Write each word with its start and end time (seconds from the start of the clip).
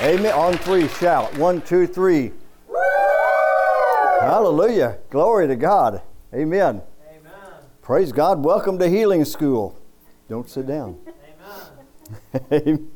Amen. 0.00 0.32
On 0.32 0.56
three, 0.58 0.86
shout. 0.86 1.36
One, 1.38 1.60
two, 1.60 1.84
three. 1.84 2.30
Hallelujah. 4.20 4.98
Glory 5.10 5.48
to 5.48 5.56
God. 5.56 6.02
Amen. 6.32 6.82
Amen. 7.10 7.32
Praise 7.82 8.12
God. 8.12 8.44
Welcome 8.44 8.78
to 8.78 8.88
Healing 8.88 9.24
School. 9.24 9.76
Don't 10.28 10.48
sit 10.48 10.68
down. 10.68 10.98
Amen. 12.52 12.88
Amen. 12.88 12.90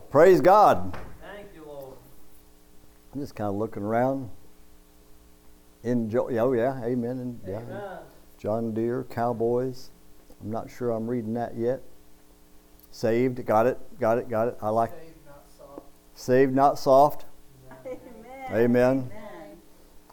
Praise 0.10 0.40
God. 0.40 0.96
Thank 1.20 1.48
you, 1.54 1.66
Lord. 1.66 1.98
I'm 3.12 3.20
just 3.20 3.34
kind 3.34 3.50
of 3.50 3.56
looking 3.56 3.82
around. 3.82 4.30
Enjoy. 5.82 6.38
Oh, 6.38 6.54
yeah. 6.54 6.82
Amen. 6.82 7.18
And, 7.18 7.40
yeah. 7.46 7.58
Amen. 7.58 7.98
John 8.38 8.72
Deere, 8.72 9.04
Cowboys. 9.04 9.90
I'm 10.40 10.50
not 10.50 10.70
sure 10.70 10.90
I'm 10.90 11.06
reading 11.06 11.34
that 11.34 11.54
yet. 11.54 11.82
Saved. 12.90 13.44
Got 13.44 13.66
it. 13.66 13.78
Got 14.00 14.18
it. 14.18 14.28
Got 14.28 14.48
it. 14.48 14.58
I 14.60 14.68
like 14.70 14.90
Saved, 14.90 15.24
not 15.26 15.44
soft. 15.56 15.82
Saved, 16.14 16.54
not 16.54 16.78
soft. 16.78 17.24
Amen. 18.50 19.10
Amen. 19.10 19.10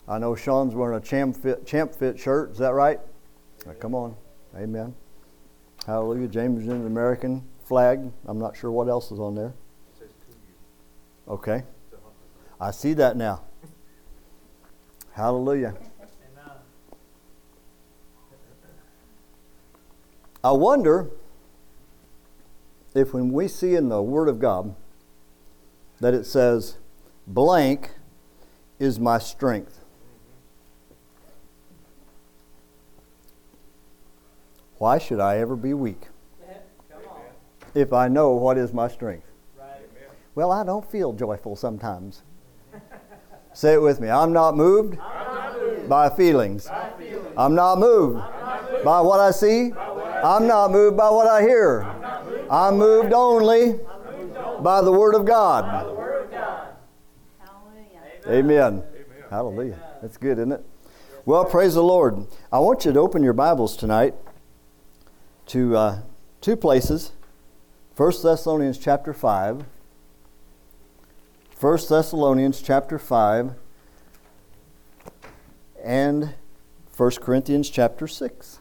I 0.07 0.19
know 0.19 0.35
Sean's 0.35 0.75
wearing 0.75 0.97
a 0.97 1.01
champ 1.01 1.37
fit, 1.37 1.65
champ 1.65 1.93
fit 1.95 2.19
shirt. 2.19 2.51
Is 2.51 2.57
that 2.57 2.73
right? 2.73 2.99
Now, 3.65 3.73
come 3.73 3.95
on. 3.95 4.15
Amen. 4.55 4.93
Hallelujah. 5.85 6.27
James 6.27 6.63
is 6.63 6.67
in 6.67 6.81
the 6.81 6.87
American 6.87 7.43
flag. 7.65 8.11
I'm 8.25 8.39
not 8.39 8.57
sure 8.57 8.71
what 8.71 8.89
else 8.89 9.11
is 9.11 9.19
on 9.19 9.35
there. 9.35 9.53
Okay. 11.27 11.63
I 12.59 12.71
see 12.71 12.93
that 12.93 13.15
now. 13.15 13.43
Hallelujah. 15.13 15.75
I 20.43 20.51
wonder 20.51 21.09
if 22.93 23.13
when 23.13 23.31
we 23.31 23.47
see 23.47 23.75
in 23.75 23.89
the 23.89 24.01
Word 24.01 24.27
of 24.29 24.39
God 24.39 24.75
that 25.99 26.13
it 26.13 26.25
says, 26.25 26.77
blank 27.25 27.91
is 28.79 28.99
my 28.99 29.17
strength. 29.17 29.79
Why 34.77 34.97
should 34.97 35.19
I 35.19 35.37
ever 35.37 35.55
be 35.55 35.73
weak 35.73 36.07
if 37.73 37.93
I 37.93 38.07
know 38.09 38.31
what 38.31 38.57
is 38.57 38.73
my 38.73 38.87
strength? 38.87 39.27
Right. 39.57 39.67
Well, 40.35 40.51
I 40.51 40.65
don't 40.65 40.89
feel 40.89 41.13
joyful 41.13 41.55
sometimes. 41.55 42.23
Say 43.53 43.75
it 43.75 43.81
with 43.81 44.01
me. 44.01 44.09
I'm 44.09 44.33
not 44.33 44.57
moved 44.57 44.97
by 45.87 46.09
feelings. 46.09 46.67
I'm 47.37 47.55
not 47.55 47.79
moved 47.79 48.17
by 48.83 48.99
what 48.99 49.19
I 49.19 49.31
see. 49.31 49.71
I'm 49.73 50.47
not 50.47 50.71
moved 50.71 50.97
by 50.97 51.09
what 51.09 51.27
I 51.27 51.41
hear. 51.41 51.92
I'm 52.53 52.77
moved 52.77 53.13
only 53.13 53.79
by 54.61 54.83
the 54.83 54.91
Word 54.91 55.15
of 55.15 55.25
God. 55.25 55.87
Amen. 58.27 58.83
Hallelujah. 59.31 59.79
That's 60.03 60.17
good, 60.17 60.37
isn't 60.37 60.51
it? 60.51 60.63
Well, 61.25 61.45
praise 61.45 61.73
the 61.73 61.81
Lord. 61.81 62.27
I 62.51 62.59
want 62.59 62.85
you 62.85 62.93
to 62.93 62.99
open 62.99 63.23
your 63.23 63.33
Bibles 63.33 63.75
tonight 63.75 64.13
to 65.47 65.75
uh, 65.75 65.99
two 66.41 66.55
places. 66.55 67.13
1 67.97 68.11
Thessalonians 68.21 68.77
chapter 68.77 69.15
5. 69.15 69.65
1 71.59 71.77
Thessalonians 71.89 72.61
chapter 72.61 72.99
5 72.99 73.53
and 75.83 76.35
1 76.95 77.11
Corinthians 77.13 77.71
chapter 77.71 78.07
6. 78.07 78.59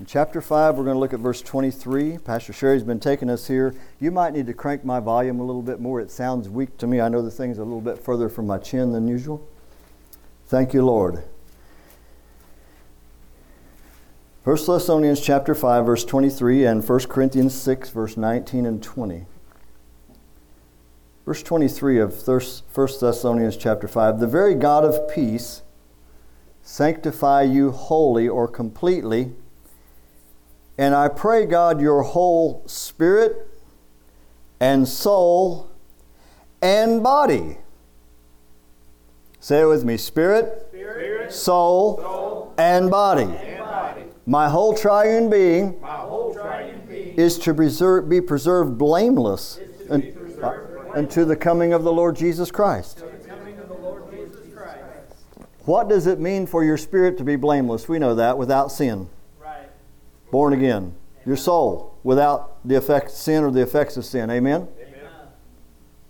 In 0.00 0.06
chapter 0.06 0.40
5, 0.40 0.76
we're 0.76 0.84
going 0.84 0.94
to 0.94 0.98
look 0.98 1.12
at 1.12 1.20
verse 1.20 1.42
23. 1.42 2.16
Pastor 2.16 2.54
Sherry's 2.54 2.82
been 2.82 3.00
taking 3.00 3.28
us 3.28 3.46
here. 3.46 3.74
You 4.00 4.10
might 4.10 4.32
need 4.32 4.46
to 4.46 4.54
crank 4.54 4.82
my 4.82 4.98
volume 4.98 5.40
a 5.40 5.44
little 5.44 5.60
bit 5.60 5.78
more. 5.78 6.00
It 6.00 6.10
sounds 6.10 6.48
weak 6.48 6.78
to 6.78 6.86
me. 6.86 7.02
I 7.02 7.10
know 7.10 7.20
the 7.20 7.30
thing's 7.30 7.58
a 7.58 7.64
little 7.64 7.82
bit 7.82 7.98
further 7.98 8.30
from 8.30 8.46
my 8.46 8.56
chin 8.56 8.92
than 8.92 9.06
usual. 9.06 9.46
Thank 10.46 10.72
you, 10.72 10.82
Lord. 10.82 11.22
1 14.44 14.56
Thessalonians 14.56 15.20
chapter 15.20 15.54
5, 15.54 15.84
verse 15.84 16.06
23, 16.06 16.64
and 16.64 16.88
1 16.88 17.00
Corinthians 17.00 17.54
6, 17.60 17.90
verse 17.90 18.16
19 18.16 18.64
and 18.64 18.82
20. 18.82 19.26
Verse 21.26 21.42
23 21.42 22.00
of 22.00 22.26
1 22.26 22.40
Thessalonians 22.74 23.58
chapter 23.58 23.86
5 23.86 24.18
The 24.18 24.26
very 24.26 24.54
God 24.54 24.82
of 24.82 25.14
peace 25.14 25.60
sanctify 26.62 27.42
you 27.42 27.70
wholly 27.70 28.26
or 28.26 28.48
completely. 28.48 29.34
And 30.80 30.94
I 30.94 31.08
pray, 31.08 31.44
God, 31.44 31.78
your 31.78 32.02
whole 32.02 32.62
spirit 32.64 33.46
and 34.60 34.88
soul 34.88 35.70
and 36.62 37.02
body. 37.02 37.58
Say 39.40 39.60
it 39.60 39.66
with 39.66 39.84
me 39.84 39.98
spirit, 39.98 40.68
Spirit, 40.70 41.30
soul, 41.34 41.98
soul, 41.98 42.54
and 42.56 42.90
body. 42.90 43.24
and 43.24 43.58
body. 43.58 44.04
My 44.24 44.48
whole 44.48 44.72
triune 44.72 45.28
being 45.28 45.78
whole 45.82 46.32
triune 46.32 46.80
being 46.88 47.14
is 47.14 47.38
to 47.40 47.52
preserve, 47.52 48.08
be 48.08 48.22
preserved 48.22 48.78
blameless 48.78 49.60
un- 49.90 50.00
be 50.00 50.12
preserved 50.12 50.88
uh, 50.88 50.98
unto 50.98 51.26
the 51.26 51.36
coming 51.36 51.74
of 51.74 51.84
the 51.84 51.92
Lord 51.92 52.16
Jesus 52.16 52.50
Christ. 52.50 53.02
until 53.02 53.18
the 53.18 53.28
coming 53.28 53.58
of 53.58 53.68
the 53.68 53.74
Lord 53.74 54.10
Jesus 54.10 54.54
Christ. 54.54 54.80
What 55.66 55.90
does 55.90 56.06
it 56.06 56.20
mean 56.20 56.46
for 56.46 56.64
your 56.64 56.78
spirit 56.78 57.18
to 57.18 57.24
be 57.24 57.36
blameless? 57.36 57.86
We 57.86 57.98
know 57.98 58.14
that 58.14 58.38
without 58.38 58.72
sin. 58.72 59.10
Born 60.30 60.52
again. 60.52 60.94
Your 61.26 61.36
soul 61.36 61.98
without 62.02 62.66
the 62.66 62.76
effects 62.76 63.14
sin 63.14 63.44
or 63.44 63.50
the 63.50 63.62
effects 63.62 63.96
of 63.96 64.04
sin. 64.04 64.30
Amen. 64.30 64.68
Amen. 64.80 65.10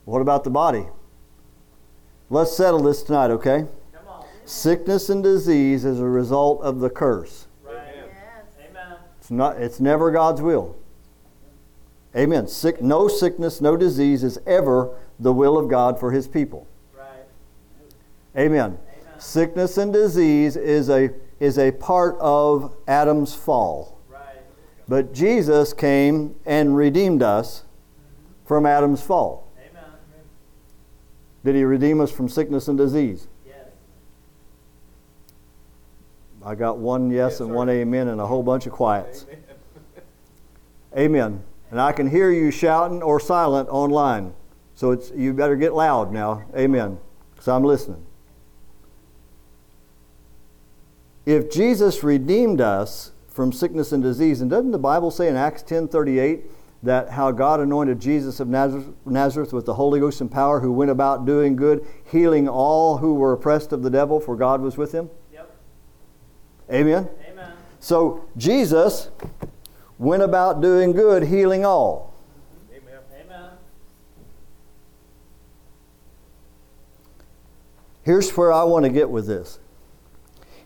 What 0.04 0.22
about 0.22 0.44
the 0.44 0.50
body? 0.50 0.86
Let's 2.28 2.56
settle 2.56 2.82
this 2.82 3.02
tonight, 3.02 3.30
okay? 3.30 3.66
Come 3.92 4.08
on. 4.08 4.24
Sickness 4.44 5.10
and 5.10 5.22
disease 5.22 5.84
is 5.84 5.98
a 5.98 6.04
result 6.04 6.62
of 6.62 6.78
the 6.80 6.88
curse. 6.88 7.48
Right. 7.64 7.82
Yes. 7.94 8.68
Amen. 8.68 8.98
It's 9.18 9.30
not 9.30 9.56
it's 9.60 9.80
never 9.80 10.10
God's 10.10 10.40
will. 10.40 10.76
Amen. 12.16 12.46
Sick 12.48 12.80
no 12.82 13.08
sickness, 13.08 13.60
no 13.60 13.76
disease 13.76 14.24
is 14.24 14.38
ever 14.46 14.96
the 15.18 15.32
will 15.32 15.58
of 15.58 15.68
God 15.68 15.98
for 15.98 16.12
his 16.12 16.28
people. 16.28 16.66
Right. 16.96 17.24
Amen. 18.36 18.78
Amen. 18.78 19.20
Sickness 19.20 19.76
and 19.76 19.92
disease 19.92 20.56
is 20.56 20.88
a 20.88 21.10
is 21.40 21.58
a 21.58 21.72
part 21.72 22.16
of 22.20 22.72
Adam's 22.86 23.34
fall. 23.34 23.99
But 24.90 25.14
Jesus 25.14 25.72
came 25.72 26.34
and 26.44 26.76
redeemed 26.76 27.22
us 27.22 27.62
from 28.44 28.66
Adam's 28.66 29.00
fall. 29.00 29.46
Amen. 29.56 29.84
Did 31.44 31.54
he 31.54 31.62
redeem 31.62 32.00
us 32.00 32.10
from 32.10 32.28
sickness 32.28 32.66
and 32.66 32.76
disease? 32.76 33.28
Yes. 33.46 33.68
I 36.44 36.56
got 36.56 36.78
one 36.78 37.08
yes, 37.08 37.38
and 37.38 37.54
one 37.54 37.68
amen 37.68 38.08
and 38.08 38.20
a 38.20 38.26
whole 38.26 38.42
bunch 38.42 38.66
of 38.66 38.72
quiets. 38.72 39.26
Amen. 40.98 41.44
And 41.70 41.80
I 41.80 41.92
can 41.92 42.10
hear 42.10 42.32
you 42.32 42.50
shouting 42.50 43.00
or 43.00 43.20
silent 43.20 43.68
online. 43.68 44.34
So 44.74 44.90
it's 44.90 45.12
you 45.12 45.32
better 45.32 45.54
get 45.54 45.72
loud 45.72 46.12
now. 46.12 46.42
Amen. 46.56 46.98
Because 47.30 47.46
I'm 47.46 47.62
listening. 47.62 48.04
If 51.26 51.48
Jesus 51.48 52.02
redeemed 52.02 52.60
us 52.60 53.12
from 53.30 53.52
sickness 53.52 53.92
and 53.92 54.02
disease, 54.02 54.40
and 54.40 54.50
doesn't 54.50 54.72
the 54.72 54.78
Bible 54.78 55.10
say 55.10 55.28
in 55.28 55.36
Acts 55.36 55.62
10:38 55.62 56.50
that 56.82 57.10
how 57.10 57.30
God 57.30 57.60
anointed 57.60 58.00
Jesus 58.00 58.40
of 58.40 58.48
Nazareth, 58.48 58.88
Nazareth 59.04 59.52
with 59.52 59.66
the 59.66 59.74
Holy 59.74 60.00
Ghost 60.00 60.20
and 60.20 60.30
power, 60.30 60.60
who 60.60 60.72
went 60.72 60.90
about 60.90 61.26
doing 61.26 61.54
good, 61.54 61.86
healing 62.04 62.48
all 62.48 62.98
who 62.98 63.14
were 63.14 63.32
oppressed 63.32 63.72
of 63.72 63.82
the 63.82 63.90
devil, 63.90 64.18
for 64.18 64.34
God 64.34 64.60
was 64.60 64.76
with 64.76 64.92
him? 64.92 65.10
Yep. 65.32 65.56
Amen. 66.72 67.08
Amen. 67.30 67.52
So 67.78 68.24
Jesus 68.36 69.10
went 69.98 70.22
about 70.22 70.60
doing 70.60 70.92
good, 70.92 71.24
healing 71.24 71.64
all. 71.64 72.14
Amen. 72.72 73.50
Here's 78.02 78.30
where 78.36 78.52
I 78.52 78.64
want 78.64 78.86
to 78.86 78.90
get 78.90 79.08
with 79.08 79.26
this. 79.26 79.59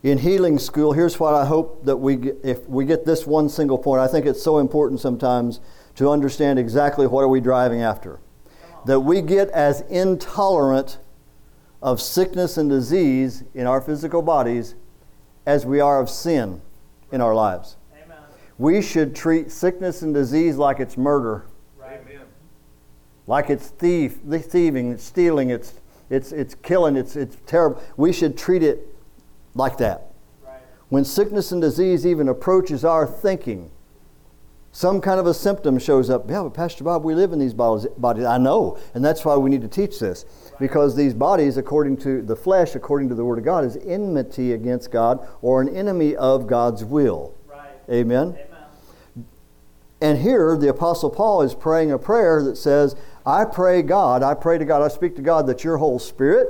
In 0.05 0.19
healing 0.19 0.59
school, 0.59 0.93
here's 0.93 1.19
what 1.19 1.33
I 1.33 1.47
hope 1.47 1.87
that 1.87 1.97
we 1.97 2.33
if 2.43 2.69
we 2.69 2.85
get 2.85 3.07
this 3.07 3.27
one 3.27 3.49
single 3.49 3.79
point. 3.79 4.03
I 4.03 4.07
think 4.07 4.27
it's 4.27 4.43
so 4.43 4.59
important 4.59 5.01
sometimes 5.01 5.61
to 5.95 6.11
understand 6.11 6.59
exactly 6.59 7.07
what 7.07 7.23
are 7.23 7.29
we 7.29 7.41
driving 7.41 7.81
after. 7.81 8.21
That 8.85 9.01
we 9.01 9.23
get 9.23 9.49
as 9.49 9.81
intolerant 9.89 10.99
of 11.81 12.03
sickness 12.03 12.59
and 12.59 12.69
disease 12.69 13.45
in 13.55 13.67
our 13.67 13.81
physical 13.81 14.21
bodies 14.21 14.75
as 15.47 15.65
we 15.65 15.81
are 15.81 15.99
of 16.03 16.11
sin 16.11 16.61
in 17.11 17.23
our 17.23 17.35
lives. 17.35 17.79
Amen. 17.95 18.19
We 18.59 18.83
should 18.83 19.17
treat 19.17 19.51
sickness 19.51 20.03
and 20.03 20.13
disease 20.13 20.59
like 20.59 20.81
it's 20.81 20.99
murder. 20.99 21.47
Right. 21.79 22.03
like 23.27 23.49
it's 23.49 23.69
thief, 23.69 24.19
thieving, 24.23 24.93
it's 24.93 25.05
stealing, 25.05 25.49
it's 25.49 25.81
it's 26.11 26.31
it's 26.31 26.55
killing, 26.57 26.95
it's 26.95 27.17
it's 27.17 27.39
terrible. 27.47 27.83
We 27.97 28.13
should 28.13 28.37
treat 28.37 28.63
it 28.63 28.94
like 29.55 29.79
that. 29.79 30.13
Right. 30.45 30.61
When 30.89 31.05
sickness 31.05 31.53
and 31.53 31.63
disease 31.63 32.07
even 32.07 32.29
approaches 32.29 32.85
our 32.85 33.07
thinking, 33.07 33.71
some 34.73 35.01
kind 35.01 35.21
of 35.21 35.27
a 35.27 35.35
symptom 35.35 35.79
shows 35.79 36.11
up. 36.11 36.29
Yeah, 36.29 36.43
but 36.43 36.55
Pastor 36.55 36.83
Bob, 36.83 37.05
we 37.05 37.15
live 37.15 37.33
in 37.33 37.39
these 37.39 37.55
bodies. 37.55 38.25
I 38.25 38.39
know, 38.39 38.77
and 38.93 39.05
that's 39.05 39.25
why 39.25 39.37
we 39.37 39.49
need 39.49 39.63
to 39.63 39.69
teach 39.69 40.01
this. 40.01 40.27
Because 40.59 40.97
these 40.97 41.15
bodies, 41.15 41.57
according 41.57 41.99
to 41.99 42.23
the 42.23 42.35
flesh, 42.35 42.75
according 42.75 43.09
to 43.11 43.15
the 43.15 43.25
Word 43.25 43.39
of 43.39 43.45
God, 43.45 43.65
is 43.65 43.77
enmity 43.87 44.53
against 44.53 44.91
God 44.91 45.27
or 45.43 45.61
an 45.63 45.69
enemy 45.69 46.17
of 46.17 46.49
God's 46.49 46.85
will. 46.85 47.35
Right. 47.47 47.71
Amen? 47.89 48.29
Amen. 48.29 49.27
And 50.01 50.19
here, 50.19 50.57
the 50.57 50.69
Apostle 50.69 51.09
Paul 51.09 51.43
is 51.43 51.55
praying 51.55 51.93
a 51.93 51.99
prayer 51.99 52.43
that 52.43 52.57
says, 52.57 52.97
I 53.25 53.45
pray 53.45 53.81
God, 53.81 54.23
I 54.23 54.35
pray 54.35 54.59
to 54.59 54.65
God, 54.65 54.83
I 54.83 54.89
speak 54.89 55.17
to 55.17 55.23
God 55.23 55.47
that 55.47 55.65
your 55.65 55.79
whole 55.79 55.99
spirit 55.99 56.49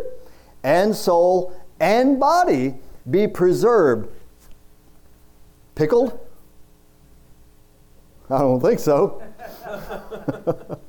and 0.64 0.96
soul 0.96 1.54
and 1.78 2.18
body 2.18 2.76
be 3.10 3.26
preserved. 3.28 4.08
Pickled? 5.74 6.18
I 8.30 8.38
don't 8.38 8.60
think 8.60 8.78
so. 8.78 9.22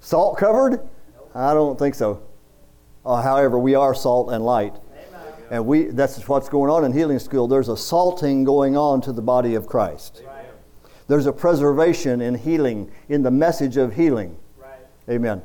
salt 0.00 0.36
covered? 0.36 0.86
I 1.34 1.54
don't 1.54 1.78
think 1.78 1.94
so. 1.94 2.22
Uh, 3.04 3.22
however, 3.22 3.58
we 3.58 3.74
are 3.74 3.94
salt 3.94 4.30
and 4.32 4.44
light. 4.44 4.74
Amen. 4.74 5.32
And 5.50 5.66
we 5.66 5.84
that's 5.84 6.28
what's 6.28 6.48
going 6.48 6.70
on 6.70 6.84
in 6.84 6.92
healing 6.92 7.18
school. 7.18 7.48
There's 7.48 7.68
a 7.68 7.76
salting 7.76 8.44
going 8.44 8.76
on 8.76 9.00
to 9.02 9.12
the 9.12 9.22
body 9.22 9.54
of 9.54 9.66
Christ. 9.66 10.22
Right. 10.26 10.44
There's 11.08 11.26
a 11.26 11.32
preservation 11.32 12.20
in 12.20 12.34
healing, 12.34 12.90
in 13.08 13.22
the 13.22 13.30
message 13.30 13.76
of 13.76 13.94
healing. 13.94 14.36
Right. 14.58 14.78
Amen. 15.08 15.42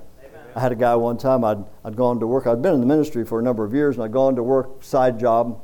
I 0.56 0.62
had 0.62 0.72
a 0.72 0.76
guy 0.76 0.96
one 0.96 1.18
time, 1.18 1.44
I'd, 1.44 1.64
I'd 1.84 1.98
gone 1.98 2.20
to 2.22 2.28
work. 2.28 2.48
I'd 2.48 2.62
been 2.62 2.74
in 2.74 2.80
the 2.80 2.88
ministry 2.88 3.26
for 3.26 3.40
a 3.40 3.44
number 3.44 3.66
of 3.66 3.74
years, 3.74 3.96
and 3.96 4.06
I'd 4.06 4.14
gone 4.14 4.38
to 4.38 4.44
work, 4.44 4.84
side 4.84 5.20
job. 5.20 5.62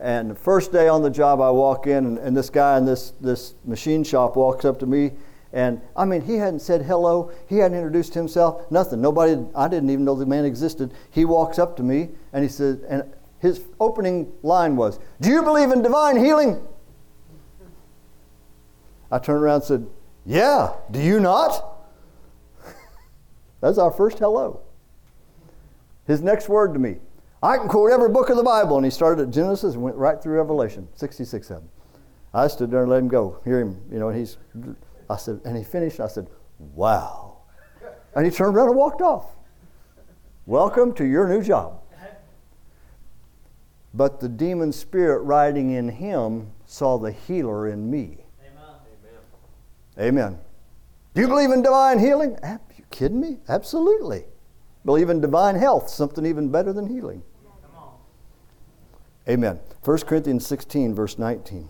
And 0.00 0.30
the 0.30 0.34
first 0.34 0.72
day 0.72 0.88
on 0.88 1.02
the 1.02 1.10
job, 1.10 1.42
I 1.42 1.50
walk 1.50 1.86
in, 1.86 2.06
and, 2.06 2.18
and 2.18 2.34
this 2.34 2.48
guy 2.48 2.78
in 2.78 2.86
this, 2.86 3.12
this 3.20 3.54
machine 3.66 4.02
shop 4.02 4.36
walks 4.36 4.64
up 4.64 4.78
to 4.80 4.86
me. 4.86 5.12
And 5.52 5.82
I 5.94 6.06
mean, 6.06 6.22
he 6.22 6.36
hadn't 6.36 6.60
said 6.60 6.82
hello, 6.82 7.32
he 7.48 7.58
hadn't 7.58 7.76
introduced 7.76 8.14
himself, 8.14 8.70
nothing. 8.70 9.02
Nobody, 9.02 9.44
I 9.54 9.68
didn't 9.68 9.90
even 9.90 10.06
know 10.06 10.14
the 10.14 10.24
man 10.24 10.46
existed. 10.46 10.94
He 11.10 11.26
walks 11.26 11.58
up 11.58 11.76
to 11.76 11.82
me, 11.82 12.08
and 12.32 12.42
he 12.42 12.48
says, 12.48 12.78
and 12.88 13.12
his 13.40 13.62
opening 13.78 14.32
line 14.42 14.76
was, 14.76 14.98
Do 15.20 15.28
you 15.28 15.42
believe 15.42 15.70
in 15.70 15.82
divine 15.82 16.16
healing? 16.16 16.66
I 19.10 19.18
turned 19.18 19.42
around 19.42 19.56
and 19.56 19.64
said, 19.64 19.86
Yeah, 20.24 20.72
do 20.90 21.00
you 21.00 21.20
not? 21.20 21.69
That's 23.60 23.78
our 23.78 23.90
first 23.90 24.18
hello. 24.18 24.60
His 26.06 26.22
next 26.22 26.48
word 26.48 26.72
to 26.74 26.80
me, 26.80 26.96
I 27.42 27.56
can 27.56 27.68
quote 27.68 27.92
every 27.92 28.08
book 28.08 28.30
of 28.30 28.36
the 28.36 28.42
Bible. 28.42 28.76
And 28.76 28.84
he 28.84 28.90
started 28.90 29.28
at 29.28 29.30
Genesis 29.30 29.74
and 29.74 29.82
went 29.82 29.96
right 29.96 30.20
through 30.20 30.36
Revelation, 30.36 30.88
66 30.94 31.50
of 31.50 31.56
them. 31.56 31.68
I 32.32 32.46
stood 32.48 32.70
there 32.70 32.82
and 32.82 32.90
let 32.90 32.98
him 32.98 33.08
go, 33.08 33.40
hear 33.44 33.60
him, 33.60 33.82
you 33.90 33.98
know, 33.98 34.08
and 34.08 34.18
he's, 34.18 34.38
I 35.08 35.16
said, 35.16 35.40
and 35.44 35.56
he 35.56 35.64
finished, 35.64 35.98
I 35.98 36.06
said, 36.06 36.28
wow. 36.58 37.38
And 38.14 38.24
he 38.24 38.30
turned 38.30 38.56
around 38.56 38.68
and 38.68 38.76
walked 38.76 39.02
off. 39.02 39.26
Welcome 40.46 40.92
to 40.94 41.04
your 41.04 41.28
new 41.28 41.42
job. 41.42 41.80
But 43.92 44.20
the 44.20 44.28
demon 44.28 44.72
spirit 44.72 45.20
riding 45.22 45.70
in 45.70 45.88
him 45.88 46.52
saw 46.66 46.98
the 46.98 47.10
healer 47.10 47.68
in 47.68 47.90
me. 47.90 48.18
Amen. 49.98 50.28
Amen. 50.28 50.38
Do 51.14 51.20
you 51.20 51.28
believe 51.28 51.50
in 51.50 51.62
divine 51.62 51.98
healing? 51.98 52.36
Kidding 52.90 53.20
me? 53.20 53.38
Absolutely. 53.48 54.24
Believe 54.84 55.10
in 55.10 55.20
divine 55.20 55.56
health, 55.56 55.88
something 55.88 56.26
even 56.26 56.50
better 56.50 56.72
than 56.72 56.88
healing. 56.88 57.22
Amen. 59.28 59.60
1 59.84 59.98
Corinthians 59.98 60.46
16, 60.46 60.94
verse 60.94 61.18
19. 61.18 61.68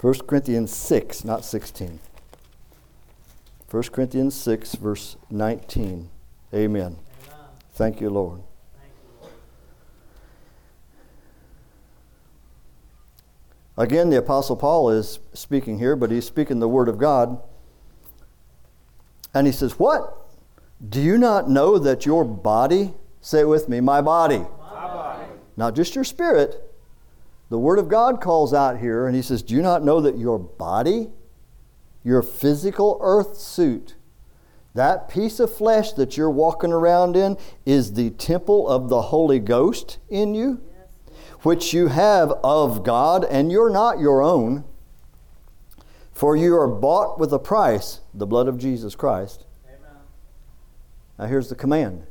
1 0.00 0.14
Corinthians 0.26 0.72
6, 0.74 1.24
not 1.24 1.44
16. 1.44 1.98
1 3.70 3.82
Corinthians 3.84 4.34
6, 4.34 4.74
verse 4.74 5.16
19. 5.30 6.10
Amen. 6.52 6.80
Amen. 6.82 6.96
Thank 7.72 8.00
you, 8.00 8.10
Lord. 8.10 8.42
Again, 13.76 14.10
the 14.10 14.18
Apostle 14.18 14.56
Paul 14.56 14.90
is 14.90 15.20
speaking 15.32 15.78
here, 15.78 15.94
but 15.94 16.10
he's 16.10 16.26
speaking 16.26 16.58
the 16.58 16.68
Word 16.68 16.88
of 16.88 16.98
God. 16.98 17.40
And 19.38 19.46
he 19.46 19.52
says, 19.52 19.78
What? 19.78 20.16
Do 20.88 21.00
you 21.00 21.16
not 21.16 21.48
know 21.48 21.78
that 21.78 22.04
your 22.04 22.24
body, 22.24 22.94
say 23.20 23.42
it 23.42 23.48
with 23.48 23.68
me, 23.68 23.80
my 23.80 24.00
body, 24.00 24.38
My 24.38 24.88
body. 24.88 25.24
not 25.56 25.76
just 25.76 25.94
your 25.94 26.02
spirit, 26.02 26.56
the 27.48 27.58
Word 27.58 27.78
of 27.78 27.88
God 27.88 28.20
calls 28.20 28.52
out 28.52 28.78
here, 28.78 29.06
and 29.06 29.14
he 29.14 29.22
says, 29.22 29.44
Do 29.44 29.54
you 29.54 29.62
not 29.62 29.84
know 29.84 30.00
that 30.00 30.18
your 30.18 30.40
body, 30.40 31.10
your 32.02 32.20
physical 32.20 32.98
earth 33.00 33.36
suit, 33.36 33.94
that 34.74 35.08
piece 35.08 35.38
of 35.38 35.54
flesh 35.54 35.92
that 35.92 36.16
you're 36.16 36.28
walking 36.28 36.72
around 36.72 37.14
in, 37.16 37.36
is 37.64 37.92
the 37.92 38.10
temple 38.10 38.68
of 38.68 38.88
the 38.88 39.02
Holy 39.02 39.38
Ghost 39.38 39.98
in 40.08 40.34
you? 40.34 40.60
which 41.42 41.72
you 41.72 41.86
have 41.86 42.32
of 42.42 42.82
God, 42.82 43.24
and 43.24 43.52
you're 43.52 43.70
not 43.70 44.00
your 44.00 44.20
own. 44.20 44.64
For 46.18 46.34
you 46.34 46.56
are 46.56 46.66
bought 46.66 47.20
with 47.20 47.32
a 47.32 47.38
price, 47.38 48.00
the 48.12 48.26
blood 48.26 48.48
of 48.48 48.58
Jesus 48.58 48.96
Christ. 48.96 49.44
Amen. 49.68 50.02
Now 51.16 51.26
here's 51.26 51.48
the 51.48 51.54
command. 51.54 52.08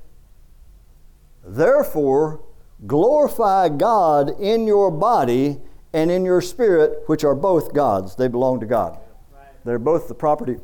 Therefore, 1.45 2.39
glorify 2.85 3.67
God 3.67 4.29
in 4.39 4.65
your 4.65 4.91
body 4.91 5.57
and 5.91 6.09
in 6.09 6.23
your 6.23 6.39
spirit, 6.39 7.03
which 7.07 7.25
are 7.25 7.35
both 7.35 7.73
God's. 7.73 8.15
They 8.15 8.29
belong 8.29 8.61
to 8.61 8.65
God. 8.65 8.97
Right. 9.33 9.43
They're 9.65 9.77
both 9.77 10.07
the 10.07 10.15
property, 10.15 10.55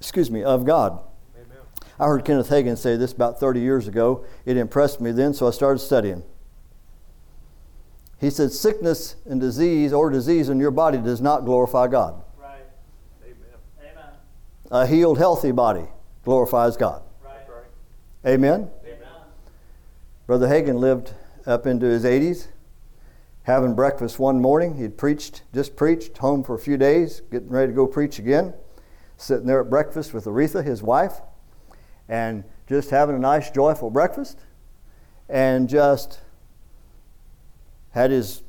excuse 0.00 0.30
me, 0.30 0.42
of 0.42 0.64
God. 0.64 0.98
Amen. 1.36 1.58
I 2.00 2.06
heard 2.06 2.24
Kenneth 2.24 2.48
Hagin 2.48 2.78
say 2.78 2.96
this 2.96 3.12
about 3.12 3.38
30 3.38 3.60
years 3.60 3.86
ago. 3.88 4.24
It 4.46 4.56
impressed 4.56 5.02
me 5.02 5.12
then, 5.12 5.34
so 5.34 5.46
I 5.46 5.50
started 5.50 5.80
studying. 5.80 6.22
He 8.18 8.30
said, 8.30 8.52
Sickness 8.52 9.16
and 9.26 9.38
disease 9.38 9.92
or 9.92 10.08
disease 10.08 10.48
in 10.48 10.58
your 10.58 10.70
body 10.70 10.96
does 10.96 11.20
not 11.20 11.44
glorify 11.44 11.88
God. 11.88 12.22
Right. 14.70 14.82
Amen. 14.82 14.82
Amen. 14.82 14.84
A 14.84 14.86
healed, 14.86 15.18
healthy 15.18 15.52
body 15.52 15.86
glorifies 16.24 16.76
God. 16.76 17.02
Right. 17.24 17.46
Amen? 18.26 18.70
Amen. 18.84 18.98
Brother 20.26 20.48
Hagin 20.48 20.78
lived 20.78 21.12
up 21.46 21.66
into 21.66 21.86
his 21.86 22.04
80s, 22.04 22.48
having 23.44 23.74
breakfast 23.74 24.18
one 24.18 24.40
morning. 24.40 24.76
He'd 24.76 24.98
preached, 24.98 25.42
just 25.54 25.76
preached, 25.76 26.18
home 26.18 26.42
for 26.42 26.54
a 26.54 26.58
few 26.58 26.76
days, 26.76 27.22
getting 27.30 27.48
ready 27.48 27.72
to 27.72 27.76
go 27.76 27.86
preach 27.86 28.18
again. 28.18 28.54
Sitting 29.16 29.46
there 29.46 29.60
at 29.60 29.70
breakfast 29.70 30.12
with 30.12 30.24
Oretha, 30.24 30.64
his 30.64 30.82
wife, 30.82 31.20
and 32.08 32.44
just 32.68 32.90
having 32.90 33.16
a 33.16 33.18
nice, 33.18 33.50
joyful 33.50 33.88
breakfast, 33.88 34.40
and 35.28 35.68
just 35.68 36.20
had 37.90 38.10
his, 38.10 38.42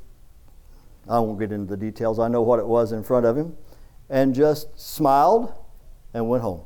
I 1.08 1.20
won't 1.20 1.40
get 1.40 1.52
into 1.52 1.70
the 1.70 1.78
details, 1.78 2.20
I 2.20 2.28
know 2.28 2.42
what 2.42 2.60
it 2.60 2.68
was 2.68 2.92
in 2.92 3.04
front 3.04 3.26
of 3.26 3.38
him, 3.38 3.56
and 4.10 4.36
just 4.36 4.78
smiled 4.78 5.54
and 6.18 6.28
went 6.28 6.42
home. 6.42 6.62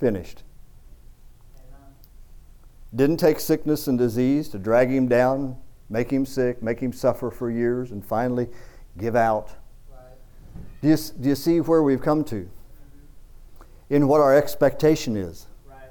Finished. 0.00 0.42
Didn't 2.94 3.18
take 3.18 3.38
sickness 3.38 3.86
and 3.86 3.98
disease 3.98 4.48
to 4.50 4.58
drag 4.58 4.90
him 4.90 5.08
down, 5.08 5.56
make 5.90 6.10
him 6.10 6.24
sick, 6.24 6.62
make 6.62 6.80
him 6.80 6.92
suffer 6.92 7.30
for 7.30 7.50
years, 7.50 7.92
and 7.92 8.04
finally 8.04 8.48
give 8.96 9.14
out. 9.14 9.50
Right. 9.90 10.00
Do 10.82 10.88
you, 10.88 10.96
do 11.20 11.28
you 11.28 11.34
see 11.34 11.60
where 11.60 11.82
we've 11.82 12.00
come 12.00 12.24
to? 12.24 12.48
In 13.90 14.08
what 14.08 14.20
our 14.20 14.36
expectation 14.36 15.16
is. 15.16 15.46
Right. 15.68 15.90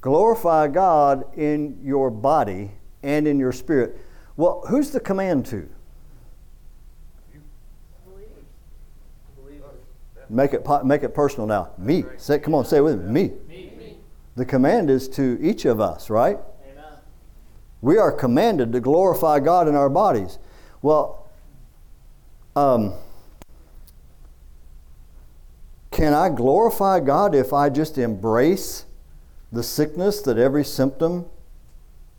Glorify 0.00 0.68
God 0.68 1.24
in 1.36 1.78
your 1.82 2.10
body 2.10 2.70
and 3.02 3.26
in 3.26 3.38
your 3.38 3.52
spirit. 3.52 3.98
Well, 4.36 4.64
who's 4.68 4.90
the 4.90 5.00
command 5.00 5.46
to? 5.46 5.68
Believe 8.06 8.30
it. 8.36 8.44
Make 10.30 10.54
it, 10.54 10.66
make 10.84 11.02
it 11.02 11.14
personal 11.14 11.46
now. 11.46 11.70
Me. 11.78 12.04
Say, 12.16 12.38
come 12.38 12.54
on, 12.54 12.64
say 12.64 12.78
it 12.78 12.82
with 12.82 13.02
me. 13.02 13.32
Me. 13.48 13.68
The 14.38 14.44
command 14.44 14.88
is 14.88 15.08
to 15.10 15.36
each 15.42 15.64
of 15.64 15.80
us, 15.80 16.10
right? 16.10 16.38
Amen. 16.70 16.84
We 17.80 17.98
are 17.98 18.12
commanded 18.12 18.72
to 18.72 18.78
glorify 18.78 19.40
God 19.40 19.66
in 19.66 19.74
our 19.74 19.88
bodies. 19.88 20.38
Well, 20.80 21.28
um, 22.54 22.94
can 25.90 26.14
I 26.14 26.28
glorify 26.28 27.00
God 27.00 27.34
if 27.34 27.52
I 27.52 27.68
just 27.68 27.98
embrace 27.98 28.84
the 29.50 29.64
sickness 29.64 30.20
that 30.22 30.38
every 30.38 30.64
symptom 30.64 31.26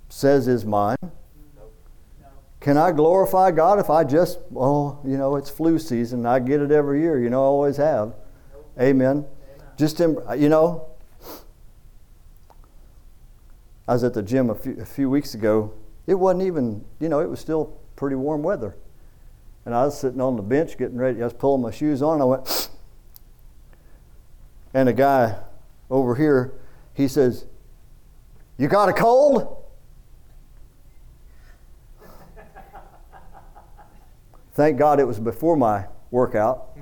says 0.10 0.50
is 0.50 0.66
mine? 0.66 0.98
Can 2.60 2.78
I 2.78 2.92
glorify 2.92 3.52
God 3.52 3.80
if 3.80 3.90
I 3.90 4.04
just, 4.04 4.40
oh, 4.56 5.00
you 5.06 5.18
know, 5.18 5.38
it's 5.38 5.50
flu 5.50 5.80
season. 5.80 6.26
I 6.26 6.40
get 6.40 6.62
it 6.62 6.72
every 6.72 7.02
year. 7.02 7.22
You 7.22 7.30
know, 7.30 7.42
I 7.42 7.46
always 7.46 7.78
have. 7.78 8.16
Amen. 8.78 9.18
Amen. 9.18 9.26
Just, 9.78 10.02
em- 10.02 10.18
you 10.38 10.50
know, 10.50 10.88
I 13.88 13.94
was 13.94 14.04
at 14.04 14.14
the 14.14 14.22
gym 14.22 14.50
a 14.50 14.56
few, 14.56 14.78
a 14.80 14.86
few 14.86 15.10
weeks 15.10 15.34
ago. 15.34 15.74
It 16.06 16.16
wasn't 16.16 16.44
even, 16.44 16.84
you 17.00 17.08
know, 17.08 17.22
it 17.22 17.30
was 17.30 17.40
still 17.40 17.78
pretty 17.96 18.16
warm 18.16 18.44
weather. 18.44 18.76
And 19.66 19.74
I 19.74 19.86
was 19.86 20.00
sitting 20.00 20.20
on 20.20 20.36
the 20.36 20.42
bench 20.42 20.78
getting 20.78 20.98
ready. 20.98 21.22
I 21.22 21.26
was 21.26 21.34
pulling 21.34 21.62
my 21.62 21.72
shoes 21.72 22.02
on. 22.02 22.22
I 22.22 22.26
went, 22.26 22.70
and 24.74 24.90
a 24.90 24.94
guy 24.94 25.40
over 25.90 26.16
here, 26.16 26.54
he 26.94 27.08
says, 27.08 27.46
You 28.58 28.68
got 28.68 28.90
a 28.90 28.94
cold? 28.94 29.59
Thank 34.60 34.78
God 34.78 35.00
it 35.00 35.06
was 35.06 35.22
before 35.22 35.56
my 35.56 35.86
workout. 36.12 36.78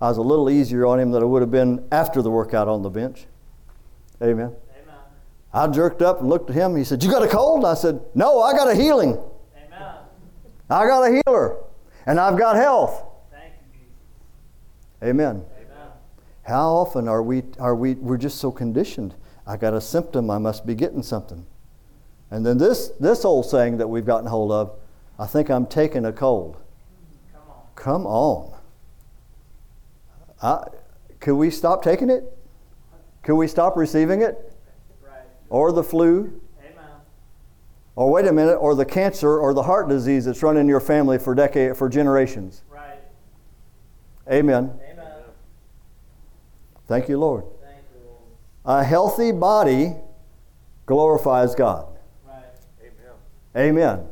I 0.00 0.08
was 0.08 0.16
a 0.16 0.22
little 0.22 0.48
easier 0.48 0.86
on 0.86 0.98
him 0.98 1.10
than 1.10 1.22
I 1.22 1.26
would 1.26 1.42
have 1.42 1.50
been 1.50 1.86
after 1.92 2.22
the 2.22 2.30
workout 2.30 2.66
on 2.66 2.80
the 2.80 2.88
bench. 2.88 3.26
Amen. 4.22 4.46
Amen. 4.46 4.96
I 5.52 5.66
jerked 5.66 6.00
up 6.00 6.20
and 6.20 6.30
looked 6.30 6.48
at 6.48 6.56
him. 6.56 6.74
He 6.74 6.82
said, 6.84 7.04
You 7.04 7.10
got 7.10 7.22
a 7.22 7.28
cold? 7.28 7.66
I 7.66 7.74
said, 7.74 8.00
No, 8.14 8.40
I 8.40 8.54
got 8.54 8.70
a 8.70 8.74
healing. 8.74 9.22
Amen. 9.54 9.96
I 10.70 10.86
got 10.86 11.02
a 11.02 11.20
healer. 11.26 11.58
And 12.06 12.18
I've 12.18 12.38
got 12.38 12.56
health. 12.56 13.04
Thank 13.30 13.52
you, 13.74 15.06
Amen. 15.06 15.44
Amen. 15.54 15.88
How 16.44 16.70
often 16.70 17.06
are 17.06 17.22
we, 17.22 17.42
are 17.58 17.74
we, 17.74 17.96
we're 17.96 18.16
just 18.16 18.38
so 18.38 18.50
conditioned. 18.50 19.14
I 19.46 19.58
got 19.58 19.74
a 19.74 19.80
symptom, 19.82 20.30
I 20.30 20.38
must 20.38 20.64
be 20.64 20.74
getting 20.74 21.02
something. 21.02 21.44
And 22.30 22.46
then 22.46 22.56
this, 22.56 22.92
this 22.98 23.26
old 23.26 23.44
saying 23.44 23.76
that 23.76 23.88
we've 23.88 24.06
gotten 24.06 24.26
hold 24.26 24.52
of, 24.52 24.78
I 25.18 25.26
think 25.26 25.50
I'm 25.50 25.66
taking 25.66 26.06
a 26.06 26.12
cold. 26.12 26.56
Come 27.74 28.06
on. 28.06 28.52
Come 30.40 30.50
on. 30.50 30.58
I, 30.64 30.78
could 31.20 31.36
we 31.36 31.50
stop 31.50 31.82
taking 31.82 32.10
it? 32.10 32.24
Could 33.22 33.36
we 33.36 33.46
stop 33.46 33.76
receiving 33.76 34.22
it? 34.22 34.36
Right. 35.04 35.22
Or 35.48 35.72
the 35.72 35.84
flu? 35.84 36.40
Amen. 36.60 36.84
Or 37.94 38.10
wait 38.10 38.26
a 38.26 38.32
minute, 38.32 38.56
or 38.56 38.74
the 38.74 38.84
cancer 38.84 39.38
or 39.38 39.54
the 39.54 39.62
heart 39.62 39.88
disease 39.88 40.24
that's 40.24 40.42
run 40.42 40.56
in 40.56 40.66
your 40.66 40.80
family 40.80 41.18
for 41.18 41.34
decade 41.34 41.76
for 41.76 41.88
generations. 41.88 42.62
Right. 42.68 42.98
Amen. 44.30 44.72
Amen. 44.90 45.06
Thank 46.88 47.08
you, 47.08 47.18
Lord. 47.18 47.44
Thank 47.62 47.84
you, 47.94 48.04
Lord. 48.04 48.80
A 48.80 48.84
healthy 48.84 49.32
body 49.32 49.94
glorifies 50.86 51.54
God. 51.54 51.86
Right. 52.26 52.44
Amen. 53.56 53.78
Amen. 53.78 54.08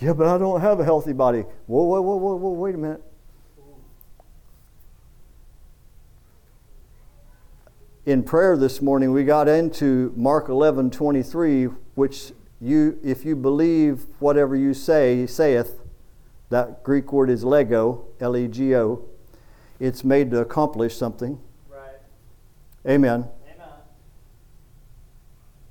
Yeah, 0.00 0.12
but 0.12 0.26
I 0.26 0.36
don't 0.36 0.60
have 0.60 0.78
a 0.78 0.84
healthy 0.84 1.12
body. 1.14 1.44
Whoa, 1.66 1.82
whoa, 1.84 2.00
whoa, 2.02 2.16
whoa, 2.16 2.34
whoa, 2.36 2.50
wait 2.50 2.74
a 2.74 2.78
minute. 2.78 3.02
In 8.04 8.22
prayer 8.22 8.56
this 8.56 8.82
morning, 8.82 9.12
we 9.12 9.24
got 9.24 9.48
into 9.48 10.12
Mark 10.14 10.48
11 10.48 10.90
23, 10.90 11.64
which 11.94 12.32
you, 12.60 12.98
if 13.02 13.24
you 13.24 13.34
believe 13.34 14.06
whatever 14.18 14.54
you 14.54 14.74
say, 14.74 15.26
saith, 15.26 15.80
that 16.50 16.84
Greek 16.84 17.12
word 17.12 17.30
is 17.30 17.42
lego, 17.42 18.04
L 18.20 18.36
E 18.36 18.46
G 18.48 18.76
O, 18.76 19.02
it's 19.80 20.04
made 20.04 20.30
to 20.30 20.38
accomplish 20.38 20.96
something. 20.96 21.40
Right. 21.68 21.98
Amen. 22.86 23.28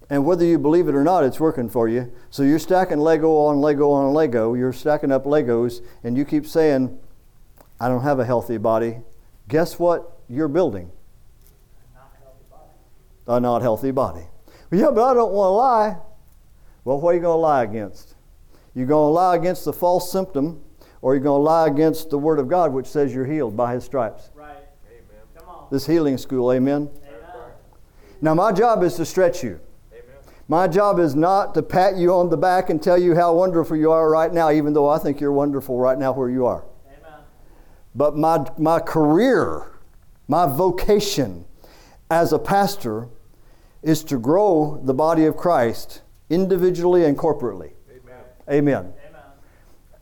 And 0.09 0.23
whether 0.23 0.45
you 0.45 0.59
believe 0.59 0.87
it 0.87 0.95
or 0.95 1.03
not, 1.03 1.23
it's 1.23 1.39
working 1.39 1.67
for 1.69 1.89
you. 1.89 2.11
So 2.29 2.43
you're 2.43 2.59
stacking 2.59 2.99
Lego 2.99 3.35
on 3.37 3.59
Lego 3.59 3.89
on 3.89 4.13
Lego. 4.13 4.53
You're 4.53 4.73
stacking 4.73 5.11
up 5.11 5.25
Legos, 5.25 5.83
and 6.03 6.15
you 6.15 6.25
keep 6.25 6.45
saying, 6.45 6.99
I 7.79 7.87
don't 7.87 8.03
have 8.03 8.19
a 8.19 8.25
healthy 8.25 8.57
body. 8.57 8.99
Guess 9.47 9.79
what 9.79 10.19
you're 10.29 10.47
building? 10.47 10.91
Not 11.93 12.11
healthy 12.19 12.43
body. 12.51 12.69
A 13.27 13.39
not 13.39 13.61
healthy 13.61 13.91
body. 13.91 14.27
Well, 14.69 14.81
yeah, 14.81 14.91
but 14.91 15.03
I 15.03 15.13
don't 15.15 15.31
want 15.31 15.47
to 15.47 15.51
lie. 15.51 15.97
Well, 16.83 17.01
what 17.01 17.11
are 17.11 17.15
you 17.15 17.21
going 17.21 17.37
to 17.37 17.41
lie 17.41 17.63
against? 17.63 18.15
You're 18.75 18.85
going 18.85 19.09
to 19.09 19.13
lie 19.13 19.35
against 19.35 19.65
the 19.65 19.73
false 19.73 20.11
symptom, 20.11 20.61
or 21.01 21.15
you're 21.15 21.23
going 21.23 21.39
to 21.39 21.43
lie 21.43 21.67
against 21.67 22.11
the 22.11 22.19
Word 22.19 22.37
of 22.37 22.47
God, 22.47 22.73
which 22.73 22.85
says 22.85 23.13
you're 23.13 23.25
healed 23.25 23.57
by 23.57 23.73
His 23.73 23.83
stripes. 23.83 24.29
Right. 24.35 24.57
Amen. 24.87 25.23
Come 25.35 25.49
on. 25.49 25.67
This 25.71 25.87
healing 25.87 26.19
school, 26.19 26.51
amen? 26.51 26.89
Amen. 27.07 27.19
Now, 28.21 28.35
my 28.35 28.51
job 28.51 28.83
is 28.83 28.95
to 28.95 29.05
stretch 29.05 29.43
you. 29.43 29.59
My 30.47 30.67
job 30.67 30.99
is 30.99 31.15
not 31.15 31.55
to 31.55 31.63
pat 31.63 31.97
you 31.97 32.13
on 32.13 32.29
the 32.29 32.37
back 32.37 32.69
and 32.69 32.81
tell 32.81 32.97
you 32.97 33.15
how 33.15 33.33
wonderful 33.33 33.75
you 33.75 33.91
are 33.91 34.09
right 34.09 34.31
now, 34.31 34.51
even 34.51 34.73
though 34.73 34.87
I 34.87 34.99
think 34.99 35.19
you're 35.19 35.31
wonderful 35.31 35.79
right 35.79 35.97
now 35.97 36.13
where 36.13 36.29
you 36.29 36.45
are. 36.45 36.63
Amen. 36.87 37.19
But 37.95 38.15
my, 38.15 38.45
my 38.57 38.79
career, 38.79 39.71
my 40.27 40.45
vocation 40.45 41.45
as 42.11 42.31
a 42.31 42.37
pastor 42.37 43.09
is 43.81 44.03
to 44.03 44.19
grow 44.19 44.79
the 44.83 44.93
body 44.93 45.25
of 45.25 45.35
Christ 45.35 46.01
individually 46.29 47.05
and 47.05 47.17
corporately. 47.17 47.71
Amen. 47.89 48.15
Amen. 48.49 48.77
Amen. 48.77 49.21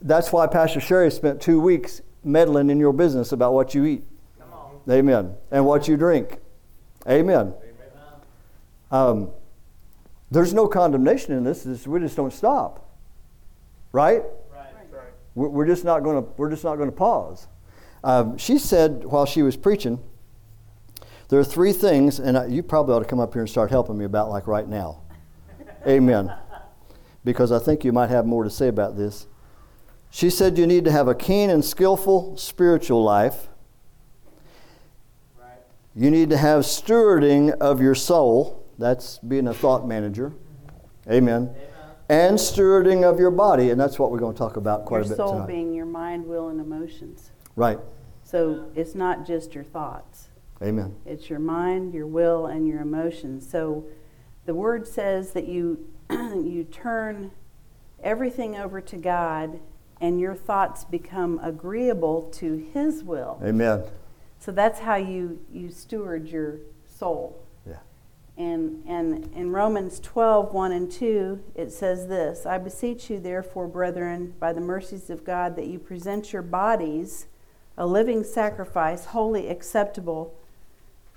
That's 0.01 0.33
why 0.33 0.47
Pastor 0.47 0.81
Sherry 0.81 1.09
spent 1.11 1.41
two 1.41 1.61
weeks 1.61 2.01
meddling 2.25 2.69
in 2.69 2.79
your 2.79 2.91
business 2.91 3.31
about 3.31 3.53
what 3.53 3.73
you 3.73 3.85
eat. 3.85 4.03
Come 4.37 4.51
on. 4.51 4.91
Amen. 4.91 5.35
And 5.51 5.65
what 5.65 5.87
you 5.87 5.95
drink. 5.95 6.39
Amen. 7.07 7.53
Amen. 7.53 7.53
Um, 8.91 9.31
there's 10.33 10.53
no 10.53 10.67
condemnation 10.67 11.33
in 11.33 11.43
this. 11.43 11.65
It's- 11.65 11.87
we 11.87 11.99
just 11.99 12.15
don't 12.15 12.33
stop. 12.33 12.89
Right? 13.91 14.23
Right. 14.51 14.73
Right. 14.91 15.01
We're 15.35 15.49
we're 15.49 15.67
just 15.67 15.85
not 15.85 16.01
going 16.03 16.23
to. 16.23 16.29
We're 16.37 16.49
just 16.49 16.63
not 16.63 16.75
going 16.77 16.89
to 16.89 16.95
pause. 16.95 17.47
Um, 18.03 18.37
she 18.37 18.57
said 18.57 19.05
while 19.05 19.25
she 19.25 19.43
was 19.43 19.55
preaching, 19.55 19.99
there 21.29 21.39
are 21.39 21.43
three 21.43 21.71
things, 21.71 22.19
and 22.19 22.37
I, 22.37 22.47
you 22.47 22.63
probably 22.63 22.95
ought 22.95 22.99
to 22.99 23.05
come 23.05 23.19
up 23.19 23.33
here 23.33 23.41
and 23.41 23.49
start 23.49 23.69
helping 23.69 23.97
me 23.97 24.05
about 24.05 24.29
like 24.29 24.47
right 24.47 24.67
now. 24.67 25.01
Amen. 25.87 26.33
Because 27.23 27.51
I 27.51 27.59
think 27.59 27.85
you 27.85 27.91
might 27.93 28.09
have 28.09 28.25
more 28.25 28.43
to 28.43 28.49
say 28.49 28.67
about 28.67 28.97
this. 28.97 29.27
She 30.09 30.29
said 30.29 30.57
you 30.57 30.67
need 30.67 30.85
to 30.85 30.91
have 30.91 31.07
a 31.07 31.15
keen 31.15 31.49
and 31.49 31.63
skillful 31.63 32.37
spiritual 32.37 33.03
life. 33.03 33.47
Right. 35.39 35.59
You 35.95 36.11
need 36.11 36.29
to 36.31 36.37
have 36.37 36.63
stewarding 36.63 37.51
of 37.59 37.81
your 37.81 37.95
soul. 37.95 38.62
That's 38.77 39.19
being 39.19 39.47
a 39.47 39.53
thought 39.53 39.87
manager. 39.87 40.33
Amen. 41.07 41.49
Amen. 41.49 41.55
And 42.09 42.37
stewarding 42.37 43.03
of 43.03 43.19
your 43.19 43.31
body, 43.31 43.69
and 43.69 43.79
that's 43.79 43.97
what 43.97 44.11
we're 44.11 44.19
going 44.19 44.33
to 44.33 44.37
talk 44.37 44.57
about 44.57 44.85
quite 44.85 44.97
your 44.97 45.05
a 45.05 45.09
bit 45.09 45.17
Your 45.17 45.27
soul 45.27 45.33
tonight. 45.33 45.47
being 45.47 45.73
your 45.73 45.85
mind, 45.85 46.25
will, 46.25 46.49
and 46.49 46.59
emotions. 46.59 47.31
Right. 47.55 47.79
So 48.23 48.65
it's 48.75 48.95
not 48.95 49.25
just 49.25 49.55
your 49.55 49.63
thoughts. 49.63 50.29
Amen. 50.61 50.95
It's 51.05 51.29
your 51.29 51.39
mind, 51.39 51.93
your 51.93 52.07
will, 52.07 52.45
and 52.45 52.67
your 52.67 52.81
emotions. 52.81 53.49
So 53.49 53.85
the 54.45 54.53
word 54.53 54.87
says 54.87 55.31
that 55.33 55.47
you 55.47 55.87
you 56.09 56.67
turn 56.69 57.31
everything 58.03 58.57
over 58.57 58.81
to 58.81 58.97
God 58.97 59.59
and 60.01 60.19
your 60.19 60.35
thoughts 60.35 60.83
become 60.83 61.39
agreeable 61.41 62.23
to 62.33 62.55
his 62.73 63.03
will. 63.03 63.39
Amen. 63.43 63.83
So 64.37 64.51
that's 64.51 64.81
how 64.81 64.95
you, 64.95 65.39
you 65.51 65.69
steward 65.69 66.27
your 66.27 66.59
soul. 66.85 67.42
And, 68.37 68.83
and 68.87 69.31
in 69.35 69.51
Romans 69.51 69.99
12, 69.99 70.53
1 70.53 70.71
and 70.71 70.91
2, 70.91 71.43
it 71.55 71.71
says 71.71 72.07
this 72.07 72.45
I 72.45 72.57
beseech 72.57 73.09
you, 73.09 73.19
therefore, 73.19 73.67
brethren, 73.67 74.33
by 74.39 74.53
the 74.53 74.61
mercies 74.61 75.09
of 75.09 75.23
God, 75.23 75.55
that 75.55 75.67
you 75.67 75.79
present 75.79 76.33
your 76.33 76.41
bodies 76.41 77.27
a 77.77 77.85
living 77.85 78.23
sacrifice, 78.23 79.05
wholly 79.05 79.47
acceptable 79.47 80.35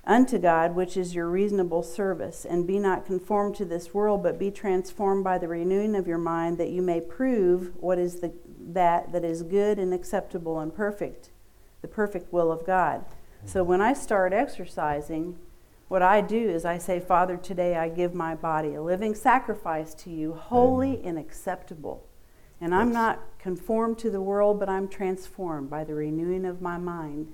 unto 0.05 0.39
God, 0.39 0.73
which 0.73 0.95
is 0.95 1.13
your 1.13 1.27
reasonable 1.27 1.83
service. 1.83 2.45
And 2.45 2.65
be 2.65 2.79
not 2.79 3.05
conformed 3.05 3.55
to 3.55 3.65
this 3.65 3.93
world, 3.93 4.23
but 4.23 4.39
be 4.39 4.49
transformed 4.49 5.23
by 5.23 5.37
the 5.37 5.47
renewing 5.47 5.95
of 5.95 6.07
your 6.07 6.17
mind, 6.17 6.57
that 6.57 6.69
you 6.69 6.81
may 6.81 7.01
prove 7.01 7.73
what 7.79 7.99
is 7.99 8.21
the, 8.21 8.33
that 8.59 9.11
that 9.11 9.23
is 9.23 9.43
good 9.43 9.77
and 9.77 9.93
acceptable 9.93 10.59
and 10.59 10.73
perfect, 10.73 11.29
the 11.81 11.87
perfect 11.87 12.31
will 12.31 12.51
of 12.51 12.65
God. 12.65 13.05
So 13.45 13.63
when 13.63 13.81
I 13.81 13.93
start 13.93 14.33
exercising, 14.33 15.37
what 15.87 16.01
I 16.01 16.21
do 16.21 16.49
is 16.49 16.65
I 16.65 16.77
say, 16.77 16.99
Father, 16.99 17.37
today 17.37 17.75
I 17.75 17.89
give 17.89 18.13
my 18.13 18.35
body 18.35 18.75
a 18.75 18.81
living 18.81 19.15
sacrifice 19.15 19.93
to 19.95 20.09
you, 20.09 20.33
holy 20.33 21.01
and 21.03 21.17
acceptable. 21.17 22.05
And 22.59 22.73
I'm 22.73 22.91
not 22.91 23.21
conformed 23.39 23.99
to 23.99 24.09
the 24.09 24.21
world, 24.21 24.59
but 24.59 24.67
I'm 24.67 24.87
transformed 24.87 25.69
by 25.69 25.83
the 25.83 25.93
renewing 25.93 26.45
of 26.45 26.61
my 26.61 26.77
mind. 26.77 27.31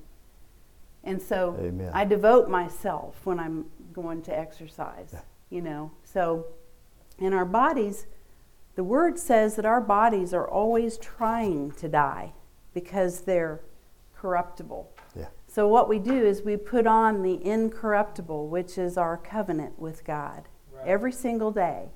And 1.03 1.22
so 1.22 1.57
Amen. 1.60 1.91
I 1.93 2.05
devote 2.05 2.50
myself 2.50 3.25
when 3.25 3.39
I'm 3.39 3.65
going 3.93 4.22
to 4.24 4.38
exercise, 4.38 5.10
Yeah. 5.13 5.22
you 5.50 5.62
know. 5.62 5.91
So 6.03 6.48
in 7.17 7.33
our 7.33 7.45
bodies, 7.45 8.05
the 8.75 8.83
word 8.83 9.17
says 9.17 9.55
that 9.55 9.65
our 9.65 9.81
bodies 9.81 10.33
are 10.33 10.48
always 10.48 10.98
trying 10.98 11.72
to 11.74 11.88
die 11.88 12.33
because 12.74 13.22
they're 13.22 13.62
corruptible. 14.15 14.89
Yeah. 15.53 15.55
So 15.55 15.67
what 15.67 15.88
we 15.88 16.00
do 16.00 16.25
is 16.25 16.41
we 16.41 16.57
put 16.57 16.88
on 16.88 17.22
the 17.22 17.45
incorruptible, 17.45 18.48
which 18.48 18.77
is 18.77 18.98
our 18.98 19.17
covenant 19.17 19.77
with 19.79 20.03
God, 20.03 20.48
Right. 20.74 20.88
every 20.88 21.12
single 21.12 21.51
day, 21.51 21.89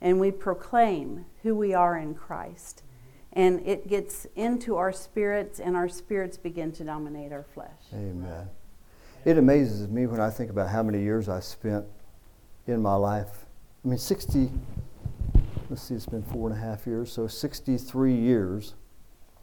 and 0.00 0.20
we 0.20 0.30
proclaim 0.30 1.24
who 1.42 1.54
we 1.54 1.72
are 1.72 1.96
in 1.96 2.14
Christ. 2.14 2.82
Mm-hmm. 2.82 3.40
And 3.40 3.66
it 3.66 3.88
gets 3.88 4.26
into 4.36 4.76
our 4.76 4.92
spirits, 4.92 5.58
and 5.58 5.76
our 5.76 5.88
spirits 5.88 6.36
begin 6.36 6.70
to 6.72 6.84
dominate 6.84 7.32
our 7.32 7.44
flesh. 7.44 7.82
Amen. 7.94 8.48
It 9.24 9.38
amazes 9.38 9.88
me 9.88 10.06
when 10.06 10.20
I 10.20 10.30
think 10.30 10.50
about 10.50 10.68
how 10.68 10.82
many 10.82 11.02
years 11.02 11.28
I 11.28 11.40
spent 11.40 11.86
in 12.66 12.82
my 12.82 12.94
life. 12.94 13.46
I 13.84 13.88
mean, 13.88 13.98
60, 13.98 14.50
let's 15.70 15.82
see, 15.82 15.94
it's 15.94 16.06
been 16.06 16.22
four 16.22 16.48
and 16.50 16.58
a 16.58 16.60
half 16.60 16.86
years, 16.86 17.10
so 17.12 17.26
63 17.26 18.14
years 18.14 18.74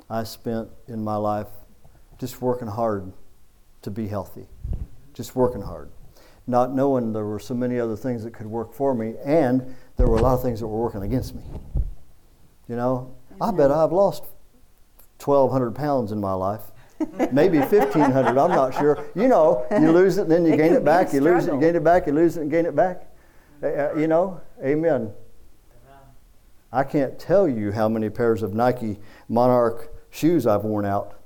I 0.10 0.24
spent 0.24 0.69
in 0.88 1.03
my 1.03 1.15
life 1.15 1.48
just 2.19 2.41
working 2.41 2.67
hard 2.67 3.12
to 3.86 3.92
be 3.92 4.08
healthy, 4.08 4.48
just 5.13 5.36
working 5.36 5.62
hard, 5.62 5.89
not 6.48 6.74
knowing 6.74 7.13
there 7.13 7.25
were 7.25 7.39
so 7.39 7.54
many 7.54 7.80
other 7.80 7.96
things 7.96 8.24
that 8.24 8.32
could 8.32 8.48
work 8.48 8.74
for 8.74 8.94
me, 8.94 9.13
and 9.24 9.75
there 9.96 10.08
were 10.08 10.18
a 10.18 10.22
lot 10.22 10.34
of 10.34 10.42
things 10.42 10.60
that 10.60 10.68
were 10.68 10.82
working 10.82 11.04
against 11.04 11.34
me. 11.36 11.44
You 12.68 12.75
know, 12.75 13.15
I 13.39 13.51
bet 13.51 13.72
I've 13.72 13.92
lost 13.92 14.24
1,200 15.24 15.75
pounds 15.75 16.12
in 16.12 16.20
my 16.20 16.34
life. 16.34 16.72
Maybe 17.32 17.60
1,500, 17.60 18.27
I'm 18.30 18.36
not 18.36 18.74
sure. 18.74 19.06
You 19.15 19.27
know, 19.27 19.65
you 19.72 19.92
lose 19.92 20.18
it 20.18 20.24
and 20.24 20.32
then 20.32 20.46
you 20.46 20.54
It 20.54 20.58
gain 20.58 20.74
it 20.74 20.84
back, 20.84 21.13
you 21.13 21.22
lose 21.22 21.48
it, 21.48 21.54
you 21.54 21.60
gain 21.60 21.75
it 21.75 21.84
back, 21.84 22.08
you 22.08 22.13
lose 22.13 22.38
it 22.38 22.42
and 22.42 22.51
gain 22.51 22.65
it 22.65 22.75
back. 22.75 23.08
Uh, 23.62 23.68
uh, 23.68 23.94
you 23.96 24.08
know, 24.08 24.42
amen. 24.63 25.12
I 26.72 26.84
can't 26.84 27.20
tell 27.20 27.48
you 27.48 27.72
how 27.72 27.88
many 27.88 28.10
pairs 28.10 28.42
of 28.42 28.54
Nike 28.54 29.00
Monarch 29.30 29.94
shoes 30.10 30.48
I've 30.48 30.63
worn 30.63 30.86
out. 30.86 31.20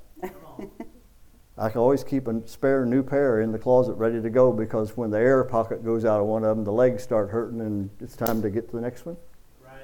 I 1.60 1.68
can 1.68 1.82
always 1.82 2.02
keep 2.02 2.26
a 2.26 2.40
spare 2.48 2.86
new 2.86 3.02
pair 3.02 3.42
in 3.42 3.52
the 3.52 3.58
closet 3.58 3.92
ready 3.92 4.22
to 4.22 4.30
go 4.30 4.50
because 4.50 4.96
when 4.96 5.10
the 5.10 5.18
air 5.18 5.44
pocket 5.44 5.84
goes 5.84 6.06
out 6.06 6.18
of 6.18 6.26
one 6.26 6.42
of 6.42 6.56
them, 6.56 6.64
the 6.64 6.72
legs 6.72 7.02
start 7.02 7.28
hurting 7.28 7.60
and 7.60 7.90
it's 8.00 8.16
time 8.16 8.40
to 8.40 8.48
get 8.48 8.70
to 8.70 8.76
the 8.76 8.80
next 8.80 9.04
one 9.04 9.18
Right. 9.62 9.82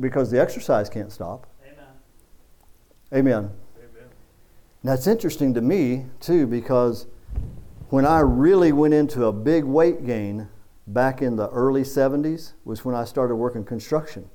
because 0.00 0.32
the 0.32 0.40
exercise 0.40 0.90
can't 0.90 1.12
stop. 1.12 1.46
Amen. 1.64 1.86
Amen. 3.12 3.50
Amen. 3.78 4.08
Now 4.82 4.94
it's 4.94 5.06
interesting 5.06 5.54
to 5.54 5.60
me 5.60 6.06
too 6.18 6.48
because 6.48 7.06
when 7.90 8.04
I 8.04 8.18
really 8.18 8.72
went 8.72 8.92
into 8.92 9.26
a 9.26 9.32
big 9.32 9.62
weight 9.62 10.04
gain 10.04 10.48
back 10.88 11.22
in 11.22 11.36
the 11.36 11.48
early 11.50 11.82
70s 11.82 12.54
was 12.64 12.84
when 12.84 12.96
I 12.96 13.04
started 13.04 13.36
working 13.36 13.64
construction. 13.64 14.28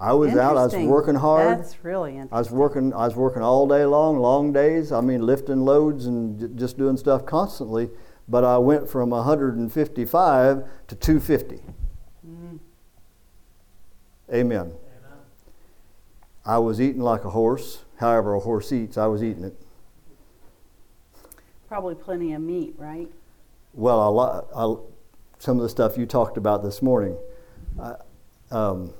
I 0.00 0.12
was 0.12 0.36
out, 0.36 0.56
I 0.56 0.64
was 0.64 0.74
working 0.76 1.16
hard. 1.16 1.58
That's 1.58 1.84
really 1.84 2.12
interesting. 2.12 2.32
I 2.32 2.38
was 2.38 2.50
working. 2.52 2.94
I 2.94 3.06
was 3.06 3.16
working 3.16 3.42
all 3.42 3.66
day 3.66 3.84
long, 3.84 4.18
long 4.20 4.52
days. 4.52 4.92
I 4.92 5.00
mean, 5.00 5.22
lifting 5.26 5.64
loads 5.64 6.06
and 6.06 6.38
j- 6.38 6.46
just 6.54 6.78
doing 6.78 6.96
stuff 6.96 7.26
constantly. 7.26 7.90
But 8.28 8.44
I 8.44 8.58
went 8.58 8.88
from 8.88 9.10
155 9.10 10.64
to 10.86 10.94
250. 10.94 11.56
Mm. 12.26 12.58
Amen. 14.32 14.60
Amen. 14.60 14.72
I 16.44 16.58
was 16.58 16.80
eating 16.80 17.00
like 17.02 17.24
a 17.24 17.30
horse. 17.30 17.84
However, 17.96 18.34
a 18.34 18.40
horse 18.40 18.70
eats, 18.70 18.96
I 18.96 19.06
was 19.06 19.24
eating 19.24 19.42
it. 19.42 19.56
Probably 21.66 21.96
plenty 21.96 22.34
of 22.34 22.40
meat, 22.40 22.74
right? 22.78 23.10
Well, 23.74 24.08
a 24.08 24.10
lot. 24.10 24.46
I, 24.54 24.76
some 25.40 25.56
of 25.56 25.62
the 25.64 25.68
stuff 25.68 25.98
you 25.98 26.06
talked 26.06 26.36
about 26.36 26.62
this 26.62 26.82
morning, 26.82 27.16
I, 27.80 27.94
um, 28.52 28.94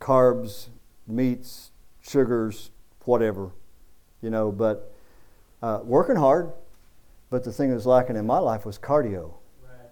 carbs, 0.00 0.68
meats, 1.06 1.70
sugars, 2.00 2.70
whatever, 3.04 3.50
you 4.22 4.30
know. 4.30 4.52
But 4.52 4.92
uh, 5.62 5.80
working 5.82 6.16
hard. 6.16 6.52
But 7.30 7.44
the 7.44 7.52
thing 7.52 7.68
that 7.70 7.74
was 7.74 7.86
lacking 7.86 8.16
in 8.16 8.26
my 8.26 8.38
life 8.38 8.64
was 8.64 8.78
cardio. 8.78 9.34
Right. 9.62 9.90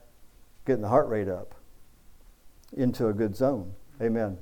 getting 0.64 0.82
the 0.82 0.88
heart 0.88 1.08
rate 1.08 1.28
up 1.28 1.54
into 2.76 3.08
a 3.08 3.12
good 3.12 3.36
zone. 3.36 3.74
Amen. 4.00 4.24
Amen. 4.24 4.38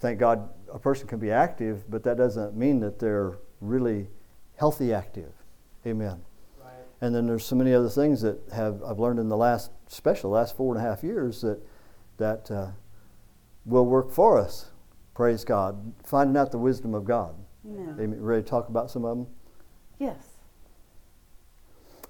Thank 0.00 0.18
God 0.18 0.48
a 0.72 0.78
person 0.78 1.06
can 1.06 1.18
be 1.18 1.30
active, 1.30 1.88
but 1.88 2.02
that 2.04 2.16
doesn't 2.16 2.56
mean 2.56 2.80
that 2.80 2.98
they're 2.98 3.38
really 3.60 4.08
healthy 4.56 4.92
active. 4.92 5.32
Amen. 5.86 6.20
Right. 6.60 6.72
And 7.00 7.14
then 7.14 7.26
there's 7.26 7.44
so 7.44 7.56
many 7.56 7.72
other 7.72 7.88
things 7.88 8.20
that 8.22 8.38
have 8.52 8.82
I've 8.82 8.98
learned 8.98 9.20
in 9.20 9.28
the 9.28 9.36
last, 9.36 9.70
especially 9.88 10.30
the 10.30 10.34
last 10.34 10.56
four 10.56 10.74
and 10.74 10.84
a 10.84 10.88
half 10.88 11.02
years, 11.04 11.42
that 11.42 11.60
that 12.18 12.50
uh, 12.50 12.70
will 13.64 13.86
work 13.86 14.10
for 14.10 14.38
us. 14.38 14.70
Praise 15.14 15.44
God. 15.44 15.92
Finding 16.04 16.36
out 16.36 16.50
the 16.50 16.58
wisdom 16.58 16.94
of 16.94 17.04
God. 17.04 17.34
Amen. 17.66 17.96
Amen. 18.00 18.22
Ready 18.22 18.42
to 18.42 18.48
talk 18.48 18.68
about 18.68 18.90
some 18.90 19.04
of 19.04 19.16
them? 19.16 19.26
Yes. 19.98 20.26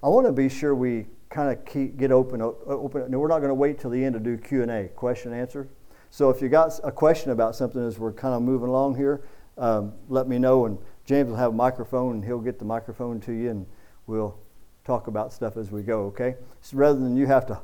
I 0.03 0.07
want 0.07 0.25
to 0.27 0.31
be 0.31 0.49
sure 0.49 0.73
we 0.73 1.07
kind 1.29 1.51
of 1.51 1.65
keep, 1.65 1.97
get 1.97 2.11
open. 2.11 2.41
Open. 2.41 3.11
No, 3.11 3.19
we're 3.19 3.27
not 3.27 3.39
going 3.39 3.49
to 3.49 3.55
wait 3.55 3.79
till 3.79 3.89
the 3.89 4.03
end 4.03 4.13
to 4.13 4.19
do 4.19 4.37
Q 4.37 4.61
and 4.61 4.71
A, 4.71 4.87
question 4.87 5.31
and 5.31 5.41
answer. 5.41 5.67
So 6.09 6.29
if 6.29 6.41
you 6.41 6.49
got 6.49 6.79
a 6.83 6.91
question 6.91 7.31
about 7.31 7.55
something 7.55 7.85
as 7.85 7.99
we're 7.99 8.13
kind 8.13 8.33
of 8.33 8.41
moving 8.41 8.69
along 8.69 8.95
here, 8.95 9.21
um, 9.57 9.93
let 10.09 10.27
me 10.27 10.39
know, 10.39 10.65
and 10.65 10.77
James 11.05 11.29
will 11.29 11.37
have 11.37 11.51
a 11.51 11.55
microphone, 11.55 12.15
and 12.15 12.25
he'll 12.25 12.39
get 12.39 12.59
the 12.59 12.65
microphone 12.65 13.19
to 13.21 13.31
you, 13.31 13.49
and 13.49 13.65
we'll 14.07 14.37
talk 14.83 15.07
about 15.07 15.31
stuff 15.31 15.57
as 15.57 15.71
we 15.71 15.83
go. 15.83 16.03
Okay? 16.05 16.35
So 16.61 16.77
rather 16.77 16.99
than 16.99 17.15
you 17.15 17.27
have 17.27 17.45
to 17.47 17.61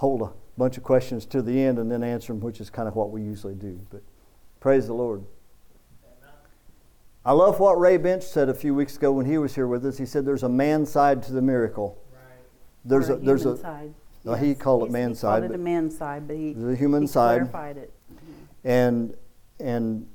hold 0.00 0.22
a 0.22 0.32
bunch 0.56 0.78
of 0.78 0.82
questions 0.82 1.26
to 1.26 1.42
the 1.42 1.62
end 1.62 1.78
and 1.78 1.90
then 1.92 2.02
answer 2.02 2.32
them, 2.32 2.40
which 2.40 2.58
is 2.58 2.70
kind 2.70 2.88
of 2.88 2.96
what 2.96 3.10
we 3.10 3.20
usually 3.22 3.54
do. 3.54 3.78
But 3.90 4.02
praise 4.58 4.86
the 4.86 4.94
Lord. 4.94 5.22
I 7.22 7.32
love 7.32 7.60
what 7.60 7.78
Ray 7.78 7.98
Bench 7.98 8.22
said 8.22 8.48
a 8.48 8.54
few 8.54 8.74
weeks 8.74 8.96
ago 8.96 9.12
when 9.12 9.26
he 9.26 9.36
was 9.36 9.54
here 9.54 9.66
with 9.66 9.84
us. 9.84 9.98
He 9.98 10.06
said, 10.06 10.24
"There's 10.24 10.42
a 10.42 10.48
man 10.48 10.86
side 10.86 11.22
to 11.24 11.32
the 11.34 11.42
miracle." 11.42 11.98
Right. 12.14 12.22
There's 12.82 13.10
Or 13.10 13.14
a 13.14 13.18
there's 13.18 13.42
human 13.42 13.58
a 13.58 13.60
side. 13.60 13.94
no, 14.24 14.32
he 14.34 14.54
called 14.54 14.82
it 14.84 14.86
He's- 14.86 14.92
man 14.94 15.08
he 15.10 15.14
side, 15.16 15.30
Called 15.42 15.44
it 15.44 15.48
but- 15.48 15.54
a 15.54 15.62
man 15.62 15.90
side, 15.90 16.26
but 16.26 16.36
he 16.36 16.54
the 16.54 16.74
human 16.74 17.02
he 17.02 17.06
side, 17.08 17.50
clarified 17.50 17.76
it. 17.76 17.92
and 18.64 19.14
and 19.60 20.06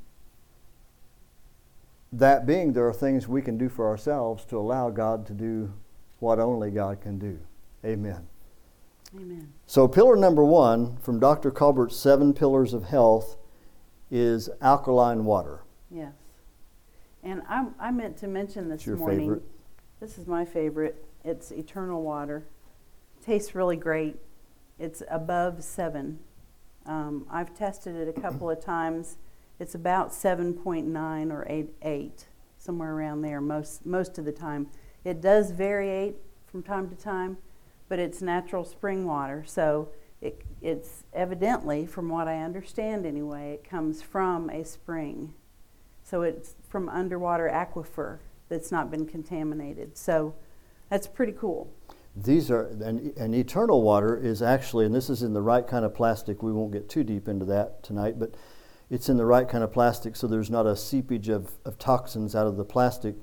that 2.11 2.47
being, 2.47 2.73
there 2.73 2.87
are 2.87 2.93
things 2.93 3.27
we 3.27 3.43
can 3.43 3.55
do 3.59 3.69
for 3.69 3.87
ourselves 3.87 4.43
to 4.45 4.57
allow 4.57 4.89
God 4.89 5.27
to 5.27 5.33
do 5.33 5.71
what 6.19 6.39
only 6.39 6.71
God 6.71 7.01
can 7.01 7.19
do. 7.19 7.37
Amen. 7.85 8.25
Amen. 9.15 9.53
So, 9.65 9.87
pillar 9.87 10.15
number 10.15 10.43
one 10.43 10.97
from 10.97 11.19
Dr. 11.19 11.51
Colbert's 11.51 11.95
Seven 11.95 12.33
Pillars 12.33 12.73
of 12.73 12.85
Health 12.85 13.37
is 14.11 14.49
alkaline 14.61 15.25
water. 15.25 15.61
Yes. 15.89 16.13
And 17.23 17.41
I, 17.49 17.65
I 17.79 17.91
meant 17.91 18.17
to 18.17 18.27
mention 18.27 18.69
this 18.69 18.81
It's 18.81 18.87
your 18.87 18.97
morning. 18.97 19.19
favorite. 19.19 19.43
This 19.99 20.17
is 20.17 20.27
my 20.27 20.45
favorite. 20.45 21.03
It's 21.23 21.51
eternal 21.51 22.03
water. 22.03 22.45
Tastes 23.25 23.55
really 23.55 23.77
great. 23.77 24.17
It's 24.77 25.01
above 25.09 25.63
seven. 25.63 26.19
Um, 26.85 27.25
I've 27.31 27.55
tested 27.55 27.95
it 27.95 28.07
a 28.07 28.21
couple 28.21 28.49
of 28.49 28.59
times. 28.59 29.17
It's 29.59 29.73
about 29.73 30.11
7.9 30.11 31.31
or 31.31 31.45
8, 31.49 31.69
8, 31.81 32.25
somewhere 32.59 32.93
around 32.93 33.21
there 33.21 33.41
most, 33.41 33.85
most 33.85 34.17
of 34.19 34.25
the 34.25 34.31
time. 34.31 34.67
It 35.03 35.21
does 35.21 35.51
vary 35.51 36.13
from 36.45 36.61
time 36.61 36.89
to 36.89 36.95
time, 36.95 37.37
but 37.89 37.99
it's 37.99 38.21
natural 38.21 38.65
spring 38.65 39.05
water. 39.05 39.43
So 39.45 39.89
it, 40.21 40.41
it's 40.61 41.03
evidently, 41.13 41.85
from 41.85 42.09
what 42.09 42.27
I 42.27 42.41
understand 42.41 43.05
anyway, 43.05 43.53
it 43.53 43.69
comes 43.69 44.01
from 44.01 44.49
a 44.49 44.63
spring. 44.63 45.33
So 46.03 46.21
it's 46.21 46.55
from 46.69 46.89
underwater 46.89 47.49
aquifer 47.51 48.19
that's 48.49 48.71
not 48.71 48.91
been 48.91 49.05
contaminated. 49.05 49.97
So 49.97 50.35
that's 50.89 51.07
pretty 51.07 51.33
cool. 51.33 51.71
These 52.15 52.49
are 52.49 52.67
and, 52.67 53.15
and 53.17 53.35
eternal 53.35 53.81
water 53.81 54.15
is 54.17 54.41
actually, 54.41 54.85
and 54.85 54.95
this 54.95 55.09
is 55.09 55.21
in 55.21 55.33
the 55.33 55.41
right 55.41 55.67
kind 55.67 55.83
of 55.83 55.93
plastic. 55.93 56.41
We 56.41 56.53
won't 56.53 56.71
get 56.71 56.87
too 56.87 57.03
deep 57.03 57.27
into 57.27 57.45
that 57.45 57.83
tonight, 57.83 58.17
but 58.17 58.35
it's 58.89 59.09
in 59.09 59.17
the 59.17 59.25
right 59.25 59.49
kind 59.49 59.63
of 59.63 59.73
plastic, 59.73 60.15
so 60.15 60.27
there's 60.27 60.51
not 60.51 60.67
a 60.67 60.75
seepage 60.75 61.27
of, 61.27 61.51
of 61.65 61.77
toxins 61.79 62.35
out 62.35 62.47
of 62.47 62.55
the 62.55 62.63
plastic 62.63 63.15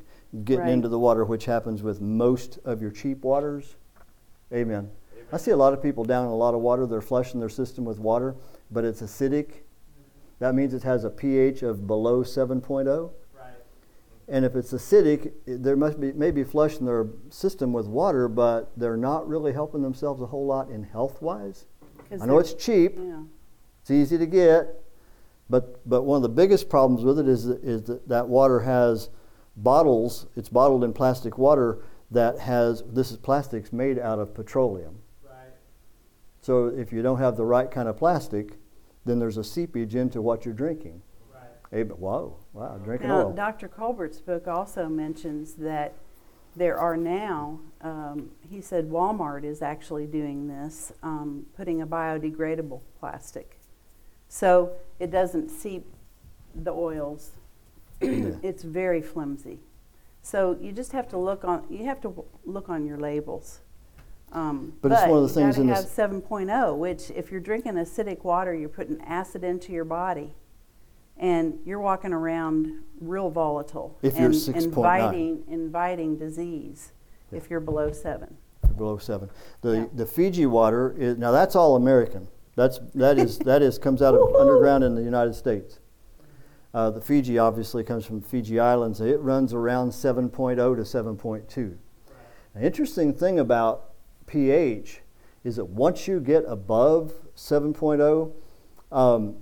getting 0.45 0.65
Right. 0.65 0.73
into 0.73 0.89
the 0.89 0.99
water, 0.99 1.25
which 1.25 1.45
happens 1.45 1.83
with 1.83 2.01
most 2.01 2.59
of 2.65 2.83
your 2.83 2.91
cheap 2.91 3.23
waters. 3.23 3.77
Amen. 4.53 4.91
I 5.33 5.39
see 5.39 5.51
a 5.51 5.57
lot 5.57 5.73
of 5.73 5.83
people 5.83 6.05
down 6.05 6.27
in 6.27 6.31
a 6.31 6.37
lot 6.37 6.55
of 6.55 6.61
water. 6.61 6.87
They're 6.87 7.01
flushing 7.01 7.41
their 7.41 7.49
system 7.49 7.85
with 7.85 7.99
water, 7.99 8.35
but 8.71 8.85
it's 8.85 9.01
acidic. 9.01 9.63
That 10.41 10.55
means 10.55 10.75
it 10.75 10.83
has 10.83 11.05
a 11.05 11.11
pH 11.11 11.63
of 11.63 11.87
below 11.87 12.23
7.0. 12.23 13.11
Right. 13.35 13.47
And 14.29 14.45
if 14.45 14.55
it's 14.55 14.73
acidic, 14.73 15.33
it- 15.47 15.63
there 15.63 15.77
must 15.77 15.99
be 15.99 16.13
maybe 16.13 16.45
flushing 16.45 16.85
their 16.85 17.07
system 17.31 17.73
with 17.73 17.87
water, 17.87 18.29
but 18.29 18.73
they're 18.77 18.97
not 18.97 19.27
really 19.27 19.53
helping 19.53 19.81
themselves 19.81 20.21
a 20.21 20.27
whole 20.27 20.45
lot 20.45 20.69
in 20.69 20.83
health 20.83 21.23
wise. 21.23 21.65
'Cause 22.11 22.21
I 22.21 22.27
know 22.27 22.39
it's 22.39 22.53
cheap, 22.53 22.99
Yeah. 22.99 23.23
it's 23.81 23.91
easy 23.91 24.19
to 24.19 24.27
get, 24.27 24.83
but 25.49 25.81
but 25.89 26.03
one 26.03 26.17
of 26.17 26.23
the 26.23 26.29
biggest 26.29 26.69
problems 26.69 27.05
with 27.05 27.19
it 27.19 27.27
is 27.27 27.47
that, 27.47 27.65
is 27.65 27.85
that 27.85 28.07
that 28.09 28.29
water 28.29 28.61
has 28.61 29.09
bottles. 29.57 30.27
It's 30.37 30.51
bottled 30.51 30.85
in 30.85 30.93
plastic 30.93 31.39
water 31.39 31.79
that 32.13 32.39
has 32.39 32.83
this 32.87 33.11
is 33.11 33.17
plastics 33.17 33.73
made 33.73 33.99
out 33.99 34.19
of 34.19 34.35
petroleum. 34.35 34.99
Right. 35.25 35.55
So 36.41 36.67
if 36.67 36.93
you 36.93 37.03
don't 37.03 37.19
have 37.19 37.37
the 37.37 37.45
right 37.45 37.71
kind 37.71 37.89
of 37.89 37.97
plastic, 37.97 38.59
then 39.05 39.19
there's 39.19 39.39
a 39.39 39.45
seepage 39.45 39.95
into 39.95 40.21
what 40.21 40.45
you're 40.45 40.55
drinking. 40.55 41.03
Right. 41.33 41.43
Hey, 41.71 41.83
but 41.83 41.99
whoa, 41.99 42.37
wow, 42.53 42.79
drinking 42.79 43.09
Now, 43.09 43.27
oil. 43.27 43.33
Dr. 43.33 43.69
Colbert's 43.69 44.21
book 44.21 44.47
also 44.47 44.89
mentions 44.89 45.55
that 45.55 45.95
there 46.55 46.79
are 46.79 46.97
now, 46.97 47.61
um, 47.81 48.31
he 48.49 48.61
said 48.61 48.91
Walmart 48.91 49.43
is 49.45 49.63
actually 49.63 50.07
doing 50.07 50.49
this, 50.49 50.93
um, 51.03 51.47
putting 51.57 51.81
a 51.81 51.87
biodegradable 51.87 52.83
plastic. 53.01 53.59
So 54.29 54.73
it 54.99 55.11
doesn't 55.11 55.49
seep 55.49 55.87
the 56.55 56.73
oils. 56.73 57.33
it's 58.01 58.63
very 58.63 59.01
flimsy. 59.01 59.61
So 60.23 60.57
you 60.61 60.73
just 60.73 60.93
have 60.93 61.09
to 61.09 61.19
look 61.19 61.45
on, 61.45 61.65
you 61.69 61.85
have 61.85 62.01
to 62.03 62.25
look 62.47 62.69
on 62.69 62.87
your 62.87 62.97
labels. 62.99 63.61
Um, 64.33 64.73
But 64.81 64.93
it's 64.93 65.03
one 65.03 65.19
of 65.19 65.23
the 65.25 65.29
things 65.29 65.57
you 65.57 65.63
in 65.63 65.69
this- 65.69 65.95
have 65.97 66.11
7.0, 66.13 66.75
which 66.75 67.11
if 67.11 67.31
you're 67.31 67.41
drinking 67.41 67.75
acidic 67.75 68.25
water, 68.25 68.55
you're 68.55 68.69
putting 68.69 69.01
acid 69.03 69.45
into 69.45 69.73
your 69.73 69.85
body 69.85 70.35
and 71.19 71.59
you're 71.67 71.81
walking 71.81 72.13
around 72.15 72.69
real 73.01 73.29
volatile 73.29 73.99
If 74.01 74.17
you're 74.17 74.27
and 74.27 74.35
6.9. 74.35 74.65
inviting 74.65 75.45
inviting 75.49 76.17
disease 76.17 76.93
Yeah. 77.31 77.37
if 77.39 77.51
you're 77.51 77.61
below 77.61 77.91
seven. 77.93 78.37
below 78.77 78.97
seven. 78.97 79.29
The 79.61 79.71
Yeah. 79.77 79.85
the 79.95 80.07
Fiji 80.07 80.47
water 80.47 80.95
is 80.97 81.19
now 81.19 81.31
that's 81.31 81.55
all 81.55 81.77
American. 81.77 82.29
That's 82.57 82.79
that 82.95 83.19
is 83.19 83.39
that 83.41 83.61
is 83.61 83.77
comes 83.79 84.01
out 84.01 84.15
of 84.15 84.35
underground 84.35 84.83
in 84.85 84.95
the 84.95 85.03
United 85.03 85.35
States. 85.35 85.79
Uh, 86.75 86.91
the 86.91 87.01
Fiji 87.01 87.39
obviously 87.39 87.85
comes 87.85 88.07
from 88.07 88.21
the 88.21 88.27
Fiji 88.27 88.59
Islands. 88.59 89.01
It 89.01 89.21
runs 89.21 89.53
around 89.53 89.91
7.0 89.91 90.57
to 90.57 90.83
7.2. 90.83 91.77
An 92.55 92.63
interesting 92.63 93.13
thing 93.13 93.39
about 93.39 93.91
pH 94.27 95.01
is 95.45 95.57
that 95.57 95.67
once 95.67 96.09
you 96.09 96.21
get 96.21 96.45
above 96.47 97.13
7.0, 97.37 98.33
um, 98.91 99.37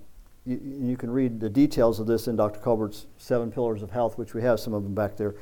you, 0.45 0.61
you 0.65 0.97
can 0.97 1.11
read 1.11 1.39
the 1.39 1.51
details 1.51 2.01
of 2.01 2.07
this 2.07 2.27
in 2.27 2.37
Dr. 2.37 2.59
Colbert's 2.61 3.07
Seven 3.19 3.53
Pillars 3.53 3.83
of 3.83 3.91
Health, 3.91 4.19
which 4.19 4.35
we 4.35 4.43
have 4.43 4.59
some 4.59 4.73
of 4.73 4.83
them 4.83 4.95
back 4.95 5.17
there. 5.17 5.35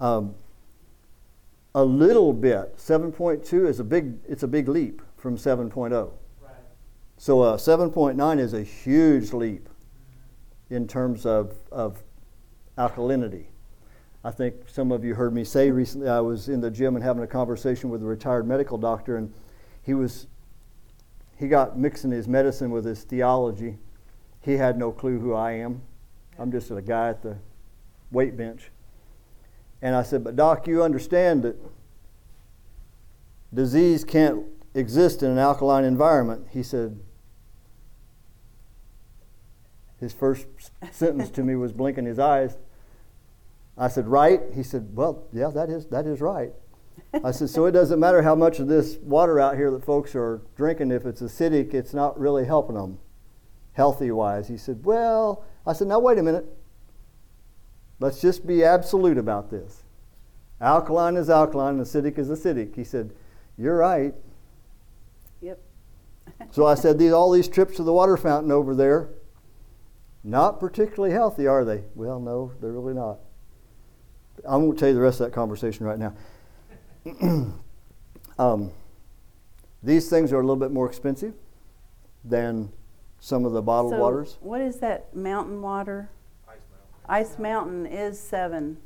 Um, 0.00 0.34
a 1.74 1.84
little 1.84 2.32
bit, 2.32 2.76
7.2 2.78 3.66
is 3.66 3.80
a 3.80 3.84
big, 3.84 4.14
it's 4.26 4.42
a 4.42 4.48
big 4.48 4.68
leap 4.68 5.02
from 5.16 5.36
7.0. 5.36 6.10
Right. 6.40 6.52
So 7.18 7.42
uh, 7.42 7.56
7.9 7.58 8.38
is 8.38 8.54
a 8.54 8.62
huge 8.62 9.32
leap 9.32 9.68
in 10.70 10.86
terms 10.86 11.26
of, 11.26 11.54
of 11.70 12.02
alkalinity. 12.76 13.46
I 14.24 14.30
think 14.30 14.68
some 14.68 14.90
of 14.90 15.04
you 15.04 15.14
heard 15.14 15.32
me 15.32 15.44
say 15.44 15.70
recently 15.70 16.08
I 16.08 16.20
was 16.20 16.48
in 16.48 16.60
the 16.60 16.70
gym 16.70 16.96
and 16.96 17.04
having 17.04 17.22
a 17.22 17.28
conversation 17.28 17.90
with 17.90 18.02
a 18.02 18.06
retired 18.06 18.46
medical 18.46 18.76
doctor, 18.76 19.16
and 19.16 19.32
he 19.82 19.94
was 19.94 20.26
he 21.36 21.48
got 21.48 21.78
mixing 21.78 22.10
his 22.10 22.26
medicine 22.26 22.70
with 22.70 22.84
his 22.84 23.02
theology. 23.02 23.78
He 24.40 24.54
had 24.54 24.78
no 24.78 24.90
clue 24.90 25.20
who 25.20 25.34
I 25.34 25.52
am. 25.52 25.82
I'm 26.38 26.50
just 26.50 26.70
a 26.70 26.80
guy 26.80 27.10
at 27.10 27.22
the 27.22 27.36
weight 28.10 28.36
bench. 28.36 28.70
And 29.82 29.94
I 29.94 30.02
said, 30.02 30.24
But 30.24 30.36
doc, 30.36 30.66
you 30.66 30.82
understand 30.82 31.42
that 31.42 31.56
disease 33.52 34.04
can't 34.04 34.46
exist 34.74 35.22
in 35.22 35.30
an 35.30 35.38
alkaline 35.38 35.84
environment. 35.84 36.46
He 36.50 36.62
said, 36.62 36.98
his 40.00 40.12
first 40.12 40.46
sentence 40.92 41.30
to 41.30 41.42
me 41.42 41.56
was 41.56 41.72
blinking 41.72 42.04
his 42.04 42.18
eyes. 42.18 42.56
I 43.78 43.88
said, 43.88 44.06
right? 44.06 44.40
He 44.54 44.62
said, 44.62 44.94
well, 44.94 45.24
yeah, 45.32 45.48
that 45.48 45.68
is, 45.68 45.86
that 45.86 46.06
is 46.06 46.20
right. 46.20 46.52
I 47.24 47.30
said, 47.30 47.50
so 47.50 47.66
it 47.66 47.72
doesn't 47.72 48.00
matter 48.00 48.22
how 48.22 48.34
much 48.34 48.58
of 48.58 48.68
this 48.68 48.96
water 48.96 49.38
out 49.40 49.56
here 49.56 49.70
that 49.70 49.84
folks 49.84 50.14
are 50.14 50.42
drinking. 50.56 50.90
If 50.90 51.06
it's 51.06 51.20
acidic, 51.20 51.74
it's 51.74 51.94
not 51.94 52.18
really 52.18 52.44
helping 52.44 52.76
them 52.76 52.98
healthy 53.72 54.10
wise. 54.10 54.48
He 54.48 54.56
said, 54.56 54.84
well, 54.84 55.44
I 55.66 55.72
said, 55.72 55.88
now 55.88 55.98
wait 55.98 56.18
a 56.18 56.22
minute. 56.22 56.46
Let's 58.00 58.20
just 58.20 58.46
be 58.46 58.64
absolute 58.64 59.18
about 59.18 59.50
this. 59.50 59.82
Alkaline 60.60 61.16
is 61.16 61.28
alkaline, 61.28 61.76
and 61.76 61.84
acidic 61.84 62.18
is 62.18 62.28
acidic. 62.28 62.74
He 62.74 62.84
said, 62.84 63.12
you're 63.58 63.76
right. 63.76 64.14
Yep. 65.42 65.60
So 66.50 66.66
I 66.66 66.74
said, 66.74 66.98
these, 66.98 67.12
all 67.12 67.30
these 67.30 67.48
trips 67.48 67.76
to 67.76 67.82
the 67.82 67.92
water 67.92 68.16
fountain 68.16 68.50
over 68.50 68.74
there, 68.74 69.10
not 70.26 70.58
particularly 70.58 71.14
healthy, 71.14 71.46
are 71.46 71.64
they? 71.64 71.84
Well, 71.94 72.18
no, 72.18 72.52
they're 72.60 72.72
really 72.72 72.94
not. 72.94 73.20
I 74.46 74.56
won't 74.56 74.76
tell 74.76 74.88
you 74.88 74.94
the 74.94 75.00
rest 75.00 75.20
of 75.20 75.26
that 75.28 75.32
conversation 75.32 75.86
right 75.86 75.98
now. 75.98 76.14
um, 78.38 78.72
these 79.84 80.10
things 80.10 80.32
are 80.32 80.40
a 80.40 80.42
little 80.42 80.56
bit 80.56 80.72
more 80.72 80.88
expensive 80.88 81.32
than 82.24 82.72
some 83.20 83.44
of 83.44 83.52
the 83.52 83.62
bottled 83.62 83.92
so 83.92 84.00
waters. 84.00 84.36
What 84.40 84.60
is 84.60 84.78
that 84.78 85.14
mountain 85.14 85.62
water? 85.62 86.10
Ice 86.48 86.58
Mountain. 86.70 87.06
Ice 87.08 87.38
Mountain 87.38 87.86
is 87.86 88.18
seven. 88.18 88.78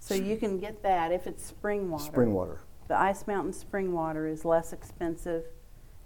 So 0.00 0.14
you 0.14 0.36
can 0.36 0.58
get 0.58 0.82
that 0.82 1.12
if 1.12 1.28
it's 1.28 1.46
spring 1.46 1.88
water. 1.88 2.04
Spring 2.04 2.34
water. 2.34 2.58
The 2.88 2.98
Ice 2.98 3.28
Mountain 3.28 3.52
spring 3.52 3.92
water 3.92 4.26
is 4.26 4.44
less 4.44 4.72
expensive. 4.72 5.44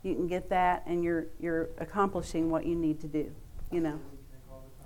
You 0.03 0.15
can 0.15 0.29
get 0.29 0.51
that 0.51 0.85
and 0.87 1.03
you're 1.03 1.27
you're 1.41 1.71
accomplishing 1.79 2.51
what 2.51 2.67
you 2.67 2.77
need 2.77 3.01
to 3.01 3.09
do. 3.09 3.33
You 3.73 3.81
know. 3.81 4.01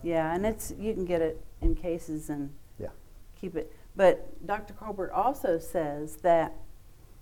Yeah, 0.02 0.34
and 0.34 0.44
it's 0.44 0.72
you 0.78 0.92
can 0.94 1.04
get 1.04 1.22
it 1.22 1.44
in 1.60 1.74
cases 1.74 2.28
and 2.30 2.52
Yeah. 2.78 2.88
keep 3.34 3.56
it. 3.56 3.72
But 3.94 4.46
Dr. 4.46 4.74
Colbert 4.74 5.12
also 5.12 5.58
says 5.58 6.16
that 6.18 6.54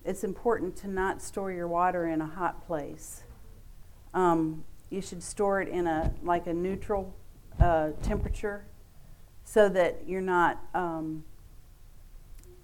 it's 0.04 0.24
important 0.24 0.76
to 0.76 0.88
not 0.88 1.20
store 1.20 1.52
your 1.52 1.68
water 1.68 2.06
in 2.06 2.20
a 2.20 2.26
hot 2.26 2.64
place. 2.66 3.24
Um, 4.14 4.64
you 4.88 5.00
should 5.00 5.22
store 5.22 5.60
it 5.60 5.68
in 5.68 5.86
a 5.86 6.14
like 6.22 6.46
a 6.46 6.54
neutral 6.54 7.14
uh, 7.58 7.90
temperature, 8.02 8.64
so 9.44 9.68
that 9.68 10.08
you're 10.08 10.20
not. 10.22 10.58
Um, 10.74 11.24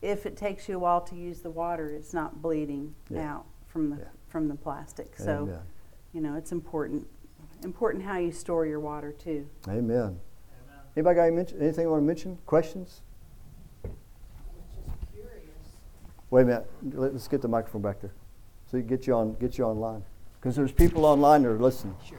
if 0.03 0.25
it 0.27 0.37
takes 0.37 0.69
you 0.69 0.77
a 0.77 0.79
while 0.79 1.01
to 1.03 1.15
use 1.15 1.41
the 1.41 1.51
water, 1.51 1.89
it's 1.91 2.13
not 2.15 2.41
bleeding 2.41 2.95
Yeah. 3.11 3.35
out 3.35 3.47
from 3.67 3.91
the 3.91 3.97
Yeah. 3.97 4.05
from 4.29 4.49
the 4.49 4.55
plastic. 4.55 5.17
So 5.19 5.43
Amen. 5.43 5.61
you 6.13 6.21
know 6.21 6.35
it's 6.37 6.53
important. 6.53 7.07
Important 7.65 8.05
how 8.05 8.19
you 8.19 8.33
store 8.33 8.67
your 8.67 8.81
water 8.81 9.13
too. 9.13 9.49
Amen. 9.69 9.79
Amen. 9.91 10.19
Anybody 10.97 11.17
got 11.17 11.23
any 11.25 11.37
mention, 11.37 11.61
anything 11.61 11.85
you 11.85 11.91
want 11.91 12.03
to 12.03 12.07
mention? 12.07 12.39
Questions? 12.47 13.01
Wait 16.31 16.43
a 16.43 16.45
minute. 16.45 16.71
Let- 16.93 17.13
Let's 17.13 17.29
get 17.29 17.41
the 17.41 17.49
microphone 17.49 17.83
back 17.83 18.01
there, 18.01 18.13
so 18.71 18.77
you 18.77 18.83
get 18.83 19.07
you 19.07 19.15
on 19.15 19.35
get 19.35 19.59
you 19.59 19.65
online. 19.65 20.03
Because 20.41 20.57
there's 20.57 20.73
people 20.73 21.05
online 21.05 21.43
that 21.43 21.51
are 21.51 21.59
listening. 21.59 21.97
Sure. 22.05 22.19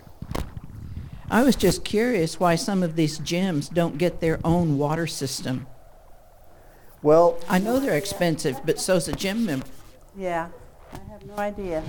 I 1.29 1.43
was 1.43 1.55
just 1.57 1.83
curious 1.83 2.39
why 2.39 2.55
some 2.55 2.83
of 2.83 2.95
these 2.95 3.19
gyms 3.19 3.71
don't 3.71 3.97
get 3.97 4.21
their 4.21 4.39
own 4.45 4.77
water 4.77 5.07
system. 5.07 5.67
Well, 7.03 7.37
I 7.49 7.59
know 7.59 7.79
they're 7.79 7.97
expensive, 7.97 8.61
but 8.65 8.79
so's 8.79 9.07
a 9.07 9.11
gym 9.13 9.45
member. 9.45 9.67
Yeah, 10.17 10.47
I 10.93 11.11
have 11.11 11.25
no 11.25 11.35
idea. 11.35 11.83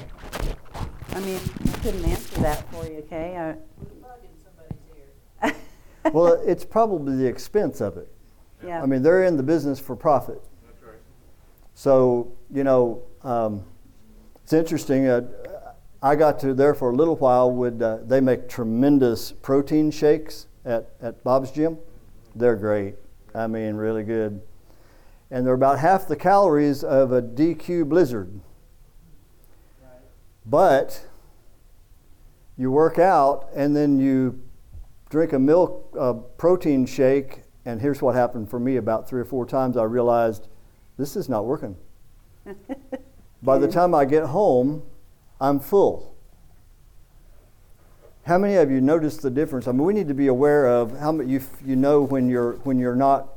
I 1.18 1.20
mean, 1.20 1.40
I 1.64 1.78
couldn't 1.78 2.04
answer 2.04 2.40
that 2.42 2.70
for 2.70 2.86
you, 2.86 2.98
okay? 2.98 3.56
I, 5.42 5.52
well, 6.12 6.40
it's 6.46 6.64
probably 6.64 7.16
the 7.16 7.26
expense 7.26 7.80
of 7.80 7.96
it. 7.96 8.08
yeah. 8.64 8.80
I 8.80 8.86
mean, 8.86 9.02
they're 9.02 9.24
in 9.24 9.36
the 9.36 9.42
business 9.42 9.80
for 9.80 9.96
profit. 9.96 10.40
That's 10.64 10.80
right. 10.80 11.00
So, 11.74 12.30
you 12.54 12.62
know, 12.62 13.02
um, 13.24 13.64
it's 14.44 14.52
interesting. 14.52 15.08
Uh, 15.08 15.22
I 16.00 16.14
got 16.14 16.38
to 16.40 16.54
there 16.54 16.72
for 16.72 16.90
a 16.90 16.94
little 16.94 17.16
while. 17.16 17.50
Would 17.50 17.82
uh, 17.82 17.98
they 18.06 18.20
make 18.20 18.48
tremendous 18.48 19.32
protein 19.32 19.90
shakes 19.90 20.46
at, 20.64 20.90
at 21.02 21.24
Bob's 21.24 21.50
Gym? 21.50 21.78
They're 22.36 22.54
great. 22.54 22.94
I 23.34 23.48
mean, 23.48 23.74
really 23.74 24.04
good. 24.04 24.40
And 25.32 25.44
they're 25.44 25.54
about 25.54 25.80
half 25.80 26.06
the 26.06 26.14
calories 26.14 26.84
of 26.84 27.10
a 27.10 27.20
DQ 27.20 27.88
Blizzard. 27.88 28.40
Right. 30.48 30.50
But 30.50 31.06
you 32.56 32.70
work 32.70 32.98
out 32.98 33.48
and 33.54 33.76
then 33.76 34.00
you 34.00 34.40
drink 35.10 35.32
a 35.32 35.38
milk 35.38 35.94
uh, 35.98 36.12
protein 36.12 36.86
shake, 36.86 37.42
and 37.64 37.80
here's 37.80 38.02
what 38.02 38.14
happened 38.14 38.50
for 38.50 38.58
me 38.58 38.76
about 38.76 39.08
three 39.08 39.20
or 39.20 39.24
four 39.24 39.46
times. 39.46 39.76
I 39.76 39.84
realized 39.84 40.48
this 40.96 41.16
is 41.16 41.28
not 41.28 41.44
working. 41.44 41.76
By 43.42 43.58
the 43.58 43.68
time 43.68 43.94
I 43.94 44.04
get 44.04 44.24
home, 44.24 44.82
I'm 45.40 45.60
full. 45.60 46.14
How 48.24 48.36
many 48.36 48.56
of 48.56 48.70
you 48.70 48.80
noticed 48.80 49.22
the 49.22 49.30
difference? 49.30 49.66
I 49.68 49.72
mean, 49.72 49.84
we 49.84 49.94
need 49.94 50.08
to 50.08 50.14
be 50.14 50.26
aware 50.26 50.66
of 50.66 50.98
how 50.98 51.12
much 51.12 51.28
you 51.28 51.40
you 51.64 51.76
know 51.76 52.02
when 52.02 52.28
you're 52.28 52.54
when 52.64 52.78
you're 52.78 52.96
not. 52.96 53.28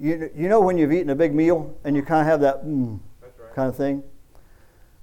You, 0.00 0.30
you 0.34 0.48
know 0.48 0.60
when 0.60 0.78
you've 0.78 0.92
eaten 0.92 1.10
a 1.10 1.14
big 1.14 1.34
meal 1.34 1.76
and 1.84 1.94
you 1.94 2.02
kind 2.02 2.20
of 2.20 2.26
have 2.26 2.40
that 2.40 2.64
mm, 2.64 2.98
right. 3.20 3.54
kind 3.54 3.68
of 3.68 3.76
thing, 3.76 4.02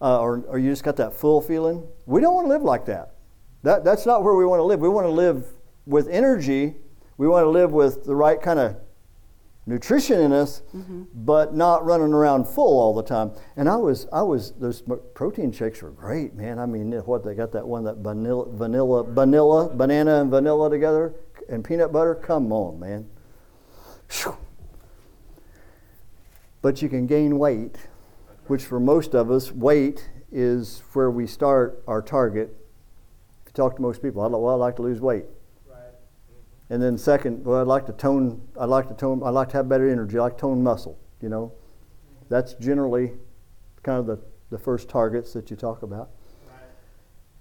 uh, 0.02 0.20
or 0.20 0.44
or 0.48 0.60
you 0.60 0.70
just 0.70 0.84
got 0.84 0.96
that 0.98 1.14
full 1.14 1.42
feeling. 1.42 1.88
We 2.06 2.22
don't 2.22 2.34
want 2.34 2.46
to 2.46 2.50
live 2.50 2.64
like 2.64 2.86
that. 2.86 3.16
That 3.64 3.84
that's 3.84 4.06
not 4.06 4.24
where 4.24 4.36
we 4.36 4.46
want 4.46 4.60
to 4.60 4.64
live. 4.64 4.80
We 4.80 4.90
want 4.90 5.08
to 5.08 5.12
live 5.12 5.46
with 5.86 6.08
energy. 6.08 6.76
We 7.18 7.28
want 7.28 7.46
to 7.46 7.50
live 7.50 7.72
with 7.72 8.06
the 8.06 8.16
right 8.16 8.42
kind 8.42 8.60
of 8.60 8.78
nutrition 9.70 10.20
in 10.20 10.32
us, 10.32 10.64
but 11.14 11.54
not 11.56 11.86
running 11.86 12.14
around 12.14 12.48
full 12.48 12.80
all 12.80 12.94
the 12.94 13.04
time. 13.04 13.32
And 13.56 13.70
I 13.70 13.76
was, 13.76 14.08
I 14.12 14.22
was, 14.24 14.52
those 14.54 14.82
protein 15.14 15.52
shakes 15.52 15.82
were 15.82 15.92
great, 15.92 16.34
man. 16.34 16.60
I 16.60 16.66
mean, 16.66 16.92
what 16.92 17.24
they 17.24 17.36
got 17.36 17.52
that 17.52 17.68
one 17.68 17.84
that 17.84 17.98
vanilla, 17.98 18.46
vanilla, 18.50 19.04
vanilla, 19.04 19.70
banana 19.70 20.22
and 20.22 20.32
vanilla 20.32 20.70
together, 20.70 21.14
and 21.50 21.64
peanut 21.64 21.92
butter. 21.92 22.16
Come 22.16 22.52
on, 22.52 22.80
man. 22.80 23.08
But 26.62 26.82
you 26.82 26.90
can 26.90 27.08
gain 27.08 27.38
weight, 27.38 27.78
which 28.50 28.66
for 28.66 28.80
most 28.80 29.14
of 29.14 29.30
us, 29.30 29.52
weight 29.52 30.10
is 30.32 30.82
where 30.94 31.12
we 31.12 31.28
start 31.28 31.84
our 31.88 32.02
target. 32.02 32.50
If 33.46 33.50
you 33.50 33.54
talk 33.54 33.76
to 33.76 33.82
most 33.82 34.02
people, 34.02 34.24
I'd 34.24 34.32
like, 34.32 34.42
well, 34.42 34.56
I'd 34.56 34.66
like 34.66 34.76
to 34.78 34.82
lose 34.82 35.00
weight. 35.00 35.26
Right. 35.70 35.78
And 36.72 36.82
then 36.82 36.98
second, 36.98 37.46
well, 37.46 37.62
I'd 37.62 37.68
like 37.68 37.86
to 37.86 37.94
tone. 37.94 38.42
I'd 38.60 38.66
like 38.66 38.88
to 38.88 38.96
tone. 38.96 39.22
I'd 39.24 39.30
like 39.30 39.50
to 39.50 39.58
have 39.58 39.70
better 39.70 39.88
energy. 39.88 40.18
I 40.18 40.22
like 40.22 40.38
to 40.38 40.42
tone 40.42 40.64
muscle. 40.64 40.98
You 41.22 41.30
know, 41.30 41.54
that's 42.28 42.56
generally 42.56 43.14
kind 43.84 44.00
of 44.00 44.08
the, 44.08 44.20
the 44.50 44.58
first 44.58 44.90
targets 44.90 45.32
that 45.34 45.52
you 45.52 45.56
talk 45.56 45.84
about. 45.84 46.10
Right. 46.48 46.58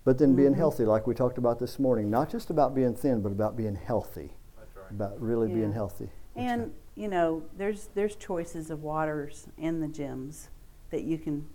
But 0.04 0.18
then 0.18 0.36
being 0.36 0.50
mm-hmm. 0.50 0.58
healthy, 0.58 0.84
like 0.84 1.06
we 1.06 1.14
talked 1.14 1.38
about 1.38 1.58
this 1.58 1.78
morning, 1.78 2.10
not 2.10 2.30
just 2.30 2.50
about 2.50 2.74
being 2.74 2.94
thin, 2.94 3.22
but 3.22 3.32
about 3.32 3.56
being 3.56 3.76
healthy. 3.76 4.34
That's 4.58 4.76
right. 4.76 4.90
about 4.90 5.18
really 5.22 5.48
being 5.48 5.72
healthy. 5.72 6.10
And 6.36 6.72
you 6.96 7.08
know, 7.08 7.44
there's 7.56 7.88
there's 7.94 8.14
choices 8.14 8.70
of 8.70 8.82
waters 8.82 9.48
in 9.56 9.80
the 9.80 9.86
gyms 9.86 10.48
that 10.90 11.02
you 11.04 11.18
can 11.18 11.46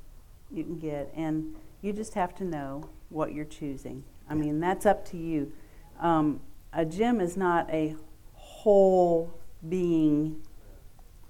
you 0.51 0.63
can 0.63 0.77
get, 0.77 1.11
and 1.15 1.55
you 1.81 1.93
just 1.93 2.13
have 2.13 2.35
to 2.35 2.43
know 2.43 2.89
what 3.09 3.33
you're 3.33 3.45
choosing. 3.45 4.03
I 4.29 4.35
mean, 4.35 4.59
that's 4.59 4.85
up 4.85 5.03
to 5.09 5.17
you. 5.17 5.51
Um, 5.99 6.41
a 6.71 6.85
gym 6.85 7.19
is 7.19 7.35
not 7.35 7.69
a 7.71 7.95
whole 8.33 9.33
being 9.67 10.41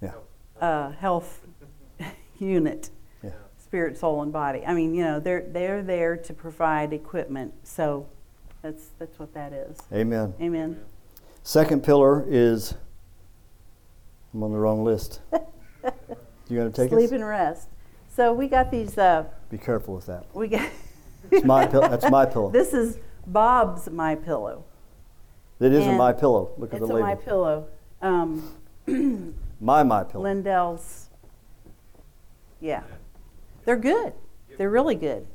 Yeah. 0.02 0.14
uh, 0.60 0.92
health 0.92 1.46
unit, 2.40 2.90
Yeah. 3.24 3.32
spirit, 3.58 3.98
soul, 3.98 4.22
and 4.22 4.34
body. 4.34 4.66
I 4.66 4.74
mean, 4.74 4.94
you 4.94 5.04
know, 5.04 5.20
they're 5.20 5.46
they're 5.48 5.82
there 5.82 6.18
to 6.18 6.34
provide 6.34 6.92
equipment. 6.94 7.54
So 7.64 8.08
that's 8.62 8.88
that's 9.00 9.18
what 9.20 9.34
that 9.34 9.54
is. 9.54 9.78
Amen. 9.92 10.34
Amen. 10.42 10.80
Second 11.44 11.84
pillar 11.84 12.26
is 12.28 12.76
I'm 14.34 14.44
on 14.44 14.52
the 14.52 14.58
wrong 14.58 14.84
list. 14.84 15.22
You 16.50 16.58
gonna 16.58 16.72
take 16.72 16.92
it? 16.92 16.96
Sleep 16.96 17.06
us? 17.06 17.12
and 17.14 17.26
rest. 17.26 17.70
So 18.16 18.32
we 18.32 18.48
got 18.48 18.70
these. 18.70 18.98
Uh, 18.98 19.26
Be 19.50 19.58
careful 19.58 19.96
with 19.96 20.06
that. 20.06 20.26
we 20.36 20.48
got. 20.48 20.70
It's 21.32 21.44
my 21.46 21.66
pill- 21.66 21.82
that's 21.82 22.10
my 22.12 22.26
pillow. 22.34 22.52
This 22.52 22.74
is 22.74 23.00
Bob's 23.26 23.90
my 23.90 24.14
pillow. 24.16 24.66
It 25.60 25.72
isn't 25.74 25.90
and 25.90 25.98
my 25.98 26.14
pillow. 26.14 26.52
Look 26.58 26.74
at 26.74 26.80
It's 26.82 26.88
the 26.90 26.96
a 26.96 27.00
my 27.00 27.16
pillow. 27.16 27.68
Um, 28.02 28.56
my 29.60 29.82
my 29.84 30.04
pillow. 30.04 30.24
Lindell's. 30.26 31.10
Yeah, 32.60 32.84
they're 33.66 33.78
good. 33.78 34.14
They're 34.58 34.70
really 34.70 34.96
good. 34.96 35.26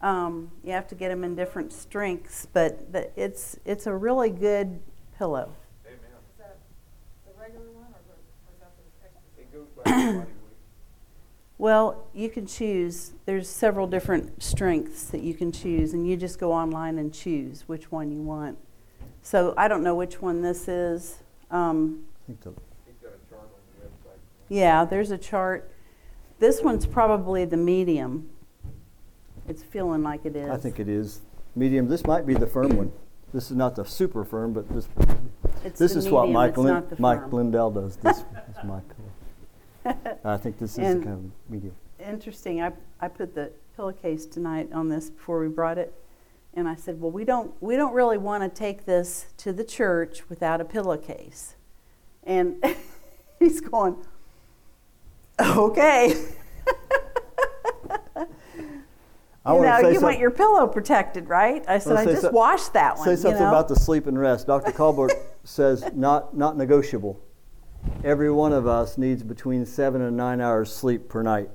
Um, 0.00 0.50
you 0.62 0.72
have 0.72 0.86
to 0.88 0.94
get 0.94 1.08
them 1.08 1.24
in 1.24 1.34
different 1.34 1.72
strengths, 1.72 2.46
but 2.52 2.92
the, 2.92 3.10
it's 3.20 3.58
it's 3.64 3.86
a 3.86 3.94
really 3.94 4.30
good 4.30 4.80
pillow. 5.18 5.52
Amen. 5.86 5.98
Is 6.30 6.38
that 6.38 6.58
the 7.26 7.40
regular 7.40 7.66
one 7.72 7.86
or 7.86 8.00
the, 8.06 8.14
or 8.46 8.52
is 8.54 8.60
that 8.60 8.72
the 8.76 8.84
extra? 9.04 9.20
It 9.38 9.52
goes 9.52 9.66
by 9.74 9.82
the 9.82 9.90
body 9.90 10.18
weight. 10.18 10.28
Well, 11.62 12.08
you 12.12 12.28
can 12.28 12.44
choose. 12.44 13.12
There's 13.24 13.48
several 13.48 13.86
different 13.86 14.42
strengths 14.42 15.04
that 15.04 15.20
you 15.22 15.32
can 15.32 15.52
choose, 15.52 15.92
and 15.94 16.04
you 16.04 16.16
just 16.16 16.40
go 16.40 16.52
online 16.52 16.98
and 16.98 17.14
choose 17.14 17.62
which 17.68 17.92
one 17.92 18.10
you 18.10 18.20
want. 18.20 18.58
So 19.22 19.54
I 19.56 19.68
don't 19.68 19.84
know 19.84 19.94
which 19.94 20.20
one 20.20 20.42
this 20.42 20.66
is. 20.66 21.22
Um, 21.52 22.00
the- 22.26 22.34
He's 22.34 22.36
got 23.00 23.12
a 23.12 23.30
chart 23.30 23.42
on 23.42 23.60
the 23.78 23.86
website. 23.86 24.18
Yeah, 24.48 24.84
there's 24.84 25.12
a 25.12 25.16
chart. 25.16 25.70
This 26.40 26.62
one's 26.62 26.84
probably 26.84 27.44
the 27.44 27.56
medium. 27.56 28.28
It's 29.46 29.62
feeling 29.62 30.02
like 30.02 30.26
it 30.26 30.34
is. 30.34 30.50
I 30.50 30.56
think 30.56 30.80
it 30.80 30.88
is 30.88 31.20
medium. 31.54 31.86
This 31.86 32.04
might 32.04 32.26
be 32.26 32.34
the 32.34 32.48
firm 32.48 32.76
one. 32.76 32.90
This 33.32 33.52
is 33.52 33.56
not 33.56 33.76
the 33.76 33.84
super 33.84 34.24
firm, 34.24 34.52
but 34.52 34.68
this 34.68 34.88
It's 35.64 35.78
this 35.78 35.94
is 35.94 36.08
what 36.08 36.28
Mike 36.28 36.56
Lin- 36.58 36.82
Mike. 36.98 37.32
Lindell 37.32 37.70
does. 37.70 37.94
This 37.98 38.16
is 38.18 38.24
pillow. 38.60 38.82
I 40.24 40.36
think 40.36 40.58
this 40.58 40.72
is 40.72 40.76
the 40.76 41.04
kind 41.04 41.08
of 41.08 41.50
medium. 41.50 41.74
Interesting. 41.98 42.62
I, 42.62 42.72
I 43.00 43.08
put 43.08 43.34
the 43.34 43.52
pillowcase 43.76 44.26
tonight 44.26 44.70
on 44.72 44.88
this 44.88 45.10
before 45.10 45.40
we 45.40 45.48
brought 45.48 45.78
it, 45.78 45.94
and 46.54 46.68
I 46.68 46.74
said, 46.74 47.00
"Well, 47.00 47.10
we 47.10 47.24
don't 47.24 47.52
we 47.60 47.76
don't 47.76 47.92
really 47.94 48.18
want 48.18 48.42
to 48.42 48.48
take 48.48 48.84
this 48.84 49.26
to 49.38 49.52
the 49.52 49.64
church 49.64 50.28
without 50.28 50.60
a 50.60 50.64
pillowcase." 50.64 51.56
And 52.24 52.62
he's 53.38 53.60
going, 53.60 53.96
"Okay." 55.40 56.14
I 59.44 59.56
you 59.56 59.62
know, 59.62 59.78
you 59.78 59.94
some- 59.94 60.04
want 60.04 60.18
your 60.20 60.30
pillow 60.30 60.68
protected, 60.68 61.28
right? 61.28 61.64
I 61.66 61.78
said, 61.78 61.94
Wanna 61.94 62.10
I 62.10 62.12
just 62.12 62.22
some- 62.22 62.34
washed 62.34 62.72
that 62.74 62.96
one. 62.96 63.04
Say 63.06 63.12
you 63.12 63.16
something 63.16 63.42
know? 63.42 63.48
about 63.48 63.66
the 63.68 63.74
sleep 63.74 64.06
and 64.06 64.16
rest. 64.18 64.46
Dr. 64.46 64.70
Colbert 64.70 65.10
says 65.44 65.84
not 65.94 66.36
not 66.36 66.56
negotiable. 66.56 67.18
Every 68.04 68.30
one 68.30 68.52
of 68.52 68.66
us 68.66 68.98
needs 68.98 69.22
between 69.22 69.64
seven 69.64 70.02
and 70.02 70.16
nine 70.16 70.40
hours 70.40 70.74
sleep 70.74 71.08
per 71.08 71.22
night. 71.22 71.50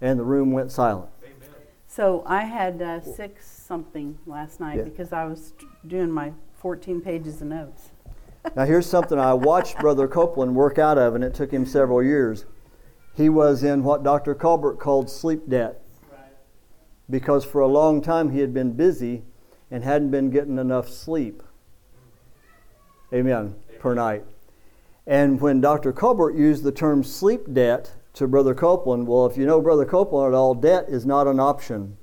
And 0.00 0.18
the 0.18 0.24
room 0.24 0.52
went 0.52 0.70
silent. 0.70 1.10
Amen. 1.24 1.48
So 1.88 2.22
I 2.26 2.44
had 2.44 2.80
uh, 2.80 3.00
six 3.00 3.46
something 3.50 4.18
last 4.26 4.60
night 4.60 4.78
Yeah. 4.78 4.84
because 4.84 5.12
I 5.12 5.24
was 5.24 5.52
doing 5.86 6.10
my 6.10 6.32
14 6.60 7.00
pages 7.00 7.40
of 7.42 7.48
notes. 7.48 7.90
Now 8.54 8.64
here's 8.64 8.86
something 8.86 9.18
I 9.18 9.34
watched 9.34 9.78
Brother 9.78 10.06
Copeland 10.06 10.54
work 10.54 10.78
out 10.78 10.96
of, 10.96 11.14
and 11.14 11.24
it 11.24 11.34
took 11.34 11.50
him 11.52 11.66
several 11.66 12.02
years. 12.02 12.46
He 13.14 13.28
was 13.28 13.64
in 13.64 13.82
what 13.82 14.04
Dr. 14.04 14.34
Colbert 14.34 14.74
called 14.76 15.10
sleep 15.10 15.48
debt. 15.48 15.80
Because 17.10 17.44
for 17.44 17.60
a 17.60 17.66
long 17.66 18.00
time 18.00 18.30
he 18.30 18.38
had 18.40 18.54
been 18.54 18.72
busy 18.74 19.24
and 19.70 19.82
hadn't 19.82 20.10
been 20.10 20.30
getting 20.30 20.58
enough 20.58 20.88
sleep. 20.88 21.42
Amen. 23.12 23.54
Per 23.80 23.94
night. 23.94 24.24
And 25.08 25.40
when 25.40 25.62
Dr. 25.62 25.90
Colbert 25.92 26.36
used 26.36 26.62
the 26.62 26.70
term 26.70 27.02
sleep 27.02 27.52
debt 27.54 27.90
to 28.12 28.28
Brother 28.28 28.54
Copeland, 28.54 29.08
well, 29.08 29.24
if 29.24 29.38
you 29.38 29.46
know 29.46 29.60
Brother 29.60 29.86
Copeland 29.86 30.34
at 30.34 30.36
all, 30.36 30.54
debt 30.54 30.84
is 30.88 31.06
not 31.06 31.26
an 31.26 31.40
option. 31.40 31.96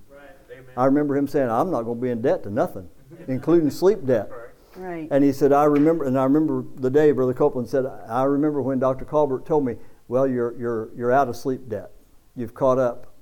Amen. 0.52 0.66
I 0.76 0.86
remember 0.86 1.16
him 1.16 1.28
saying, 1.28 1.50
I'm 1.50 1.70
not 1.70 1.84
going 1.84 2.00
to 2.00 2.02
be 2.02 2.10
in 2.10 2.24
debt 2.24 2.42
to 2.44 2.50
nothing, 2.50 2.90
including 3.28 3.70
sleep 3.70 4.04
debt. 4.06 4.30
Right. 4.32 4.42
Right. 4.78 5.08
And 5.12 5.24
he 5.24 5.32
said, 5.32 5.54
I 5.54 5.66
remember, 5.66 6.04
and 6.04 6.20
I 6.20 6.24
remember 6.24 6.66
the 6.76 6.90
day 6.90 7.12
Brother 7.12 7.34
Copeland 7.34 7.70
said, 7.70 7.86
I 7.86 8.24
remember 8.24 8.62
when 8.62 8.80
Dr. 8.80 9.06
Colbert 9.06 9.46
told 9.46 9.66
me, 9.66 9.76
well, 10.08 10.28
you're, 10.28 10.54
you're, 10.58 10.90
you're 10.98 11.12
out 11.14 11.30
of 11.30 11.36
sleep 11.38 11.70
debt. 11.70 11.92
You've 12.36 12.54
caught 12.54 12.78
up. 12.80 13.14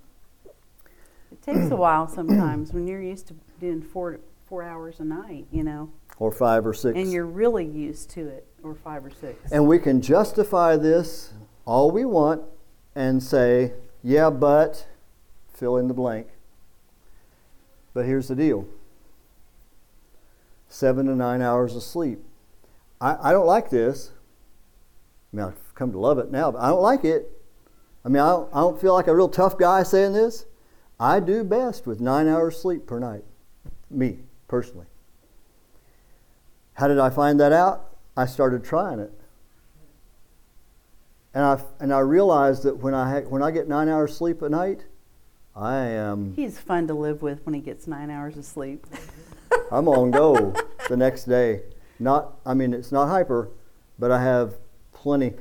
It 1.31 1.41
takes 1.43 1.69
a 1.69 1.75
while 1.75 2.07
sometimes 2.07 2.73
when 2.73 2.87
you're 2.87 3.01
used 3.01 3.27
to 3.27 3.35
doing 3.59 3.81
four 3.81 4.19
four 4.45 4.63
hours 4.63 4.99
a 4.99 5.03
night, 5.03 5.47
you 5.51 5.63
know, 5.63 5.91
Or 6.19 6.31
five 6.31 6.65
or 6.65 6.73
six. 6.73 6.97
and 6.97 7.11
you're 7.11 7.25
really 7.25 7.65
used 7.65 8.09
to 8.11 8.27
it, 8.27 8.45
or 8.63 8.75
five 8.75 9.05
or 9.05 9.11
six. 9.11 9.51
And 9.51 9.67
we 9.67 9.79
can 9.79 10.01
justify 10.01 10.75
this 10.75 11.33
all 11.65 11.91
we 11.91 12.05
want 12.05 12.41
and 12.95 13.21
say, 13.21 13.73
yeah, 14.03 14.29
but 14.29 14.87
fill 15.53 15.77
in 15.77 15.87
the 15.87 15.93
blank. 15.93 16.27
But 17.93 18.05
here's 18.05 18.27
the 18.27 18.35
deal 18.35 18.67
seven 20.67 21.05
to 21.05 21.15
nine 21.15 21.41
hours 21.41 21.75
of 21.75 21.83
sleep. 21.83 22.19
I, 22.99 23.29
I 23.29 23.31
don't 23.31 23.45
like 23.45 23.69
this. 23.69 24.11
I 25.31 25.37
mean, 25.37 25.45
I've 25.45 25.75
come 25.75 25.91
to 25.91 25.99
love 25.99 26.17
it 26.17 26.31
now, 26.31 26.51
but 26.51 26.61
I 26.61 26.69
don't 26.69 26.81
like 26.81 27.05
it. 27.05 27.31
I 28.03 28.09
mean, 28.09 28.21
I 28.21 28.29
don't, 28.29 28.49
I 28.53 28.61
don't 28.61 28.81
feel 28.81 28.93
like 28.93 29.07
a 29.07 29.15
real 29.15 29.29
tough 29.29 29.57
guy 29.57 29.83
saying 29.83 30.13
this. 30.13 30.45
I 30.99 31.19
do 31.19 31.43
best 31.43 31.85
with 31.85 32.01
nine 32.01 32.27
hours 32.27 32.59
sleep 32.59 32.87
per 32.87 32.99
night. 32.99 33.23
Me, 33.89 34.19
personally. 34.47 34.87
How 36.73 36.87
did 36.87 36.99
I 36.99 37.09
find 37.09 37.39
that 37.39 37.53
out? 37.53 37.92
I 38.15 38.25
started 38.25 38.63
trying 38.63 38.99
it. 38.99 39.11
And 41.33 41.43
I, 41.43 41.59
and 41.79 41.93
I 41.93 41.99
realized 41.99 42.63
that 42.63 42.77
when 42.77 42.93
I, 42.93 43.09
ha- 43.09 43.27
when 43.27 43.41
I 43.41 43.49
get 43.49 43.67
nine 43.67 43.89
hours 43.89 44.15
sleep 44.15 44.43
at 44.43 44.51
night, 44.51 44.85
I 45.55 45.77
am 45.85 46.33
He's 46.35 46.59
fun 46.59 46.87
to 46.87 46.93
live 46.93 47.21
with 47.21 47.45
when 47.45 47.53
he 47.53 47.61
gets 47.61 47.87
nine 47.87 48.09
hours 48.09 48.37
of 48.37 48.45
sleep. 48.45 48.85
I'm 49.71 49.87
on 49.87 50.11
go 50.11 50.53
the 50.89 50.97
next 50.97 51.25
day. 51.25 51.61
Not, 51.99 52.35
I 52.45 52.53
mean, 52.53 52.73
it's 52.73 52.91
not 52.91 53.07
hyper, 53.07 53.49
but 53.97 54.11
I 54.11 54.21
have 54.21 54.55
plenty. 54.93 55.33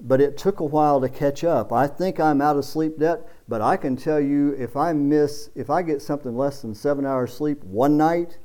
But 0.00 0.20
it 0.22 0.38
took 0.38 0.60
a 0.60 0.64
while 0.64 1.00
to 1.02 1.08
catch 1.08 1.44
up. 1.44 1.72
I 1.72 1.86
think 1.86 2.18
I'm 2.18 2.40
out 2.40 2.56
of 2.56 2.64
sleep 2.64 2.98
debt, 2.98 3.28
but 3.48 3.60
I 3.60 3.76
can 3.76 3.96
tell 3.96 4.20
you 4.20 4.54
if 4.58 4.76
I 4.76 4.94
miss, 4.94 5.50
if 5.54 5.68
I 5.68 5.82
get 5.82 6.00
something 6.00 6.36
less 6.36 6.62
than 6.62 6.74
seven 6.74 7.04
hours 7.04 7.34
sleep 7.34 7.62
one 7.64 7.98
night, 7.98 8.38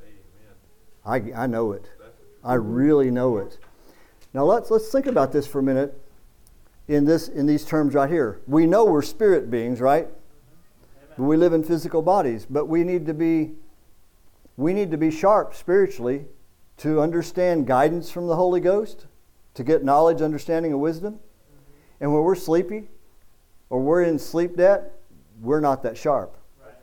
Amen. 1.05 1.33
I, 1.35 1.43
I 1.43 1.47
know 1.47 1.71
it. 1.71 1.89
I 2.45 2.53
really 2.53 3.09
know 3.09 3.37
it. 3.37 3.57
Now 4.33 4.45
let's 4.45 4.69
let's 4.69 4.91
think 4.91 5.07
about 5.07 5.31
this 5.31 5.47
for 5.47 5.59
a 5.59 5.63
minute. 5.63 5.99
In 6.87 7.05
this 7.05 7.27
in 7.27 7.47
these 7.47 7.65
terms 7.65 7.95
right 7.95 8.09
here, 8.09 8.39
we 8.45 8.67
know 8.67 8.85
we're 8.85 9.01
spirit 9.01 9.49
beings, 9.49 9.81
right? 9.81 10.07
But 11.17 11.23
we 11.23 11.37
live 11.37 11.53
in 11.53 11.63
physical 11.63 12.03
bodies. 12.03 12.45
But 12.47 12.67
we 12.67 12.83
need 12.83 13.07
to 13.07 13.13
be 13.15 13.53
we 14.57 14.73
need 14.73 14.91
to 14.91 14.97
be 14.97 15.09
sharp 15.09 15.55
spiritually 15.55 16.25
to 16.77 17.01
understand 17.01 17.65
guidance 17.65 18.11
from 18.11 18.27
the 18.27 18.35
Holy 18.35 18.59
Ghost, 18.59 19.07
to 19.55 19.63
get 19.63 19.83
knowledge, 19.83 20.21
understanding, 20.21 20.71
and 20.71 20.81
wisdom. 20.81 21.19
And 21.99 22.13
when 22.13 22.21
we're 22.23 22.35
sleepy 22.35 22.89
or 23.69 23.79
we're 23.79 24.03
in 24.03 24.19
sleep 24.19 24.57
debt, 24.57 24.91
we're 25.41 25.61
not 25.61 25.81
that 25.83 25.97
sharp. 25.97 26.37
Right. 26.63 26.75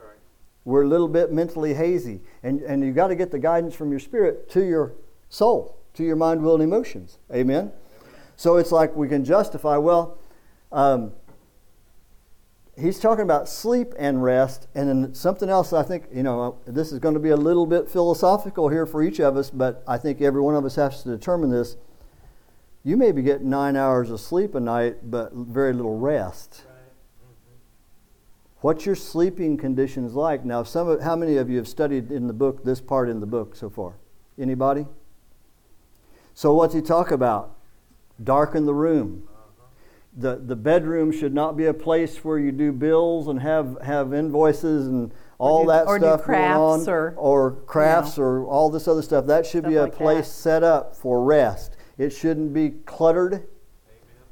We're 0.64 0.82
a 0.82 0.88
little 0.88 1.08
bit 1.08 1.30
mentally 1.30 1.74
hazy. 1.74 2.20
And, 2.42 2.62
and 2.62 2.82
you've 2.82 2.96
got 2.96 3.08
to 3.08 3.14
get 3.14 3.30
the 3.30 3.38
guidance 3.38 3.74
from 3.74 3.90
your 3.90 4.00
spirit 4.00 4.48
to 4.50 4.64
your 4.64 4.94
soul, 5.32 5.78
to 5.94 6.04
your 6.04 6.14
mind, 6.14 6.42
will, 6.42 6.54
and 6.54 6.62
emotions. 6.62 7.18
Amen? 7.32 7.72
So 8.36 8.58
it's 8.58 8.70
like 8.70 8.94
we 8.94 9.08
can 9.08 9.24
justify, 9.24 9.78
well, 9.78 10.18
um, 10.70 11.12
he's 12.78 13.00
talking 13.00 13.22
about 13.22 13.48
sleep 13.48 13.94
and 13.98 14.22
rest. 14.22 14.68
And 14.74 14.88
then 14.88 15.14
something 15.14 15.48
else 15.48 15.72
I 15.72 15.82
think, 15.82 16.04
you 16.12 16.22
know, 16.22 16.58
this 16.66 16.92
is 16.92 16.98
going 16.98 17.14
to 17.14 17.20
be 17.20 17.30
a 17.30 17.36
little 17.36 17.66
bit 17.66 17.88
philosophical 17.88 18.68
here 18.68 18.84
for 18.84 19.02
each 19.02 19.20
of 19.20 19.36
us, 19.38 19.48
but 19.48 19.82
I 19.88 19.96
think 19.96 20.20
every 20.20 20.42
one 20.42 20.54
of 20.54 20.66
us 20.66 20.76
has 20.76 21.02
to 21.02 21.08
determine 21.08 21.50
this. 21.50 21.76
You 22.84 22.98
may 22.98 23.10
be 23.10 23.22
getting 23.22 23.48
nine 23.48 23.74
hours 23.74 24.10
of 24.10 24.20
sleep 24.20 24.54
a 24.54 24.60
night, 24.60 25.10
but 25.10 25.32
very 25.32 25.72
little 25.72 25.98
rest. 25.98 26.64
What's 28.60 28.84
your 28.84 28.96
sleeping 28.96 29.56
conditions 29.56 30.14
like? 30.14 30.44
Now, 30.44 30.62
some 30.62 30.88
of, 30.88 31.00
how 31.00 31.16
many 31.16 31.36
of 31.38 31.48
you 31.48 31.56
have 31.56 31.68
studied 31.68 32.12
in 32.12 32.26
the 32.26 32.32
book 32.32 32.64
this 32.64 32.82
part 32.82 33.08
in 33.08 33.20
the 33.20 33.26
book 33.26 33.56
so 33.56 33.70
far? 33.70 33.94
Anybody? 34.38 34.86
So 36.34 36.54
what's 36.54 36.74
he 36.74 36.80
talk 36.80 37.10
about? 37.10 37.56
Darken 38.22 38.66
the 38.66 38.74
room. 38.74 39.28
The, 40.14 40.36
the 40.36 40.56
bedroom 40.56 41.10
should 41.10 41.32
not 41.32 41.56
be 41.56 41.64
a 41.66 41.74
place 41.74 42.18
where 42.18 42.38
you 42.38 42.52
do 42.52 42.70
bills 42.70 43.28
and 43.28 43.40
have, 43.40 43.78
have 43.82 44.12
invoices 44.12 44.86
and 44.86 45.12
all 45.38 45.62
do- 45.62 45.70
that 45.70 45.86
or 45.86 45.98
stuff 45.98 46.22
crafts 46.22 46.56
going 46.56 46.88
on, 46.88 47.14
or, 47.16 47.52
crafts 47.66 48.18
or 48.18 48.44
all 48.44 48.68
this 48.68 48.86
other 48.86 49.02
stuff. 49.02 49.26
That 49.26 49.46
should 49.46 49.64
be 49.64 49.76
a 49.76 49.84
like 49.84 49.94
place 49.94 50.26
that. 50.26 50.34
set 50.34 50.62
up 50.62 50.94
for 50.94 51.24
rest. 51.24 51.76
It 51.96 52.10
shouldn't 52.10 52.52
be 52.52 52.70
cluttered. 52.84 53.48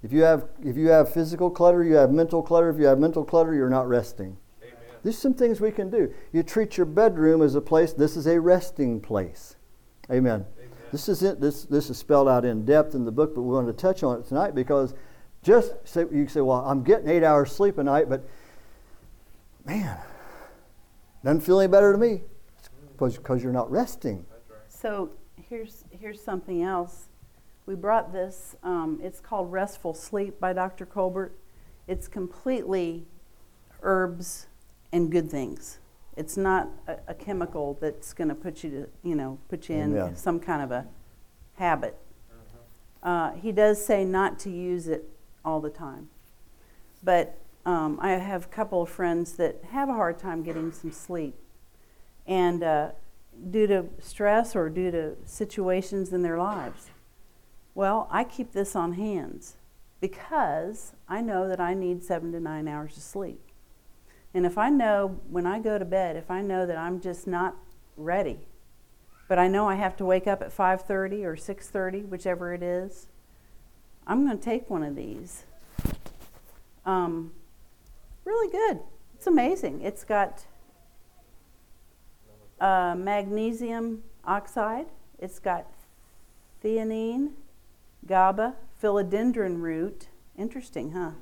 If 0.03 0.13
you 0.13 0.23
have 0.23 0.47
if 0.65 0.77
you 0.77 0.89
have 0.89 1.13
physical 1.13 1.51
clutter, 1.51 1.85
you 1.85 1.95
have 1.95 2.11
mental 2.11 2.43
clutter. 2.43 2.71
If 2.71 2.79
you 2.79 2.87
have 2.87 2.99
mental 2.99 3.25
clutter, 3.25 3.55
you're 3.55 3.69
not 3.69 3.87
resting. 3.87 4.39
Amen. 4.63 4.75
There's 5.03 5.19
some 5.19 5.35
things 5.35 5.61
we 5.61 5.71
can 5.71 5.91
do. 5.91 6.13
You 6.33 6.43
treat 6.43 6.77
your 6.79 6.87
bedroom 6.87 7.43
as 7.43 7.55
a 7.55 7.61
place. 7.61 7.93
This 7.93 8.17
is 8.17 8.27
a 8.27 8.41
resting 8.41 9.01
place. 9.01 9.57
Amen. 10.11 10.47
This 10.93 11.09
is 11.09 11.23
it. 11.23 11.41
This 11.41 11.65
this 11.65 11.91
is 11.91 11.99
spelled 11.99 12.29
out 12.29 12.45
in 12.45 12.65
depth 12.65 12.95
in 12.95 13.05
the 13.05 13.13
book, 13.13 13.35
but 13.35 13.43
we're 13.43 13.61
going 13.61 13.67
to 13.67 13.73
touch 13.73 14.03
on 14.03 14.19
it 14.19 14.27
tonight 14.27 14.55
because 14.55 14.95
just 15.43 15.73
say 15.85 16.03
you 16.03 16.09
can 16.09 16.29
say, 16.29 16.41
well, 16.41 16.65
I'm 16.67 16.83
getting 16.83 17.09
eight 17.09 17.23
hours 17.23 17.53
sleep 17.53 17.79
a 17.79 17.85
night, 17.85 18.09
but 18.09 18.29
man, 19.65 19.97
doesn't 21.25 21.43
feel 21.43 21.61
any 21.61 21.71
better 21.71 21.93
to 21.93 21.99
me 21.99 22.23
because 22.93 23.17
because 23.17 23.43
you're 23.43 23.53
not 23.53 23.71
resting. 23.71 24.25
So 24.69 25.11
here's 25.49 25.85
here's 25.91 26.23
something 26.23 26.63
else. 26.63 27.07
We 27.67 27.75
brought 27.75 28.13
this. 28.13 28.57
Um, 28.63 28.99
it's 29.03 29.21
called 29.21 29.53
Restful 29.53 29.95
Sleep 29.95 30.41
by 30.41 30.53
Dr. 30.53 30.87
Colbert. 30.87 31.33
It's 31.87 32.09
completely 32.09 33.07
herbs 33.83 34.47
and 34.93 35.11
good 35.11 35.31
things. 35.31 35.80
It's 36.17 36.37
not 36.37 36.69
a, 36.87 36.97
a 37.09 37.15
chemical 37.15 37.79
that's 37.81 38.13
going 38.13 38.29
to 38.29 38.35
put 38.35 38.63
you 38.65 38.71
to 38.71 39.09
you 39.09 39.15
know 39.15 39.39
put 39.49 39.69
you 39.69 39.77
in 39.77 39.97
Amen. 39.97 40.17
some 40.17 40.41
kind 40.41 40.63
of 40.63 40.71
a 40.71 40.87
habit. 41.55 41.97
Uh, 43.03 43.33
he 43.33 43.51
does 43.51 43.83
say 43.83 44.05
not 44.05 44.39
to 44.39 44.51
use 44.51 44.87
it 44.87 45.05
all 45.43 45.61
the 45.61 45.71
time, 45.71 46.11
but 47.03 47.39
um, 47.65 47.99
I 48.01 48.13
have 48.13 48.45
a 48.45 48.49
couple 48.49 48.83
of 48.83 48.91
friends 48.91 49.33
that 49.35 49.65
have 49.71 49.89
a 49.89 49.95
hard 49.95 50.19
time 50.19 50.43
getting 50.43 50.71
some 50.71 50.93
sleep, 50.93 51.35
and 52.27 52.63
uh, 52.63 52.91
due 53.51 53.67
to 53.67 53.87
stress 54.01 54.55
or 54.55 54.69
due 54.69 54.91
to 54.91 55.17
situations 55.25 56.13
in 56.13 56.23
their 56.23 56.39
lives. 56.39 56.91
Well, 57.75 58.09
I 58.11 58.25
keep 58.25 58.53
this 58.53 58.77
on 58.77 58.93
hands 58.95 59.57
because 60.01 60.93
I 61.09 61.21
know 61.21 61.49
that 61.49 61.61
I 61.61 61.75
need 61.75 62.03
seven 62.03 62.33
to 62.33 62.41
nine 62.41 62.67
hours 62.67 62.97
of 62.97 63.03
sleep. 63.03 63.41
And 64.33 64.47
if 64.47 64.57
I 64.57 64.71
know 64.71 65.21
when 65.29 65.47
I 65.47 65.59
go 65.59 65.79
to 65.79 65.85
bed, 65.85 66.17
if 66.17 66.31
I 66.31 66.41
know 66.41 66.67
that 66.67 66.77
I'm 66.77 67.01
just 67.01 67.27
not 67.27 67.57
ready, 67.97 68.47
but 69.29 69.39
I 69.39 69.49
know 69.49 69.69
I 69.69 69.75
have 69.75 69.97
to 69.99 70.05
wake 70.05 70.27
up 70.27 70.43
at 70.43 70.53
5:30 70.53 71.25
or 71.25 71.37
6:30, 71.37 72.09
whichever 72.09 72.53
it 72.53 72.63
is, 72.63 73.09
I'm 74.07 74.25
going 74.25 74.37
to 74.37 74.45
take 74.45 74.69
one 74.71 74.83
of 74.83 74.97
these. 74.97 75.45
Um, 76.85 77.33
really 78.25 78.51
good. 78.51 78.81
It's 79.15 79.27
amazing. 79.27 79.83
It's 79.83 80.05
got 80.05 80.47
uh, 82.61 82.95
magnesium 82.97 84.03
oxide. 84.25 84.87
It's 85.19 85.39
got 85.39 85.67
theanine, 86.65 87.33
GABA, 88.07 88.55
phellodendron 88.83 89.61
root. 89.61 90.09
Interesting, 90.37 90.93
huh? 90.93 91.13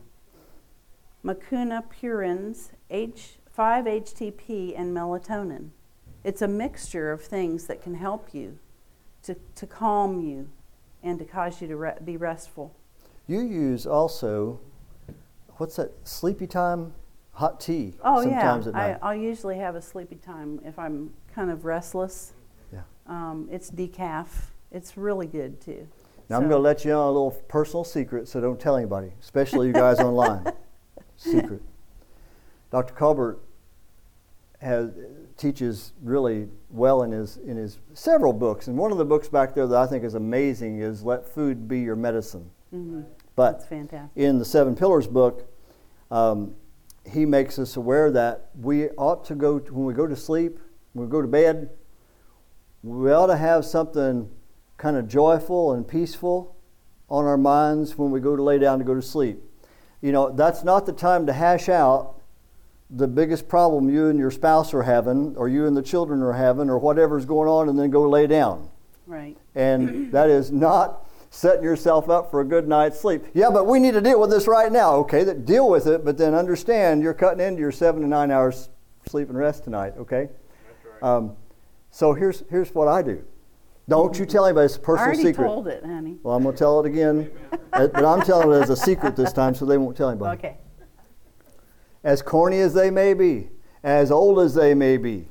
Mucuna 1.28 1.84
pruriens, 1.84 2.70
H, 2.88 3.38
5-HTP, 3.56 4.72
and 4.74 4.96
melatonin. 4.96 5.68
It's 6.24 6.40
a 6.40 6.48
mixture 6.48 7.12
of 7.12 7.22
things 7.22 7.66
that 7.66 7.82
can 7.82 7.96
help 7.96 8.32
you 8.32 8.58
to, 9.24 9.36
to 9.56 9.66
calm 9.66 10.22
you 10.22 10.48
and 11.02 11.18
to 11.18 11.26
cause 11.26 11.60
you 11.60 11.68
to 11.68 11.76
re- 11.76 11.98
be 12.02 12.16
restful. 12.16 12.74
You 13.26 13.40
use 13.40 13.86
also 13.86 14.58
what's 15.58 15.76
that 15.76 15.92
sleepy 16.08 16.46
time 16.46 16.94
hot 17.32 17.60
tea 17.60 17.92
Oh 18.02 18.22
sometimes 18.22 18.64
yeah, 18.64 18.70
at 18.70 18.76
I, 18.76 18.88
night. 18.92 18.98
I'll 19.02 19.14
usually 19.14 19.58
have 19.58 19.74
a 19.74 19.82
sleepy 19.82 20.16
time 20.16 20.60
if 20.64 20.78
I'm 20.78 21.12
kind 21.34 21.50
of 21.50 21.66
restless. 21.66 22.32
Yeah. 22.72 22.80
Um, 23.06 23.48
it's 23.50 23.70
decaf. 23.70 24.28
It's 24.72 24.96
really 24.96 25.26
good 25.26 25.60
too. 25.60 25.86
Now 26.30 26.36
I'm 26.36 26.42
going 26.42 26.52
to 26.52 26.58
let 26.58 26.84
you 26.86 26.92
in 26.92 26.96
on 26.96 27.04
a 27.04 27.10
little 27.10 27.30
personal 27.48 27.84
secret, 27.84 28.28
so 28.28 28.40
don't 28.40 28.60
tell 28.60 28.76
anybody, 28.76 29.12
especially 29.20 29.66
you 29.66 29.72
guys 29.74 29.98
online. 30.00 30.52
Secret. 31.18 31.61
Dr. 32.70 32.94
Colbert 32.94 33.40
has 34.61 34.90
teaches 35.37 35.92
really 36.02 36.48
well 36.70 37.02
in 37.02 37.12
his 37.12 37.37
in 37.38 37.57
his 37.57 37.78
several 37.94 38.33
books, 38.33 38.66
and 38.66 38.76
one 38.76 38.90
of 38.90 38.98
the 38.98 39.04
books 39.04 39.28
back 39.28 39.54
there 39.54 39.66
that 39.66 39.76
I 39.76 39.87
think 39.87 40.04
is 40.04 40.14
amazing 40.14 40.81
is 40.81 41.04
"Let 41.04 41.26
Food 41.26 41.68
Be 41.68 41.81
Your 41.81 41.96
Medicine." 41.96 42.50
Mhm. 42.72 43.04
But 43.37 43.66
in 44.16 44.38
the 44.38 44.44
Seven 44.44 44.74
Pillars 44.74 45.07
book, 45.07 45.44
um, 46.11 46.54
he 47.04 47.24
makes 47.24 47.59
us 47.59 47.76
aware 47.76 48.11
that 48.11 48.50
we 48.61 48.90
ought 48.90 49.24
to 49.26 49.35
go 49.35 49.59
when 49.59 49.85
we 49.85 49.94
go 49.94 50.07
to 50.07 50.16
sleep, 50.16 50.59
when 50.92 51.07
we 51.07 51.11
go 51.11 51.22
to 51.22 51.28
bed, 51.28 51.70
we 52.83 53.12
ought 53.12 53.26
to 53.26 53.37
have 53.37 53.64
something 53.64 54.28
kind 54.76 54.96
of 54.96 55.09
joyful 55.09 55.72
and 55.72 55.87
peaceful 55.87 56.57
on 57.09 57.24
our 57.24 57.38
minds 57.38 57.96
when 57.96 58.11
we 58.11 58.20
go 58.20 58.37
to 58.37 58.42
lay 58.42 58.59
down 58.59 58.78
to 58.78 58.85
go 58.85 58.94
to 58.94 59.02
sleep. 59.02 59.42
You 60.00 60.12
know, 60.12 60.30
that's 60.30 60.62
not 60.64 60.87
the 60.87 60.92
time 60.92 61.26
to 61.26 61.32
hash 61.32 61.68
out 61.68 62.14
the 62.90 63.08
biggest 63.08 63.48
problem 63.48 63.90
you 63.90 64.08
and 64.08 64.18
your 64.18 64.30
spouse 64.30 64.72
are 64.72 64.82
having, 64.84 65.37
or 65.37 65.48
you 65.48 65.66
and 65.66 65.76
the 65.76 65.82
children 65.82 66.22
are 66.22 66.32
having, 66.32 66.70
or 66.70 66.78
whatever's 66.78 67.26
going 67.26 67.48
on, 67.48 67.68
and 67.68 67.78
then 67.78 67.90
go 67.90 68.08
lay 68.08 68.26
down 68.26 68.68
Right. 69.06 69.37
and 69.54 70.11
that 70.12 70.30
is 70.30 70.50
not 70.50 71.04
setting 71.30 71.62
yourself 71.62 72.08
up 72.08 72.30
for 72.30 72.40
a 72.40 72.44
good 72.44 72.66
night's 72.66 72.98
sleep. 72.98 73.24
Yeah, 73.34 73.50
but 73.50 73.66
we 73.66 73.78
need 73.78 73.92
to 73.92 74.00
deal 74.00 74.18
with 74.18 74.30
this 74.30 74.46
right 74.46 74.72
now. 74.72 74.94
Okay, 74.96 75.24
that 75.24 75.44
deal 75.44 75.68
with 75.68 75.87
it, 75.87 76.02
but 76.04 76.16
then 76.16 76.34
understand 76.34 77.02
you're 77.02 77.12
cutting 77.12 77.44
into 77.44 77.61
your 77.61 77.72
seven 77.72 78.00
to 78.00 78.08
nine 78.08 78.30
hours 78.30 78.70
sleep 79.06 79.28
and 79.28 79.37
rest 79.37 79.64
tonight. 79.64 79.92
Okay, 79.98 80.28
That's 80.66 81.02
right. 81.02 81.16
um, 81.16 81.37
so 81.90 82.14
here's 82.14 82.44
here's 82.48 82.74
what 82.74 82.88
I 82.88 83.02
do. 83.02 83.22
Don't 83.88 84.18
you 84.18 84.27
tell 84.27 84.44
anybody 84.44 84.66
it's 84.66 84.77
a 84.77 84.81
I 84.81 84.85
personal 84.85 85.14
secret. 85.14 85.16
I 85.16 85.22
already 85.22 85.33
secret. 85.33 85.46
told 85.46 85.68
it, 85.68 85.85
honey. 85.85 86.18
Well, 86.22 86.37
I'm 86.37 86.42
going 86.42 86.55
to 86.55 86.59
tell 86.59 86.81
it 86.81 86.87
again, 86.87 87.31
uh, 87.72 87.87
but 87.88 88.05
I'm 88.05 88.22
telling 88.22 88.51
it 88.51 88.62
as 88.62 88.70
a 88.70 88.77
secret 88.77 89.16
this 89.16 89.33
time, 89.33 89.55
so 89.55 89.64
they 89.64 89.79
won't 89.79 89.96
tell 89.96 90.11
anybody. 90.11 90.38
Okay. 90.38 90.57
As 92.05 92.22
corny 92.22 92.61
as 92.61 92.74
they 92.74 92.90
may 92.90 93.14
be, 93.14 93.48
as 93.83 94.11
old 94.11 94.40
as 94.40 94.55
they 94.55 94.74
may 94.74 94.98
be, 94.98 95.29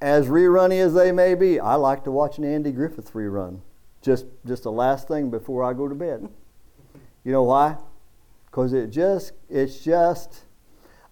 as 0.00 0.26
rerunny 0.26 0.80
as 0.80 0.94
they 0.94 1.12
may 1.12 1.34
be, 1.34 1.60
I 1.60 1.74
like 1.74 2.02
to 2.04 2.10
watch 2.10 2.38
an 2.38 2.44
Andy 2.44 2.72
Griffith 2.72 3.12
rerun. 3.12 3.60
Just 4.00 4.26
just 4.44 4.64
the 4.64 4.72
last 4.72 5.06
thing 5.06 5.30
before 5.30 5.62
I 5.62 5.74
go 5.74 5.86
to 5.86 5.94
bed. 5.94 6.28
You 7.22 7.30
know 7.30 7.44
why? 7.44 7.76
Because 8.46 8.72
it 8.72 8.90
just 8.90 9.32
it's 9.48 9.78
just 9.78 10.42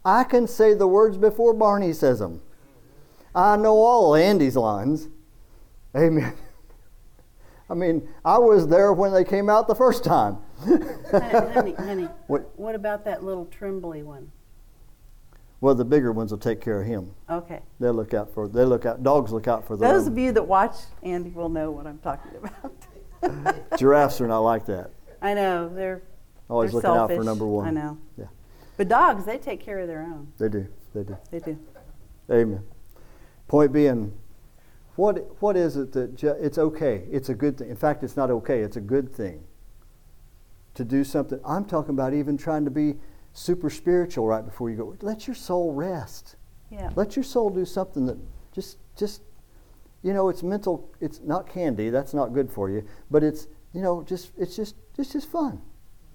I 0.05 0.25
can 0.25 0.49
say 0.49 0.75
the 0.75 0.89
words 0.89 1.17
before 1.17 1.55
Barney 1.55 1.93
says 1.93 2.19
them. 2.19 2.43
I 3.33 3.57
know 3.57 3.77
all 3.77 4.17
Andy's 4.17 4.57
lines. 4.57 5.09
Amen. 5.97 6.35
I 7.69 7.75
mean, 7.75 8.09
I 8.25 8.39
was 8.39 8.67
there 8.67 8.93
when 8.93 9.13
they 9.13 9.25
came 9.25 9.49
out 9.49 9.69
the 9.69 9.75
first 9.75 10.03
time. 10.05 10.39
honey, 10.65 11.73
honey, 11.75 12.09
What? 12.27 12.51
what 12.59 12.75
about 12.75 13.05
that 13.05 13.23
little 13.25 13.47
trembly 13.47 14.03
one? 14.03 14.31
Well, 15.61 15.75
the 15.75 15.85
bigger 15.85 16.11
ones 16.11 16.31
will 16.31 16.39
take 16.39 16.61
care 16.61 16.81
of 16.81 16.87
him. 16.87 17.11
Okay. 17.29 17.61
They 17.79 17.91
look 17.91 18.15
out 18.15 18.33
for. 18.33 18.49
They 18.49 18.65
look 18.65 18.87
out. 18.87 19.03
Dogs 19.03 19.31
look 19.31 19.47
out 19.47 19.67
for 19.67 19.77
their 19.77 19.93
Those 19.93 20.07
own. 20.07 20.13
of 20.13 20.19
you 20.19 20.33
that 20.33 20.43
watch 20.47 20.75
Andy 21.03 21.31
will 21.31 21.51
know 21.51 21.71
what 21.71 21.87
I'm 21.87 21.99
talking 21.99 22.33
about. 22.37 23.67
Giraffes 23.79 24.21
are 24.23 24.27
not 24.27 24.39
like 24.41 24.65
that. 24.67 24.91
I 25.21 25.35
know 25.35 25.69
they're 25.69 26.03
Always 26.49 26.73
they're 26.73 26.77
looking 26.81 26.91
out 26.91 27.09
for 27.09 27.15
selfish. 27.17 27.27
number 27.27 27.47
one. 27.47 27.69
I 27.69 27.71
know. 27.73 27.99
Yeah. 28.17 28.25
But 28.79 28.89
dogs, 28.89 29.27
they 29.27 29.37
take 29.37 29.61
care 29.61 29.79
of 29.81 29.87
their 29.87 30.01
own. 30.01 30.33
They 30.39 30.49
do. 30.49 30.67
They 30.95 31.03
do. 31.05 31.17
They 31.31 31.39
do. 31.41 31.59
Amen. 32.33 32.63
Point 33.47 33.73
being, 33.73 34.15
what 35.01 35.41
what 35.41 35.57
is 35.57 35.79
it 35.79 35.93
that 35.93 36.15
ju- 36.15 36.37
it's 36.39 36.59
okay? 36.59 37.05
It's 37.11 37.31
a 37.31 37.35
good 37.35 37.57
thing. 37.57 37.71
In 37.71 37.77
fact, 37.77 38.05
it's 38.05 38.19
not 38.19 38.31
okay. 38.31 38.61
It's 38.61 38.77
a 38.77 38.83
good 38.83 39.11
thing 39.11 39.45
to 40.75 40.85
do 40.85 41.05
something. 41.05 41.41
I'm 41.43 41.65
talking 41.65 41.95
about 41.95 42.13
even 42.13 42.37
trying 42.37 42.67
to 42.67 42.71
be 42.71 42.97
super 43.33 43.71
spiritual 43.71 44.27
right 44.27 44.45
before 44.45 44.69
you 44.69 44.77
go. 44.77 44.97
Let 45.01 45.27
your 45.27 45.35
soul 45.35 45.73
rest. 45.73 46.37
Yeah. 46.71 46.91
Let 46.97 47.17
your 47.17 47.23
soul 47.23 47.49
do 47.49 47.65
something 47.65 48.05
that 48.07 48.19
just 48.53 48.77
just 48.95 49.23
you 50.03 50.13
know 50.13 50.29
it's 50.29 50.43
mental. 50.43 50.93
It's 51.01 51.21
not 51.21 51.49
candy. 51.49 51.89
That's 51.89 52.13
not 52.13 52.35
good 52.35 52.53
for 52.53 52.69
you. 52.69 52.87
But 53.11 53.25
it's 53.25 53.49
you 53.73 53.81
know 53.81 54.03
just 54.03 54.33
it's 54.37 54.55
just 54.55 54.75
it's 54.99 55.15
just 55.15 55.31
fun. 55.31 55.63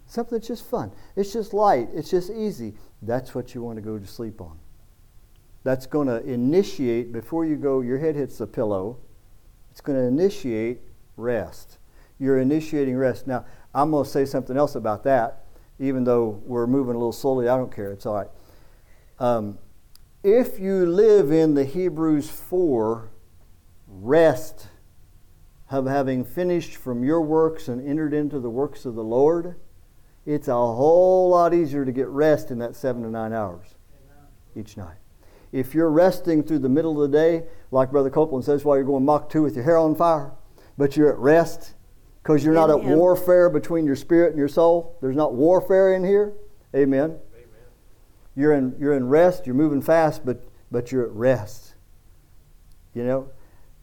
Something 0.05 0.37
that's 0.37 0.47
just 0.47 0.69
fun. 0.69 0.91
It's 1.15 1.33
just 1.33 1.55
light. 1.55 1.89
It's 1.91 2.11
just 2.11 2.29
easy. 2.29 2.75
That's 3.01 3.33
what 3.33 3.55
you 3.55 3.63
want 3.63 3.77
to 3.77 3.81
go 3.81 3.97
to 3.97 4.05
sleep 4.05 4.39
on. 4.41 4.59
That's 5.65 5.87
going 5.87 6.07
to 6.07 6.23
initiate 6.23 7.11
before 7.11 7.43
you 7.43 7.55
go. 7.55 7.81
Your 7.81 7.97
head 7.97 8.15
hits 8.15 8.37
the 8.37 8.45
pillow. 8.45 8.99
It's 9.71 9.81
going 9.81 9.97
to 9.97 10.05
initiate 10.05 10.81
rest. 11.17 11.79
You're 12.19 12.37
initiating 12.37 12.95
rest. 12.95 13.25
Now 13.25 13.45
I'm 13.73 13.89
going 13.89 14.05
to 14.05 14.09
say 14.09 14.25
something 14.25 14.55
else 14.55 14.75
about 14.75 15.03
that. 15.05 15.45
Even 15.79 16.03
though 16.03 16.39
we're 16.45 16.67
moving 16.67 16.93
a 16.93 16.99
little 16.99 17.11
slowly, 17.11 17.49
I 17.49 17.57
don't 17.57 17.75
care. 17.75 17.91
It's 17.91 18.05
all 18.05 18.13
right. 18.13 18.27
Um, 19.17 19.57
if 20.21 20.59
you 20.59 20.85
live 20.85 21.31
in 21.31 21.55
the 21.55 21.65
Hebrews 21.65 22.29
4 22.29 23.09
rest 23.87 24.67
of 25.71 25.87
having 25.87 26.23
finished 26.23 26.75
from 26.75 27.03
your 27.03 27.21
works 27.21 27.67
and 27.67 27.85
entered 27.85 28.13
into 28.13 28.39
the 28.39 28.51
works 28.51 28.85
of 28.85 28.93
the 28.93 29.03
Lord, 29.03 29.55
it's 30.27 30.47
a 30.47 30.53
whole 30.53 31.29
lot 31.29 31.55
easier 31.55 31.85
to 31.85 31.91
get 31.91 32.07
rest 32.07 32.51
in 32.51 32.59
that 32.59 32.75
seven 32.75 33.01
to 33.01 33.09
nine 33.09 33.33
hours 33.33 33.73
each 34.55 34.77
night. 34.77 34.97
If 35.55 35.73
you're 35.73 35.89
resting 35.89 36.43
through 36.43 36.59
the 36.59 36.69
middle 36.69 37.01
of 37.01 37.09
the 37.09 37.17
day, 37.17 37.45
like 37.71 37.89
Brother 37.89 38.09
Copeland 38.09 38.43
says, 38.43 38.65
while 38.65 38.75
you're 38.75 38.83
going 38.83 39.05
Mach 39.05 39.29
2 39.29 39.41
with 39.41 39.55
your 39.55 39.63
hair 39.63 39.77
on 39.77 39.95
fire, 39.95 40.33
but 40.77 40.97
you're 40.97 41.09
at 41.09 41.17
rest 41.17 41.75
because 42.21 42.43
you're 42.43 42.53
not 42.53 42.69
In 42.69 42.91
at 42.91 42.97
warfare 42.97 43.49
between 43.49 43.85
your 43.85 43.95
spirit 43.95 44.31
and 44.31 44.37
your 44.37 44.49
soul. 44.49 44.97
There's 44.99 45.15
not 45.15 45.33
warfare 45.33 45.93
in 45.93 46.03
here. 46.03 46.33
Amen. 46.75 47.11
Amen. 47.11 47.19
You're 48.35 48.51
in, 48.51 48.75
you're 48.77 48.95
in 48.95 49.07
rest, 49.07 49.45
you're 49.45 49.55
moving 49.55 49.81
fast, 49.81 50.25
but, 50.25 50.43
but 50.71 50.91
you're 50.91 51.05
at 51.05 51.13
rest. 51.13 51.75
You 52.93 53.05
know, 53.05 53.29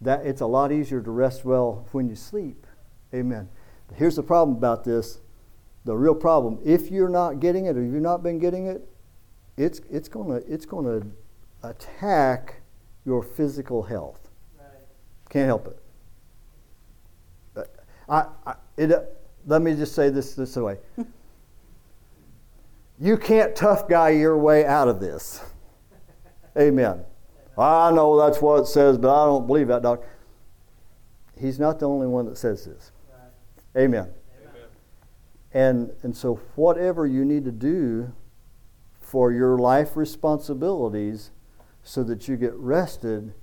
that 0.03 0.27
it's 0.27 0.43
a 0.43 0.47
lot 0.47 0.73
easier 0.73 1.01
to 1.01 1.11
rest 1.11 1.43
well 1.43 1.89
when 1.93 2.07
you 2.07 2.17
sleep. 2.17 2.67
Amen. 3.15 3.49
But 3.89 3.97
here's 3.97 4.17
the 4.17 4.23
problem 4.23 4.59
about 4.59 4.85
this. 4.85 5.21
The 5.87 5.97
real 5.97 6.15
problem, 6.15 6.59
if 6.67 6.91
you're 6.91 7.09
not 7.09 7.41
getting 7.41 7.65
it 7.65 7.79
or 7.79 7.83
you've 7.83 8.03
not 8.03 8.23
been 8.23 8.39
getting 8.39 8.67
it, 8.67 8.87
it's, 9.57 9.81
it's 9.91 10.09
gonna 10.09 10.41
it's 10.47 10.65
gonna 10.65 11.03
attack 11.63 12.61
your 13.05 13.23
physical 13.23 13.83
health. 13.83 14.29
Can't 15.29 15.47
help 15.47 15.67
it. 15.67 15.79
I, 18.09 18.27
I 18.47 18.55
it, 18.77 18.93
uh, 18.93 19.03
let 19.47 19.63
me 19.63 19.75
just 19.75 19.95
say 19.95 20.11
this 20.11 20.35
this 20.35 20.57
way. 20.57 20.79
you 23.01 23.17
can't 23.17 23.57
tough 23.57 23.89
guy 23.89 24.11
your 24.11 24.37
way 24.37 24.65
out 24.65 24.89
of 24.89 25.01
this. 25.01 25.41
Amen. 26.59 27.05
I 27.57 27.91
know 27.93 28.19
that's 28.19 28.43
what 28.43 28.63
it 28.63 28.67
says, 28.67 28.99
but 28.99 29.09
I 29.11 29.25
don't 29.27 29.47
believe 29.47 29.69
that, 29.69 29.83
Doc. 29.83 30.03
He's 31.39 31.59
not 31.59 31.79
the 31.79 31.89
only 31.89 32.07
one 32.07 32.27
that 32.27 32.37
says 32.37 32.65
this. 32.65 32.93
Amen. 33.77 34.09
Amen. 34.09 34.11
And 35.53 35.93
and 36.03 36.15
so 36.15 36.37
whatever 36.55 37.07
you 37.07 37.25
need 37.25 37.45
to 37.47 37.53
do 37.53 38.13
for 39.01 39.33
your 39.33 39.59
life 39.59 39.97
responsibilities 39.97 41.31
so 41.83 42.03
that 42.05 42.29
you 42.29 42.37
get 42.37 42.55
rested, 42.55 43.35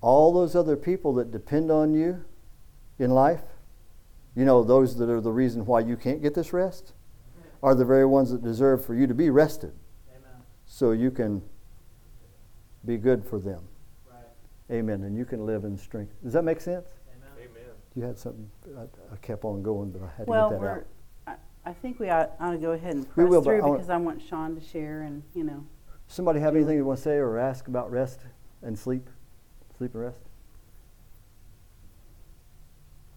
all 0.00 0.32
those 0.32 0.54
other 0.54 0.76
people 0.76 1.12
that 1.14 1.30
depend 1.30 1.70
on 1.70 1.94
you 1.94 2.24
in 2.98 3.10
life, 3.10 3.42
you 4.34 4.44
know, 4.44 4.62
those 4.62 4.96
that 4.96 5.10
are 5.10 5.20
the 5.20 5.32
reason 5.32 5.66
why 5.66 5.80
you 5.80 5.96
can't 5.96 6.22
get 6.22 6.34
this 6.34 6.52
rest, 6.52 6.92
are 7.62 7.74
the 7.74 7.84
very 7.84 8.06
ones 8.06 8.30
that 8.30 8.42
deserve 8.42 8.84
for 8.84 8.94
you 8.94 9.06
to 9.06 9.14
be 9.14 9.28
rested. 9.30 9.72
So 10.64 10.92
you 10.92 11.10
can 11.10 11.42
be 12.86 12.96
good 12.96 13.24
for 13.24 13.38
them. 13.38 13.64
Amen. 14.70 15.02
And 15.02 15.16
you 15.16 15.24
can 15.24 15.44
live 15.44 15.64
in 15.64 15.76
strength. 15.76 16.14
Does 16.22 16.32
that 16.34 16.44
make 16.44 16.60
sense? 16.60 16.86
Amen. 17.36 17.64
You 17.96 18.04
had 18.04 18.16
something, 18.16 18.48
I, 18.78 18.82
I 19.12 19.16
kept 19.20 19.44
on 19.44 19.62
going, 19.64 19.90
but 19.90 20.02
I 20.02 20.08
had 20.16 20.26
to 20.26 20.30
Well, 20.30 20.50
get 20.50 20.60
that 20.60 20.66
out. 20.66 20.86
I, 21.26 21.70
I 21.70 21.72
think 21.72 21.98
we 21.98 22.08
ought, 22.08 22.30
ought 22.38 22.52
to 22.52 22.58
go 22.58 22.70
ahead 22.70 22.94
and 22.94 23.10
press 23.10 23.28
will, 23.28 23.40
but 23.40 23.44
through 23.46 23.58
I 23.58 23.60
wanna- 23.62 23.72
because 23.74 23.90
I 23.90 23.96
want 23.96 24.22
Sean 24.22 24.54
to 24.54 24.60
share 24.64 25.02
and, 25.02 25.24
you 25.34 25.42
know. 25.42 25.66
Somebody 26.10 26.40
have 26.40 26.56
anything 26.56 26.74
they 26.76 26.82
want 26.82 26.96
to 26.98 27.02
say 27.04 27.18
or 27.18 27.38
ask 27.38 27.68
about 27.68 27.88
rest 27.92 28.18
and 28.62 28.76
sleep? 28.76 29.08
Sleep 29.78 29.94
and 29.94 30.02
rest? 30.02 30.18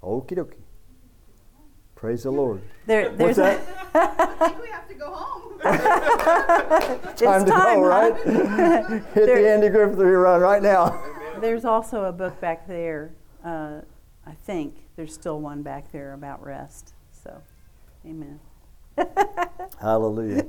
Okie 0.04 0.34
dokie. 0.38 0.62
Praise 1.96 2.22
the 2.22 2.30
Lord. 2.30 2.62
There, 2.86 3.10
What's 3.10 3.18
there's 3.18 3.38
a- 3.40 3.42
that? 3.42 4.30
I 4.40 4.48
think 4.50 4.62
we 4.62 4.68
have 4.70 4.88
to 4.88 4.94
go 4.94 5.12
home. 5.12 5.54
it's 7.10 7.22
Time 7.24 7.46
to 7.46 7.52
go, 7.52 7.58
huh? 7.58 7.80
right? 7.82 8.16
Hit 9.14 9.14
There- 9.26 9.42
the 9.42 9.50
Andy 9.50 9.70
Griffith 9.70 9.98
run 9.98 10.42
right 10.42 10.62
now. 10.62 11.04
There's 11.42 11.66
also 11.66 12.04
a 12.04 12.12
book 12.12 12.40
back 12.40 12.68
there. 12.68 13.16
Uh, 13.44 13.82
I 14.28 14.34
think 14.34 14.76
there's 14.98 15.16
still 15.16 15.40
one 15.42 15.64
back 15.64 15.92
there 15.92 16.14
about 16.14 16.46
rest. 16.46 16.94
So, 17.12 17.42
amen. 18.06 18.40
Hallelujah. 19.82 20.46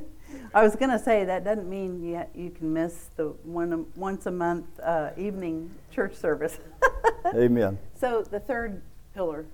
I 0.55 0.63
was 0.63 0.77
going 0.77 0.91
to 0.91 0.99
say 0.99 1.25
that 1.25 1.45
doesn't 1.45 1.69
mean 1.69 2.03
you, 2.03 2.25
you 2.35 2.51
can 2.51 2.73
miss 2.73 3.11
the 3.17 3.35
one 3.45 3.87
once 3.97 4.27
a 4.27 4.31
month 4.31 4.67
uh, 4.81 5.11
evening 5.17 5.71
church 5.91 6.15
service. 6.15 6.59
Amen. 7.35 7.79
So 7.99 8.23
the 8.23 8.41
third 8.41 8.83
pillar, 9.15 9.47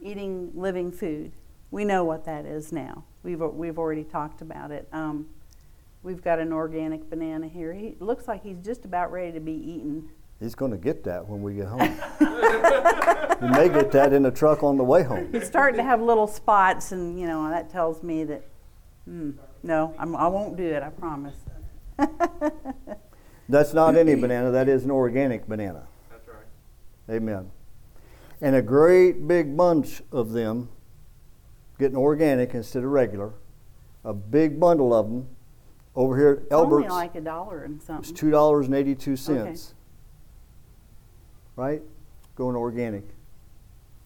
eating 0.00 0.50
living 0.54 0.90
food. 0.92 1.32
We 1.70 1.84
know 1.84 2.04
what 2.04 2.24
that 2.26 2.44
is 2.44 2.72
now. 2.72 3.04
We've 3.22 3.40
we've 3.40 3.78
already 3.78 4.04
talked 4.04 4.42
about 4.42 4.70
it. 4.70 4.88
Um, 4.92 5.28
we've 6.02 6.22
got 6.22 6.38
an 6.38 6.52
organic 6.52 7.08
banana 7.08 7.48
here. 7.48 7.72
He 7.72 7.88
it 7.88 8.02
looks 8.02 8.28
like 8.28 8.42
he's 8.42 8.58
just 8.58 8.84
about 8.84 9.12
ready 9.12 9.32
to 9.32 9.40
be 9.40 9.52
eaten. 9.52 10.10
He's 10.40 10.56
going 10.56 10.72
to 10.72 10.76
get 10.76 11.04
that 11.04 11.28
when 11.28 11.40
we 11.40 11.54
get 11.54 11.68
home. 11.68 11.80
you 12.20 13.48
may 13.48 13.68
get 13.68 13.92
that 13.92 14.12
in 14.12 14.24
the 14.24 14.30
truck 14.32 14.64
on 14.64 14.76
the 14.76 14.82
way 14.82 15.04
home. 15.04 15.28
He's 15.30 15.46
starting 15.46 15.76
to 15.76 15.84
have 15.84 16.02
little 16.02 16.26
spots, 16.26 16.90
and 16.90 17.18
you 17.18 17.26
know 17.26 17.48
that 17.48 17.70
tells 17.70 18.02
me 18.02 18.24
that. 18.24 18.44
Hmm, 19.04 19.30
no, 19.62 19.94
I'm, 19.98 20.16
I 20.16 20.26
won't 20.28 20.56
do 20.56 20.64
it. 20.64 20.82
I 20.82 20.90
promise. 20.90 21.36
That's 23.48 23.74
not 23.74 23.96
any 23.96 24.14
banana, 24.14 24.50
that 24.50 24.68
is 24.68 24.84
an 24.84 24.90
organic 24.90 25.46
banana. 25.46 25.86
That's 26.10 26.28
right. 26.28 27.14
Amen. 27.14 27.50
And 28.40 28.56
a 28.56 28.62
great 28.62 29.26
big 29.28 29.56
bunch 29.56 30.02
of 30.10 30.32
them, 30.32 30.68
getting 31.78 31.96
organic 31.96 32.54
instead 32.54 32.82
of 32.82 32.90
regular, 32.90 33.32
a 34.04 34.12
big 34.12 34.58
bundle 34.58 34.94
of 34.94 35.06
them 35.08 35.28
over 35.94 36.16
here 36.16 36.30
at 36.30 36.42
It's 36.44 36.52
only 36.52 36.88
like 36.88 37.14
a 37.14 37.20
dollar 37.20 37.64
and 37.64 37.80
something. 37.82 38.10
It's 38.10 38.18
two 38.18 38.30
dollars 38.30 38.66
and 38.66 38.74
eighty-two 38.74 39.16
cents. 39.16 39.74
Right? 41.54 41.82
Going 42.34 42.56
organic. 42.56 43.04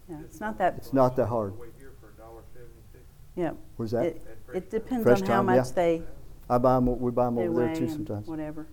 Yeah, 0.09 0.17
it's 0.25 0.41
not 0.41 0.59
that. 0.59 0.75
It's 0.79 0.93
not 0.93 1.17
that 1.17 1.27
hard. 1.27 1.57
Wait 1.59 1.71
here 1.79 1.93
for 2.01 2.09
a 2.11 2.17
dollar 2.21 2.43
seventy-six. 2.53 3.05
Yeah, 3.37 3.53
Where's 3.77 3.93
that? 3.93 4.07
it, 4.07 4.36
it 4.55 4.71
depends 4.71 5.03
Fresh 5.05 5.23
on 5.23 5.27
how 5.27 5.37
time, 5.37 5.47
much 5.47 5.67
yeah. 5.69 5.73
they 5.75 6.03
I 6.49 6.59
buy 6.59 6.75
them. 6.77 7.01
We 7.01 7.11
buy 7.11 7.25
them 7.27 7.37
they 7.37 7.49
over 7.49 7.59
there 7.61 7.69
weigh 7.69 7.75
too 7.75 7.85
and 7.85 7.93
sometimes. 7.93 8.27
whatever. 8.29 8.67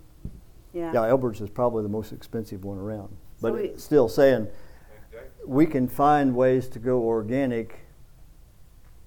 Yeah. 0.73 0.91
Yeah, 0.93 1.07
Elbert's 1.07 1.41
is 1.41 1.49
probably 1.49 1.83
the 1.83 1.89
most 1.89 2.11
expensive 2.13 2.63
one 2.63 2.77
around. 2.77 3.09
So 3.37 3.49
But 3.49 3.53
we- 3.53 3.59
it's 3.69 3.83
still 3.83 4.07
saying 4.09 4.47
we 5.45 5.65
can 5.65 5.87
find 5.87 6.35
ways 6.35 6.67
to 6.69 6.79
go 6.79 7.01
organic 7.03 7.79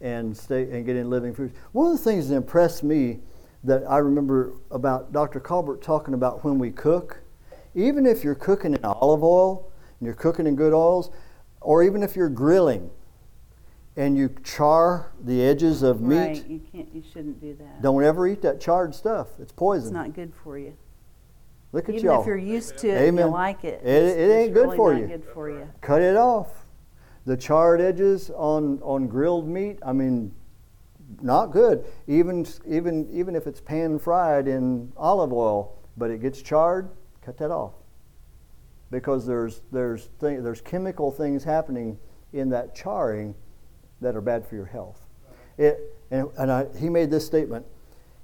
and 0.00 0.36
stay 0.36 0.70
and 0.70 0.84
get 0.84 0.96
in 0.96 1.08
living 1.08 1.34
foods. 1.34 1.54
One 1.72 1.90
of 1.90 1.96
the 1.98 2.04
things 2.04 2.28
that 2.28 2.36
impressed 2.36 2.84
me 2.84 3.20
that 3.64 3.82
I 3.88 3.98
remember 3.98 4.52
about 4.70 5.12
Dr. 5.12 5.40
Colbert 5.40 5.80
talking 5.82 6.14
about 6.14 6.44
when 6.44 6.58
we 6.58 6.70
cook, 6.70 7.22
even 7.74 8.06
if 8.06 8.22
you're 8.22 8.34
cooking 8.34 8.74
in 8.74 8.84
olive 8.84 9.24
oil 9.24 9.70
and 9.98 10.06
you're 10.06 10.14
cooking 10.14 10.46
in 10.46 10.54
good 10.54 10.72
oils, 10.74 11.10
or 11.62 11.82
even 11.82 12.02
if 12.02 12.14
you're 12.14 12.28
grilling 12.28 12.90
and 13.97 14.16
you 14.16 14.28
char 14.44 15.12
the 15.24 15.42
edges 15.42 15.82
of 15.82 16.01
meat, 16.03 16.16
Right. 16.18 16.47
You 16.47 16.61
can't. 16.72 16.94
You 16.94 17.03
shouldn't 17.12 17.40
do 17.40 17.55
that. 17.55 17.80
don't 17.82 18.05
ever 18.05 18.26
eat 18.26 18.42
that 18.42 18.61
charred 18.61 18.94
stuff. 18.94 19.28
It's 19.40 19.53
poison. 19.53 19.88
It's 19.88 19.92
not 19.94 20.14
good 20.14 20.32
for 20.34 20.59
you. 20.59 20.74
Look 21.72 21.88
at 21.88 21.94
Even 21.97 22.07
y'all. 22.07 22.20
if 22.20 22.26
you're 22.26 22.36
used 22.36 22.78
to 22.78 22.88
it 22.88 22.97
and 22.97 23.05
Amen. 23.07 23.26
you 23.26 23.32
like 23.32 23.64
it, 23.64 23.82
It- 23.84 24.18
it 24.18 24.30
ain't 24.32 24.55
good 24.55 24.64
really 24.66 24.76
for 24.76 24.94
you. 24.94 25.07
Good 25.07 25.24
for 25.24 25.51
you. 25.51 25.68
cut 25.80 26.01
it 26.03 26.16
off. 26.16 26.66
The 27.24 27.36
charred 27.36 27.80
edges 27.80 28.30
on, 28.30 28.80
on 28.82 29.09
grilled 29.09 29.49
meat, 29.49 29.78
I 29.84 29.92
mean, 29.92 30.32
not 31.22 31.47
good. 31.51 31.84
Even 32.07 32.47
even 32.66 33.09
even 33.11 33.34
if 33.34 33.47
it's 33.47 33.61
pan 33.61 33.99
fried 33.99 34.47
in 34.49 34.92
olive 34.97 35.32
oil, 35.32 35.72
but 35.97 36.11
it 36.11 36.20
gets 36.20 36.40
charred, 36.42 36.90
cut 37.22 37.36
that 37.38 37.51
off. 37.51 37.72
Because 38.90 39.26
there's 39.26 39.62
there's 39.72 40.07
thing, 40.20 40.42
there's 40.44 40.61
chemical 40.61 41.11
things 41.11 41.42
happening 41.44 41.99
in 42.32 42.49
that 42.51 42.74
charring 42.74 43.34
that 44.01 44.14
are 44.16 44.20
bad 44.20 44.47
for 44.47 44.55
your 44.57 44.66
health. 44.66 45.07
It 45.59 45.78
and, 46.11 46.28
and 46.38 46.53
I, 46.53 46.66
he 46.78 46.88
made 46.88 47.11
this 47.11 47.24
statement: 47.26 47.66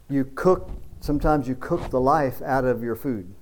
you 0.09 0.25
cook 0.35 0.71
sometimes 1.01 1.49
you 1.49 1.55
cook 1.57 1.91
the 1.91 2.01
life 2.01 2.41
out 2.43 2.65
of 2.65 2.83
your 2.83 2.95
food. 2.97 3.33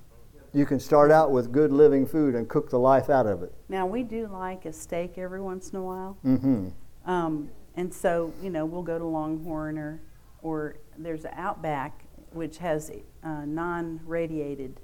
You 0.53 0.65
can 0.65 0.79
start 0.79 1.11
out 1.11 1.31
with 1.31 1.51
good 1.53 1.71
living 1.71 2.05
food 2.05 2.35
and 2.35 2.49
cook 2.49 2.69
the 2.69 2.79
life 2.79 3.09
out 3.09 3.25
of 3.25 3.41
it. 3.43 3.53
Now 3.69 3.85
we 3.85 4.03
do 4.03 4.27
like 4.27 4.65
a 4.65 4.73
steak 4.73 5.17
every 5.17 5.41
once 5.41 5.69
in 5.69 5.77
a 5.77 5.83
while, 5.83 6.17
Mm-hmm. 6.25 6.69
um, 7.09 7.49
and 7.75 7.93
so 7.93 8.33
you 8.41 8.49
know 8.49 8.65
we'll 8.65 8.83
go 8.83 8.97
to 8.97 9.05
Longhorn 9.05 9.77
or 9.77 10.01
or 10.41 10.75
there's 10.97 11.25
Outback 11.25 12.03
which 12.33 12.57
has 12.59 12.89
uh, 13.23 13.43
non-radiated 13.45 14.79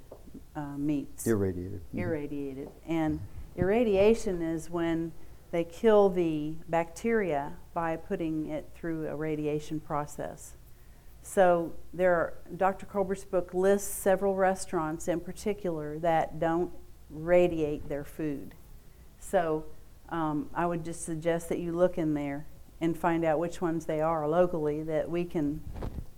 uh, 0.54 0.76
meats. 0.76 1.26
Irradiated. 1.26 1.80
Mhm. 1.94 1.98
irradiated. 2.00 2.68
And 2.86 3.20
irradiation 3.56 4.42
is 4.42 4.68
when 4.70 5.12
they 5.50 5.64
kill 5.64 6.08
the 6.08 6.54
bacteria 6.68 7.52
by 7.74 7.96
putting 7.96 8.48
it 8.48 8.68
through 8.74 9.06
a 9.08 9.16
radiation 9.16 9.80
process. 9.80 10.54
So 11.22 11.74
there 11.92 12.14
are, 12.14 12.34
Dr. 12.56 12.86
Colbert's 12.86 13.24
book 13.24 13.52
lists 13.52 13.92
several 13.92 14.34
restaurants 14.34 15.08
in 15.08 15.20
particular 15.20 15.98
that 15.98 16.38
don't 16.38 16.70
radiate 17.10 17.88
their 17.88 18.04
food. 18.04 18.54
So 19.18 19.64
um, 20.08 20.48
I 20.54 20.66
would 20.66 20.84
just 20.84 21.04
suggest 21.04 21.48
that 21.50 21.58
you 21.58 21.72
look 21.72 21.98
in 21.98 22.14
there 22.14 22.46
and 22.80 22.96
find 22.96 23.24
out 23.24 23.38
which 23.38 23.60
ones 23.60 23.86
they 23.86 24.00
are 24.00 24.28
locally 24.28 24.82
that 24.84 25.10
we 25.10 25.24
can 25.24 25.60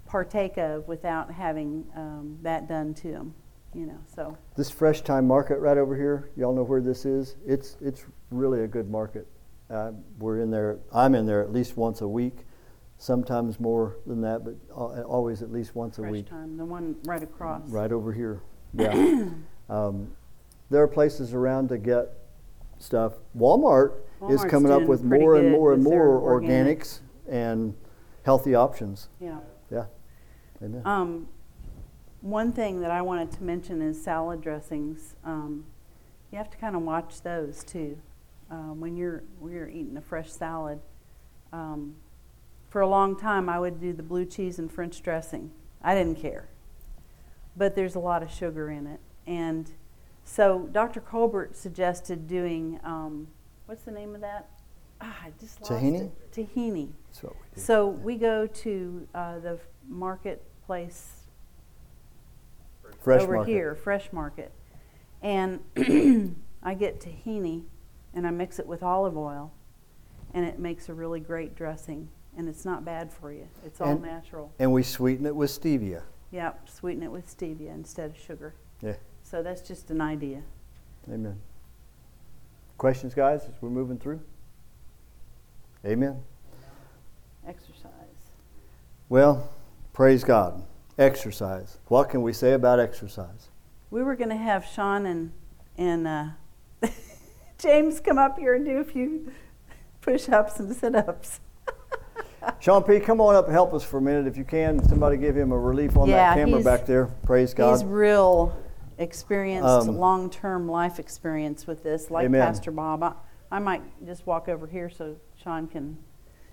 partake 0.07 0.59
of 0.59 0.87
without 0.87 1.33
having 1.33 1.85
um, 1.97 2.39
that 2.43 2.69
done 2.69 2.95
to 2.95 3.13
them. 3.13 3.35
You 3.73 3.87
know, 3.87 3.99
so 4.15 4.37
This 4.57 4.69
Fresh 4.69 5.03
Thyme 5.03 5.29
Market 5.29 5.59
right 5.61 5.79
over 5.79 5.97
here, 5.97 6.31
y'all 6.37 6.53
know 6.53 6.65
where 6.65 6.81
this 6.81 7.05
is? 7.05 7.37
It's, 7.47 7.77
it's 7.81 8.05
really 8.31 8.63
a 8.63 8.69
good 8.69 8.91
market. 8.91 9.27
Uh, 9.69 9.93
we're 10.19 10.41
in 10.41 10.51
there. 10.51 10.79
I'm 10.93 11.15
in 11.15 11.27
there 11.27 11.43
at 11.43 11.53
least 11.53 11.77
once 11.77 12.01
a 12.01 12.09
week, 12.09 12.39
sometimes 12.99 13.61
more 13.61 13.97
than 14.07 14.21
that, 14.23 14.45
but 14.45 14.55
al- 14.71 15.03
always 15.05 15.43
at 15.43 15.53
least 15.53 15.75
once 15.77 15.99
a 15.99 16.03
Fresh 16.03 16.13
week. 16.13 16.29
time, 16.29 16.57
the 16.57 16.65
one 16.65 16.97
right 17.05 17.23
across. 17.23 17.69
Right 17.71 17.93
over 17.93 18.13
here. 18.13 18.41
Yeah. 18.73 19.29
um, 19.69 20.13
there 20.71 20.81
are 20.81 20.87
places 20.89 21.35
around 21.35 21.71
to 21.71 21.79
get 21.79 22.13
stuff. 22.79 23.15
Walmart 23.37 23.95
is 24.29 24.41
Walmart's 24.41 24.45
coming 24.51 24.71
up 24.71 24.79
doing 24.79 24.89
with 24.89 25.09
pretty 25.09 25.25
more 25.25 25.35
and 25.37 25.51
good 25.51 25.53
more 25.59 25.73
and 25.73 25.85
with 25.85 25.91
their 25.93 26.05
more 26.05 26.21
organic. 26.21 26.81
organics 26.85 27.01
and 27.29 27.75
healthy 28.25 28.55
options. 28.55 29.09
Yeah. 29.21 29.39
Yeah. 29.73 29.87
Amen. 30.63 30.83
Um, 30.85 31.29
one 32.21 32.53
thing 32.53 32.81
that 32.83 32.93
I 32.93 33.03
wanted 33.03 33.33
to 33.33 33.43
mention 33.43 33.83
is 33.83 34.01
salad 34.03 34.41
dressings. 34.41 35.17
Um, 35.25 35.65
you 36.31 36.39
have 36.39 36.51
to 36.51 36.57
kind 36.59 36.77
of 36.77 36.83
watch 36.83 37.23
those 37.23 37.65
too. 37.65 37.99
Um, 38.51 38.81
when 38.81 38.97
you're 38.97 39.23
when 39.39 39.53
you're 39.53 39.69
eating 39.69 39.97
a 39.97 40.01
fresh 40.01 40.31
salad. 40.31 40.81
Um, 41.53 41.97
for 42.69 42.81
a 42.81 42.89
long 42.89 43.19
time, 43.19 43.49
I 43.49 43.59
would 43.59 43.81
do 43.81 43.93
the 43.93 44.03
blue 44.03 44.25
cheese 44.25 44.59
and 44.59 44.71
French 44.71 45.03
dressing. 45.03 45.51
I 45.83 45.95
didn't 45.95 46.21
care, 46.21 46.49
but 47.57 47.75
there's 47.75 47.97
a 47.97 47.99
lot 48.01 48.23
of 48.23 48.31
sugar 48.31 48.71
in 48.71 48.87
it, 48.87 49.01
and 49.27 49.71
so 50.25 50.69
Dr. 50.71 51.01
Colbert 51.01 51.57
suggested 51.57 52.29
doing 52.29 52.79
um, 52.85 53.27
what's 53.67 53.83
the 53.83 53.91
name 53.91 54.15
of 54.15 54.21
that? 54.21 54.49
Ah, 55.01 55.17
I 55.25 55.33
just 55.41 55.61
lost 55.61 55.73
Tahini? 55.73 56.03
it. 56.03 56.33
Tahini. 56.33 56.91
That's 57.09 57.23
what 57.23 57.35
we 57.35 57.55
do. 57.55 57.61
So 57.61 57.87
we 57.89 58.17
go 58.17 58.47
to 58.47 59.09
uh, 59.15 59.39
the 59.39 59.59
marketplace 59.89 61.25
Fresh 63.01 63.23
over 63.23 63.35
market. 63.37 63.51
here, 63.51 63.75
Fresh 63.75 64.13
Market, 64.13 64.53
and 65.23 65.61
I 66.63 66.75
get 66.75 67.01
tahini, 67.01 67.65
and 68.15 68.27
I 68.27 68.31
mix 68.31 68.59
it 68.59 68.67
with 68.67 68.83
olive 68.83 69.17
oil, 69.17 69.53
and 70.35 70.45
it 70.45 70.59
makes 70.59 70.89
a 70.89 70.95
really 70.95 71.21
great 71.21 71.55
dressing, 71.55 72.09
and 72.37 72.49
it's 72.49 72.65
not 72.65 72.85
bad 72.85 73.13
for 73.13 73.33
you. 73.33 73.49
It's 73.65 73.81
all 73.81 73.89
And- 73.91 74.03
natural. 74.03 74.53
And 74.59 74.73
we 74.73 74.83
sweeten 74.83 75.27
it 75.27 75.35
with 75.37 75.51
stevia. 75.51 76.03
Yep, 76.31 76.69
sweeten 76.69 77.03
it 77.03 77.11
with 77.11 77.27
stevia 77.27 77.75
instead 77.75 78.11
of 78.11 78.17
sugar. 78.17 78.55
Yeah. 78.81 78.95
So 79.23 79.43
that's 79.43 79.63
just 79.63 79.91
an 79.91 80.01
idea. 80.01 80.43
Amen. 81.11 81.41
Questions, 82.79 83.15
guys, 83.15 83.45
as 83.45 83.61
we're 83.61 83.69
moving 83.71 83.99
through? 83.99 84.21
Amen. 85.85 86.23
Exercise. 87.47 87.91
Well, 89.09 89.51
praise 89.93 90.25
God. 90.25 90.63
Exercise. 90.99 91.79
What 91.89 92.11
can 92.11 92.23
we 92.23 92.33
say 92.33 92.53
about 92.53 92.79
exercise? 92.79 93.49
We 93.91 94.03
were 94.03 94.15
going 94.15 94.31
to 94.31 94.37
have 94.37 94.65
Sean 94.65 95.07
and 95.07 95.33
and 95.77 96.07
uh, 96.07 96.27
James 97.61 98.01
come 98.01 98.19
up 98.19 98.39
here 98.39 98.55
and 98.55 98.65
do 98.65 98.79
a 98.79 98.85
few 98.85 99.31
push-ups 100.01 100.59
and 100.61 100.75
sit-ups. 100.75 101.41
Sean 102.61 102.83
P., 102.83 102.99
come 103.01 103.21
on 103.21 103.35
up 103.35 103.45
and 103.45 103.53
help 103.53 103.75
us 103.75 103.85
for 103.85 103.99
a 103.99 104.03
minute 104.03 104.27
if 104.27 104.37
you 104.37 104.45
can. 104.45 104.83
Somebody 104.89 105.19
give 105.19 105.37
him 105.37 105.53
a 105.53 105.59
relief 105.59 105.97
on 105.97 106.09
Yeah, 106.09 106.35
that 106.35 106.37
camera 106.37 106.63
back 106.63 106.87
there. 106.87 107.07
Praise 107.25 107.53
God. 107.53 107.73
He's 107.73 107.83
God. 107.83 107.91
real 107.93 108.57
experienced, 108.99 109.69
Um, 109.89 109.99
long-term 109.99 110.69
life 110.69 110.99
experience 110.99 111.67
with 111.67 111.83
this, 111.83 112.11
like 112.11 112.25
Amen. 112.27 112.41
Pastor 112.41 112.71
Bob. 112.71 113.03
I, 113.03 113.13
I 113.51 113.59
might 113.59 113.83
just 114.07 114.27
walk 114.27 114.49
over 114.49 114.67
here 114.67 114.89
so 114.89 115.17
Sean 115.43 115.67
can. 115.67 115.99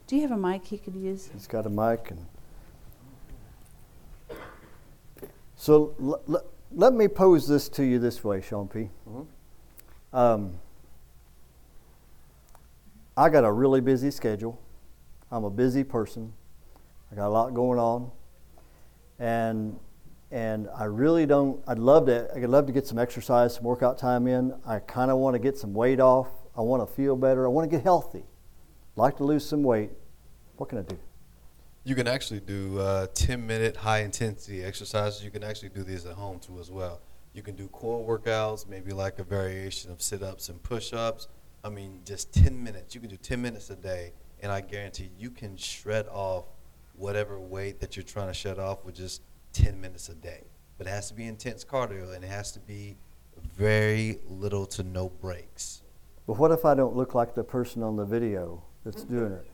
Do 0.07 0.15
you 0.17 0.21
have 0.23 0.31
a 0.31 0.37
mic 0.37 0.65
he 0.65 0.77
could 0.77 0.95
use? 0.95 1.29
He's 1.33 1.47
got 1.47 1.65
a 1.65 1.69
mic 1.69 2.11
and. 2.11 2.25
So 5.55 5.95
l- 6.01 6.21
l- 6.29 6.45
let 6.73 6.93
me 6.93 7.07
pose 7.07 7.47
this 7.47 7.67
to 7.69 7.83
you 7.83 7.97
this 7.99 8.23
way, 8.23 8.41
Sean 8.41 8.67
P. 8.67 8.89
Um, 10.13 10.53
I 13.17 13.29
got 13.29 13.43
a 13.43 13.51
really 13.51 13.81
busy 13.81 14.11
schedule. 14.11 14.61
I'm 15.31 15.43
a 15.43 15.49
busy 15.49 15.83
person. 15.83 16.31
I 17.11 17.15
got 17.15 17.27
a 17.27 17.29
lot 17.29 17.55
going 17.55 17.79
on, 17.79 18.11
and 19.17 19.79
and 20.29 20.69
I 20.77 20.83
really 20.83 21.25
don't. 21.25 21.63
I'd 21.67 21.79
love 21.79 22.05
to. 22.05 22.29
I'd 22.35 22.43
love 22.43 22.67
to 22.67 22.71
get 22.71 22.85
some 22.85 22.99
exercise, 22.99 23.55
some 23.55 23.63
workout 23.63 23.97
time 23.97 24.27
in. 24.27 24.53
I 24.67 24.77
kind 24.79 25.09
of 25.09 25.17
want 25.17 25.33
to 25.33 25.39
get 25.39 25.57
some 25.57 25.73
weight 25.73 25.99
off. 25.99 26.27
I 26.55 26.61
want 26.61 26.87
to 26.87 26.95
feel 26.95 27.15
better. 27.15 27.45
I 27.45 27.49
want 27.49 27.69
to 27.69 27.75
get 27.75 27.83
healthy. 27.83 28.23
Like 28.95 29.17
to 29.17 29.23
lose 29.23 29.43
some 29.43 29.63
weight. 29.63 29.89
What 30.57 30.69
can 30.69 30.77
I 30.77 30.83
do? 30.83 30.97
You 31.85 31.95
can 31.95 32.07
actually 32.07 32.41
do 32.41 32.79
uh, 32.79 33.07
10 33.13 33.47
minute 33.47 33.77
high 33.77 33.99
intensity 33.99 34.63
exercises. 34.63 35.23
You 35.23 35.31
can 35.31 35.43
actually 35.43 35.69
do 35.69 35.83
these 35.83 36.05
at 36.05 36.13
home 36.13 36.39
too 36.39 36.59
as 36.59 36.69
well. 36.69 36.99
You 37.33 37.41
can 37.41 37.55
do 37.55 37.67
core 37.69 38.19
workouts, 38.19 38.67
maybe 38.67 38.91
like 38.91 39.19
a 39.19 39.23
variation 39.23 39.91
of 39.91 40.01
sit 40.01 40.21
ups 40.21 40.49
and 40.49 40.61
push 40.61 40.93
ups. 40.93 41.27
I 41.67 41.69
mean, 41.69 41.99
just 42.05 42.33
10 42.33 42.63
minutes. 42.63 42.95
You 42.95 43.01
can 43.01 43.09
do 43.09 43.17
10 43.17 43.41
minutes 43.41 43.69
a 43.69 43.75
day, 43.75 44.13
and 44.41 44.53
I 44.53 44.61
guarantee 44.61 45.11
you 45.19 45.29
can 45.29 45.57
shred 45.57 46.07
off 46.07 46.45
whatever 46.95 47.37
weight 47.37 47.81
that 47.81 47.97
you're 47.97 48.03
trying 48.03 48.27
to 48.27 48.33
shed 48.33 48.57
off 48.57 48.85
with 48.85 48.95
just 48.95 49.21
10 49.51 49.79
minutes 49.81 50.07
a 50.07 50.15
day. 50.15 50.45
But 50.77 50.87
it 50.87 50.91
has 50.91 51.09
to 51.09 51.13
be 51.13 51.25
intense 51.25 51.65
cardio, 51.65 52.15
and 52.15 52.23
it 52.23 52.29
has 52.29 52.53
to 52.53 52.61
be 52.61 52.95
very 53.57 54.19
little 54.29 54.65
to 54.67 54.83
no 54.83 55.09
breaks. 55.09 55.83
But 56.25 56.37
what 56.37 56.51
if 56.51 56.63
I 56.63 56.73
don't 56.73 56.95
look 56.95 57.13
like 57.13 57.35
the 57.35 57.43
person 57.43 57.83
on 57.83 57.97
the 57.97 58.05
video 58.05 58.63
that's 58.85 59.03
doing 59.03 59.33
it? 59.33 59.45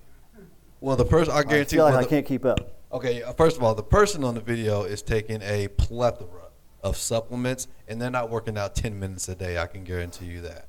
Well, 0.82 0.96
the 0.96 1.06
person 1.06 1.34
I 1.34 1.38
I 1.38 1.44
guarantee 1.44 1.78
feel 1.78 1.86
like 1.86 1.96
well, 1.96 2.06
I 2.06 2.08
can't 2.08 2.28
keep 2.28 2.46
up. 2.46 2.60
Okay, 2.92 3.24
uh, 3.24 3.34
first 3.34 3.58
of 3.58 3.64
all, 3.64 3.74
the 3.74 3.82
person 3.82 4.24
on 4.24 4.36
the 4.36 4.42
video 4.42 4.84
is 4.84 5.02
taking 5.02 5.42
a 5.42 5.68
plethora 5.70 6.50
of 6.84 6.96
supplements, 6.96 7.68
and 7.88 8.00
they're 8.00 8.12
not 8.12 8.30
working 8.30 8.56
out 8.56 8.76
10 8.76 9.00
minutes 9.00 9.28
a 9.30 9.36
day. 9.36 9.58
I 9.58 9.66
can 9.66 9.84
guarantee 9.84 10.26
you 10.26 10.42
that. 10.42 10.68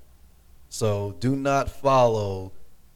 So 0.74 1.14
do 1.20 1.36
not 1.36 1.70
follow. 1.70 2.50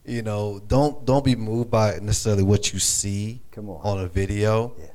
You 0.05 0.23
know, 0.23 0.61
don't 0.67 1.07
don't 1.07 1.25
be 1.25 1.37
moved 1.37 1.71
by 1.71 2.01
necessarily 2.03 2.43
what 2.43 2.73
you 2.73 2.81
see 2.81 3.41
Come 3.53 3.71
on. 3.71 3.81
on 3.85 4.05
a 4.05 4.09
video. 4.09 4.75
Yeah. 4.77 4.87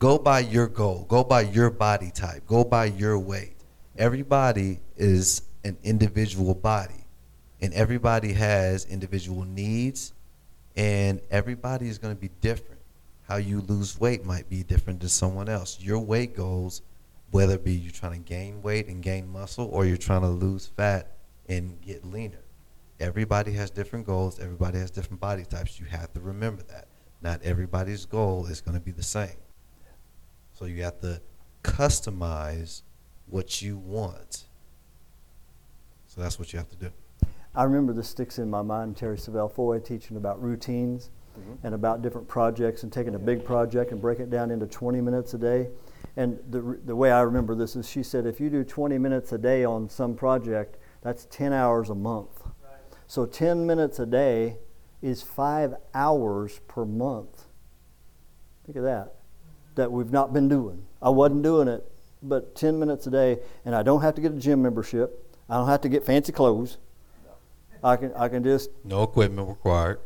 Go 0.00 0.18
by 0.18 0.40
your 0.40 0.66
goal. 0.66 1.06
Go 1.08 1.22
by 1.22 1.42
your 1.42 1.70
body 1.70 2.10
type. 2.10 2.44
Go 2.48 2.64
by 2.64 2.86
your 2.86 3.16
weight. 3.16 3.54
Everybody 3.96 4.80
is 4.96 5.42
an 5.62 5.78
individual 5.84 6.52
body, 6.52 7.04
and 7.60 7.72
everybody 7.74 8.32
has 8.32 8.86
individual 8.86 9.44
needs, 9.44 10.12
and 10.74 11.20
everybody 11.30 11.86
is 11.86 11.98
going 11.98 12.12
to 12.12 12.20
be 12.20 12.30
different. 12.40 12.80
How 13.28 13.36
you 13.36 13.60
lose 13.60 14.00
weight 14.00 14.24
might 14.24 14.50
be 14.50 14.64
different 14.64 14.98
than 14.98 15.10
someone 15.10 15.48
else. 15.48 15.78
Your 15.80 16.00
weight 16.00 16.34
goals, 16.34 16.82
whether 17.30 17.54
it 17.54 17.64
be 17.64 17.74
you're 17.74 17.92
trying 17.92 18.20
to 18.20 18.28
gain 18.28 18.62
weight 18.62 18.88
and 18.88 19.00
gain 19.00 19.28
muscle, 19.30 19.68
or 19.70 19.86
you're 19.86 19.96
trying 19.96 20.22
to 20.22 20.28
lose 20.28 20.66
fat 20.66 21.06
and 21.58 21.80
get 21.82 22.04
leaner. 22.04 22.44
Everybody 23.00 23.52
has 23.52 23.70
different 23.70 24.06
goals. 24.06 24.38
Everybody 24.38 24.78
has 24.78 24.90
different 24.90 25.20
body 25.20 25.44
types. 25.44 25.78
You 25.78 25.86
have 25.86 26.12
to 26.14 26.20
remember 26.20 26.62
that. 26.64 26.88
Not 27.20 27.42
everybody's 27.42 28.04
goal 28.04 28.46
is 28.46 28.60
going 28.60 28.76
to 28.76 28.80
be 28.80 28.90
the 28.90 29.02
same. 29.02 29.36
So 30.52 30.64
you 30.64 30.82
have 30.82 31.00
to 31.00 31.20
customize 31.62 32.82
what 33.26 33.60
you 33.62 33.76
want. 33.76 34.44
So 36.06 36.20
that's 36.20 36.38
what 36.38 36.52
you 36.52 36.58
have 36.58 36.68
to 36.70 36.76
do. 36.76 36.90
I 37.54 37.64
remember 37.64 37.92
this 37.92 38.08
sticks 38.08 38.38
in 38.38 38.48
my 38.48 38.62
mind, 38.62 38.96
Terri 38.96 39.20
Savelle 39.20 39.52
Foy 39.52 39.78
teaching 39.78 40.16
about 40.16 40.42
routines 40.42 41.10
mm-hmm. 41.38 41.66
and 41.66 41.74
about 41.74 42.02
different 42.02 42.28
projects 42.28 42.82
and 42.82 42.92
taking 42.92 43.14
a 43.14 43.18
big 43.18 43.44
project 43.44 43.92
and 43.92 44.00
break 44.00 44.20
it 44.20 44.30
down 44.30 44.50
into 44.50 44.66
20 44.66 45.00
minutes 45.00 45.34
a 45.34 45.38
day. 45.38 45.68
And 46.16 46.38
the, 46.50 46.78
the 46.84 46.96
way 46.96 47.10
I 47.10 47.20
remember 47.20 47.54
this 47.54 47.76
is 47.76 47.88
she 47.88 48.02
said, 48.02 48.26
if 48.26 48.40
you 48.40 48.48
do 48.48 48.64
20 48.64 48.98
minutes 48.98 49.32
a 49.32 49.38
day 49.38 49.64
on 49.64 49.88
some 49.88 50.14
project, 50.14 50.78
that's 51.02 51.26
10 51.26 51.52
hours 51.52 51.90
a 51.90 51.94
month. 51.94 52.42
So 53.06 53.26
10 53.26 53.66
minutes 53.66 53.98
a 53.98 54.06
day 54.06 54.56
is 55.02 55.20
five 55.20 55.74
hours 55.92 56.60
per 56.68 56.84
month. 56.84 57.46
Think 58.64 58.78
of 58.78 58.84
that. 58.84 59.16
That 59.74 59.90
we've 59.90 60.12
not 60.12 60.32
been 60.32 60.48
doing. 60.48 60.86
I 61.02 61.10
wasn't 61.10 61.42
doing 61.42 61.68
it, 61.68 61.84
but 62.22 62.54
10 62.54 62.78
minutes 62.78 63.06
a 63.06 63.10
day, 63.10 63.40
and 63.64 63.74
I 63.74 63.82
don't 63.82 64.00
have 64.02 64.14
to 64.14 64.20
get 64.20 64.32
a 64.32 64.36
gym 64.36 64.62
membership. 64.62 65.36
I 65.48 65.56
don't 65.56 65.68
have 65.68 65.80
to 65.82 65.88
get 65.88 66.06
fancy 66.06 66.32
clothes. 66.32 66.78
I 67.84 67.96
can 67.96 68.12
I 68.14 68.28
can 68.28 68.44
just 68.44 68.70
No 68.84 69.02
equipment 69.02 69.48
required. 69.48 69.98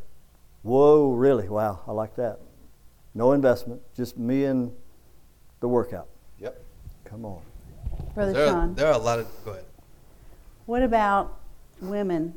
whoa 0.62 1.12
really 1.12 1.46
wow 1.48 1.80
I 1.86 1.92
like 1.92 2.16
that. 2.16 2.40
No 3.14 3.32
investment, 3.32 3.82
just 3.94 4.16
me 4.16 4.46
and 4.46 4.72
the 5.60 5.68
workout. 5.68 6.08
Yep. 6.38 6.62
Come 7.04 7.26
on. 7.26 7.42
Brother 8.14 8.32
There 8.32 8.46
are, 8.46 8.50
Sean, 8.50 8.74
there 8.74 8.86
are 8.88 8.94
a 8.94 8.98
lot 8.98 9.18
of. 9.18 9.28
Go 9.44 9.50
ahead. 9.52 9.64
What 10.66 10.82
about 10.82 11.38
women 11.80 12.34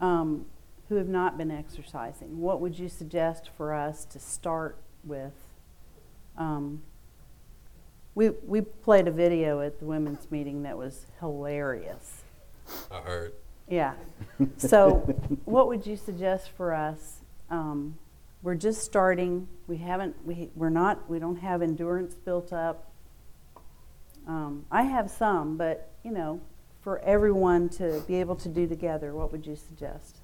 um, 0.00 0.46
who 0.88 0.96
have 0.96 1.08
not 1.08 1.38
been 1.38 1.50
exercising? 1.50 2.40
What 2.40 2.60
would 2.60 2.78
you 2.78 2.88
suggest 2.88 3.50
for 3.56 3.72
us 3.72 4.04
to 4.06 4.18
start 4.18 4.76
with? 5.04 5.32
Um, 6.36 6.82
we 8.14 8.30
we 8.30 8.60
played 8.60 9.06
a 9.06 9.12
video 9.12 9.60
at 9.60 9.78
the 9.78 9.84
women's 9.84 10.30
meeting 10.30 10.64
that 10.64 10.76
was 10.76 11.06
hilarious. 11.20 12.22
I 12.90 13.00
heard. 13.00 13.32
Yeah. 13.68 13.94
So, 14.56 14.96
what 15.44 15.68
would 15.68 15.86
you 15.86 15.96
suggest 15.96 16.50
for 16.56 16.74
us? 16.74 17.20
Um, 17.50 17.98
we're 18.42 18.56
just 18.56 18.82
starting. 18.82 19.46
We 19.68 19.76
haven't. 19.76 20.16
We 20.26 20.50
we're 20.56 20.70
not. 20.70 21.08
We 21.08 21.18
don't 21.18 21.36
have 21.36 21.62
endurance 21.62 22.14
built 22.14 22.52
up. 22.52 22.90
Um, 24.26 24.66
I 24.70 24.82
have 24.82 25.10
some, 25.10 25.56
but 25.56 25.92
you 26.02 26.10
know, 26.10 26.40
for 26.82 26.98
everyone 27.00 27.68
to 27.70 28.02
be 28.06 28.16
able 28.16 28.36
to 28.36 28.48
do 28.48 28.66
together, 28.66 29.12
what 29.12 29.32
would 29.32 29.46
you 29.46 29.56
suggest? 29.56 30.18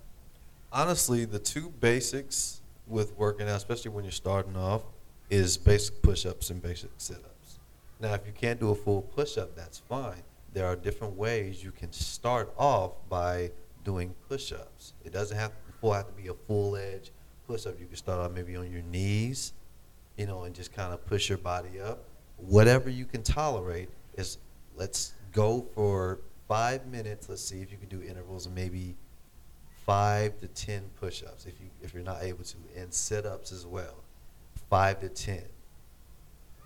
Honestly, 0.73 1.25
the 1.25 1.39
two 1.39 1.71
basics 1.81 2.61
with 2.87 3.17
working 3.17 3.49
out, 3.49 3.57
especially 3.57 3.91
when 3.91 4.05
you're 4.05 4.13
starting 4.13 4.57
off, 4.57 4.83
is 5.29 5.57
basic 5.57 6.03
push-ups 6.03 6.51
and 6.51 6.63
basic 6.63 6.91
sit-ups. 6.99 7.59
Now, 8.01 8.15
if 8.15 8.27
you 8.27 8.33
can't 8.33 8.61
do 8.61 8.71
a 8.71 8.75
full 8.75 9.03
push-up, 9.03 9.57
that's 9.57 9.79
fine. 9.79 10.23
There 10.53 10.67
are 10.67 10.77
different 10.77 11.17
ways 11.17 11.63
you 11.63 11.73
can 11.73 11.93
start 11.93 12.53
off 12.57 12.93
by 13.09 13.51
doing 13.85 14.15
push-ups. 14.29 14.95
It 15.05 15.13
doesn't 15.13 15.37
have 15.37 15.51
to 15.83 15.93
have 15.93 16.07
to 16.07 16.13
be 16.21 16.29
a 16.29 16.35
full 16.35 16.77
edge 16.77 17.11
push-up. 17.47 17.79
You 17.79 17.87
can 17.87 17.97
start 17.97 18.19
off 18.21 18.33
maybe 18.33 18.57
on 18.57 18.71
your 18.73 18.83
knees, 18.83 19.53
you 20.17 20.27
know, 20.27 20.45
and 20.45 20.55
just 20.55 20.73
kind 20.73 20.93
of 20.93 21.05
push 21.07 21.29
your 21.29 21.39
body 21.39 21.81
up. 21.81 22.05
Whatever 22.39 22.91
you 22.91 23.05
can 23.05 23.23
tolerate 23.23 23.89
is. 24.17 24.39
Let's 24.75 25.15
go 25.33 25.67
for 25.75 26.19
five 26.49 26.87
minutes. 26.87 27.29
Let's 27.29 27.43
see 27.45 27.61
if 27.61 27.71
you 27.71 27.79
can 27.79 27.89
do 27.89 28.03
intervals 28.03 28.47
of 28.47 28.53
maybe 28.53 28.97
five 29.85 30.39
to 30.39 30.49
ten 30.49 30.83
push-ups 31.01 31.47
if 31.47 31.55
you 31.61 31.67
if 31.83 31.95
you're 31.95 32.03
not 32.03 32.23
able 32.23 32.45
to, 32.45 32.57
and 32.77 32.93
sit-ups 32.93 33.53
as 33.53 33.67
well, 33.67 34.03
five 34.71 35.01
to 35.01 35.09
ten. 35.09 35.45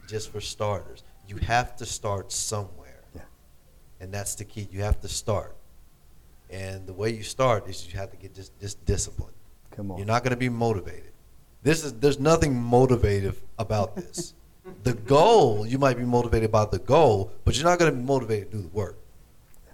Just 0.08 0.32
for 0.32 0.40
starters, 0.40 1.04
you 1.28 1.36
have 1.36 1.76
to 1.76 1.86
start 1.86 2.32
somewhere, 2.32 3.02
Yeah. 3.14 3.22
and 4.00 4.12
that's 4.12 4.34
the 4.34 4.44
key. 4.44 4.68
You 4.72 4.82
have 4.82 5.00
to 5.02 5.08
start, 5.08 5.54
and 6.50 6.86
the 6.86 6.92
way 6.92 7.10
you 7.10 7.22
start 7.22 7.68
is 7.68 7.86
you 7.92 7.98
have 7.98 8.10
to 8.10 8.16
get 8.16 8.34
just 8.34 8.58
just 8.60 8.84
discipline. 8.84 9.32
Come 9.70 9.90
on. 9.92 9.98
You're 9.98 10.06
not 10.06 10.24
going 10.24 10.32
to 10.32 10.36
be 10.36 10.48
motivated. 10.48 11.12
This 11.62 11.84
is 11.84 11.92
there's 11.94 12.18
nothing 12.18 12.54
motivative 12.54 13.36
about 13.58 13.94
this. 13.96 14.34
the 14.82 14.94
goal 14.94 15.66
you 15.66 15.78
might 15.78 15.96
be 15.96 16.04
motivated 16.04 16.50
by 16.50 16.64
the 16.64 16.78
goal, 16.78 17.30
but 17.44 17.56
you're 17.56 17.64
not 17.68 17.78
going 17.78 17.92
to 17.92 17.96
be 17.96 18.04
motivated 18.04 18.50
to 18.50 18.56
do 18.56 18.62
the 18.62 18.68
work. 18.68 18.98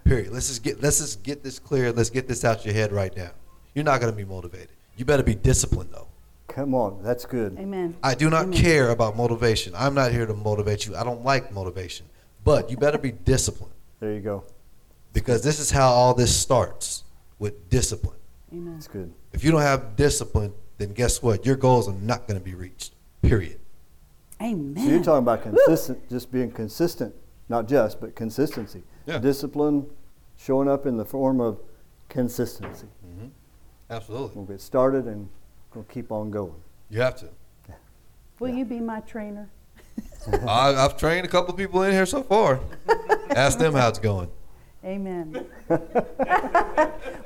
Period. 0.07 0.31
Let's 0.31 0.47
just 0.47 0.63
get 0.63 0.81
let's 0.81 0.99
just 0.99 1.21
get 1.23 1.43
this 1.43 1.59
clear. 1.59 1.91
Let's 1.91 2.09
get 2.09 2.27
this 2.27 2.45
out 2.45 2.63
your 2.65 2.73
head 2.73 2.91
right 2.93 3.15
now. 3.15 3.31
You're 3.73 3.83
not 3.85 3.99
going 3.99 4.11
to 4.11 4.15
be 4.17 4.23
motivated. 4.25 4.69
You 4.95 5.05
better 5.05 5.23
be 5.23 5.35
disciplined 5.35 5.89
though. 5.91 6.07
Come 6.47 6.73
on. 6.73 7.03
That's 7.03 7.25
good. 7.25 7.57
Amen. 7.59 7.95
I 8.01 8.15
do 8.15 8.29
not 8.29 8.45
Amen. 8.45 8.57
care 8.59 8.89
about 8.89 9.17
motivation. 9.17 9.73
I'm 9.75 9.93
not 9.93 10.11
here 10.11 10.25
to 10.25 10.33
motivate 10.33 10.85
you. 10.87 10.95
I 10.95 11.03
don't 11.03 11.23
like 11.25 11.51
motivation. 11.53 12.05
But 12.43 12.71
you 12.71 12.77
better 12.77 12.97
be 12.97 13.11
disciplined 13.11 13.73
There 13.99 14.13
you 14.13 14.21
go. 14.21 14.45
because 15.11 15.43
this 15.43 15.59
is 15.59 15.69
how 15.69 15.89
all 15.89 16.13
this 16.13 16.33
starts 16.33 17.03
with 17.37 17.69
discipline. 17.69 18.17
Amen. 18.53 18.73
That's 18.75 18.87
good. 18.87 19.13
If 19.33 19.43
you 19.43 19.51
don't 19.51 19.61
have 19.61 19.97
discipline, 19.97 20.53
then 20.77 20.93
guess 20.93 21.21
what? 21.21 21.45
Your 21.45 21.57
goals 21.57 21.89
are 21.89 21.93
not 21.95 22.27
going 22.27 22.39
to 22.39 22.43
be 22.43 22.55
reached. 22.55 22.93
Period. 23.21 23.59
Amen. 24.41 24.83
So 24.85 24.89
you're 24.89 25.03
talking 25.03 25.19
about 25.23 25.43
consistent, 25.43 26.09
just 26.09 26.31
being 26.31 26.49
consistent, 26.51 27.13
not 27.49 27.67
just, 27.67 27.99
but 28.01 28.15
consistency. 28.15 28.83
Yeah. 29.05 29.19
Discipline 29.19 29.87
showing 30.37 30.67
up 30.67 30.85
in 30.85 30.97
the 30.97 31.05
form 31.05 31.39
of 31.39 31.59
consistency. 32.09 32.87
Mm-hmm. 33.05 33.27
Absolutely. 33.89 34.35
We'll 34.35 34.45
get 34.45 34.61
started 34.61 35.05
and 35.05 35.29
we'll 35.73 35.85
keep 35.85 36.11
on 36.11 36.31
going. 36.31 36.55
You 36.89 37.01
have 37.01 37.15
to. 37.17 37.29
Will 38.39 38.53
you 38.53 38.65
be 38.65 38.79
my 38.79 38.99
trainer? 39.01 39.49
I, 40.47 40.75
I've 40.75 40.97
trained 40.97 41.25
a 41.25 41.29
couple 41.29 41.51
of 41.51 41.57
people 41.57 41.81
in 41.83 41.91
here 41.91 42.05
so 42.05 42.21
far. 42.21 42.59
Ask 43.31 43.57
them 43.57 43.73
how 43.73 43.87
it's 43.87 43.99
going. 43.99 44.29
Amen. 44.85 45.45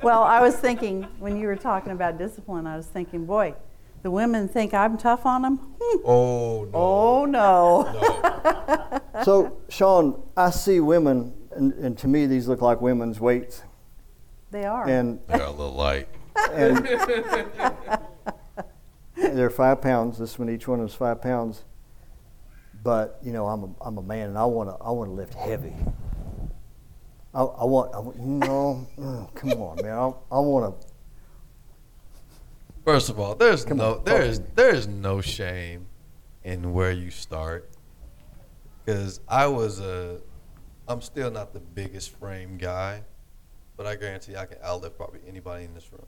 well, 0.02 0.22
I 0.22 0.40
was 0.40 0.56
thinking 0.56 1.02
when 1.18 1.36
you 1.36 1.46
were 1.46 1.56
talking 1.56 1.92
about 1.92 2.16
discipline, 2.16 2.66
I 2.66 2.76
was 2.76 2.86
thinking, 2.86 3.26
boy, 3.26 3.54
the 4.02 4.10
women 4.10 4.48
think 4.48 4.74
I'm 4.74 4.98
tough 4.98 5.24
on 5.24 5.42
them. 5.42 5.60
Oh, 6.04 6.66
no. 6.72 6.74
Oh 6.74 7.24
no. 7.24 7.82
no. 7.92 8.98
So, 9.24 9.58
Sean, 9.68 10.22
I 10.36 10.50
see 10.50 10.80
women, 10.80 11.32
and, 11.52 11.72
and 11.74 11.96
to 11.98 12.08
me, 12.08 12.26
these 12.26 12.48
look 12.48 12.60
like 12.62 12.80
women's 12.80 13.20
weights. 13.20 13.62
They 14.50 14.64
are. 14.64 14.88
And, 14.88 15.20
They're 15.28 15.42
a 15.42 15.50
little 15.50 15.74
light. 15.74 16.08
and 16.50 16.78
they're 19.16 19.50
five 19.50 19.80
pounds. 19.80 20.18
This 20.18 20.38
one, 20.38 20.50
each 20.50 20.66
one 20.66 20.80
is 20.80 20.94
five 20.94 21.22
pounds. 21.22 21.64
But 22.82 23.18
you 23.22 23.32
know, 23.32 23.46
I'm 23.46 23.62
a, 23.64 23.68
I'm 23.82 23.98
a 23.98 24.02
man, 24.02 24.30
and 24.30 24.38
I 24.38 24.44
want 24.44 24.70
to 24.70 24.84
I 24.84 24.90
want 24.90 25.10
to 25.10 25.14
lift 25.14 25.34
heavy. 25.34 25.74
I, 27.32 27.42
I 27.42 27.64
want, 27.64 27.94
I 27.94 27.98
want 28.00 28.16
you 28.18 28.26
know, 28.26 28.86
mm, 28.98 29.34
come 29.34 29.52
on, 29.52 29.76
man. 29.82 29.92
I, 29.92 30.06
I 30.34 30.40
want 30.40 30.80
to. 30.80 30.86
First 32.84 33.10
of 33.10 33.20
all, 33.20 33.34
there's 33.34 33.64
Come 33.64 33.78
no 33.78 33.96
on, 33.96 34.04
there 34.04 34.18
talk 34.18 34.26
is 34.26 34.38
to 34.38 34.44
me. 34.44 34.50
there 34.56 34.74
is 34.74 34.88
no 34.88 35.20
shame 35.20 35.86
in 36.44 36.72
where 36.72 36.92
you 36.92 37.10
start. 37.10 37.70
Cause 38.86 39.20
I 39.28 39.46
was 39.46 39.78
a 39.80 40.20
I'm 40.88 41.00
still 41.00 41.30
not 41.30 41.52
the 41.52 41.60
biggest 41.60 42.10
frame 42.18 42.58
guy, 42.58 43.02
but 43.76 43.86
I 43.86 43.94
guarantee 43.94 44.36
I 44.36 44.46
can 44.46 44.58
outlift 44.58 44.96
probably 44.96 45.20
anybody 45.28 45.64
in 45.64 45.74
this 45.74 45.92
room. 45.92 46.06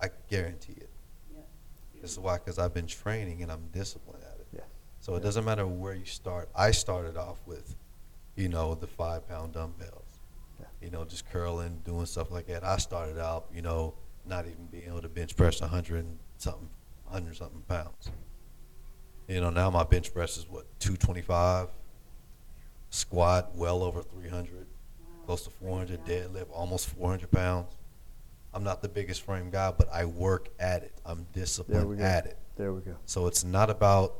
I 0.00 0.10
guarantee 0.30 0.74
it. 0.76 0.90
This 2.00 2.12
is 2.12 2.18
why, 2.18 2.34
because 2.36 2.58
I've 2.58 2.74
been 2.74 2.86
training 2.86 3.42
and 3.42 3.50
I'm 3.50 3.66
disciplined 3.72 4.22
at 4.24 4.38
it. 4.38 4.46
Yeah. 4.52 4.60
So 5.00 5.14
it 5.16 5.22
doesn't 5.22 5.44
matter 5.44 5.66
where 5.66 5.94
you 5.94 6.04
start. 6.04 6.50
I 6.54 6.70
started 6.70 7.16
off 7.16 7.40
with, 7.46 7.74
you 8.36 8.48
know, 8.50 8.74
the 8.74 8.86
five 8.86 9.26
pound 9.26 9.54
dumbbells. 9.54 10.20
Yeah. 10.60 10.66
You 10.82 10.90
know, 10.90 11.04
just 11.06 11.28
curling, 11.30 11.80
doing 11.84 12.04
stuff 12.04 12.30
like 12.30 12.46
that. 12.48 12.62
I 12.62 12.76
started 12.76 13.18
out, 13.18 13.46
you 13.54 13.62
know, 13.62 13.94
not 14.26 14.46
even 14.46 14.66
being 14.70 14.84
able 14.86 15.02
to 15.02 15.08
bench 15.08 15.36
press 15.36 15.60
hundred 15.60 16.04
and 16.04 16.18
something, 16.38 16.68
hundred 17.06 17.36
something 17.36 17.62
pounds. 17.68 18.10
You 19.28 19.40
know, 19.40 19.50
now 19.50 19.70
my 19.70 19.84
bench 19.84 20.12
press 20.12 20.36
is 20.36 20.48
what 20.48 20.66
two 20.80 20.96
twenty 20.96 21.22
five. 21.22 21.68
Squat 22.90 23.56
well 23.56 23.82
over 23.82 24.02
three 24.02 24.28
hundred, 24.28 24.66
close 25.26 25.44
to 25.44 25.50
four 25.50 25.78
hundred. 25.78 26.04
Deadlift 26.04 26.46
almost 26.52 26.88
four 26.90 27.10
hundred 27.10 27.30
pounds. 27.30 27.76
I'm 28.52 28.62
not 28.62 28.82
the 28.82 28.88
biggest 28.88 29.22
frame 29.22 29.50
guy, 29.50 29.72
but 29.76 29.88
I 29.92 30.04
work 30.04 30.48
at 30.60 30.84
it. 30.84 30.92
I'm 31.04 31.26
disciplined 31.32 32.00
at 32.00 32.26
it. 32.26 32.38
There 32.56 32.72
we 32.72 32.82
go. 32.82 32.94
So 33.04 33.26
it's 33.26 33.42
not 33.42 33.68
about 33.68 34.14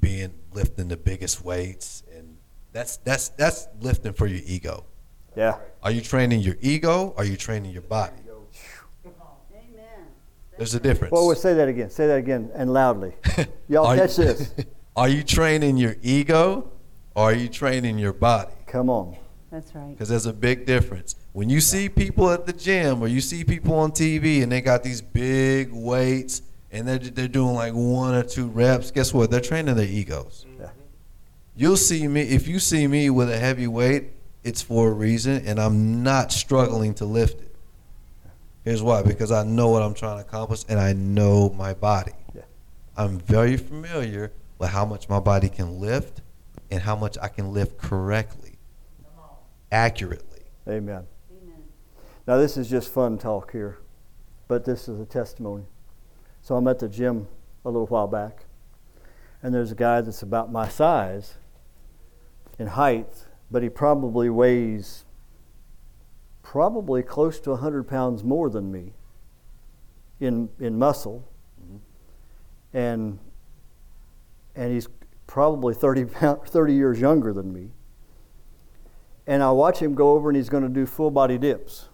being 0.00 0.32
lifting 0.52 0.88
the 0.88 0.96
biggest 0.96 1.44
weights 1.44 2.02
and 2.14 2.36
that's 2.72 2.98
that's 2.98 3.30
that's 3.30 3.68
lifting 3.80 4.12
for 4.12 4.26
your 4.26 4.40
ego. 4.44 4.84
Yeah. 5.36 5.58
Are 5.82 5.90
you 5.90 6.00
training 6.00 6.40
your 6.40 6.56
ego? 6.60 7.14
Or 7.16 7.22
are 7.22 7.24
you 7.24 7.36
training 7.36 7.72
your 7.72 7.82
body? 7.82 8.16
There's 10.58 10.74
a 10.74 10.80
difference. 10.80 11.12
Well, 11.12 11.26
we'll 11.26 11.36
say 11.36 11.54
that 11.54 11.68
again. 11.68 11.88
Say 11.88 12.08
that 12.08 12.18
again 12.18 12.50
and 12.54 12.72
loudly. 12.72 13.14
Y'all 13.68 13.96
catch 13.96 14.18
you- 14.18 14.24
this. 14.24 14.52
Are 14.96 15.08
you 15.08 15.22
training 15.22 15.76
your 15.76 15.94
ego 16.02 16.72
or 17.14 17.26
are 17.26 17.32
you 17.32 17.48
training 17.48 17.98
your 18.00 18.12
body? 18.12 18.50
Come 18.66 18.90
on. 18.90 19.16
That's 19.52 19.72
right. 19.72 19.92
Because 19.92 20.08
there's 20.08 20.26
a 20.26 20.32
big 20.32 20.66
difference. 20.66 21.14
When 21.32 21.48
you 21.48 21.60
see 21.60 21.88
people 21.88 22.28
at 22.32 22.46
the 22.46 22.52
gym 22.52 23.00
or 23.00 23.06
you 23.06 23.20
see 23.20 23.44
people 23.44 23.74
on 23.74 23.92
TV 23.92 24.42
and 24.42 24.50
they 24.50 24.60
got 24.60 24.82
these 24.82 25.00
big 25.00 25.70
weights 25.70 26.42
and 26.72 26.88
they're, 26.88 26.98
they're 26.98 27.28
doing 27.28 27.54
like 27.54 27.74
one 27.74 28.12
or 28.16 28.24
two 28.24 28.48
reps, 28.48 28.90
guess 28.90 29.14
what? 29.14 29.30
They're 29.30 29.40
training 29.40 29.76
their 29.76 29.86
egos. 29.86 30.46
Yeah. 30.58 30.70
You'll 31.54 31.76
see 31.76 32.08
me, 32.08 32.22
if 32.22 32.48
you 32.48 32.58
see 32.58 32.88
me 32.88 33.08
with 33.08 33.30
a 33.30 33.38
heavy 33.38 33.68
weight, 33.68 34.06
it's 34.42 34.62
for 34.62 34.88
a 34.88 34.92
reason 34.92 35.46
and 35.46 35.60
I'm 35.60 36.02
not 36.02 36.32
struggling 36.32 36.92
to 36.94 37.04
lift 37.04 37.40
it. 37.40 37.47
Here's 38.68 38.82
why 38.82 39.00
because 39.00 39.32
I 39.32 39.44
know 39.44 39.70
what 39.70 39.80
I'm 39.82 39.94
trying 39.94 40.18
to 40.18 40.28
accomplish 40.28 40.66
and 40.68 40.78
I 40.78 40.92
know 40.92 41.48
my 41.48 41.72
body. 41.72 42.12
Yeah. 42.34 42.42
I'm 42.98 43.18
very 43.18 43.56
familiar 43.56 44.30
with 44.58 44.68
how 44.68 44.84
much 44.84 45.08
my 45.08 45.20
body 45.20 45.48
can 45.48 45.80
lift 45.80 46.20
and 46.70 46.82
how 46.82 46.94
much 46.94 47.16
I 47.22 47.28
can 47.28 47.54
lift 47.54 47.78
correctly, 47.78 48.58
accurately. 49.72 50.42
Amen. 50.68 51.06
Now, 52.26 52.36
this 52.36 52.58
is 52.58 52.68
just 52.68 52.92
fun 52.92 53.16
talk 53.16 53.52
here, 53.52 53.78
but 54.48 54.66
this 54.66 54.86
is 54.86 55.00
a 55.00 55.06
testimony. 55.06 55.64
So, 56.42 56.54
I'm 56.54 56.68
at 56.68 56.78
the 56.78 56.90
gym 56.90 57.26
a 57.64 57.70
little 57.70 57.86
while 57.86 58.06
back, 58.06 58.44
and 59.42 59.54
there's 59.54 59.72
a 59.72 59.76
guy 59.76 60.02
that's 60.02 60.20
about 60.20 60.52
my 60.52 60.68
size 60.68 61.36
in 62.58 62.66
height, 62.66 63.24
but 63.50 63.62
he 63.62 63.70
probably 63.70 64.28
weighs 64.28 65.06
probably 66.50 67.02
close 67.02 67.38
to 67.40 67.50
100 67.50 67.84
pounds 67.84 68.24
more 68.24 68.48
than 68.48 68.72
me 68.72 68.92
in, 70.20 70.48
in 70.58 70.78
muscle. 70.78 71.28
Mm-hmm. 71.62 72.76
And, 72.76 73.18
and 74.56 74.72
he's 74.72 74.88
probably 75.26 75.74
30, 75.74 76.04
pound, 76.06 76.40
30 76.46 76.72
years 76.72 77.00
younger 77.00 77.32
than 77.32 77.52
me 77.52 77.70
and 79.28 79.42
I 79.42 79.50
watch 79.50 79.80
him 79.80 79.94
go 79.94 80.12
over 80.12 80.30
and 80.30 80.36
he's 80.36 80.48
going 80.48 80.62
to 80.62 80.70
do 80.70 80.86
full 80.86 81.10
body 81.10 81.36
dips. 81.36 81.88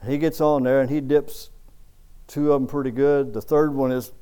And 0.00 0.10
he 0.10 0.16
gets 0.16 0.40
on 0.40 0.62
there 0.62 0.80
and 0.80 0.88
he 0.88 1.02
dips 1.02 1.50
two 2.26 2.52
of 2.52 2.60
them 2.62 2.66
pretty 2.66 2.90
good. 2.90 3.34
The 3.34 3.42
third 3.42 3.74
one 3.74 3.92
is 3.92 4.12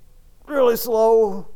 really 0.49 0.77
slow. 0.77 1.47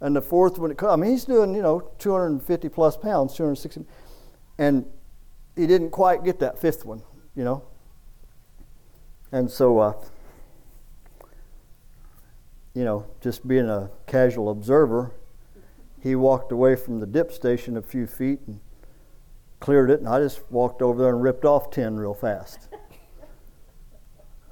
And 0.00 0.16
the 0.16 0.20
fourth 0.20 0.58
one, 0.58 0.74
I 0.82 0.96
mean, 0.96 1.12
he's 1.12 1.24
doing, 1.24 1.54
you 1.54 1.62
know, 1.62 1.92
250 1.98 2.68
plus 2.70 2.96
pounds, 2.96 3.34
260. 3.34 3.84
And 4.58 4.84
he 5.56 5.66
didn't 5.66 5.90
quite 5.90 6.24
get 6.24 6.38
that 6.40 6.58
fifth 6.58 6.84
one, 6.84 7.02
you 7.34 7.44
know. 7.44 7.62
And 9.30 9.50
so, 9.50 9.78
uh, 9.78 9.94
you 12.74 12.84
know, 12.84 13.06
just 13.20 13.46
being 13.46 13.68
a 13.68 13.90
casual 14.06 14.50
observer, 14.50 15.12
he 16.00 16.14
walked 16.14 16.52
away 16.52 16.76
from 16.76 17.00
the 17.00 17.06
dip 17.06 17.32
station 17.32 17.76
a 17.76 17.82
few 17.82 18.06
feet 18.06 18.40
and 18.46 18.60
cleared 19.60 19.90
it, 19.90 20.00
and 20.00 20.08
I 20.08 20.20
just 20.20 20.42
walked 20.50 20.82
over 20.82 21.02
there 21.02 21.14
and 21.14 21.22
ripped 21.22 21.44
off 21.44 21.70
10 21.70 21.96
real 21.96 22.14
fast. 22.14 22.68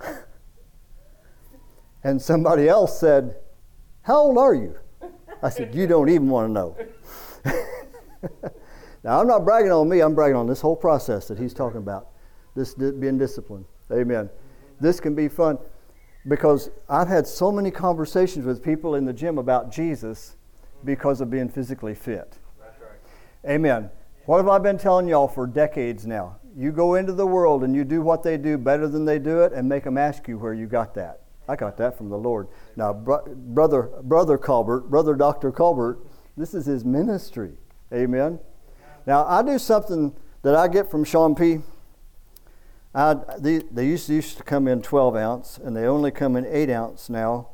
and 2.04 2.22
somebody 2.22 2.68
else 2.68 2.98
said, 2.98 3.36
How 4.02 4.16
old 4.16 4.38
are 4.38 4.54
you? 4.54 4.78
I 5.42 5.50
said, 5.50 5.74
You 5.74 5.86
don't 5.86 6.08
even 6.08 6.28
want 6.28 6.48
to 6.48 6.52
know. 6.52 6.76
now, 9.04 9.20
I'm 9.20 9.26
not 9.26 9.44
bragging 9.44 9.72
on 9.72 9.88
me, 9.88 10.00
I'm 10.00 10.14
bragging 10.14 10.36
on 10.36 10.46
this 10.46 10.60
whole 10.60 10.76
process 10.76 11.26
that 11.28 11.38
he's 11.38 11.52
talking 11.52 11.78
about, 11.78 12.08
this 12.54 12.74
being 12.74 13.18
disciplined. 13.18 13.64
Amen. 13.90 14.30
This 14.80 15.00
can 15.00 15.14
be 15.14 15.28
fun 15.28 15.58
because 16.28 16.70
I've 16.88 17.08
had 17.08 17.26
so 17.26 17.50
many 17.50 17.70
conversations 17.70 18.46
with 18.46 18.62
people 18.62 18.94
in 18.94 19.04
the 19.04 19.12
gym 19.12 19.38
about 19.38 19.72
Jesus 19.72 20.36
because 20.84 21.20
of 21.20 21.30
being 21.30 21.48
physically 21.48 21.94
fit. 21.94 22.38
Amen. 23.48 23.90
What 24.26 24.36
have 24.36 24.48
I 24.48 24.58
been 24.58 24.78
telling 24.78 25.08
y'all 25.08 25.26
for 25.26 25.46
decades 25.48 26.06
now? 26.06 26.36
You 26.56 26.70
go 26.70 26.94
into 26.94 27.12
the 27.12 27.26
world 27.26 27.64
and 27.64 27.74
you 27.74 27.84
do 27.84 28.02
what 28.02 28.22
they 28.22 28.36
do 28.36 28.56
better 28.56 28.86
than 28.86 29.04
they 29.04 29.18
do 29.18 29.40
it 29.40 29.52
and 29.52 29.68
make 29.68 29.84
them 29.84 29.98
ask 29.98 30.28
you 30.28 30.38
where 30.38 30.54
you 30.54 30.66
got 30.66 30.94
that. 30.94 31.22
I 31.48 31.56
got 31.56 31.76
that 31.78 31.98
from 31.98 32.08
the 32.08 32.16
Lord. 32.16 32.46
Now, 32.76 32.92
bro- 32.92 33.24
brother, 33.34 33.90
brother 34.02 34.38
Colbert, 34.38 34.90
brother 34.90 35.14
Dr. 35.14 35.50
Colbert, 35.50 35.98
this 36.36 36.54
is 36.54 36.66
his 36.66 36.84
ministry. 36.84 37.54
Amen. 37.92 38.38
Now, 39.06 39.26
I 39.26 39.42
do 39.42 39.58
something 39.58 40.14
that 40.42 40.54
I 40.54 40.68
get 40.68 40.90
from 40.90 41.04
Sean 41.04 41.34
P. 41.34 41.60
I, 42.94 43.16
they, 43.38 43.58
they 43.58 43.86
used, 43.86 44.06
to, 44.08 44.14
used 44.14 44.36
to 44.36 44.42
come 44.42 44.68
in 44.68 44.82
12 44.82 45.16
ounce, 45.16 45.58
and 45.58 45.76
they 45.76 45.86
only 45.86 46.10
come 46.10 46.36
in 46.36 46.44
8 46.46 46.70
ounce 46.70 47.08
now. 47.08 47.48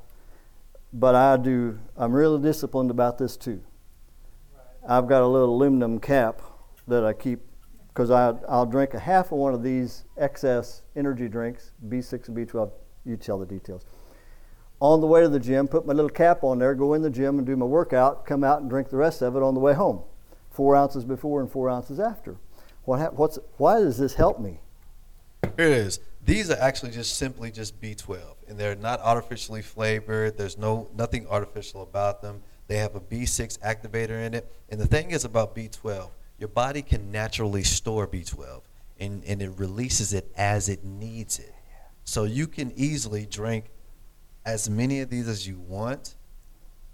But 0.93 1.15
I 1.15 1.37
do, 1.37 1.79
I'm 1.97 2.13
really 2.13 2.41
disciplined 2.43 2.91
about 2.91 3.19
this 3.19 3.37
too. 3.37 3.63
I've 4.89 5.07
got 5.07 5.23
a 5.23 5.27
little 5.27 5.55
aluminum 5.55 6.01
cap 6.01 6.41
that 6.87 7.05
I 7.05 7.13
keep 7.13 7.41
because 7.89 8.11
I'll 8.11 8.67
drink 8.67 8.95
a 8.95 8.99
half 9.01 9.33
of 9.33 9.39
one 9.39 9.55
of 9.55 9.63
these 9.63 10.05
XS 10.21 10.83
energy 10.95 11.29
drinks, 11.29 11.73
B6 11.89 12.29
and 12.29 12.37
B12. 12.37 12.71
You 13.05 13.17
tell 13.17 13.39
the 13.39 13.47
details. 13.47 13.85
On 14.81 15.01
the 15.01 15.07
way 15.07 15.21
to 15.21 15.29
the 15.29 15.41
gym, 15.41 15.67
put 15.67 15.85
my 15.85 15.93
little 15.93 16.09
cap 16.09 16.45
on 16.45 16.61
there, 16.61 16.77
go 16.77 16.95
in 16.95 17.03
the 17.03 17.11
gym 17.11 17.39
and 17.39 17.47
do 17.47 17.57
my 17.57 17.67
workout, 17.67 18.25
come 18.25 18.45
out 18.45 18.61
and 18.61 18.71
drink 18.71 18.89
the 18.91 18.97
rest 18.97 19.21
of 19.21 19.35
it 19.35 19.43
on 19.43 19.55
the 19.55 19.61
way 19.61 19.75
home. 19.75 20.03
Four 20.59 20.75
ounces 20.75 21.05
before 21.05 21.41
and 21.41 21.49
four 21.49 21.71
ounces 21.71 22.01
after. 22.01 22.35
What 22.83 23.15
what's, 23.15 23.39
why 23.59 23.79
does 23.79 23.97
this 23.97 24.15
help 24.15 24.41
me? 24.41 24.59
Here 25.57 25.69
it 25.69 25.73
is. 25.73 26.01
These 26.25 26.51
are 26.51 26.59
actually 26.59 26.91
just 26.91 27.17
simply 27.17 27.53
just 27.53 27.81
B12, 27.81 28.19
and 28.49 28.59
they're 28.59 28.75
not 28.75 28.99
artificially 28.99 29.63
flavored. 29.63 30.37
There's 30.37 30.59
no 30.59 30.89
nothing 30.97 31.29
artificial 31.29 31.83
about 31.83 32.23
them. 32.23 32.43
They 32.67 32.79
have 32.79 32.97
a 32.97 33.01
B6 33.01 33.61
activator 33.61 34.27
in 34.27 34.35
it. 34.35 34.53
And 34.69 34.81
the 34.81 34.87
thing 34.89 35.13
is 35.13 35.25
about 35.25 35.55
B12, 35.55 36.11
your 36.41 36.49
body 36.49 36.83
can 36.83 37.13
naturally 37.13 37.63
store 37.63 38.09
B12, 38.09 38.63
and, 38.99 39.23
and 39.27 39.41
it 39.41 39.53
releases 39.59 40.13
it 40.13 40.29
as 40.37 40.69
it 40.69 40.83
needs 40.83 41.39
it. 41.39 41.55
So 42.03 42.25
you 42.25 42.49
can 42.49 42.73
easily 42.75 43.27
drink 43.27 43.67
as 44.45 44.69
many 44.69 45.03
of 45.03 45.09
these 45.09 45.29
as 45.29 45.47
you 45.47 45.61
want, 45.61 46.17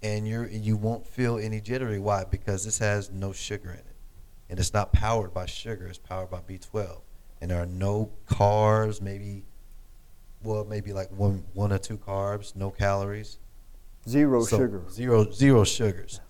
and 0.05 0.27
you're 0.27 0.47
you 0.47 0.77
won't 0.77 1.05
feel 1.05 1.37
any 1.37 1.59
jittery. 1.59 1.99
Why? 1.99 2.23
Because 2.23 2.63
this 2.65 2.79
has 2.79 3.11
no 3.11 3.33
sugar 3.33 3.71
in 3.71 3.77
it, 3.79 3.95
and 4.49 4.59
it's 4.59 4.73
not 4.73 4.93
powered 4.93 5.33
by 5.33 5.45
sugar. 5.45 5.87
It's 5.87 5.97
powered 5.97 6.29
by 6.29 6.39
B12 6.39 7.01
and 7.41 7.51
there 7.51 7.61
are 7.61 7.65
no 7.67 8.09
carbs, 8.27 9.01
maybe, 9.01 9.43
well, 10.43 10.65
maybe 10.65 10.93
like 10.93 11.11
one, 11.11 11.43
one 11.53 11.71
or 11.71 11.77
two 11.77 11.97
carbs, 11.97 12.55
no 12.55 12.71
calories, 12.71 13.37
Zero 14.07 14.43
So, 14.43 14.57
sugar. 14.57 14.83
zero, 14.89 15.31
zero 15.31 15.63
sugars, 15.63 16.21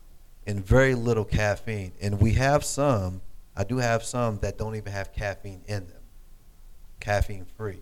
and 0.47 0.65
very 0.65 0.95
little 0.95 1.26
caffeine. 1.26 1.91
And 2.01 2.19
we 2.21 2.34
have 2.34 2.63
some, 2.63 3.21
I 3.55 3.63
do 3.63 3.78
have 3.78 4.03
some 4.03 4.39
that 4.39 4.57
don't 4.57 4.76
even 4.76 4.91
have 4.93 5.13
caffeine 5.13 5.61
in 5.67 5.88
them, 5.88 6.01
caffeine 6.99 7.45
free. 7.57 7.82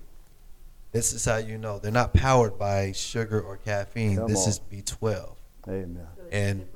This 0.92 1.14
is 1.14 1.26
how 1.26 1.38
you 1.38 1.58
know 1.58 1.80
they're 1.80 1.92
not 1.92 2.14
powered 2.14 2.58
by 2.60 2.92
sugar 2.92 3.42
or 3.42 3.58
caffeine. 3.58 4.18
Come 4.18 4.28
this 4.28 4.44
on. 4.44 4.50
is 4.50 4.60
B12. 4.60 5.36
Amen. 5.68 6.08
And 6.32 6.68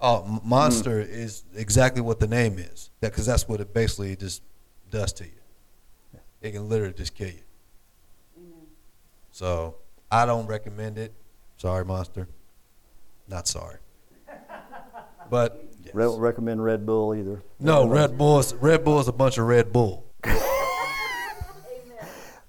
oh, 0.00 0.24
M- 0.24 0.40
Monster 0.44 1.00
is 1.00 1.44
exactly 1.54 2.00
what 2.02 2.20
the 2.20 2.26
name 2.28 2.58
is. 2.58 2.90
That 3.00 3.10
because 3.12 3.26
that's 3.26 3.48
what 3.48 3.60
it 3.60 3.72
basically 3.74 4.14
just 4.16 4.42
does 4.90 5.12
to 5.14 5.24
you. 5.24 5.30
It 6.42 6.52
can 6.52 6.68
literally 6.68 6.92
just 6.94 7.14
kill 7.14 7.28
you. 7.28 7.40
Amen. 8.38 8.66
So 9.32 9.76
I 10.10 10.26
don't 10.26 10.46
recommend 10.46 10.98
it. 10.98 11.12
Sorry, 11.56 11.84
Monster. 11.84 12.28
Not 13.28 13.48
sorry. 13.48 13.78
But 15.28 15.64
yes. 15.82 15.92
Re- 15.92 16.06
recommend 16.16 16.62
Red 16.62 16.86
Bull 16.86 17.12
either. 17.12 17.42
no, 17.58 17.84
Red 17.88 18.16
Bull 18.16 18.38
is 18.38 18.54
Red 18.54 18.84
Bull 18.84 19.00
is 19.00 19.08
a 19.08 19.12
bunch 19.12 19.38
of 19.38 19.46
Red 19.46 19.72
Bull. 19.72 20.06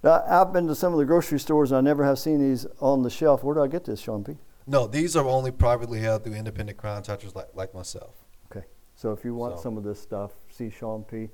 Now, 0.03 0.23
I've 0.29 0.53
been 0.53 0.67
to 0.67 0.75
some 0.75 0.93
of 0.93 0.99
the 0.99 1.05
grocery 1.05 1.39
stores 1.39 1.71
and 1.71 1.77
I 1.79 1.81
never 1.81 2.03
have 2.05 2.19
seen 2.19 2.39
these 2.39 2.67
on 2.79 3.01
the 3.01 3.09
shelf. 3.09 3.43
Where 3.43 3.55
do 3.55 3.63
I 3.63 3.67
get 3.67 3.83
this, 3.85 3.99
Sean 3.99 4.23
P? 4.23 4.37
No, 4.67 4.85
these 4.85 5.15
are 5.15 5.25
only 5.25 5.51
privately 5.51 5.99
held 6.01 6.23
through 6.25 6.33
independent 6.33 6.77
contractors 6.77 7.33
like, 7.35 7.47
like 7.55 7.73
myself. 7.73 8.15
Okay. 8.51 8.65
So 8.95 9.11
if 9.13 9.23
you 9.23 9.33
want 9.33 9.55
So- 9.57 9.63
some 9.63 9.77
of 9.77 9.83
this 9.83 9.99
stuff, 9.99 10.33
see 10.49 10.69
Sean 10.69 11.03
P. 11.03 11.29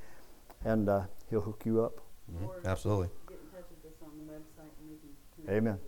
And 0.65 0.87
uh, 0.87 1.03
he'll 1.29 1.41
hook 1.41 1.63
you 1.65 1.83
up. 1.83 1.99
Mhm, 2.31 2.63
Absolutely. 2.65 3.09
Get 3.27 3.37
in 3.39 3.47
touch 3.47 3.65
with 3.69 3.91
us 3.91 3.97
on 4.01 4.11
the 4.17 4.31
website 4.31 4.69
and 4.79 4.89
we 4.89 4.95
can. 4.97 5.09
connect 5.35 5.57
Amen. 5.57 5.73
with 5.73 5.81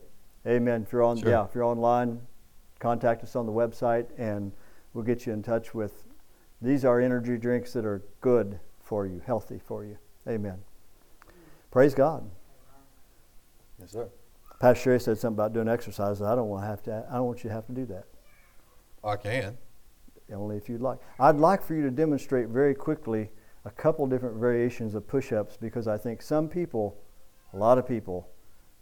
you. 0.46 0.52
Amen. 0.52 0.82
If 0.84 0.92
you're 0.92 1.04
on, 1.04 1.18
Sure. 1.18 1.30
yeah, 1.30 1.46
if 1.46 1.56
you're 1.56 1.64
online, 1.64 2.22
contact 2.80 3.24
us 3.24 3.36
on 3.38 3.46
the 3.46 3.54
website, 3.54 4.08
and 4.18 4.52
we'll 4.94 5.06
get 5.06 5.26
you 5.26 5.32
in 5.34 5.42
touch 5.44 5.74
with. 5.74 6.04
These 6.62 6.84
are 6.84 7.00
energy 7.00 7.38
drinks 7.38 7.72
that 7.74 7.86
are 7.86 8.02
good 8.22 8.60
for 8.82 9.06
you, 9.06 9.20
healthy 9.26 9.60
for 9.60 9.86
you. 9.86 9.98
Amen. 10.28 10.62
Praise 11.72 11.94
God. 11.96 12.30
Yes, 13.80 13.92
sir. 13.92 14.10
Pastor 14.66 14.82
Sherry 14.82 15.00
said 15.00 15.20
something 15.20 15.36
about 15.36 15.54
doing 15.54 15.68
exercise. 15.68 16.24
I 16.24 16.34
don't 16.34 16.48
want 16.48 16.64
to 16.64 16.68
have 16.68 16.82
to. 16.84 17.06
I 17.12 17.18
don't 17.18 17.28
want 17.28 17.44
you 17.44 17.50
to 17.52 17.54
have 17.54 17.68
to 17.68 17.72
do 17.72 17.86
that. 17.86 18.06
I 19.04 19.16
can. 19.16 19.56
Only 20.34 20.58
if 20.58 20.68
you'd 20.68 20.82
like. 20.82 20.98
I'd 21.20 21.36
like 21.36 21.62
for 21.62 21.76
you 21.76 21.84
to 21.84 21.92
demonstrate 21.92 22.48
very 22.48 22.74
quickly 22.74 23.30
a 23.66 23.70
couple 23.70 24.08
different 24.08 24.38
variations 24.40 24.96
of 24.96 25.08
push-ups 25.08 25.56
because 25.56 25.88
I 25.88 26.00
think 26.00 26.24
some 26.24 26.50
people, 26.50 26.98
a 27.54 27.58
lot 27.58 27.78
of 27.78 27.88
people, 27.88 28.28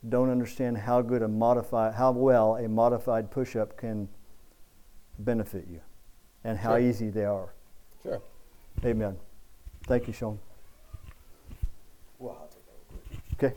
don't 0.08 0.30
understand 0.30 0.78
how 0.78 1.02
good 1.02 1.22
a 1.22 1.28
modified, 1.28 1.96
how 1.96 2.14
well 2.14 2.56
a 2.56 2.70
modified 2.70 3.30
push-up 3.30 3.76
can 3.76 4.08
benefit 5.20 5.68
you, 5.70 5.82
and 6.46 6.58
how 6.58 6.78
Sure. 6.78 6.80
easy 6.80 7.10
they 7.10 7.26
are. 7.26 7.54
Sure. 8.04 8.22
Amen. 8.86 9.18
Thank 9.86 10.08
you, 10.08 10.14
Sean. 10.14 10.40
Okay. 13.34 13.54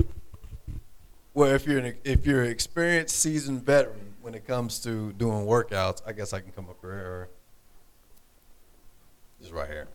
Well, 1.37 1.51
if 1.55 1.66
you're 1.66 1.80
an, 1.80 1.95
if 2.03 2.24
you're 2.24 2.45
an 2.45 2.51
experienced, 2.51 3.14
seasoned 3.18 3.62
veteran 3.62 4.14
when 4.22 4.34
it 4.34 4.47
comes 4.47 4.78
to 4.84 5.12
doing 5.12 5.45
workouts, 5.45 6.01
I 6.07 6.12
guess 6.12 6.32
I 6.32 6.41
can 6.41 6.51
come 6.51 6.70
up 6.70 6.78
here 6.80 7.28
just 9.39 9.53
right 9.53 9.68
here. 9.68 9.87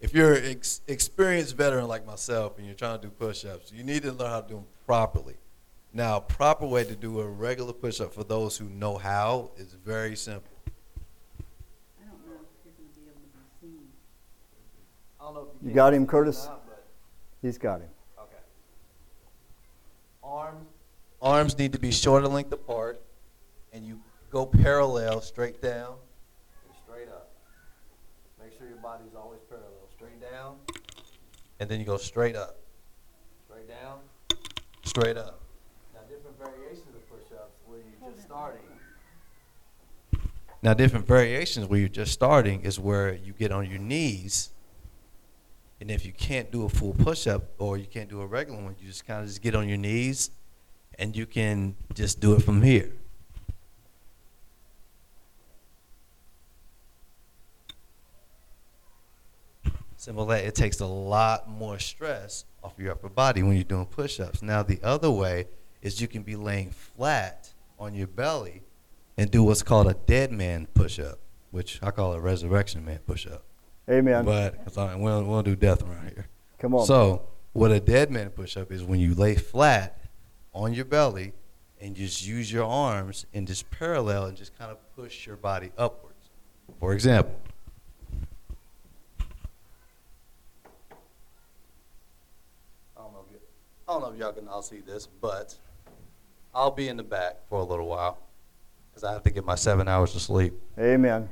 If 0.00 0.12
you're 0.12 0.34
an 0.34 0.44
ex- 0.44 0.80
experienced 0.88 1.56
veteran 1.56 1.86
like 1.86 2.04
myself 2.04 2.58
and 2.58 2.66
you're 2.66 2.74
trying 2.74 2.98
to 2.98 3.06
do 3.06 3.12
push-ups, 3.12 3.70
you 3.70 3.84
need 3.84 4.02
to 4.02 4.10
learn 4.10 4.28
how 4.28 4.40
to 4.40 4.48
do 4.48 4.54
them 4.56 4.64
properly. 4.84 5.36
Now, 5.92 6.16
a 6.16 6.20
proper 6.20 6.66
way 6.66 6.82
to 6.82 6.96
do 6.96 7.20
a 7.20 7.28
regular 7.28 7.72
push-up 7.72 8.12
for 8.12 8.24
those 8.24 8.56
who 8.56 8.64
know 8.64 8.98
how 8.98 9.52
is 9.56 9.74
very 9.84 10.16
simple. 10.16 10.50
I 10.66 12.06
don't 12.10 12.26
know 12.26 12.40
if 12.42 12.64
you're 12.64 12.74
gonna 12.74 12.88
be 12.96 13.02
able 13.08 13.20
to 13.20 13.28
be 13.38 13.68
seen. 13.76 13.88
I 15.20 15.24
don't 15.26 15.34
know 15.34 15.40
if 15.42 15.46
You 15.62 15.68
can 15.68 15.74
got 15.76 15.94
him, 15.94 16.02
see 16.02 16.02
it 16.02 16.06
or 16.06 16.10
Curtis? 16.10 16.44
not, 16.46 16.66
but- 16.66 16.84
He's 17.40 17.56
got 17.58 17.80
him. 17.82 17.90
Okay. 18.18 18.42
Arms, 20.24 20.66
Arms 21.22 21.56
need 21.56 21.72
to 21.72 21.78
be 21.78 21.92
shoulder 21.92 22.26
length 22.26 22.52
apart, 22.52 23.00
and 23.72 23.86
you 23.86 24.00
go 24.30 24.44
parallel 24.44 25.20
straight 25.20 25.62
down. 25.62 25.94
and 26.64 26.74
straight 26.84 27.08
up. 27.08 27.30
Make 28.42 28.58
sure 28.58 28.66
your 28.66 28.78
body's 28.78 29.14
always 29.16 29.38
parallel. 29.48 29.70
Straight 29.94 30.20
down, 30.20 30.56
and 31.60 31.70
then 31.70 31.78
you 31.78 31.86
go 31.86 31.96
straight 31.96 32.34
up, 32.34 32.58
straight 33.46 33.68
down. 33.68 34.00
straight 34.82 35.16
up. 35.16 35.40
Now, 35.94 36.00
different 36.10 36.36
variations 36.38 36.88
of 36.96 37.08
push-ups 37.08 37.54
where 37.66 37.78
you're 37.78 38.10
just 38.10 38.26
starting. 38.26 38.60
Now, 40.60 40.74
different 40.74 41.06
variations 41.06 41.68
where 41.68 41.78
you're 41.78 41.88
just 41.88 42.12
starting 42.12 42.62
is 42.62 42.80
where 42.80 43.14
you 43.14 43.32
get 43.32 43.52
on 43.52 43.70
your 43.70 43.78
knees, 43.78 44.50
and 45.80 45.88
if 45.88 46.04
you 46.04 46.12
can't 46.12 46.50
do 46.50 46.64
a 46.64 46.68
full 46.68 46.94
push-up 46.94 47.44
or 47.58 47.76
you 47.76 47.86
can't 47.86 48.10
do 48.10 48.20
a 48.22 48.26
regular 48.26 48.60
one, 48.60 48.74
you 48.80 48.88
just 48.88 49.06
kind 49.06 49.22
of 49.22 49.28
just 49.28 49.40
get 49.40 49.54
on 49.54 49.68
your 49.68 49.78
knees, 49.78 50.32
and 50.98 51.16
you 51.16 51.26
can 51.26 51.76
just 51.94 52.20
do 52.20 52.34
it 52.34 52.42
from 52.42 52.62
here. 52.62 52.92
Simple 59.96 60.26
that 60.26 60.44
it 60.44 60.56
takes 60.56 60.80
a 60.80 60.86
lot 60.86 61.48
more 61.48 61.78
stress 61.78 62.44
off 62.64 62.74
your 62.76 62.90
upper 62.90 63.08
body 63.08 63.42
when 63.44 63.54
you're 63.54 63.62
doing 63.62 63.86
push-ups. 63.86 64.42
Now, 64.42 64.64
the 64.64 64.80
other 64.82 65.10
way 65.10 65.46
is 65.80 66.00
you 66.00 66.08
can 66.08 66.22
be 66.22 66.34
laying 66.34 66.70
flat 66.70 67.52
on 67.78 67.94
your 67.94 68.08
belly 68.08 68.62
and 69.16 69.30
do 69.30 69.44
what's 69.44 69.62
called 69.62 69.86
a 69.86 69.94
dead 69.94 70.32
man 70.32 70.66
push 70.74 70.98
up, 70.98 71.20
which 71.52 71.78
I 71.82 71.92
call 71.92 72.14
a 72.14 72.20
resurrection 72.20 72.84
man 72.84 72.98
push 73.06 73.28
up. 73.28 73.44
Amen. 73.88 74.24
But 74.24 74.64
cause 74.64 74.76
I, 74.76 74.96
we, 74.96 75.06
don't, 75.06 75.26
we 75.26 75.34
don't 75.34 75.44
do 75.44 75.54
death 75.54 75.82
around 75.82 76.04
here. 76.14 76.26
Come 76.58 76.74
on. 76.74 76.84
So 76.84 77.22
what 77.52 77.70
a 77.70 77.78
dead 77.78 78.10
man 78.10 78.30
push 78.30 78.56
up 78.56 78.72
is 78.72 78.82
when 78.82 78.98
you 78.98 79.14
lay 79.14 79.36
flat 79.36 80.01
on 80.54 80.74
your 80.74 80.84
belly 80.84 81.32
and 81.80 81.96
just 81.96 82.26
use 82.26 82.52
your 82.52 82.64
arms 82.64 83.26
and 83.34 83.46
just 83.46 83.70
parallel 83.70 84.26
and 84.26 84.36
just 84.36 84.56
kind 84.58 84.70
of 84.70 84.78
push 84.94 85.26
your 85.26 85.36
body 85.36 85.72
upwards. 85.76 86.30
For 86.78 86.92
example. 86.92 87.34
I 92.96 93.00
don't 93.00 93.12
know 93.12 93.24
if 93.26 93.32
you, 93.32 93.38
I 93.88 93.92
don't 93.92 94.02
know 94.02 94.12
if 94.12 94.18
y'all 94.18 94.32
can 94.32 94.48
all 94.48 94.62
see 94.62 94.80
this, 94.80 95.06
but 95.06 95.56
I'll 96.54 96.70
be 96.70 96.88
in 96.88 96.96
the 96.96 97.02
back 97.02 97.36
for 97.48 97.60
a 97.60 97.64
little 97.64 97.86
while 97.86 98.18
because 98.90 99.04
I 99.04 99.12
have 99.12 99.22
to 99.24 99.30
get 99.30 99.44
my 99.44 99.54
seven 99.54 99.88
hours 99.88 100.14
of 100.14 100.22
sleep. 100.22 100.54
Amen. 100.78 101.28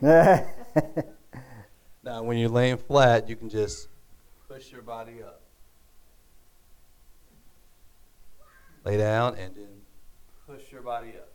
Now, 2.02 2.22
when 2.22 2.38
you're 2.38 2.48
laying 2.48 2.78
flat, 2.78 3.28
you 3.28 3.36
can 3.36 3.50
just 3.50 3.88
push 4.48 4.72
your 4.72 4.80
body 4.80 5.22
up. 5.22 5.39
Lay 8.84 8.96
down 8.96 9.36
and 9.36 9.54
then 9.54 9.68
push 10.46 10.72
your 10.72 10.82
body 10.82 11.10
up. 11.10 11.28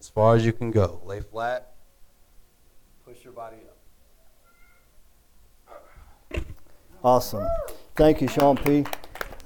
As 0.00 0.08
far 0.08 0.34
as 0.34 0.44
you 0.44 0.52
can 0.52 0.70
go. 0.70 1.00
Lay 1.04 1.20
flat, 1.20 1.74
push 3.04 3.22
your 3.24 3.32
body 3.32 3.58
up. 6.32 6.44
Awesome. 7.04 7.46
Thank 7.96 8.20
you, 8.20 8.28
Sean 8.28 8.56
P. 8.56 8.84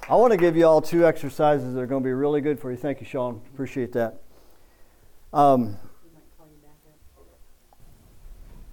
I 0.08 0.14
want 0.14 0.30
to 0.30 0.36
give 0.36 0.56
you 0.56 0.66
all 0.66 0.80
two 0.80 1.04
exercises 1.04 1.74
that 1.74 1.80
are 1.80 1.86
going 1.86 2.02
to 2.02 2.06
be 2.06 2.12
really 2.12 2.40
good 2.40 2.60
for 2.60 2.70
you. 2.70 2.76
Thank 2.76 3.00
you, 3.00 3.06
Sean. 3.06 3.40
Appreciate 3.52 3.92
that. 3.92 4.22
Um, 5.32 5.76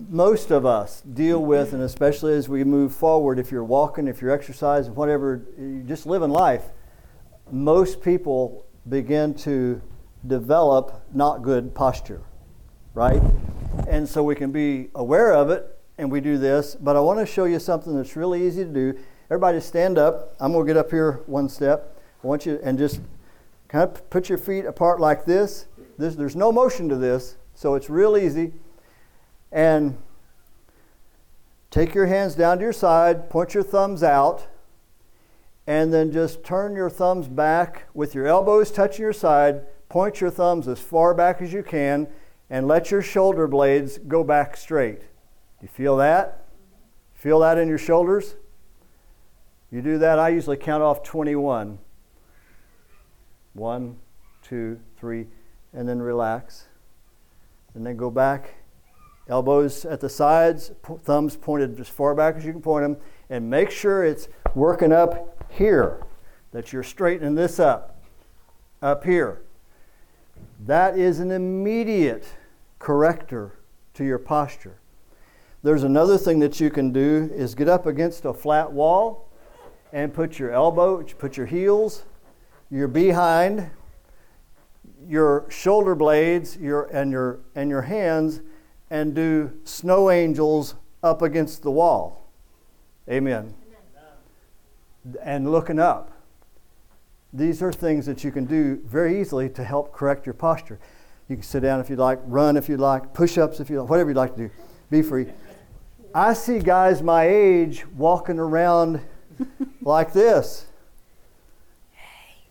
most 0.10 0.52
of 0.52 0.66
us 0.66 1.02
deal 1.02 1.44
with, 1.44 1.74
and 1.74 1.82
especially 1.82 2.34
as 2.34 2.48
we 2.48 2.64
move 2.64 2.94
forward, 2.94 3.40
if 3.40 3.52
you're 3.52 3.64
walking, 3.64 4.08
if 4.08 4.22
you're 4.22 4.32
exercising, 4.32 4.94
whatever, 4.96 5.42
you 5.58 5.84
just 5.88 6.06
living 6.06 6.30
life, 6.30 6.66
most 7.54 8.02
people 8.02 8.66
begin 8.90 9.34
to 9.36 9.80
develop 10.26 11.06
not 11.14 11.44
good 11.44 11.76
posture, 11.76 12.22
right? 12.96 13.22
And 13.88 14.10
so 14.10 14.24
we 14.24 14.36
can 14.36 14.52
be 14.52 14.90
aware 14.96 15.34
of 15.34 15.50
it, 15.52 15.78
and 15.98 16.12
we 16.12 16.20
do 16.20 16.38
this, 16.40 16.76
but 16.76 16.96
I 16.96 17.00
want 17.00 17.20
to 17.20 17.26
show 17.26 17.46
you 17.46 17.60
something 17.60 17.96
that's 17.96 18.16
really 18.16 18.46
easy 18.46 18.64
to 18.64 18.72
do. 18.72 19.00
Everybody 19.30 19.60
stand 19.60 20.00
up. 20.00 20.36
I'm 20.40 20.52
going 20.52 20.66
to 20.66 20.74
get 20.74 20.78
up 20.78 20.90
here 20.90 21.22
one 21.28 21.48
step. 21.48 21.96
I 22.24 22.28
want 22.28 22.46
you 22.46 22.60
and 22.64 22.78
just 22.78 23.00
kind 23.68 23.84
of 23.84 24.10
put 24.10 24.30
your 24.30 24.38
feet 24.40 24.66
apart 24.66 25.00
like 25.00 25.26
this. 25.26 25.68
this 25.98 26.16
there's 26.16 26.36
no 26.36 26.52
motion 26.52 26.90
to 26.90 26.96
this, 26.96 27.38
so 27.54 27.76
it's 27.76 27.90
real 27.90 28.18
easy. 28.18 28.54
And 29.52 29.98
take 31.70 31.94
your 31.94 32.08
hands 32.08 32.34
down 32.34 32.58
to 32.58 32.64
your 32.64 32.74
side, 32.74 33.30
point 33.30 33.54
your 33.54 33.64
thumbs 33.64 34.02
out, 34.02 34.48
and 35.68 35.94
then 35.94 36.12
just 36.12 36.44
turn 36.44 36.76
your 36.76 36.90
thumbs 36.90 37.28
back 37.28 37.88
with 37.94 38.14
your 38.14 38.28
elbows 38.28 38.72
touching 38.72 39.04
your 39.04 39.14
side. 39.14 39.62
Point 39.90 40.20
your 40.22 40.30
thumbs 40.30 40.68
as 40.68 40.80
far 40.80 41.14
back 41.14 41.42
as 41.42 41.54
you 41.54 41.64
can, 41.64 42.08
and 42.50 42.68
let 42.68 42.92
your 42.92 43.02
shoulder 43.02 43.48
blades 43.48 43.98
go 44.00 44.24
back 44.24 44.58
straight. 44.58 45.04
You 45.62 45.68
feel 45.68 45.98
that? 45.98 46.46
Feel 47.14 47.40
that 47.40 47.58
in 47.58 47.70
your 47.70 47.78
shoulders? 47.78 48.36
You 49.72 49.82
do 49.82 49.98
that, 50.00 50.20
I 50.20 50.30
usually 50.30 50.58
count 50.58 50.84
off 50.84 51.04
21. 51.04 51.80
One, 53.54 53.98
two, 54.42 54.80
three, 54.98 55.28
and 55.74 55.88
then 55.88 56.02
relax. 56.02 56.66
And 57.74 57.86
then 57.86 57.98
go 57.98 58.12
back 58.12 58.56
elbows 59.30 59.86
at 59.86 60.00
the 60.00 60.10
sides, 60.10 60.72
thumbs 61.04 61.38
pointed 61.38 61.80
as 61.80 61.88
far 61.88 62.14
back 62.14 62.36
as 62.36 62.46
you 62.46 62.52
can 62.52 62.62
point 62.62 62.84
them, 62.84 62.98
and 63.30 63.50
make 63.50 63.72
sure 63.72 64.04
it's 64.04 64.28
working 64.54 64.92
up 64.92 65.33
here, 65.54 66.04
that 66.52 66.74
you're 66.74 66.84
straightening 66.84 67.36
this 67.36 67.60
up, 67.60 68.02
up 68.82 69.04
here. 69.04 69.42
That 70.66 70.98
is 70.98 71.20
an 71.20 71.32
immediate 71.32 72.26
corrector 72.80 73.54
to 73.94 74.04
your 74.04 74.20
posture. 74.20 74.78
There's 75.62 75.84
another 75.84 76.18
thing 76.18 76.40
that 76.40 76.60
you 76.60 76.70
can 76.70 76.92
do 76.92 77.30
is 77.34 77.56
get 77.56 77.70
up 77.70 77.86
against 77.86 78.26
a 78.26 78.34
flat 78.34 78.72
wall 78.72 79.30
and 79.94 80.14
put 80.14 80.40
your 80.40 80.52
elbow, 80.52 81.04
put 81.04 81.38
your 81.38 81.46
heels, 81.46 82.04
your 82.70 82.88
behind, 82.88 83.70
your 85.08 85.46
shoulder 85.50 85.96
blades, 85.96 86.58
your 86.58 86.84
and 86.86 87.12
your 87.12 87.40
and 87.56 87.70
your 87.70 87.84
hands 87.84 88.42
and 88.90 89.16
do 89.16 89.52
snow 89.64 90.10
angels 90.10 90.76
up 91.02 91.22
against 91.22 91.64
the 91.64 91.72
wall. 91.72 92.30
Amen. 93.10 93.54
And 95.24 95.52
looking 95.52 95.80
up. 95.80 96.12
These 97.34 97.62
are 97.64 97.74
things 97.74 98.06
that 98.06 98.24
you 98.24 98.32
can 98.32 98.46
do 98.46 98.80
very 98.86 99.20
easily 99.20 99.50
to 99.50 99.64
help 99.64 99.92
correct 99.92 100.26
your 100.26 100.34
posture. 100.34 100.80
You 101.28 101.36
can 101.36 101.44
sit 101.44 101.62
down 101.62 101.80
if 101.80 101.90
you'd 101.90 102.00
like, 102.00 102.20
run 102.26 102.58
if 102.58 102.70
you'd 102.70 102.80
like, 102.80 103.14
push 103.14 103.38
ups 103.38 103.60
if 103.60 103.70
you 103.70 103.82
like, 103.82 103.90
whatever 103.90 104.12
you'd 104.12 104.18
like 104.18 104.36
to 104.36 104.48
do. 104.48 104.50
Be 104.92 105.02
free. 105.02 105.28
I 106.14 106.34
see 106.34 106.60
guys 106.60 107.02
my 107.02 107.28
age 107.28 107.86
walking 107.96 108.38
around 108.38 109.02
like 109.82 110.14
this. 110.14 110.66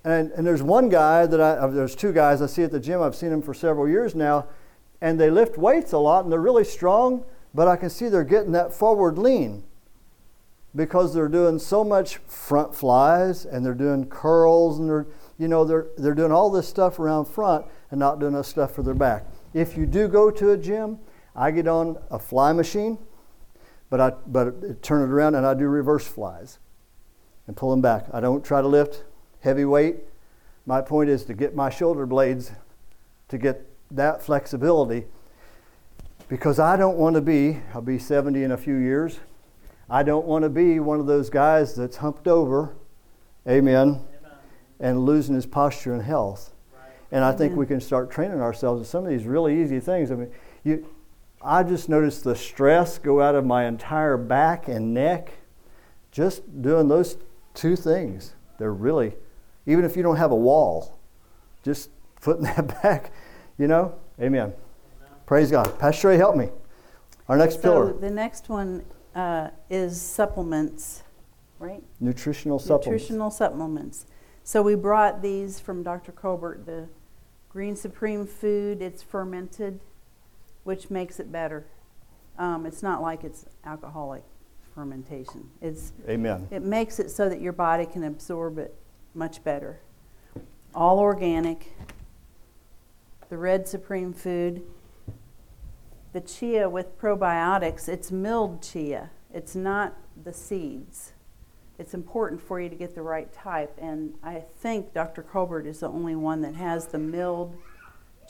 And, 0.05 0.33
and 0.33 0.45
there's 0.45 0.65
one 0.65 0.89
guy 0.89 1.27
that 1.27 1.41
I, 1.41 1.51
uh, 1.51 1.69
there's 1.69 1.95
two 1.95 2.13
guys 2.13 2.43
I 2.43 2.47
see 2.47 2.65
at 2.65 2.73
the 2.73 2.81
gym, 2.81 3.01
I've 3.01 3.15
seen 3.15 3.31
them 3.31 3.41
for 3.41 3.55
several 3.55 3.89
years 3.89 4.17
now 4.17 4.47
and 5.03 5.19
they 5.19 5.29
lift 5.29 5.59
weights 5.59 5.93
a 5.93 5.99
lot 5.99 6.25
and 6.25 6.33
they're 6.33 6.41
really 6.41 6.65
strong, 6.65 7.25
but 7.53 7.69
I 7.69 7.77
can 7.77 7.91
see 7.91 8.09
they're 8.09 8.25
getting 8.25 8.53
that 8.53 8.73
forward 8.73 9.19
lean 9.19 9.65
because 10.75 11.13
they're 11.13 11.29
doing 11.29 11.59
so 11.59 11.85
much 11.85 12.17
front 12.27 12.75
flies 12.75 13.45
and 13.45 13.65
they're 13.65 13.75
doing 13.75 14.07
curls 14.07 14.79
and 14.79 14.89
they're 14.89 15.07
you 15.39 15.49
know 15.49 15.65
they're 15.65 15.87
they're 15.99 16.15
doing 16.15 16.33
all 16.33 16.51
this 16.51 16.69
stuff 16.69 16.99
around 16.99 17.27
front 17.27 17.67
and 17.91 18.01
not 18.01 18.19
doing 18.19 18.33
enough 18.33 18.47
stuff 18.47 18.75
for 18.75 18.83
their 18.83 18.95
back. 18.95 19.27
If 19.55 19.77
you 19.77 19.87
do 19.87 20.09
go 20.09 20.31
to 20.31 20.51
a 20.51 20.57
gym, 20.57 20.99
I 21.37 21.51
get 21.51 21.69
on 21.69 21.99
a 22.11 22.19
fly 22.19 22.53
machine, 22.53 22.99
but 23.91 24.01
I 24.01 24.11
but 24.27 24.83
turn 24.83 25.03
it 25.03 25.13
around 25.13 25.35
and 25.35 25.47
I 25.47 25.55
do 25.55 25.67
reverse 25.67 26.07
flies 26.07 26.59
and 27.47 27.57
pull 27.57 27.71
them 27.71 27.83
back. 27.83 28.07
I 28.13 28.21
don't 28.21 28.45
try 28.45 28.63
to 28.63 28.69
lift 28.69 29.05
heavy 29.41 29.65
weight. 29.65 29.97
My 30.65 30.81
point 30.81 31.11
is 31.11 31.25
to 31.25 31.35
get 31.35 31.55
my 31.55 31.71
shoulder 31.71 32.07
blades 32.07 32.53
to 33.29 33.39
get 33.39 33.67
that 33.91 34.23
flexibility 34.23 35.07
because 36.29 36.59
I 36.59 36.77
don't 36.77 36.97
want 36.97 37.17
to 37.17 37.21
be, 37.21 37.61
I'll 37.75 37.83
be 37.83 37.99
70 37.99 38.43
in 38.43 38.53
a 38.53 38.57
few 38.57 38.77
years. 38.77 39.19
I 39.93 40.03
don't 40.03 40.25
want 40.25 40.45
to 40.45 40.49
be 40.49 40.81
one 40.81 41.01
of 41.01 41.07
those 41.07 41.29
guys 41.29 41.75
that's 41.75 41.99
humped 41.99 42.27
over, 42.27 42.75
amen, 43.47 43.89
amen. 43.89 44.01
and 44.81 45.05
losing 45.05 45.35
his 45.35 45.45
posture 45.45 45.93
and 45.93 46.03
health. 46.03 46.55
Right. 46.73 46.93
And 47.11 47.23
I 47.23 47.33
think 47.33 47.55
we 47.55 47.67
can 47.67 47.79
start 47.79 48.11
training 48.11 48.41
ourselves 48.41 48.81
in 48.81 48.87
some 48.87 49.05
of 49.05 49.11
these 49.11 49.27
really 49.27 49.63
easy 49.63 49.81
things. 49.81 50.11
I 50.11 50.15
mean, 50.15 50.31
you, 50.65 50.87
I 51.43 51.63
just 51.63 51.91
noticed 51.91 52.25
the 52.25 52.35
stress 52.35 52.97
go 52.97 53.21
out 53.21 53.35
of 53.35 53.45
my 53.45 53.67
entire 53.67 54.17
back 54.17 54.67
and 54.67 54.95
neck 54.95 55.35
just 56.11 56.63
doing 56.63 56.89
those 56.89 57.19
two 57.53 57.77
things. 57.77 58.35
They're 58.59 58.73
really, 58.73 59.13
even 59.67 59.85
if 59.85 59.95
you 59.95 60.03
don't 60.03 60.17
have 60.17 60.31
a 60.31 60.37
wall, 60.37 60.99
just 61.63 61.91
putting 62.21 62.45
that 62.45 62.83
back 62.83 63.13
you 63.59 63.69
know? 63.69 63.95
Amen. 64.21 64.43
Amen. 64.43 64.55
Praise 65.27 65.51
God. 65.51 65.79
Pastor 65.79 66.09
Ray, 66.09 66.17
help 66.17 66.37
me. 66.37 66.49
Our 67.29 67.37
next 67.37 67.57
so 67.57 67.61
pillar. 67.63 67.93
The 67.93 68.11
next 68.11 68.49
one 68.49 68.85
uh, 69.15 69.51
is 69.71 70.01
supplements, 70.01 71.03
right? 71.59 71.83
Nutritional 72.01 72.59
supplements. 72.59 72.87
Nutritional 72.87 73.31
supplements. 73.31 74.07
So 74.45 74.63
we 74.63 74.75
brought 74.75 75.23
these 75.23 75.61
from 75.61 75.83
Dr. 75.83 76.13
Colbert, 76.13 76.67
the 76.67 76.89
Green 77.49 77.77
Supreme 77.77 78.27
food. 78.27 78.83
It's 78.83 79.03
fermented, 79.03 79.81
which 80.65 80.91
makes 80.91 81.21
it 81.21 81.31
better. 81.31 81.67
Um, 82.39 82.67
it's 82.67 82.83
not 82.83 83.03
like 83.03 83.25
it's 83.25 83.47
alcoholic 83.65 84.25
fermentation. 84.75 85.49
It's 85.61 85.93
Amen. 86.09 86.49
It 86.51 86.63
makes 86.63 86.99
it 86.99 87.11
so 87.11 87.29
that 87.29 87.41
your 87.41 87.53
body 87.53 87.87
can 87.87 88.05
absorb 88.05 88.59
it 88.59 88.75
much 89.15 89.45
better. 89.45 89.81
All 90.75 90.99
organic, 90.99 91.73
the 93.29 93.37
red 93.37 93.69
supreme 93.69 94.13
food, 94.13 94.63
the 96.13 96.21
chia 96.21 96.69
with 96.69 96.99
probiotics, 96.99 97.89
it's 97.89 98.11
milled 98.11 98.63
chia. 98.63 99.11
It's 99.33 99.55
not 99.55 99.97
the 100.25 100.33
seeds. 100.33 101.13
It's 101.79 101.95
important 101.95 102.41
for 102.41 102.61
you 102.61 102.69
to 102.69 102.77
get 102.77 102.95
the 102.95 103.03
right 103.03 103.33
type, 103.33 103.77
and 103.81 104.15
I 104.23 104.45
think 104.59 104.93
Dr. 104.93 105.23
Colbert 105.23 105.67
is 105.67 105.81
the 105.81 105.89
only 105.89 106.15
one 106.15 106.43
that 106.43 106.55
has 106.55 106.87
the 106.87 106.99
milled 106.99 107.57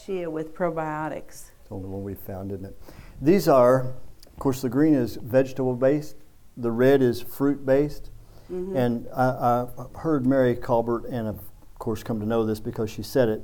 chia 0.02 0.30
with 0.30 0.54
probiotics. 0.54 1.50
It's 1.60 1.68
the 1.68 1.74
only 1.74 1.88
one 1.88 2.04
we 2.04 2.14
found, 2.14 2.52
isn't 2.52 2.64
it? 2.64 2.80
These 3.20 3.48
are, 3.48 3.94
of 4.26 4.38
course, 4.38 4.62
the 4.62 4.68
green 4.68 4.94
is 4.94 5.16
vegetable 5.16 5.74
based, 5.74 6.16
the 6.56 6.70
red 6.70 7.02
is 7.02 7.20
fruit 7.20 7.66
based. 7.66 8.10
Mm-hmm. 8.50 8.76
And 8.76 9.08
I, 9.14 9.66
I 9.76 9.98
heard 9.98 10.26
Mary 10.26 10.54
Colbert, 10.54 11.06
and 11.06 11.26
of 11.26 11.40
course, 11.78 12.02
come 12.02 12.20
to 12.20 12.26
know 12.26 12.44
this 12.44 12.60
because 12.60 12.90
she 12.90 13.02
said 13.02 13.28
it 13.28 13.42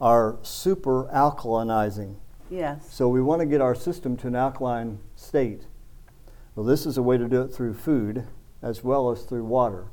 are 0.00 0.36
super 0.42 1.04
alkalinizing. 1.14 2.16
Yes. 2.52 2.86
So 2.90 3.08
we 3.08 3.22
want 3.22 3.40
to 3.40 3.46
get 3.46 3.62
our 3.62 3.74
system 3.74 4.14
to 4.18 4.26
an 4.26 4.36
alkaline 4.36 4.98
state. 5.16 5.62
Well, 6.54 6.66
this 6.66 6.84
is 6.84 6.98
a 6.98 7.02
way 7.02 7.16
to 7.16 7.26
do 7.26 7.40
it 7.40 7.48
through 7.48 7.72
food 7.72 8.26
as 8.60 8.84
well 8.84 9.10
as 9.10 9.22
through 9.22 9.44
water. 9.44 9.86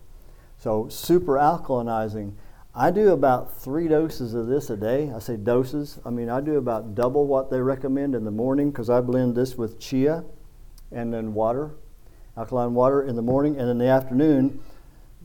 So 0.57 0.89
super 0.89 1.35
alkalinizing. 1.35 2.33
I 2.75 2.91
do 2.91 3.13
about 3.13 3.57
three 3.61 3.87
doses 3.87 4.33
of 4.33 4.47
this 4.47 4.69
a 4.69 4.75
day. 4.75 5.09
I 5.15 5.19
say 5.19 5.37
doses. 5.37 5.99
I 6.05 6.09
mean, 6.09 6.29
I 6.29 6.41
do 6.41 6.57
about 6.57 6.95
double 6.95 7.25
what 7.25 7.49
they 7.49 7.61
recommend 7.61 8.13
in 8.13 8.25
the 8.25 8.31
morning 8.31 8.71
because 8.71 8.89
I 8.89 8.99
blend 8.99 9.35
this 9.35 9.55
with 9.55 9.79
chia 9.79 10.25
and 10.91 11.13
then 11.13 11.33
water, 11.33 11.71
alkaline 12.35 12.73
water 12.73 13.01
in 13.01 13.15
the 13.15 13.21
morning, 13.21 13.57
and 13.57 13.69
in 13.69 13.77
the 13.77 13.87
afternoon. 13.87 14.59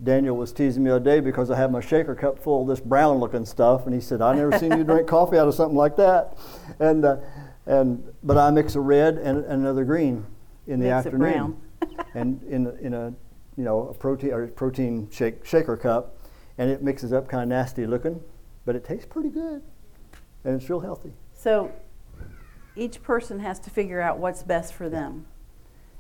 Daniel 0.02 0.36
was 0.36 0.52
teasing 0.52 0.82
me 0.82 0.90
the 0.90 0.96
other 0.96 1.04
day 1.04 1.20
because 1.20 1.50
I 1.50 1.56
had 1.56 1.70
my 1.70 1.80
shaker 1.80 2.14
cup 2.14 2.38
full 2.38 2.62
of 2.62 2.68
this 2.68 2.80
brown 2.80 3.18
looking 3.18 3.46
stuff, 3.46 3.86
and 3.86 3.94
he 3.94 4.00
said, 4.00 4.20
"I 4.20 4.34
never 4.34 4.58
seen 4.58 4.76
you 4.76 4.84
drink 4.84 5.06
coffee 5.06 5.38
out 5.38 5.46
of 5.46 5.54
something 5.54 5.76
like 5.76 5.96
that." 5.96 6.36
And 6.80 7.04
uh, 7.04 7.18
and 7.66 8.02
but 8.22 8.36
I 8.36 8.50
mix 8.50 8.74
a 8.74 8.80
red 8.80 9.16
and, 9.18 9.38
and 9.44 9.62
another 9.62 9.84
green 9.84 10.26
in 10.66 10.80
the 10.80 10.86
Mix 10.86 11.06
it 11.06 11.14
afternoon, 11.14 11.18
brown. 11.80 12.06
and 12.14 12.42
in 12.44 12.66
a- 12.66 12.74
in 12.74 12.94
a 12.94 13.14
you 13.56 13.64
know 13.64 13.88
a 13.88 13.94
protein 13.94 14.32
or 14.32 14.46
protein 14.48 15.08
shake 15.10 15.44
shaker 15.46 15.76
cup, 15.76 16.16
and 16.58 16.70
it 16.70 16.82
mixes 16.82 17.12
up 17.12 17.28
kind 17.28 17.44
of 17.44 17.48
nasty 17.48 17.86
looking, 17.86 18.20
but 18.64 18.74
it 18.74 18.84
tastes 18.84 19.06
pretty 19.06 19.28
good, 19.30 19.62
and 20.44 20.60
it's 20.60 20.68
real 20.68 20.80
healthy. 20.80 21.12
So 21.34 21.70
each 22.74 23.00
person 23.02 23.38
has 23.40 23.60
to 23.60 23.70
figure 23.70 24.00
out 24.00 24.18
what's 24.18 24.42
best 24.42 24.74
for 24.74 24.88
them. 24.88 25.26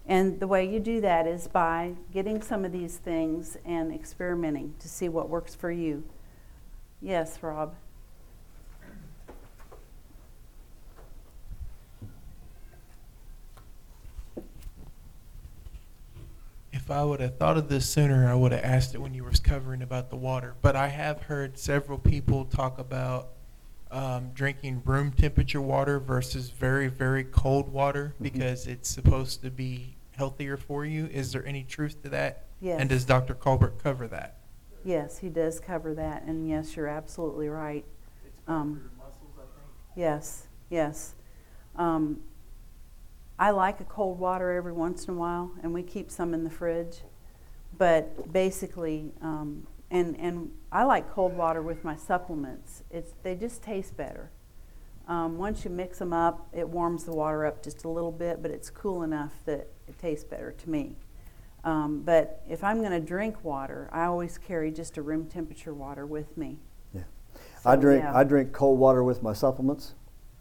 And 0.06 0.38
the 0.38 0.46
way 0.46 0.68
you 0.68 0.80
do 0.80 1.00
that 1.00 1.26
is 1.26 1.48
by 1.48 1.94
getting 2.12 2.42
some 2.42 2.64
of 2.64 2.72
these 2.72 2.98
things 2.98 3.56
and 3.64 3.92
experimenting 3.92 4.74
to 4.80 4.88
see 4.88 5.08
what 5.08 5.30
works 5.30 5.54
for 5.54 5.70
you. 5.70 6.04
Yes, 7.00 7.42
Rob. 7.42 7.74
If 16.70 16.90
I 16.90 17.02
would 17.02 17.20
have 17.20 17.38
thought 17.38 17.56
of 17.56 17.70
this 17.70 17.88
sooner, 17.88 18.28
I 18.28 18.34
would 18.34 18.52
have 18.52 18.62
asked 18.62 18.94
it 18.94 18.98
when 18.98 19.14
you 19.14 19.24
were 19.24 19.32
covering 19.42 19.80
about 19.80 20.10
the 20.10 20.16
water. 20.16 20.54
But 20.60 20.76
I 20.76 20.88
have 20.88 21.22
heard 21.22 21.56
several 21.56 21.98
people 21.98 22.44
talk 22.44 22.78
about 22.78 23.28
um, 23.90 24.32
drinking 24.34 24.82
room 24.84 25.12
temperature 25.12 25.62
water 25.62 25.98
versus 25.98 26.50
very, 26.50 26.88
very 26.88 27.24
cold 27.24 27.72
water 27.72 28.14
because 28.20 28.66
it's 28.66 28.90
supposed 28.90 29.40
to 29.42 29.50
be 29.50 29.93
healthier 30.16 30.56
for 30.56 30.84
you. 30.84 31.06
Is 31.06 31.32
there 31.32 31.44
any 31.44 31.64
truth 31.64 32.02
to 32.02 32.08
that? 32.10 32.44
Yes. 32.60 32.80
And 32.80 32.88
does 32.88 33.04
Dr. 33.04 33.34
Colbert 33.34 33.78
cover 33.82 34.06
that? 34.08 34.38
Yes, 34.84 35.18
he 35.18 35.28
does 35.28 35.60
cover 35.60 35.94
that, 35.94 36.24
and 36.24 36.48
yes, 36.48 36.76
you're 36.76 36.88
absolutely 36.88 37.48
right. 37.48 37.84
Um, 38.46 38.90
muscles, 38.98 39.32
I 39.36 39.40
think. 39.40 39.96
Yes, 39.96 40.46
yes. 40.68 41.14
Um, 41.76 42.20
I 43.38 43.50
like 43.50 43.80
a 43.80 43.84
cold 43.84 44.18
water 44.18 44.52
every 44.52 44.72
once 44.72 45.06
in 45.06 45.14
a 45.14 45.16
while, 45.16 45.52
and 45.62 45.72
we 45.72 45.82
keep 45.82 46.10
some 46.10 46.34
in 46.34 46.44
the 46.44 46.50
fridge. 46.50 46.98
But 47.76 48.32
basically, 48.32 49.12
um, 49.20 49.66
and 49.90 50.16
and 50.20 50.52
I 50.70 50.84
like 50.84 51.10
cold 51.10 51.36
water 51.36 51.62
with 51.62 51.82
my 51.82 51.96
supplements. 51.96 52.84
It's 52.90 53.12
they 53.22 53.34
just 53.34 53.62
taste 53.62 53.96
better. 53.96 54.30
Um, 55.08 55.36
once 55.38 55.64
you 55.64 55.70
mix 55.70 55.98
them 55.98 56.12
up, 56.12 56.48
it 56.52 56.68
warms 56.68 57.04
the 57.04 57.12
water 57.12 57.44
up 57.44 57.62
just 57.62 57.84
a 57.84 57.88
little 57.88 58.12
bit, 58.12 58.40
but 58.40 58.50
it's 58.50 58.70
cool 58.70 59.02
enough 59.02 59.32
that 59.44 59.68
it 59.88 59.98
tastes 59.98 60.24
better 60.24 60.52
to 60.52 60.70
me. 60.70 60.96
Um, 61.64 62.02
but 62.02 62.42
if 62.48 62.62
I'm 62.62 62.80
going 62.80 62.92
to 62.92 63.00
drink 63.00 63.42
water, 63.42 63.88
I 63.90 64.04
always 64.04 64.36
carry 64.36 64.70
just 64.70 64.98
a 64.98 65.02
room 65.02 65.26
temperature 65.26 65.72
water 65.72 66.04
with 66.04 66.36
me. 66.36 66.58
Yeah. 66.92 67.02
So, 67.62 67.70
I 67.70 67.76
drink 67.76 68.02
yeah. 68.02 68.14
I 68.14 68.22
drink 68.24 68.52
cold 68.52 68.78
water 68.78 69.02
with 69.02 69.22
my 69.22 69.32
supplements. 69.32 69.94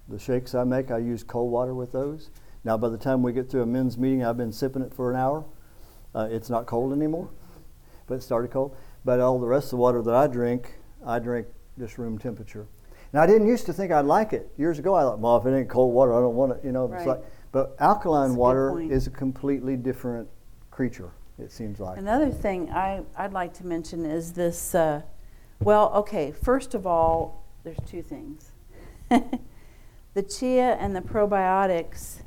The 0.10 0.20
shakes 0.20 0.54
I 0.54 0.66
make, 0.66 0.92
I 0.92 0.98
use 0.98 1.24
cold 1.24 1.50
water 1.50 1.74
with 1.74 1.94
those. 1.94 2.30
Now, 2.66 2.78
by 2.78 2.90
the 2.90 2.98
time 2.98 3.24
we 3.24 3.32
get 3.32 3.50
through 3.50 3.62
a 3.62 3.66
men's 3.66 3.98
meeting, 3.98 4.24
I've 4.24 4.38
been 4.38 4.52
sipping 4.52 4.82
it 4.82 4.94
for 4.94 5.10
an 5.10 5.18
hour. 5.18 5.46
Uh, 6.14 6.28
it's 6.30 6.50
not 6.50 6.66
cold 6.66 6.92
anymore, 6.92 7.30
but 8.08 8.16
it 8.16 8.24
started 8.24 8.52
cold. 8.52 8.76
But 9.06 9.22
all 9.22 9.40
the 9.40 9.48
rest 9.48 9.68
of 9.68 9.72
the 9.72 9.78
water 9.78 10.02
that 10.02 10.14
I 10.14 10.28
drink, 10.28 10.76
I 11.06 11.20
drink 11.20 11.48
just 11.80 11.98
room 11.98 12.18
temperature. 12.18 12.68
And 13.14 13.22
I 13.22 13.28
didn't 13.28 13.48
used 13.48 13.66
to 13.68 13.74
think 13.74 13.92
I'd 13.92 14.06
like 14.06 14.34
it. 14.34 14.52
Years 14.58 14.80
ago, 14.80 14.96
I 14.96 15.04
thought, 15.04 15.20
well, 15.20 15.38
if 15.38 15.46
it 15.46 15.56
ain't 15.56 15.70
cold 15.70 15.94
water, 15.94 16.14
I 16.14 16.20
don't 16.20 16.36
want 16.36 16.52
it. 16.52 16.62
You 16.66 16.74
know, 16.74 16.92
it's 16.92 17.06
like. 17.06 17.24
But 17.54 17.76
alkaline 17.80 18.32
That's 18.32 18.38
water 18.38 18.82
is 18.82 19.06
a 19.06 19.12
completely 19.12 19.78
different 19.78 20.28
creature. 20.72 21.12
It 21.38 21.52
seems 21.52 21.80
like. 21.80 22.00
Another 22.00 22.30
thing 22.30 22.70
I, 22.72 23.04
I'd 23.16 23.32
like 23.32 23.54
to 23.56 23.66
mention 23.66 24.06
is 24.06 24.34
this. 24.34 24.76
Uh, 24.76 25.04
well, 25.62 25.92
okay, 25.94 26.32
first 26.32 26.74
of 26.74 26.86
all, 26.86 27.46
there's 27.64 27.78
two 27.88 28.02
things 28.02 28.52
the 29.10 30.24
chia 30.24 30.74
and 30.80 30.96
the 30.96 31.02
probiotics. 31.02 32.22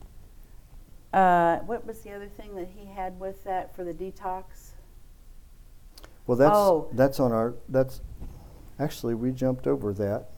Uh, 1.13 1.59
what 1.59 1.85
was 1.85 2.01
the 2.01 2.13
other 2.13 2.29
thing 2.29 2.55
that 2.55 2.69
he 2.77 2.87
had 2.87 3.19
with 3.19 3.43
that 3.45 3.75
for 3.75 3.83
the 3.85 3.93
detox? 3.93 4.45
Well, 6.27 6.37
that's 6.39 6.55
Oh. 6.55 6.89
that's 6.93 7.19
on 7.19 7.33
our. 7.33 7.55
That's 7.69 8.01
actually 8.79 9.15
we 9.15 9.33
jumped 9.33 9.67
over 9.67 9.93
that. 9.95 10.31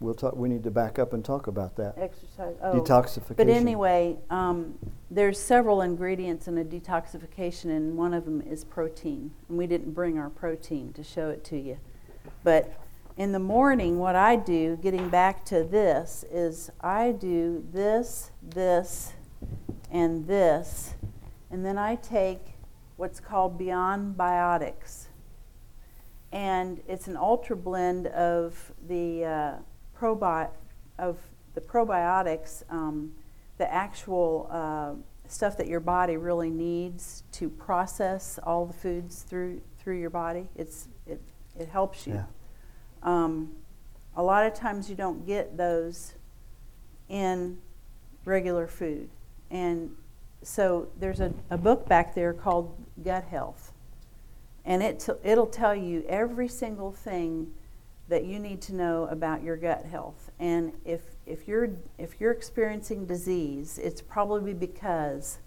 We'll 0.00 0.14
talk. 0.14 0.36
We 0.36 0.48
need 0.48 0.62
to 0.64 0.70
back 0.70 0.98
up 0.98 1.12
and 1.12 1.24
talk 1.24 1.48
about 1.48 1.76
that. 1.76 1.94
Exercise. 1.96 2.54
Oh. 2.62 2.80
Detoxification. 2.80 3.36
But 3.36 3.48
anyway, 3.48 4.16
um, 4.30 4.78
there's 5.10 5.40
several 5.40 5.82
ingredients 5.82 6.46
in 6.46 6.56
a 6.58 6.64
detoxification, 6.64 7.76
and 7.76 7.96
one 7.96 8.14
of 8.14 8.24
them 8.24 8.40
is 8.40 8.64
protein. 8.64 9.32
And 9.48 9.58
we 9.58 9.66
didn't 9.66 9.92
bring 9.92 10.16
our 10.18 10.30
protein 10.30 10.92
to 10.92 11.02
show 11.02 11.30
it 11.30 11.44
to 11.46 11.58
you. 11.58 11.78
But 12.44 12.78
in 13.16 13.32
the 13.32 13.40
morning, 13.40 13.98
what 13.98 14.14
I 14.14 14.36
do, 14.36 14.78
getting 14.80 15.08
back 15.08 15.44
to 15.46 15.64
this, 15.64 16.24
is 16.30 16.70
I 16.80 17.10
do 17.10 17.66
this, 17.72 18.30
this, 18.40 19.14
and 19.90 20.28
this, 20.28 20.94
and 21.50 21.66
then 21.66 21.76
I 21.76 21.96
take 21.96 22.54
what's 22.96 23.18
called 23.18 23.58
Beyond 23.58 24.16
Biotics. 24.16 25.06
And 26.30 26.80
it's 26.86 27.08
an 27.08 27.16
ultra 27.16 27.56
blend 27.56 28.06
of 28.08 28.72
the 28.86 29.24
uh, 29.24 29.52
probi- 30.00 30.50
of 30.98 31.18
the 31.54 31.60
probiotics, 31.60 32.62
um, 32.70 33.12
the 33.58 33.72
actual 33.72 34.48
uh, 34.50 34.92
stuff 35.28 35.56
that 35.56 35.66
your 35.66 35.80
body 35.80 36.16
really 36.16 36.50
needs 36.50 37.24
to 37.32 37.48
process 37.48 38.38
all 38.42 38.66
the 38.66 38.72
foods 38.72 39.22
through 39.22 39.60
through 39.78 39.98
your 39.98 40.10
body. 40.10 40.48
It's 40.56 40.88
it 41.06 41.20
it 41.58 41.68
helps 41.68 42.06
you. 42.06 42.14
Yeah. 42.14 42.24
Um, 43.02 43.52
a 44.16 44.22
lot 44.22 44.46
of 44.46 44.54
times 44.54 44.90
you 44.90 44.96
don't 44.96 45.26
get 45.26 45.56
those 45.56 46.14
in 47.08 47.58
regular 48.24 48.66
food, 48.66 49.08
and 49.50 49.94
so 50.42 50.88
there's 50.98 51.20
a, 51.20 51.32
a 51.50 51.56
book 51.58 51.88
back 51.88 52.14
there 52.14 52.32
called 52.32 52.74
Gut 53.02 53.24
Health, 53.24 53.72
and 54.64 54.82
it 54.82 55.00
t- 55.00 55.12
it'll 55.22 55.46
tell 55.46 55.74
you 55.74 56.04
every 56.08 56.48
single 56.48 56.92
thing 56.92 57.52
that 58.08 58.24
you 58.24 58.38
need 58.38 58.60
to 58.62 58.74
know 58.74 59.04
about 59.06 59.42
your 59.42 59.56
gut 59.56 59.84
health. 59.84 60.30
And 60.38 60.72
if 60.84 61.02
if 61.26 61.46
you're 61.46 61.70
if 61.98 62.20
you're 62.20 62.32
experiencing 62.32 63.06
disease, 63.06 63.78
it's 63.78 64.00
probably 64.00 64.54
because 64.54 65.38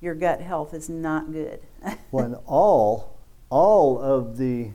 your 0.00 0.14
gut 0.14 0.40
health 0.40 0.74
is 0.74 0.88
not 0.88 1.32
good. 1.32 1.60
when 2.10 2.34
all 2.46 3.18
all 3.50 4.00
of 4.00 4.36
the 4.36 4.70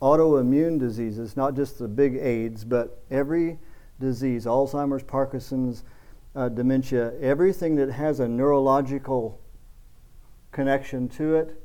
autoimmune 0.00 0.78
diseases, 0.78 1.36
not 1.36 1.54
just 1.54 1.78
the 1.78 1.88
big 1.88 2.16
AIDS, 2.16 2.64
but 2.64 3.02
every 3.10 3.58
disease, 4.00 4.44
Alzheimer's, 4.46 5.02
Parkinson's, 5.02 5.84
uh, 6.34 6.48
dementia, 6.48 7.14
everything 7.20 7.76
that 7.76 7.90
has 7.90 8.20
a 8.20 8.28
neurological 8.28 9.40
connection 10.52 11.08
to 11.08 11.36
it, 11.36 11.62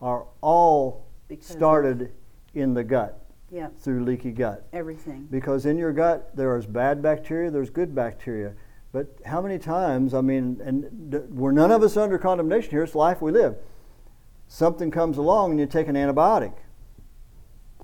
are 0.00 0.26
all 0.40 1.06
Because 1.28 1.46
started 1.46 2.12
in 2.54 2.74
the 2.74 2.84
gut 2.84 3.23
yeah, 3.54 3.68
through 3.78 4.04
leaky 4.04 4.32
gut. 4.32 4.66
everything. 4.72 5.28
Because 5.30 5.64
in 5.64 5.78
your 5.78 5.92
gut, 5.92 6.34
there's 6.34 6.66
bad 6.66 7.00
bacteria, 7.00 7.52
there's 7.52 7.70
good 7.70 7.94
bacteria. 7.94 8.52
But 8.90 9.16
how 9.24 9.40
many 9.40 9.58
times, 9.58 10.12
I 10.12 10.22
mean, 10.22 10.60
and 10.64 11.12
th- 11.12 11.24
we're 11.30 11.52
none 11.52 11.70
of 11.70 11.82
us 11.82 11.96
under 11.96 12.18
condemnation 12.18 12.70
here, 12.70 12.82
it's 12.82 12.96
life 12.96 13.22
we 13.22 13.30
live. 13.30 13.54
Something 14.48 14.90
comes 14.90 15.18
along 15.18 15.52
and 15.52 15.60
you 15.60 15.66
take 15.66 15.86
an 15.86 15.94
antibiotic. 15.94 16.54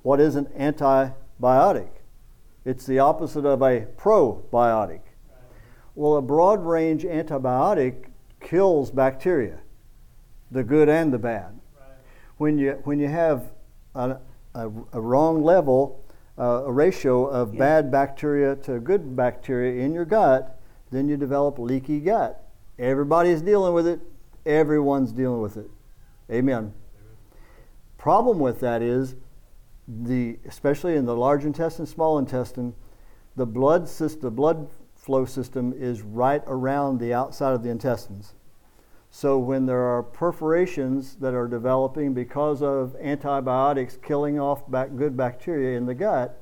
What 0.03 0.21
is 0.21 0.35
an 0.35 0.47
antibiotic? 0.59 1.91
It's 2.64 2.85
the 2.85 2.99
opposite 2.99 3.47
of 3.47 3.62
a 3.62 3.87
probiotic. 3.97 5.03
Well, 5.95 6.16
a 6.16 6.23
broad 6.23 6.64
range 6.64 7.05
antibiotic 7.05 8.07
kills 8.41 8.91
bacteria, 8.91 9.61
the 10.51 10.64
good 10.64 10.89
and 10.89 11.12
the 11.12 11.18
bad. 11.18 11.61
When 12.39 12.59
you, 12.59 12.81
when 12.85 12.99
you 12.99 13.09
have 13.09 13.53
a, 13.95 14.18
a, 14.55 14.68
a 14.92 15.01
wrong 15.01 15.42
level, 15.42 16.05
uh, 16.38 16.64
a 16.66 16.72
ratio 16.72 17.26
of 17.26 17.55
Yeah. 17.55 17.59
bad 17.59 17.90
bacteria 17.90 18.57
to 18.57 18.80
good 18.80 19.14
bacteria 19.14 19.84
in 19.84 19.92
your 19.92 20.05
gut, 20.05 20.59
then 20.90 21.09
you 21.09 21.16
develop 21.16 21.59
leaky 21.59 22.01
gut. 22.01 22.42
Everybody's 22.78 23.42
dealing 23.42 23.74
with 23.74 23.86
it, 23.86 24.01
everyone's 24.46 25.12
dealing 25.12 25.40
with 25.42 25.57
it. 25.57 25.70
Amen. 26.30 26.72
Problem 27.98 28.38
with 28.38 28.61
that 28.61 28.80
is 28.82 29.16
the 29.86 30.38
especially 30.46 30.96
in 30.96 31.05
the 31.05 31.16
large 31.16 31.44
intestine, 31.44 31.84
small 31.86 32.18
intestine, 32.18 32.74
the 33.36 33.46
blood 33.46 33.88
system, 33.88 34.20
the 34.22 34.30
blood 34.30 34.68
flow 34.94 35.24
system 35.24 35.74
is 35.76 36.03
right 36.03 36.42
around 36.46 36.98
the 36.98 37.12
outside 37.12 37.53
of 37.53 37.62
the 37.62 37.70
intestines. 37.70 38.34
So 39.11 39.38
when 39.38 39.66
there 39.66 39.82
are 39.82 40.02
perforations 40.02 41.16
that 41.16 41.34
are 41.34 41.48
developing 41.48 42.14
because 42.14 42.62
of 42.62 42.94
antibiotics 43.00 43.98
killing 44.00 44.38
off 44.38 44.70
back 44.70 44.94
good 44.96 45.16
bacteria 45.16 45.76
in 45.76 45.86
the 45.86 45.94
gut, 45.94 46.40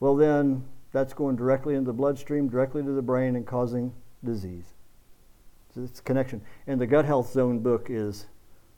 well 0.00 0.16
then 0.16 0.64
that's 0.92 1.12
going 1.12 1.36
directly 1.36 1.74
into 1.74 1.86
the 1.86 1.92
bloodstream, 1.92 2.48
directly 2.48 2.82
to 2.82 2.92
the 2.92 3.02
brain, 3.02 3.36
and 3.36 3.46
causing 3.46 3.92
disease. 4.24 4.74
So 5.74 5.82
it's 5.82 6.00
a 6.00 6.02
connection. 6.02 6.42
And 6.66 6.80
the 6.80 6.86
gut 6.86 7.04
health 7.04 7.32
zone 7.32 7.60
book 7.60 7.86
is, 7.88 8.26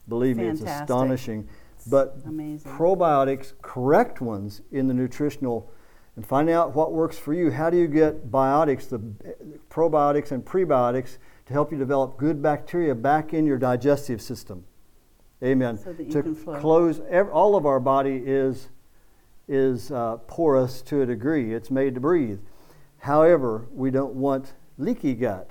believe 0.09 0.37
me, 0.37 0.47
it's 0.47 0.61
Fantastic. 0.61 0.85
astonishing. 0.85 1.49
But 1.89 2.19
Amazing. 2.25 2.73
probiotics, 2.73 3.53
correct 3.63 4.21
ones 4.21 4.63
in 4.71 4.87
the 4.87 4.95
nutritional, 4.95 5.71
and 6.17 6.25
finding 6.25 6.55
out 6.55 6.75
what 6.75 6.93
works 6.93 7.19
for 7.19 7.35
you. 7.35 7.51
How 7.51 7.69
do 7.69 7.77
you 7.77 7.89
get 7.89 8.31
biotics, 8.31 8.89
the 8.89 9.01
eh, 9.29 9.33
probiotics 9.69 10.31
and 10.31 10.45
prebiotics, 10.45 11.19
to 11.47 11.53
help 11.53 11.73
you 11.73 11.79
develop 11.79 12.17
good 12.17 12.43
bacteria 12.43 12.95
back 12.95 13.35
in 13.35 13.47
your 13.47 13.59
digestive 13.59 14.21
system? 14.21 14.65
Amen. 15.43 15.79
So 15.79 15.93
that 15.93 16.07
you 16.07 16.13
to 16.13 16.23
can 16.23 16.35
flow. 16.35 16.61
close, 16.61 17.01
ev- 17.11 17.29
all 17.29 17.57
of 17.57 17.67
our 17.67 17.81
body 17.81 18.23
is 18.25 18.69
is 19.47 19.91
uh, 19.91 20.17
porous 20.27 20.81
to 20.81 21.03
a 21.03 21.07
degree. 21.07 21.53
It's 21.53 21.71
made 21.71 21.95
to 21.97 22.01
breathe. 22.01 22.41
However, 22.99 23.67
we 23.71 23.91
don't 23.91 24.15
want 24.15 24.55
leaky 24.79 25.15
gut 25.15 25.51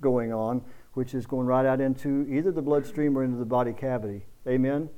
going 0.00 0.32
on, 0.32 0.64
which 0.94 1.12
is 1.12 1.26
going 1.26 1.46
right 1.46 1.66
out 1.66 1.80
into 1.80 2.26
either 2.30 2.50
the 2.50 2.62
bloodstream 2.62 3.18
or 3.18 3.24
into 3.24 3.36
the 3.36 3.44
body 3.44 3.74
cavity. 3.74 4.24
Amen. 4.46 4.88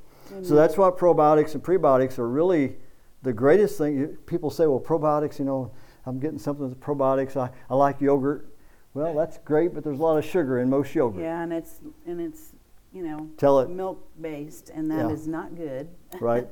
So 0.43 0.55
that's 0.55 0.77
why 0.77 0.89
probiotics 0.91 1.55
and 1.55 1.63
prebiotics 1.63 2.17
are 2.17 2.29
really 2.29 2.77
the 3.21 3.33
greatest 3.33 3.77
thing. 3.77 4.17
People 4.25 4.49
say, 4.49 4.65
well, 4.65 4.79
probiotics, 4.79 5.39
you 5.39 5.45
know, 5.45 5.73
I'm 6.05 6.19
getting 6.19 6.39
something 6.39 6.69
with 6.69 6.79
probiotics. 6.79 7.35
I, 7.35 7.49
I 7.69 7.75
like 7.75 7.99
yogurt. 7.99 8.47
Well, 8.93 9.13
that's 9.15 9.37
great, 9.39 9.73
but 9.73 9.83
there's 9.83 9.99
a 9.99 10.01
lot 10.01 10.17
of 10.17 10.25
sugar 10.25 10.59
in 10.59 10.69
most 10.69 10.93
yogurt. 10.93 11.21
Yeah, 11.21 11.41
and 11.41 11.53
it's 11.53 11.79
and 12.05 12.19
it's 12.19 12.53
you 12.91 13.03
know 13.03 13.29
Tell 13.37 13.59
it. 13.59 13.69
milk 13.69 14.05
based, 14.19 14.69
and 14.69 14.91
that 14.91 15.09
is 15.11 15.25
Yeah. 15.25 15.31
not 15.31 15.55
good. 15.55 15.87
Right. 16.19 16.47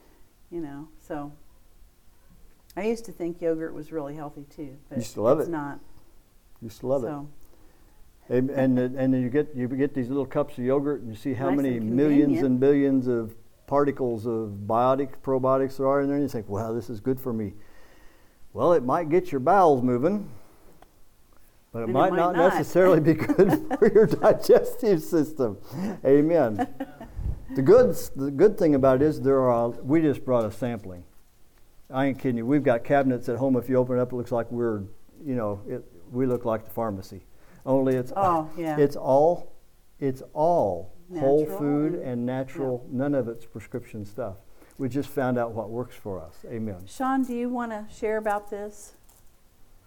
you 0.50 0.60
know, 0.60 0.88
so 1.00 1.32
I 2.76 2.84
used 2.84 3.04
to 3.06 3.12
think 3.12 3.40
yogurt 3.42 3.74
was 3.74 3.92
really 3.92 4.14
healthy 4.14 4.44
too, 4.48 4.76
but 4.88 4.98
Used 4.98 5.14
to 5.14 5.22
love 5.22 5.38
it's 5.40 5.48
it. 5.48 5.52
not. 5.52 5.80
Used 6.62 6.80
to 6.80 6.86
love 6.86 7.04
it. 7.04 7.08
so 7.08 7.28
And 8.30 8.48
and, 8.50 8.78
and 8.78 8.96
then 9.12 9.20
you 9.20 9.28
get 9.28 9.54
you 9.54 9.68
get 9.68 9.92
these 9.94 10.08
little 10.08 10.24
cups 10.26 10.56
of 10.56 10.64
yogurt, 10.64 11.00
and 11.02 11.10
you 11.10 11.16
see 11.16 11.34
how 11.34 11.48
Nice 11.50 11.56
many 11.56 11.76
and 11.76 11.90
millions 11.90 12.22
convenient. 12.40 12.46
and 12.46 12.60
billions 12.60 13.06
of 13.06 13.34
particles 13.66 14.26
of 14.26 14.50
biotic 14.66 15.10
probiotics 15.22 15.76
there 15.76 15.86
are 15.88 16.00
in 16.00 16.06
there, 16.06 16.16
and 16.16 16.22
you 16.24 16.28
think, 16.28 16.48
"Wow, 16.48 16.72
this 16.72 16.88
is 16.88 17.00
good 17.00 17.20
for 17.20 17.32
me." 17.34 17.52
Well, 18.54 18.72
it 18.72 18.82
might 18.84 19.08
get 19.10 19.30
your 19.32 19.40
bowels 19.40 19.82
moving, 19.82 20.30
but 21.72 21.80
it 21.80 21.82
And 21.82 21.90
it 21.90 21.92
might, 21.94 22.10
might 22.10 22.16
not, 22.16 22.36
not. 22.36 22.54
necessarily 22.54 23.00
be 23.00 23.14
good 23.14 23.74
for 23.78 23.90
your 23.92 24.06
digestive 24.06 25.02
system. 25.02 25.58
Amen. 26.04 26.66
The 27.54 27.62
good 27.62 27.94
the 28.16 28.30
good 28.30 28.56
thing 28.58 28.74
about 28.74 29.02
it 29.02 29.06
is 29.06 29.20
there 29.20 29.40
are. 29.50 29.68
We 29.70 30.00
just 30.00 30.24
brought 30.24 30.44
a 30.44 30.50
sampling. 30.52 31.04
I 31.90 32.06
ain't 32.06 32.18
kidding 32.18 32.38
you. 32.38 32.46
We've 32.46 32.62
got 32.64 32.84
cabinets 32.84 33.28
at 33.28 33.36
home. 33.36 33.56
If 33.56 33.68
you 33.68 33.76
open 33.76 33.98
it 33.98 34.00
up, 34.00 34.12
it 34.12 34.16
looks 34.16 34.32
like 34.32 34.50
we're, 34.50 34.80
you 35.22 35.34
know, 35.34 35.60
it, 35.68 35.84
we 36.10 36.24
look 36.26 36.44
like 36.46 36.64
the 36.64 36.70
pharmacy. 36.70 37.24
Only 37.66 37.96
it's 37.96 38.12
Oh, 38.16 38.48
yeah. 38.56 38.78
it's 38.78 38.96
all 38.96 39.52
it's 40.00 40.22
all 40.32 40.94
whole 41.18 41.44
food 41.44 41.92
and- 41.94 42.02
and 42.02 42.26
natural. 42.26 42.86
None 42.90 43.14
of 43.14 43.28
it's 43.28 43.44
prescription 43.44 44.04
stuff. 44.06 44.36
We 44.78 44.88
just 44.88 45.10
found 45.10 45.38
out 45.38 45.52
what 45.52 45.68
works 45.68 45.94
for 45.94 46.18
us. 46.18 46.34
Amen. 46.48 46.86
Sean, 46.86 47.22
do 47.22 47.34
you 47.34 47.50
want 47.50 47.70
to 47.72 47.84
share 47.94 48.16
about 48.16 48.48
this? 48.50 48.94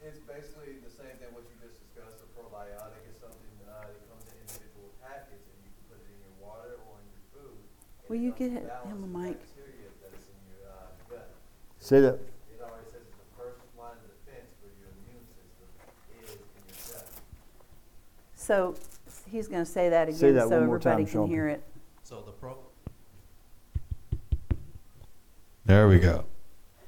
It's 0.05 0.19
basically 0.19 0.77
the 0.85 0.91
same 0.93 1.17
thing 1.17 1.33
what 1.33 1.43
you 1.49 1.57
just 1.67 1.81
discussed. 1.81 2.21
A 2.21 2.27
probiotic 2.39 3.01
is 3.09 3.17
something 3.19 3.49
uh, 3.65 3.81
that 3.89 3.97
comes 4.07 4.23
in 4.29 4.37
individual 4.45 4.93
packets, 5.01 5.41
and 5.49 5.57
you 5.65 5.73
can 5.73 5.83
put 5.89 5.97
it 5.99 6.07
in 6.13 6.21
your 6.21 6.37
water 6.47 6.77
or 6.85 7.01
in 7.01 7.07
your 7.11 7.25
food. 7.33 7.57
and 7.57 7.94
Will 8.07 8.17
you 8.17 8.31
get 8.31 8.51
him 8.51 8.61
a 8.61 9.07
mic? 9.17 9.39
Bacteria 9.39 9.89
that 10.01 10.13
is 10.17 10.25
in 10.29 10.37
your 10.51 10.69
gut. 11.09 11.31
Say 11.79 12.01
that. 12.01 12.13
It 12.13 12.61
already 12.61 12.85
says 12.85 13.01
the 13.01 13.43
first 13.43 13.59
line 13.77 13.91
of 13.93 14.25
defense 14.25 14.51
for 14.61 14.69
your 14.79 14.89
immune 15.01 15.25
system 15.33 15.67
is 16.23 16.33
in 16.33 16.63
your 16.67 16.99
gut. 16.99 17.07
So 18.35 18.75
he's 19.31 19.47
going 19.47 19.65
to 19.65 19.69
say 19.69 19.89
that 19.89 20.07
again 20.07 20.19
Say 20.19 20.31
that 20.33 20.49
so 20.49 20.55
everybody 20.55 20.83
time, 20.83 20.97
can 20.97 21.07
Sean. 21.07 21.29
hear 21.29 21.47
it. 21.47 21.63
So 22.03 22.21
the 22.25 22.31
pro. 22.31 22.55
There 25.65 25.87
we 25.87 25.97
go. 25.97 26.25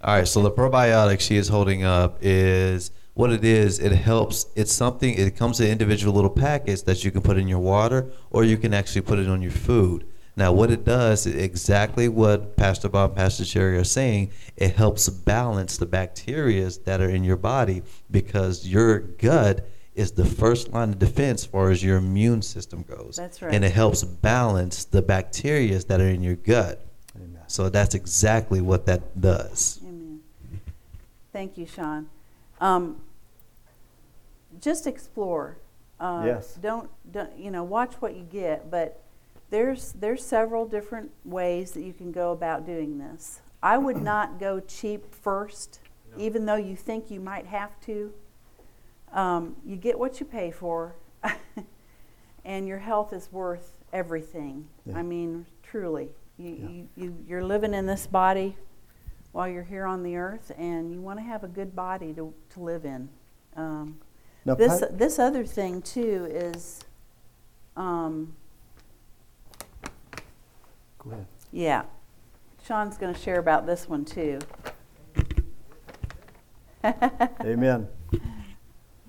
All 0.03 0.15
right, 0.15 0.27
so 0.27 0.43
the 0.43 0.51
probiotic 0.51 1.19
she 1.19 1.37
is 1.37 1.47
holding 1.47 1.83
up 1.83 2.19
is 2.21 2.91
what 3.15 3.31
it 3.31 3.43
is. 3.43 3.79
It 3.79 3.91
helps. 3.91 4.45
It's 4.55 4.71
something. 4.71 5.15
It 5.15 5.35
comes 5.35 5.59
in 5.59 5.71
individual 5.71 6.13
little 6.13 6.29
packets 6.29 6.83
that 6.83 7.03
you 7.03 7.09
can 7.09 7.23
put 7.23 7.37
in 7.37 7.47
your 7.47 7.57
water, 7.57 8.11
or 8.29 8.43
you 8.43 8.57
can 8.57 8.75
actually 8.75 9.01
put 9.01 9.17
it 9.17 9.27
on 9.27 9.41
your 9.41 9.51
food. 9.51 10.05
Now, 10.37 10.51
what 10.51 10.69
it 10.69 10.85
does 10.85 11.25
is 11.25 11.33
exactly 11.33 12.07
what 12.07 12.55
Pastor 12.55 12.89
Bob, 12.89 13.09
and 13.09 13.17
Pastor 13.17 13.43
Sherry 13.43 13.75
are 13.77 13.83
saying. 13.83 14.31
It 14.55 14.75
helps 14.75 15.09
balance 15.09 15.77
the 15.77 15.87
bacteria 15.87 16.69
that 16.85 17.01
are 17.01 17.09
in 17.09 17.23
your 17.23 17.37
body 17.37 17.81
because 18.11 18.67
your 18.67 18.99
gut 18.99 19.67
is 19.95 20.11
the 20.11 20.25
first 20.25 20.71
line 20.71 20.89
of 20.89 20.99
defense 20.99 21.41
as 21.41 21.47
far 21.47 21.71
as 21.71 21.83
your 21.83 21.97
immune 21.97 22.43
system 22.43 22.83
goes. 22.83 23.15
That's 23.17 23.41
right. 23.41 23.51
And 23.51 23.65
it 23.65 23.71
helps 23.71 24.03
balance 24.03 24.85
the 24.85 25.01
bacteria 25.01 25.79
that 25.79 25.99
are 25.99 26.07
in 26.07 26.21
your 26.21 26.35
gut. 26.35 26.85
Amen. 27.15 27.41
So 27.47 27.69
that's 27.69 27.95
exactly 27.95 28.61
what 28.61 28.85
that 28.85 29.19
does. 29.19 29.79
Amen. 29.81 30.21
Thank 31.33 31.57
you, 31.57 31.65
Sean. 31.65 32.09
Um, 32.61 33.01
just 34.61 34.85
explore. 34.85 35.57
Uh, 35.99 36.21
Yes. 36.27 36.59
Don't, 36.61 36.91
don't 37.11 37.35
you 37.39 37.49
know? 37.49 37.63
Watch 37.63 37.95
what 37.95 38.15
you 38.15 38.21
get, 38.21 38.69
but 38.69 39.01
there's 39.49 39.93
there's 39.93 40.23
several 40.25 40.67
different 40.67 41.11
ways 41.23 41.71
that 41.71 41.81
you 41.83 41.93
can 41.93 42.11
go 42.11 42.31
about 42.31 42.65
doing 42.65 42.97
this. 42.97 43.41
I 43.63 43.77
would 43.77 43.97
not 44.01 44.39
go 44.39 44.59
cheap 44.59 45.13
first, 45.13 45.79
even 46.17 46.45
though 46.45 46.55
you 46.55 46.75
think 46.75 47.09
you 47.09 47.19
might 47.19 47.45
have 47.47 47.79
to. 47.81 48.13
Um, 49.13 49.55
you 49.65 49.77
get 49.77 49.97
what 49.97 50.19
you 50.19 50.25
pay 50.25 50.51
for, 50.51 50.95
and 52.45 52.67
your 52.67 52.79
health 52.79 53.13
is 53.13 53.29
worth 53.31 53.77
everything. 53.93 54.67
Yeah. 54.85 54.97
I 54.97 55.03
mean, 55.03 55.45
truly, 55.63 56.09
you, 56.37 56.49
Yeah. 56.49 56.69
you, 56.69 56.87
you 56.95 57.17
you're 57.27 57.43
living 57.43 57.73
in 57.73 57.85
this 57.85 58.05
body 58.05 58.57
while 59.31 59.47
you're 59.47 59.63
here 59.63 59.85
on 59.85 60.03
the 60.03 60.17
earth, 60.17 60.51
and 60.57 60.91
you 60.91 60.99
want 60.99 61.19
to 61.19 61.23
have 61.23 61.43
a 61.43 61.47
good 61.47 61.75
body 61.75 62.13
to, 62.13 62.33
to 62.49 62.59
live 62.59 62.83
in. 62.85 63.07
Um, 63.55 63.99
Now, 64.45 64.55
this 64.55 64.79
Pat- 64.81 64.97
this 64.97 65.19
other 65.19 65.45
thing 65.45 65.81
too 65.81 66.27
is, 66.29 66.81
um, 67.77 68.35
go 71.07 71.13
ahead. 71.15 71.27
yeah, 71.51 71.83
Sean's 72.65 72.97
going 72.97 73.13
to 73.13 73.19
share 73.19 73.39
about 73.39 73.65
this 73.65 73.87
one 73.87 74.05
too. 74.05 74.39
Amen. 77.43 77.87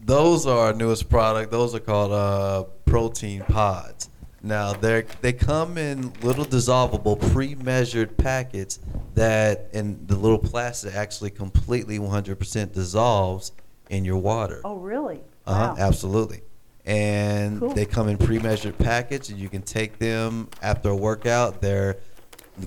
Those 0.05 0.47
are 0.47 0.59
our 0.69 0.73
newest 0.73 1.09
product. 1.11 1.51
Those 1.51 1.75
are 1.75 1.81
called 1.81 2.13
uh, 2.13 2.65
protein 2.87 3.43
pods. 3.43 4.09
Now 4.43 4.73
they 4.73 5.05
they 5.21 5.33
come 5.33 5.77
in 5.77 6.13
little 6.23 6.45
dissolvable, 6.45 7.21
pre-measured 7.33 8.17
packets 8.17 8.79
that 9.15 9.69
in 9.73 10.07
the 10.07 10.17
little 10.17 10.39
plastic 10.39 10.95
actually 10.95 11.31
completely 11.31 11.99
100% 11.99 12.73
dissolves 12.73 13.53
in 13.91 14.05
your 14.05 14.17
water. 14.19 14.61
Oh, 14.65 14.77
really? 14.77 15.21
Uh-huh, 15.47 15.75
Wow. 15.77 15.77
absolutely. 15.79 16.43
And 16.89 17.61
Cool. 17.61 17.75
they 17.75 17.85
come 17.85 18.09
in 18.09 18.17
pre-measured 18.17 18.79
packets, 18.79 19.29
and 19.29 19.39
you 19.39 19.49
can 19.51 19.61
take 19.63 19.99
them 19.99 20.49
after 20.63 20.89
a 20.89 20.97
workout. 20.97 21.61
They're 21.61 21.99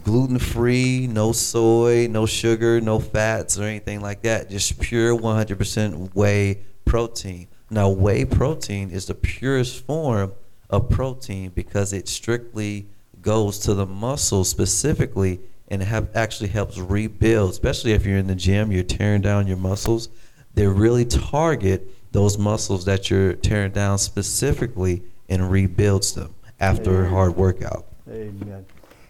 gluten-free, 0.03 1.07
no 1.07 1.31
soy, 1.31 2.07
no 2.07 2.25
sugar, 2.25 2.79
no 2.79 2.99
fats 2.99 3.57
or 3.59 3.63
anything 3.63 3.99
like 3.99 4.21
that. 4.21 4.49
Just 4.49 4.79
pure 4.79 5.15
100% 5.17 6.15
whey 6.15 6.59
protein. 6.85 7.47
Now, 7.69 7.89
whey 7.89 8.23
protein 8.25 8.91
is 8.91 9.07
the 9.07 9.15
purest 9.15 9.83
form 9.85 10.33
of 10.69 10.89
protein 10.89 11.51
because 11.55 11.91
it 11.91 12.07
strictly 12.07 12.87
goes 13.21 13.59
to 13.59 13.73
the 13.73 13.85
muscle 13.85 14.43
specifically 14.43 15.39
and 15.67 15.81
have 15.81 16.09
actually 16.15 16.49
helps 16.49 16.77
rebuild, 16.77 17.51
especially 17.51 17.93
if 17.93 18.05
you're 18.05 18.17
in 18.17 18.27
the 18.27 18.35
gym, 18.35 18.71
you're 18.71 18.83
tearing 18.83 19.21
down 19.21 19.47
your 19.47 19.57
muscles. 19.57 20.09
They 20.53 20.67
really 20.67 21.05
target 21.05 21.87
those 22.11 22.37
muscles 22.37 22.85
that 22.85 23.09
you're 23.09 23.33
tearing 23.33 23.71
down 23.71 23.97
specifically 23.97 25.03
and 25.29 25.49
rebuilds 25.49 26.13
them 26.13 26.35
after 26.59 27.05
a 27.05 27.09
hard 27.09 27.35
workout. 27.35 27.85
Amen. 28.09 28.65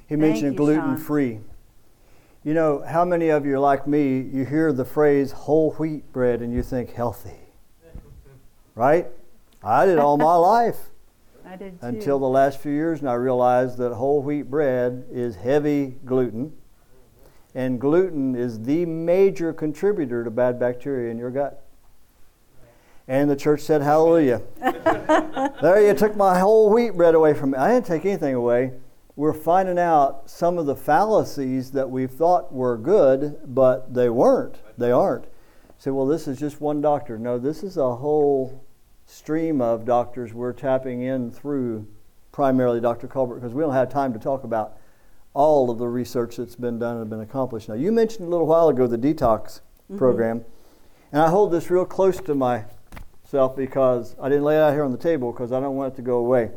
He 0.07 0.15
Thank 0.15 0.21
mentioned 0.21 0.57
gluten 0.57 0.97
free. 0.97 1.39
You 2.43 2.53
know, 2.53 2.83
how 2.87 3.05
many 3.05 3.29
of 3.29 3.45
you 3.45 3.55
are 3.55 3.59
like 3.59 3.87
me, 3.87 4.19
you 4.19 4.45
hear 4.45 4.73
the 4.73 4.85
phrase 4.85 5.31
whole 5.31 5.71
wheat 5.73 6.11
bread 6.11 6.41
and 6.41 6.53
you 6.53 6.63
think 6.63 6.93
healthy? 6.93 7.37
Right? 8.73 9.07
I 9.61 9.85
did 9.85 9.99
all 9.99 10.17
my 10.17 10.35
life 10.37 10.91
I 11.45 11.57
did 11.57 11.79
too. 11.81 11.85
until 11.85 12.19
the 12.19 12.27
last 12.27 12.59
few 12.59 12.71
years, 12.71 13.01
and 13.01 13.09
I 13.09 13.15
realized 13.15 13.77
that 13.79 13.93
whole 13.93 14.21
wheat 14.21 14.43
bread 14.43 15.05
is 15.11 15.35
heavy 15.35 15.97
gluten, 16.05 16.53
and 17.53 17.79
gluten 17.81 18.33
is 18.35 18.63
the 18.63 18.85
major 18.85 19.51
contributor 19.51 20.23
to 20.23 20.31
bad 20.31 20.57
bacteria 20.57 21.11
in 21.11 21.17
your 21.17 21.31
gut. 21.31 21.65
And 23.07 23.29
the 23.29 23.35
church 23.35 23.61
said, 23.61 23.81
Hallelujah. 23.81 24.41
there 25.61 25.85
you 25.85 25.93
took 25.93 26.15
my 26.15 26.39
whole 26.39 26.69
wheat 26.69 26.91
bread 26.91 27.15
away 27.15 27.33
from 27.33 27.51
me. 27.51 27.57
I 27.57 27.73
didn't 27.73 27.85
take 27.85 28.05
anything 28.05 28.35
away. 28.35 28.73
We're 29.15 29.33
finding 29.33 29.77
out 29.77 30.29
some 30.29 30.57
of 30.57 30.65
the 30.65 30.75
fallacies 30.75 31.71
that 31.71 31.89
we 31.89 32.07
thought 32.07 32.53
were 32.53 32.77
good, 32.77 33.39
but 33.45 33.93
they 33.93 34.09
weren't. 34.09 34.57
They 34.77 34.91
aren't. 34.91 35.25
Say, 35.77 35.91
well, 35.91 36.05
this 36.05 36.27
is 36.27 36.39
just 36.39 36.61
one 36.61 36.79
doctor. 36.79 37.17
No, 37.17 37.37
this 37.37 37.63
is 37.63 37.77
a 37.77 37.95
whole 37.95 38.63
stream 39.05 39.61
of 39.61 39.83
doctors 39.83 40.33
we're 40.33 40.53
tapping 40.53 41.01
in 41.01 41.31
through 41.31 41.85
primarily 42.31 42.79
Dr. 42.79 43.07
Colbert 43.07 43.35
because 43.35 43.53
we 43.53 43.61
don't 43.61 43.73
have 43.73 43.89
time 43.89 44.13
to 44.13 44.19
talk 44.19 44.43
about 44.43 44.77
all 45.33 45.69
of 45.69 45.77
the 45.77 45.87
research 45.87 46.37
that's 46.37 46.55
been 46.55 46.79
done 46.79 46.97
and 46.97 47.09
been 47.09 47.21
accomplished. 47.21 47.69
Now, 47.69 47.75
you 47.75 47.91
mentioned 47.91 48.27
a 48.27 48.29
little 48.29 48.47
while 48.47 48.69
ago 48.69 48.87
the 48.87 48.97
detox 48.97 49.61
mm-hmm. 49.83 49.97
program, 49.97 50.45
and 51.11 51.21
I 51.21 51.29
hold 51.29 51.51
this 51.51 51.69
real 51.69 51.85
close 51.85 52.19
to 52.21 52.35
myself 53.31 53.55
because 53.55 54.13
I 54.21 54.27
didn't 54.27 54.43
lay 54.43 54.57
it 54.57 54.59
out 54.59 54.73
here 54.73 54.83
on 54.83 54.91
the 54.91 54.97
table 54.97 55.31
because 55.31 55.53
I 55.53 55.61
don't 55.61 55.75
want 55.75 55.93
it 55.93 55.95
to 55.97 56.01
go 56.01 56.17
away. 56.17 56.51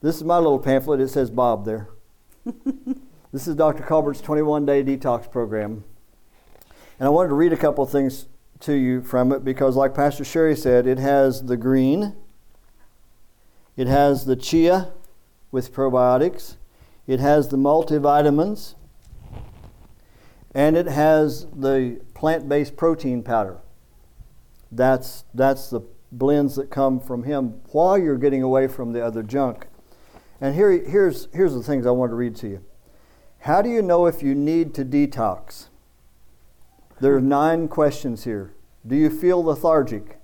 This 0.00 0.16
is 0.16 0.24
my 0.24 0.36
little 0.36 0.58
pamphlet. 0.58 1.00
It 1.00 1.08
says 1.08 1.30
Bob 1.30 1.64
there. 1.64 1.90
this 3.32 3.46
is 3.46 3.54
Dr. 3.54 3.84
Colbert's 3.84 4.20
21 4.20 4.66
day 4.66 4.82
detox 4.82 5.30
program. 5.30 5.84
And 6.98 7.06
I 7.06 7.08
wanted 7.08 7.28
to 7.28 7.36
read 7.36 7.52
a 7.52 7.56
couple 7.56 7.84
of 7.84 7.90
things 7.90 8.26
to 8.60 8.72
you 8.74 9.00
from 9.00 9.30
it 9.30 9.44
because, 9.44 9.76
like 9.76 9.94
Pastor 9.94 10.24
Sherry 10.24 10.56
said, 10.56 10.88
it 10.88 10.98
has 10.98 11.44
the 11.44 11.56
green, 11.56 12.16
it 13.76 13.86
has 13.86 14.24
the 14.24 14.34
chia 14.34 14.92
with 15.52 15.72
probiotics, 15.72 16.56
it 17.06 17.20
has 17.20 17.48
the 17.48 17.56
multivitamins, 17.56 18.74
and 20.52 20.76
it 20.76 20.86
has 20.86 21.46
the 21.46 22.00
plant 22.14 22.48
based 22.48 22.76
protein 22.76 23.22
powder. 23.22 23.58
That's, 24.72 25.24
that's 25.34 25.68
the 25.68 25.82
blends 26.10 26.56
that 26.56 26.70
come 26.70 26.98
from 26.98 27.24
him 27.24 27.60
while 27.70 27.98
you're 27.98 28.16
getting 28.16 28.42
away 28.42 28.66
from 28.66 28.92
the 28.92 29.04
other 29.04 29.22
junk. 29.22 29.66
And 30.40 30.54
here, 30.54 30.72
here's, 30.72 31.28
here's 31.32 31.54
the 31.54 31.62
things 31.62 31.86
I 31.86 31.90
want 31.90 32.10
to 32.10 32.16
read 32.16 32.34
to 32.36 32.48
you. 32.48 32.64
How 33.40 33.60
do 33.60 33.68
you 33.68 33.82
know 33.82 34.06
if 34.06 34.22
you 34.22 34.34
need 34.34 34.74
to 34.74 34.84
detox? 34.84 35.68
There 37.00 37.14
are 37.14 37.20
nine 37.20 37.68
questions 37.68 38.24
here. 38.24 38.54
Do 38.86 38.96
you 38.96 39.10
feel 39.10 39.44
lethargic? 39.44 40.18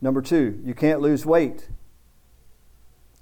Number 0.00 0.22
two, 0.22 0.60
you 0.64 0.74
can't 0.74 1.00
lose 1.00 1.26
weight. 1.26 1.68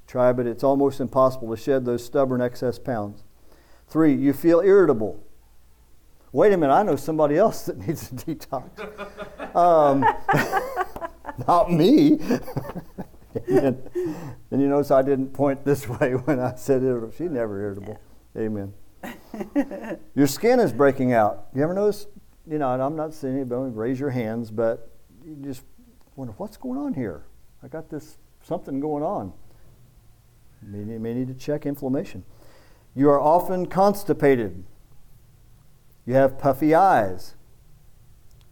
Try, 0.06 0.32
but 0.32 0.46
it's 0.46 0.62
almost 0.62 1.00
impossible 1.00 1.54
to 1.54 1.60
shed 1.60 1.84
those 1.84 2.04
stubborn 2.04 2.42
excess 2.42 2.78
pounds. 2.78 3.24
Three, 3.88 4.14
you 4.14 4.32
feel 4.32 4.60
irritable. 4.60 5.22
Wait 6.34 6.52
a 6.52 6.56
minute, 6.56 6.72
I 6.72 6.82
know 6.82 6.96
somebody 6.96 7.36
else 7.36 7.66
that 7.66 7.78
needs 7.78 8.10
a 8.10 8.14
detox. 8.16 8.80
Um, 9.54 10.00
not 11.46 11.70
me. 11.70 12.18
and, 13.46 13.80
and 14.50 14.60
you 14.60 14.66
notice 14.66 14.90
I 14.90 15.02
didn't 15.02 15.28
point 15.28 15.64
this 15.64 15.88
way 16.00 16.14
when 16.16 16.40
I 16.40 16.56
said 16.56 16.82
irritable. 16.82 17.12
She's 17.12 17.30
never 17.30 17.62
irritable. 17.62 18.00
Amen. 18.36 18.72
Your 20.16 20.26
skin 20.26 20.58
is 20.58 20.72
breaking 20.72 21.12
out. 21.12 21.46
You 21.54 21.62
ever 21.62 21.72
notice? 21.72 22.08
You 22.50 22.58
know, 22.58 22.74
and 22.74 22.82
I'm 22.82 22.96
not 22.96 23.14
saying 23.14 23.36
anybody 23.36 23.70
raise 23.70 24.00
your 24.00 24.10
hands, 24.10 24.50
but 24.50 24.90
you 25.24 25.36
just 25.40 25.62
wonder 26.16 26.34
what's 26.36 26.56
going 26.56 26.80
on 26.80 26.94
here. 26.94 27.26
I 27.62 27.68
got 27.68 27.88
this 27.88 28.18
something 28.42 28.80
going 28.80 29.04
on. 29.04 29.32
May 30.60 30.78
need, 30.78 31.00
may 31.00 31.14
need 31.14 31.28
to 31.28 31.34
check 31.34 31.64
inflammation. 31.64 32.24
You 32.96 33.08
are 33.10 33.20
often 33.20 33.66
constipated. 33.66 34.64
You 36.06 36.14
have 36.14 36.38
puffy 36.38 36.74
eyes. 36.74 37.34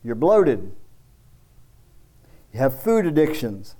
You're 0.02 0.14
bloated. 0.14 0.72
You 2.52 2.58
have 2.58 2.80
food 2.80 3.06
addictions. 3.06 3.76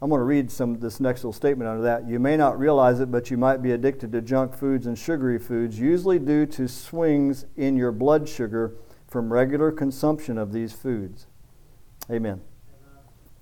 I'm 0.00 0.10
going 0.10 0.20
to 0.20 0.24
read 0.24 0.50
some 0.50 0.78
this 0.78 1.00
next 1.00 1.20
little 1.20 1.32
statement 1.32 1.68
under 1.68 1.82
that. 1.82 2.06
You 2.06 2.18
may 2.18 2.36
not 2.36 2.58
realize 2.58 3.00
it, 3.00 3.10
but 3.10 3.30
you 3.30 3.38
might 3.38 3.62
be 3.62 3.72
addicted 3.72 4.12
to 4.12 4.20
junk 4.20 4.54
foods 4.54 4.86
and 4.86 4.98
sugary 4.98 5.38
foods, 5.38 5.80
usually 5.80 6.18
due 6.18 6.44
to 6.46 6.68
swings 6.68 7.46
in 7.56 7.76
your 7.76 7.92
blood 7.92 8.28
sugar 8.28 8.74
from 9.08 9.32
regular 9.32 9.72
consumption 9.72 10.36
of 10.36 10.52
these 10.52 10.72
foods. 10.72 11.26
Amen. 12.10 12.42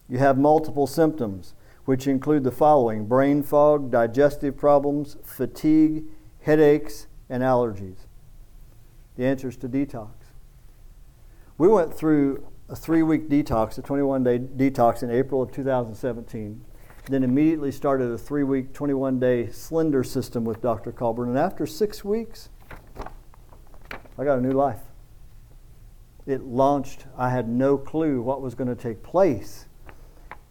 You 0.09 0.19
have 0.19 0.39
multiple 0.39 0.87
symptoms, 0.87 1.55
which 1.87 2.07
include 2.07 2.45
the 2.45 2.53
following 2.53 3.07
brain 3.07 3.43
fog, 3.43 3.91
digestive 3.91 4.57
problems, 4.57 5.17
fatigue, 5.25 6.05
headaches, 6.43 7.09
and 7.29 7.43
allergies. 7.43 8.07
The 9.17 9.25
answer 9.25 9.49
is 9.49 9.57
to 9.59 9.69
detox. 9.69 10.11
We 11.57 11.69
went 11.69 11.95
through 11.95 12.47
a 12.69 12.77
three 12.77 13.03
week 13.03 13.29
detox, 13.29 13.79
a 13.79 13.83
21 13.83 14.25
day 14.25 14.39
detox 14.39 15.03
in 15.03 15.11
April 15.11 15.43
of 15.43 15.53
2017. 15.53 16.65
Then 17.07 17.23
immediately 17.23 17.71
started 17.71 18.11
a 18.11 18.19
three 18.19 18.45
week, 18.45 18.73
21 18.73 19.21
day 19.21 19.51
slender 19.51 20.03
system 20.03 20.45
with 20.45 20.61
Dr. 20.63 20.91
Colbert. 20.91 21.27
And 21.27 21.39
after 21.39 21.67
six 21.67 22.03
weeks, 22.03 22.49
I 24.19 24.25
got 24.25 24.39
a 24.39 24.41
new 24.41 24.53
life. 24.53 24.81
It 26.27 26.43
launched, 26.43 27.05
I 27.19 27.29
had 27.29 27.49
no 27.49 27.77
clue 27.77 28.23
what 28.23 28.41
was 28.41 28.55
going 28.55 28.75
to 28.75 28.75
take 28.75 29.03
place 29.03 29.67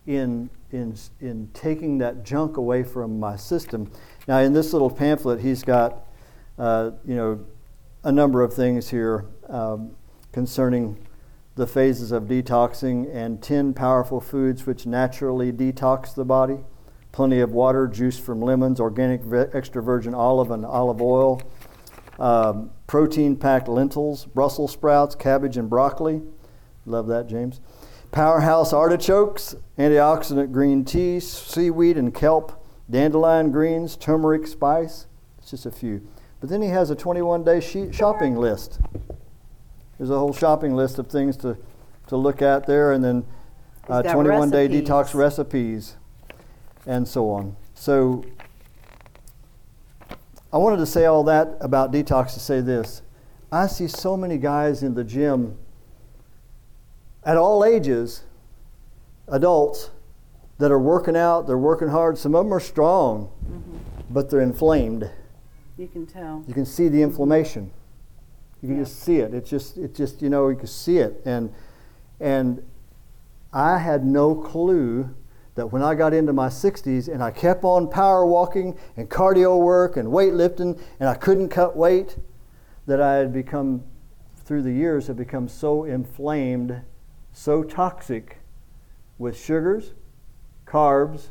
in, 0.05 0.49
in, 0.71 0.95
in 1.19 1.49
taking 1.53 1.97
that 1.97 2.23
junk 2.23 2.57
away 2.57 2.83
from 2.83 3.19
my 3.19 3.35
system. 3.35 3.91
Now, 4.27 4.39
in 4.39 4.53
this 4.53 4.73
little 4.73 4.89
pamphlet, 4.89 5.41
he's 5.41 5.63
got, 5.63 6.05
uh, 6.59 6.91
you 7.05 7.15
know, 7.15 7.43
a 8.03 8.11
number 8.11 8.41
of 8.41 8.53
things 8.53 8.89
here 8.89 9.25
um, 9.49 9.95
concerning 10.31 11.07
the 11.55 11.67
phases 11.67 12.11
of 12.11 12.23
detoxing 12.23 13.13
and 13.13 13.41
10 13.41 13.73
powerful 13.73 14.19
foods 14.19 14.65
which 14.65 14.85
naturally 14.85 15.51
detox 15.51 16.13
the 16.13 16.25
body. 16.25 16.57
Plenty 17.11 17.39
of 17.39 17.51
water, 17.51 17.87
juice 17.87 18.17
from 18.17 18.41
lemons, 18.41 18.79
organic 18.79 19.21
extra 19.53 19.81
virgin 19.83 20.15
olive 20.15 20.49
and 20.49 20.65
olive 20.65 21.01
oil, 21.01 21.41
um, 22.19 22.71
protein 22.87 23.35
packed 23.35 23.67
lentils, 23.67 24.25
Brussels 24.25 24.71
sprouts, 24.71 25.13
cabbage, 25.13 25.55
and 25.57 25.69
broccoli. 25.69 26.23
Love 26.85 27.07
that, 27.07 27.27
James. 27.27 27.61
Powerhouse 28.11 28.73
artichokes, 28.73 29.55
antioxidant 29.77 30.51
green 30.51 30.83
tea, 30.83 31.19
seaweed 31.19 31.97
and 31.97 32.13
kelp, 32.13 32.63
dandelion 32.89 33.51
greens, 33.51 33.95
turmeric 33.95 34.47
spice. 34.47 35.05
It's 35.37 35.51
just 35.51 35.65
a 35.65 35.71
few. 35.71 36.07
But 36.43 36.49
then 36.49 36.61
he 36.61 36.67
has 36.67 36.89
a 36.89 36.95
21 36.95 37.45
day 37.45 37.61
shopping 37.93 38.35
list. 38.35 38.81
There's 39.97 40.09
a 40.09 40.19
whole 40.19 40.33
shopping 40.33 40.75
list 40.75 40.99
of 40.99 41.07
things 41.07 41.37
to, 41.37 41.57
to 42.07 42.17
look 42.17 42.41
at 42.41 42.67
there, 42.67 42.91
and 42.91 43.01
then 43.01 43.25
uh, 43.87 44.01
21 44.01 44.49
day 44.49 44.67
detox 44.67 45.13
recipes, 45.13 45.95
and 46.85 47.07
so 47.07 47.29
on. 47.29 47.55
So 47.75 48.25
I 50.51 50.57
wanted 50.57 50.79
to 50.79 50.85
say 50.85 51.05
all 51.05 51.23
that 51.23 51.55
about 51.61 51.93
detox 51.93 52.33
to 52.33 52.41
say 52.41 52.59
this. 52.59 53.03
I 53.49 53.65
see 53.67 53.87
so 53.87 54.17
many 54.17 54.37
guys 54.37 54.83
in 54.83 54.95
the 54.95 55.05
gym 55.05 55.57
at 57.23 57.37
all 57.37 57.63
ages, 57.63 58.23
adults, 59.29 59.91
that 60.57 60.73
are 60.73 60.79
working 60.79 61.15
out, 61.15 61.47
they're 61.47 61.57
working 61.57 61.87
hard. 61.87 62.17
Some 62.17 62.35
of 62.35 62.43
them 62.43 62.53
are 62.53 62.59
strong, 62.59 63.31
mm-hmm. 63.49 63.77
but 64.09 64.29
they're 64.29 64.41
inflamed. 64.41 65.09
You 65.77 65.87
can 65.87 66.05
tell. 66.05 66.43
You 66.47 66.53
can 66.53 66.65
see 66.65 66.87
the 66.87 67.01
inflammation. 67.01 67.71
You 68.61 68.69
can 68.69 68.77
yeah. 68.77 68.83
just 68.83 68.99
see 68.99 69.17
it. 69.17 69.33
It's 69.33 69.49
just, 69.49 69.77
it's 69.77 69.97
just, 69.97 70.21
you 70.21 70.29
know, 70.29 70.49
you 70.49 70.55
can 70.55 70.67
see 70.67 70.99
it. 70.99 71.21
And, 71.25 71.53
and 72.19 72.63
I 73.51 73.77
had 73.77 74.05
no 74.05 74.35
clue 74.35 75.09
that 75.55 75.67
when 75.67 75.83
I 75.83 75.95
got 75.95 76.13
into 76.13 76.33
my 76.33 76.47
60s 76.47 77.11
and 77.11 77.23
I 77.23 77.31
kept 77.31 77.63
on 77.63 77.89
power 77.89 78.25
walking 78.25 78.77
and 78.97 79.09
cardio 79.09 79.59
work 79.59 79.97
and 79.97 80.07
weightlifting 80.09 80.79
and 80.99 81.09
I 81.09 81.15
couldn't 81.15 81.49
cut 81.49 81.75
weight, 81.75 82.17
that 82.85 83.01
I 83.01 83.15
had 83.15 83.33
become, 83.33 83.83
through 84.45 84.61
the 84.63 84.71
years, 84.71 85.07
had 85.07 85.17
become 85.17 85.47
so 85.47 85.85
inflamed, 85.85 86.81
so 87.31 87.63
toxic 87.63 88.39
with 89.17 89.39
sugars, 89.39 89.93
carbs, 90.65 91.27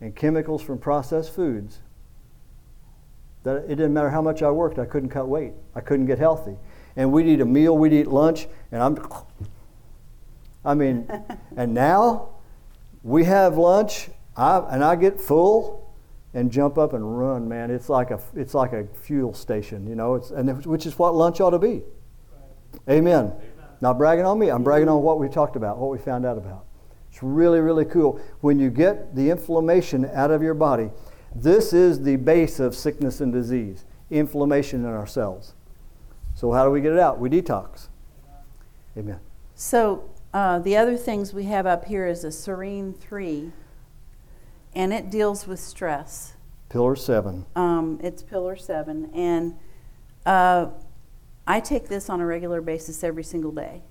and 0.00 0.14
chemicals 0.14 0.62
from 0.62 0.78
processed 0.78 1.34
foods 1.34 1.80
that 3.48 3.64
it 3.64 3.76
didn't 3.76 3.94
matter 3.94 4.10
how 4.10 4.20
much 4.20 4.42
I 4.42 4.50
worked, 4.50 4.78
I 4.78 4.84
couldn't 4.84 5.08
cut 5.08 5.26
weight. 5.26 5.54
I 5.74 5.80
couldn't 5.80 6.06
get 6.06 6.18
healthy. 6.18 6.56
And 6.96 7.12
we'd 7.12 7.26
eat 7.26 7.40
a 7.40 7.46
meal, 7.46 7.76
we'd 7.76 7.92
eat 7.92 8.08
lunch, 8.08 8.46
and 8.70 8.82
I'm, 8.82 8.98
I 10.64 10.74
mean, 10.74 11.10
and 11.56 11.72
now 11.72 12.30
we 13.02 13.24
have 13.24 13.56
lunch, 13.56 14.10
I, 14.36 14.58
and 14.70 14.84
I 14.84 14.96
get 14.96 15.20
full 15.20 15.94
and 16.34 16.50
jump 16.50 16.76
up 16.76 16.92
and 16.92 17.18
run, 17.18 17.48
man. 17.48 17.70
It's 17.70 17.88
like 17.88 18.10
a, 18.10 18.20
it's 18.34 18.52
like 18.52 18.72
a 18.72 18.86
fuel 18.86 19.32
station, 19.32 19.86
you 19.86 19.94
know, 19.94 20.16
it's, 20.16 20.30
and 20.30 20.64
which 20.66 20.84
is 20.84 20.98
what 20.98 21.14
lunch 21.14 21.40
ought 21.40 21.50
to 21.50 21.58
be. 21.58 21.82
Amen. 22.88 23.32
Amen. 23.32 23.32
Not 23.80 23.96
bragging 23.96 24.26
on 24.26 24.38
me, 24.38 24.50
I'm 24.50 24.62
bragging 24.62 24.88
on 24.88 25.02
what 25.02 25.18
we 25.18 25.28
talked 25.28 25.56
about, 25.56 25.78
what 25.78 25.90
we 25.90 25.98
found 25.98 26.26
out 26.26 26.36
about. 26.36 26.66
It's 27.10 27.22
really, 27.22 27.60
really 27.60 27.84
cool. 27.84 28.20
When 28.40 28.58
you 28.58 28.70
get 28.70 29.14
the 29.16 29.30
inflammation 29.30 30.10
out 30.12 30.30
of 30.30 30.42
your 30.42 30.54
body, 30.54 30.90
this 31.34 31.72
is 31.72 32.02
the 32.02 32.16
base 32.16 32.60
of 32.60 32.74
sickness 32.74 33.20
and 33.20 33.32
disease 33.32 33.84
inflammation 34.10 34.84
in 34.84 34.90
our 34.90 35.06
cells. 35.06 35.54
So, 36.34 36.52
how 36.52 36.64
do 36.64 36.70
we 36.70 36.80
get 36.80 36.92
it 36.92 36.98
out? 36.98 37.18
We 37.18 37.28
detox. 37.28 37.88
Amen. 38.96 39.20
So 39.54 40.08
uh, 40.32 40.58
the 40.60 40.76
other 40.76 40.96
things 40.96 41.34
we 41.34 41.44
have 41.44 41.66
up 41.66 41.86
here 41.86 42.06
is 42.06 42.24
a 42.24 42.30
Serene 42.30 42.92
3, 42.92 43.52
and 44.74 44.92
it 44.92 45.10
deals 45.10 45.46
with 45.46 45.60
stress. 45.60 46.34
Pillar 46.68 46.96
seven. 46.96 47.46
Um, 47.56 47.98
it's 48.02 48.22
pillar 48.22 48.54
seven, 48.54 49.10
and 49.14 49.54
uh, 50.26 50.66
I 51.46 51.60
take 51.60 51.88
this 51.88 52.10
on 52.10 52.20
a 52.20 52.26
regular 52.26 52.60
basis 52.60 53.02
every 53.02 53.24
single 53.24 53.52
day. 53.52 53.82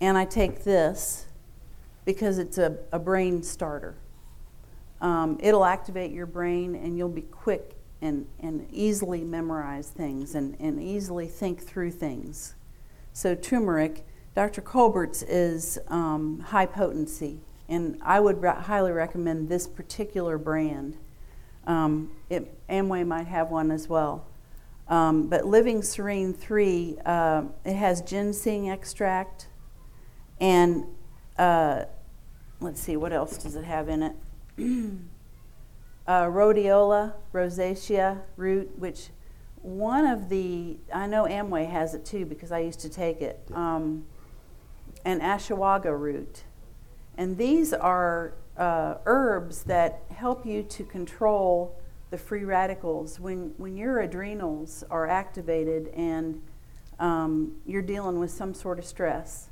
And 0.00 0.18
I 0.18 0.24
take 0.24 0.64
this 0.64 1.26
because 2.04 2.38
it's 2.38 2.58
a, 2.58 2.78
a 2.92 2.98
brain 2.98 3.42
starter. 3.42 3.96
Um, 5.02 5.36
it'll 5.40 5.66
activate 5.66 6.12
your 6.12 6.24
brain, 6.24 6.74
and 6.74 6.96
you'll 6.96 7.10
be 7.10 7.22
quick 7.22 7.74
and, 8.00 8.26
and 8.40 8.66
easily 8.72 9.22
memorize 9.22 9.88
things 9.88 10.34
and, 10.34 10.56
and 10.58 10.80
easily 10.80 11.26
think 11.26 11.60
through 11.60 11.90
things. 11.90 12.54
So, 13.12 13.34
turmeric, 13.34 14.06
Dr. 14.34 14.62
Colbert's 14.62 15.22
is 15.22 15.78
um, 15.88 16.40
high 16.40 16.64
potency, 16.64 17.40
and 17.68 17.98
I 18.02 18.20
would 18.20 18.40
re- 18.40 18.54
highly 18.54 18.92
recommend 18.92 19.50
this 19.50 19.66
particular 19.66 20.38
brand. 20.38 20.96
Um, 21.66 22.10
it, 22.30 22.66
Amway 22.68 23.06
might 23.06 23.26
have 23.26 23.50
one 23.50 23.70
as 23.70 23.88
well. 23.88 24.26
Um, 24.88 25.28
but 25.28 25.44
Living 25.44 25.82
Serene 25.82 26.32
3, 26.32 26.96
uh, 27.04 27.42
it 27.64 27.74
has 27.74 28.00
ginseng 28.00 28.70
extract 28.70 29.48
and 30.42 30.86
uh, 31.38 31.84
let's 32.60 32.80
see, 32.80 32.96
what 32.96 33.12
else 33.12 33.36
does 33.36 33.54
it 33.54 33.64
have 33.64 33.88
in 33.88 34.02
it? 34.02 34.16
uh, 34.58 36.24
rhodiola, 36.26 37.14
rosea 37.32 38.22
root, 38.36 38.78
which 38.78 39.08
one 39.62 40.06
of 40.06 40.28
the, 40.28 40.76
I 40.92 41.06
know 41.06 41.24
Amway 41.24 41.70
has 41.70 41.94
it 41.94 42.04
too 42.04 42.26
because 42.26 42.52
I 42.52 42.58
used 42.58 42.80
to 42.80 42.88
take 42.88 43.20
it, 43.20 43.40
um, 43.52 44.04
and 45.04 45.20
ashwagandha 45.20 45.98
root. 45.98 46.44
And 47.16 47.38
these 47.38 47.72
are 47.72 48.34
uh, 48.56 48.96
herbs 49.06 49.64
that 49.64 50.02
help 50.10 50.44
you 50.44 50.62
to 50.64 50.84
control 50.84 51.78
the 52.10 52.18
free 52.18 52.44
radicals. 52.44 53.18
When, 53.18 53.54
when 53.56 53.76
your 53.76 54.00
adrenals 54.00 54.84
are 54.90 55.06
activated 55.06 55.88
and 55.88 56.42
um, 56.98 57.56
you're 57.64 57.82
dealing 57.82 58.18
with 58.18 58.30
some 58.30 58.54
sort 58.54 58.78
of 58.78 58.84
stress, 58.84 59.48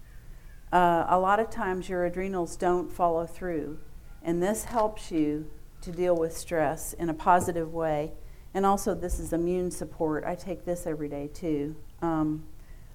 uh, 0.73 1.07
a 1.09 1.19
lot 1.19 1.41
of 1.41 1.51
times 1.51 1.89
your 1.89 2.05
adrenals 2.05 2.57
don't 2.57 2.93
follow 2.93 3.27
through. 3.27 3.79
And 4.23 4.43
this 4.43 4.65
helps 4.65 5.11
you 5.11 5.51
to 5.83 5.91
deal 5.91 6.15
with 6.15 6.37
stress 6.37 6.93
in 6.93 7.09
a 7.09 7.15
positive 7.15 7.73
way. 7.73 8.13
And 8.53 8.67
also, 8.67 8.95
this 8.95 9.19
is 9.19 9.33
immune 9.33 9.71
support. 9.71 10.25
I 10.25 10.35
take 10.35 10.65
this 10.65 10.87
every 10.87 11.09
day 11.09 11.29
too. 11.33 11.77
Um, 12.03 12.45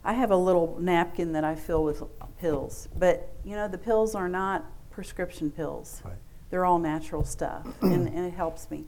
I 0.04 0.14
have 0.14 0.30
a 0.30 0.38
little 0.38 0.78
napkin 0.80 1.32
that 1.32 1.44
I 1.44 1.56
fill 1.56 1.84
with 1.84 2.04
pills, 2.40 2.90
but 2.98 3.34
you 3.44 3.56
know, 3.56 3.68
the 3.68 3.78
pills 3.78 4.14
are 4.14 4.30
not 4.30 4.66
prescription 4.92 5.50
pills. 5.50 6.02
Right. 6.06 6.16
They're 6.52 6.66
all 6.66 6.78
natural 6.78 7.24
stuff, 7.24 7.66
and, 7.82 8.08
and 8.08 8.20
it 8.20 8.34
helps 8.34 8.70
me. 8.70 8.86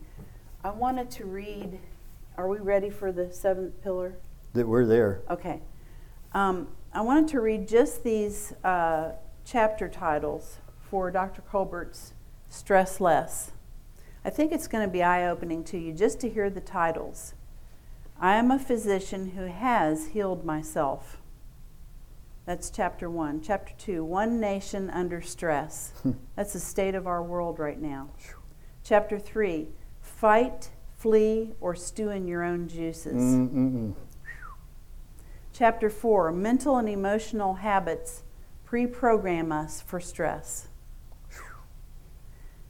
I 0.63 0.69
wanted 0.69 1.09
to 1.11 1.25
read. 1.25 1.79
Are 2.37 2.47
we 2.47 2.59
ready 2.59 2.91
for 2.91 3.11
the 3.11 3.33
seventh 3.33 3.81
pillar? 3.81 4.13
That 4.53 4.67
we're 4.67 4.85
there. 4.85 5.21
Okay. 5.29 5.61
Um, 6.33 6.67
I 6.93 7.01
wanted 7.01 7.29
to 7.29 7.41
read 7.41 7.67
just 7.67 8.03
these 8.03 8.53
uh, 8.63 9.13
chapter 9.43 9.89
titles 9.89 10.57
for 10.89 11.09
Dr. 11.09 11.41
Colbert's 11.41 12.13
Stress 12.49 12.99
Less. 12.99 13.51
I 14.25 14.29
think 14.29 14.51
it's 14.51 14.67
going 14.67 14.85
to 14.85 14.91
be 14.91 15.03
eye 15.03 15.27
opening 15.27 15.63
to 15.65 15.77
you 15.77 15.93
just 15.93 16.19
to 16.21 16.29
hear 16.29 16.49
the 16.49 16.61
titles. 16.61 17.33
I 18.19 18.35
am 18.35 18.51
a 18.51 18.59
physician 18.59 19.31
who 19.31 19.45
has 19.45 20.07
healed 20.07 20.43
myself. 20.43 21.21
That's 22.45 22.69
chapter 22.69 23.09
one. 23.09 23.41
Chapter 23.41 23.73
two, 23.77 24.03
One 24.03 24.39
Nation 24.39 24.89
Under 24.89 25.21
Stress. 25.21 25.93
Hmm. 26.01 26.11
That's 26.35 26.53
the 26.53 26.59
state 26.59 26.95
of 26.95 27.05
our 27.05 27.21
world 27.21 27.59
right 27.59 27.79
now. 27.79 28.09
Chapter 28.83 29.19
three, 29.19 29.67
Fight, 30.01 30.71
Flee, 30.97 31.51
or 31.61 31.75
Stew 31.75 32.09
in 32.09 32.27
Your 32.27 32.43
Own 32.43 32.67
Juices. 32.67 33.13
Mm-mm-mm. 33.13 33.93
Chapter 35.53 35.89
4 35.89 36.31
Mental 36.31 36.77
and 36.77 36.87
Emotional 36.87 37.55
Habits 37.55 38.23
Pre 38.63 38.85
Program 38.87 39.51
Us 39.51 39.81
for 39.81 39.99
Stress. 39.99 40.66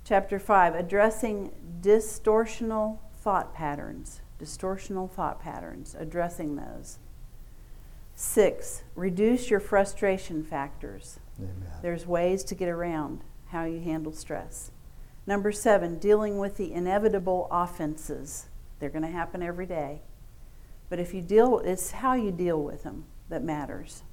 Chapter 0.08 0.40
5 0.40 0.74
Addressing 0.74 1.52
Distortional 1.82 3.00
Thought 3.20 3.54
Patterns. 3.54 4.22
Distortional 4.40 5.12
thought 5.12 5.42
patterns, 5.42 5.98
addressing 6.00 6.56
those. 6.56 7.00
6. 8.16 8.84
Reduce 8.96 9.50
your 9.50 9.60
frustration 9.60 10.46
factors. 10.46 11.20
Amen. 11.38 11.70
There's 11.82 12.06
ways 12.06 12.46
to 12.46 12.56
get 12.56 12.70
around 12.70 13.20
how 13.48 13.66
you 13.66 13.82
handle 13.82 14.14
stress. 14.14 14.72
Number 15.26 15.52
7. 15.52 16.00
Dealing 16.00 16.38
with 16.38 16.56
the 16.56 16.72
inevitable 16.72 17.50
offenses. 17.52 18.46
They're 18.80 18.90
going 18.90 19.02
to 19.02 19.12
happen 19.12 19.44
every 19.44 19.66
day. 19.66 20.04
But 20.88 21.00
if 21.00 21.14
you 21.14 21.22
deal, 21.22 21.60
it's 21.60 21.92
how 21.92 22.14
you 22.14 22.32
deal 22.32 22.64
with 22.64 22.84
them 22.84 23.04
that 23.28 23.44
matters. 23.44 24.04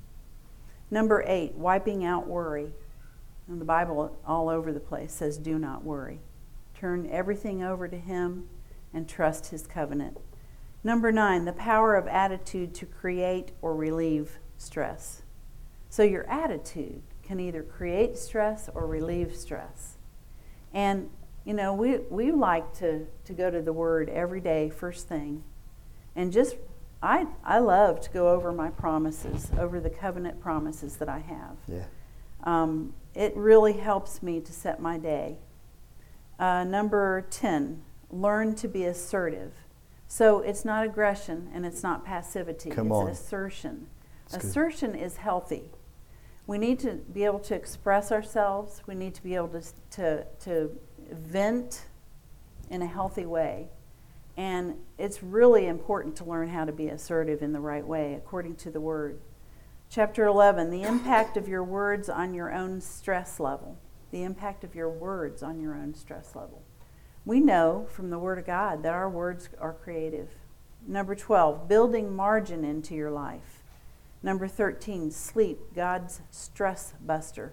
Number 0.91 1.23
eight, 1.29 1.55
wiping 1.55 2.05
out 2.05 2.27
worry. 2.27 2.73
And 3.49 3.61
the 3.61 3.65
Bible 3.65 4.17
all 4.27 4.49
over 4.49 4.73
the 4.73 4.81
place 4.81 5.13
says, 5.13 5.37
do 5.37 5.59
not 5.59 5.85
worry. 5.85 6.21
Turn 6.75 7.09
everything 7.11 7.63
over 7.63 7.89
to 7.89 7.99
Him 7.99 8.49
and 8.93 9.09
trust 9.09 9.49
His 9.49 9.67
covenant. 9.67 10.19
Number 10.83 11.13
nine, 11.13 11.45
the 11.45 11.53
power 11.53 11.95
of 11.95 12.07
attitude 12.07 12.75
to 12.75 12.87
create 12.87 13.53
or 13.63 13.75
relieve 13.75 14.39
stress. 14.57 15.23
So 15.89 16.03
your 16.03 16.29
attitude 16.29 17.03
can 17.23 17.41
either 17.41 17.63
create 17.63 18.19
stress 18.19 18.69
or 18.75 18.87
relieve 18.87 19.35
stress. 19.37 19.97
And, 20.73 21.09
you 21.45 21.55
know, 21.55 21.73
we, 21.75 21.99
we 22.11 22.33
like 22.33 22.75
to, 22.79 23.07
to 23.25 23.33
go 23.33 23.51
to 23.51 23.63
the 23.63 23.73
Word 23.73 24.09
every 24.09 24.41
day, 24.41 24.71
first 24.71 25.09
thing, 25.09 25.45
and 26.17 26.33
just 26.33 26.57
I 27.03 27.27
I 27.45 27.59
love 27.59 28.01
to 28.03 28.11
go 28.11 28.29
over 28.29 28.51
my 28.51 28.71
promises, 28.71 29.51
over 29.59 29.79
the 29.79 29.91
covenant 29.91 30.41
promises 30.41 30.97
that 30.97 31.09
I 31.09 31.19
have. 31.19 31.57
Yeah. 31.69 31.85
Um, 32.45 32.95
it 33.15 33.35
really 33.37 33.75
helps 33.75 34.23
me 34.23 34.41
to 34.41 34.53
set 34.53 34.81
my 34.81 34.99
day. 34.99 35.39
Uh, 36.39 36.65
number 36.65 37.27
ten, 37.31 37.83
learn 38.11 38.55
to 38.57 38.69
be 38.69 38.85
assertive. 38.85 39.53
So 40.07 40.41
it's 40.41 40.65
not 40.65 40.85
aggression 40.85 41.51
and 41.53 41.67
it's 41.67 41.83
not 41.83 42.05
passivity. 42.05 42.71
Come 42.71 42.89
it's 42.89 42.95
on. 42.95 43.09
assertion. 43.09 43.87
That's 44.31 44.45
good. 44.45 44.51
assertion 44.51 44.95
is 44.95 45.17
healthy. 45.17 45.71
We 46.47 46.59
need 46.59 46.79
to 46.81 46.95
be 47.13 47.25
able 47.25 47.41
to 47.41 47.55
express 47.55 48.13
ourselves. 48.13 48.83
We 48.87 48.95
need 48.95 49.15
to 49.15 49.23
be 49.23 49.35
able 49.35 49.49
to 49.49 49.63
to, 49.93 50.27
to 50.41 50.79
vent 51.11 51.87
in 52.71 52.83
a 52.83 52.87
healthy 52.87 53.27
way. 53.27 53.69
And 54.37 54.75
it's 54.99 55.23
really 55.23 55.67
important 55.67 56.17
to 56.17 56.25
learn 56.25 56.49
how 56.49 56.65
to 56.65 56.73
be 56.73 56.89
assertive 56.89 57.43
in 57.43 57.53
the 57.53 57.61
right 57.61 57.87
way, 57.87 58.15
according 58.15 58.57
to 58.57 58.71
the 58.71 58.81
Word. 58.81 59.21
Chapter 59.95 60.27
11 60.27 60.71
The 60.71 60.83
impact 60.83 61.37
of 61.37 61.47
your 61.47 61.63
words 61.63 62.09
on 62.09 62.35
your 62.35 62.53
own 62.53 62.81
stress 62.81 63.39
level. 63.39 63.79
The 64.11 64.25
impact 64.25 64.65
of 64.65 64.75
your 64.75 64.89
words 64.91 65.41
on 65.41 65.61
your 65.61 65.77
own 65.77 65.95
stress 65.95 66.35
level. 66.35 66.63
We 67.25 67.39
know 67.39 67.87
from 67.93 68.11
the 68.11 68.19
Word 68.19 68.41
of 68.41 68.45
God 68.45 68.83
that 68.83 68.93
our 68.93 69.09
words 69.09 69.51
are 69.61 69.73
creative. 69.73 70.31
Number 70.85 71.15
12 71.15 71.69
Building 71.69 72.13
margin 72.13 72.65
into 72.65 72.97
your 72.97 73.13
life. 73.13 73.63
Number 74.21 74.49
13 74.49 75.13
Sleep, 75.13 75.61
God's 75.77 76.23
stress 76.29 76.95
buster. 77.01 77.53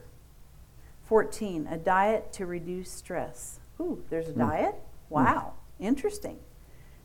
14 1.03 1.67
A 1.69 1.77
diet 1.77 2.33
to 2.33 2.47
reduce 2.47 2.89
stress. 2.89 3.59
Ooh, 3.79 4.03
there's 4.09 4.29
a 4.29 4.31
hmm. 4.31 4.39
diet? 4.39 4.75
Hmm. 5.09 5.13
Wow, 5.13 5.53
interesting. 5.79 6.39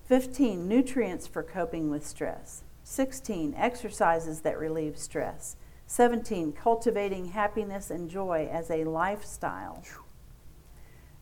15. 0.07 0.67
Nutrients 0.67 1.27
for 1.27 1.43
coping 1.43 1.91
with 1.91 2.07
stress. 2.07 2.63
16. 2.89 3.53
Exercises 3.57 4.43
that 4.43 4.61
relieve 4.61 4.97
stress. 4.97 5.57
17. 5.89 6.53
Cultivating 6.53 7.27
happiness 7.27 7.91
and 7.91 8.09
joy 8.09 8.49
as 8.51 8.71
a 8.71 8.85
lifestyle. 8.85 9.83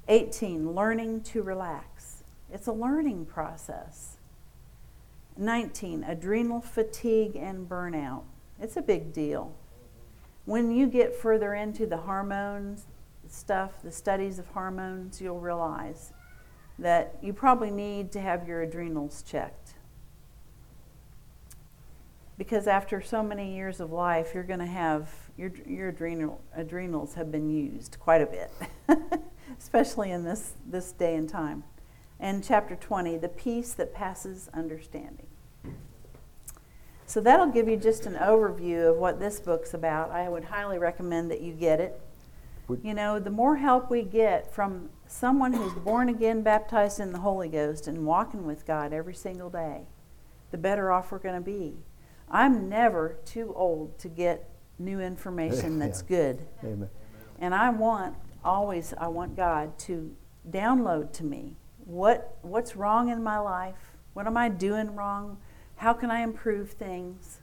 18. 0.07 0.75
Learning 0.75 1.23
to 1.23 1.43
relax. 1.43 2.23
It's 2.53 2.67
a 2.67 2.73
learning 2.73 3.25
process. 3.25 4.19
19. 5.39 6.05
Adrenal 6.05 6.61
fatigue 6.61 7.35
and 7.35 7.67
burnout. 7.67 8.25
It's 8.61 8.77
a 8.77 8.83
big 8.83 9.15
deal. 9.15 9.57
When 10.45 10.71
you 10.71 10.87
get 10.87 11.17
further 11.17 11.55
into 11.55 11.87
the 11.87 11.97
hormones 11.97 12.85
stuff, 13.27 13.83
the 13.83 13.91
studies 13.91 14.39
of 14.39 14.49
hormones, 14.49 15.19
you'll 15.19 15.41
realize 15.41 16.13
that 16.79 17.17
you 17.23 17.33
probably 17.33 17.71
need 17.71 18.13
to 18.13 18.21
have 18.21 18.47
your 18.47 18.61
adrenals 18.61 19.23
checked. 19.23 19.64
Because 22.37 22.67
after 22.67 23.01
so 23.01 23.23
many 23.23 23.55
years 23.55 23.79
of 23.81 23.93
life, 23.93 24.33
you're 24.35 24.43
going 24.43 24.59
to 24.61 24.67
have 24.67 25.09
your, 25.37 25.53
your 25.67 25.89
adrenal, 25.91 26.41
adrenals 26.57 27.15
have 27.15 27.31
been 27.31 27.49
used 27.49 27.99
quite 28.01 28.23
a 28.23 28.27
bit, 28.27 28.51
especially 29.59 30.11
in 30.11 30.25
this, 30.25 30.55
this 30.67 30.93
day 30.93 31.15
and 31.15 31.29
time. 31.29 31.65
And 32.19 32.43
chapter 32.43 32.75
20, 32.75 33.19
the 33.19 33.29
peace 33.29 33.73
that 33.75 33.95
passes 33.95 34.49
understanding. 34.53 35.27
So 37.07 37.21
that'll 37.21 37.51
give 37.51 37.69
you 37.69 37.77
just 37.77 38.07
an 38.07 38.15
overview 38.15 38.91
of 38.91 38.97
what 38.97 39.21
this 39.21 39.39
book's 39.39 39.75
about. 39.75 40.11
I 40.11 40.29
would 40.29 40.45
highly 40.45 40.79
recommend 40.79 41.31
that 41.31 41.41
you 41.41 41.53
get 41.53 41.81
it. 41.81 42.01
Would- 42.67 42.81
You 42.83 42.95
know, 42.95 43.21
the 43.21 43.31
more 43.31 43.57
help 43.57 43.91
we 43.91 44.03
get 44.03 44.53
from 44.53 44.91
someone 45.07 45.53
who's 45.53 45.75
born 45.75 46.09
again, 46.09 46.43
baptized 46.43 46.99
in 46.99 47.13
the 47.13 47.19
Holy 47.19 47.49
Ghost, 47.49 47.87
and 47.87 48.07
walking 48.07 48.47
with 48.47 48.67
God 48.67 48.93
every 48.93 49.15
single 49.15 49.51
day, 49.51 49.83
the 50.51 50.59
better 50.59 50.91
off 50.91 51.13
we're 51.13 51.19
going 51.19 51.35
to 51.37 51.41
be. 51.41 51.77
I'm 52.35 52.69
never 52.69 53.17
too 53.25 53.55
old 53.55 53.97
to 54.01 54.09
get 54.09 54.51
new 54.77 55.01
information 55.01 55.79
that's 55.79 56.03
good. 56.03 56.45
Amen. 56.65 56.91
And 57.39 57.55
I 57.55 57.71
want 57.71 58.17
always 58.45 58.93
I 58.99 59.07
want 59.07 59.37
God 59.37 59.79
to 59.79 60.15
download 60.51 61.13
to 61.13 61.25
me 61.25 61.57
what 61.85 62.37
what's 62.43 62.75
wrong 62.75 63.09
in 63.09 63.23
my 63.23 63.39
life? 63.39 63.97
What 64.15 64.27
am 64.27 64.37
I 64.37 64.49
doing 64.49 64.97
wrong? 64.97 65.39
How 65.77 65.93
can 65.93 66.11
I 66.11 66.23
improve 66.23 66.73
things? 66.73 67.41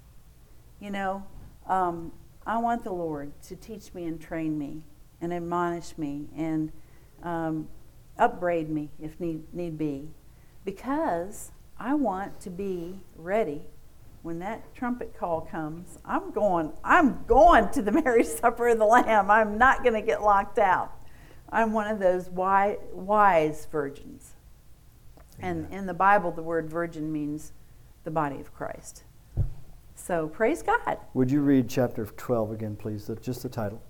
You 0.82 0.92
know, 0.92 1.24
um, 1.68 2.12
I 2.46 2.58
want 2.58 2.84
the 2.84 2.92
Lord 2.92 3.32
to 3.44 3.56
teach 3.56 3.94
me 3.94 4.06
and 4.06 4.20
train 4.20 4.58
me 4.58 4.84
and 5.22 5.32
admonish 5.34 5.98
me 5.98 6.28
and 6.36 6.70
um, 7.24 7.70
upbraid 8.18 8.70
me 8.70 8.90
if 9.00 9.18
need 9.22 9.54
need 9.54 9.78
be, 9.78 10.10
because 10.66 11.54
I 11.80 11.94
want 11.94 12.42
to 12.42 12.50
be 12.50 13.00
ready 13.16 13.62
when 14.24 14.40
that 14.40 14.74
trumpet 14.76 15.18
call 15.18 15.42
comes, 15.42 15.98
I'm 16.06 16.32
going, 16.32 16.72
I'm 16.84 17.24
going 17.28 17.70
to 17.72 17.82
the 17.82 17.92
marriage 18.04 18.28
supper 18.28 18.70
of 18.70 18.78
the 18.78 18.86
Lamb. 18.86 19.32
I'm 19.32 19.58
not 19.58 19.84
going 19.84 19.96
to 19.96 20.02
get 20.02 20.22
locked 20.22 20.60
out. 20.60 20.92
I'm 21.50 21.74
one 21.74 21.88
of 21.88 22.00
those 22.00 22.30
wise, 22.30 22.78
wise 22.94 23.68
virgins. 23.72 24.34
And 25.40 25.72
in 25.74 25.88
the 25.88 25.94
Bible, 25.94 26.32
the 26.32 26.44
word 26.44 26.70
virgin 26.70 27.12
means 27.12 27.52
the 28.04 28.12
body 28.12 28.40
of 28.40 28.54
Christ. 28.54 29.04
So 29.96 30.28
praise 30.28 30.62
God. 30.62 31.00
Would 31.14 31.32
you 31.32 31.42
read 31.42 31.68
chapter 31.68 32.06
12 32.06 32.52
again, 32.52 32.76
please? 32.76 33.10
Just 33.22 33.44
the 33.44 33.50
title. 33.50 33.82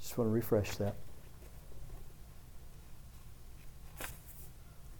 Just 0.00 0.16
want 0.16 0.28
to 0.28 0.32
refresh 0.32 0.76
that. 0.76 0.96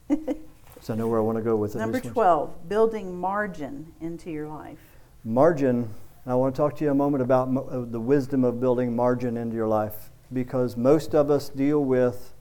so 0.81 0.95
I 0.95 0.97
know 0.97 1.09
where 1.09 1.19
I 1.19 1.23
want 1.23 1.39
to 1.39 1.43
go 1.43 1.57
with 1.57 1.75
it. 1.75 1.79
Number 1.79 1.99
This 1.99 2.05
one's- 2.07 2.15
12, 2.15 2.69
building 2.69 3.19
margin 3.21 3.93
into 4.01 4.31
your 4.31 4.49
life. 4.49 4.79
Margin. 5.25 5.89
I 6.27 6.35
want 6.35 6.55
to 6.55 6.61
talk 6.61 6.77
to 6.77 6.85
you 6.85 6.91
a 6.91 6.95
moment 6.95 7.23
about 7.23 7.49
uh, 7.49 7.81
the 7.91 8.01
wisdom 8.01 8.45
of 8.45 8.61
building 8.61 8.95
margin 8.95 9.37
into 9.37 9.57
your 9.57 9.69
life 9.69 10.11
because 10.33 10.77
most 10.77 11.15
of 11.15 11.31
us 11.31 11.49
deal 11.49 11.83
with 11.85 12.33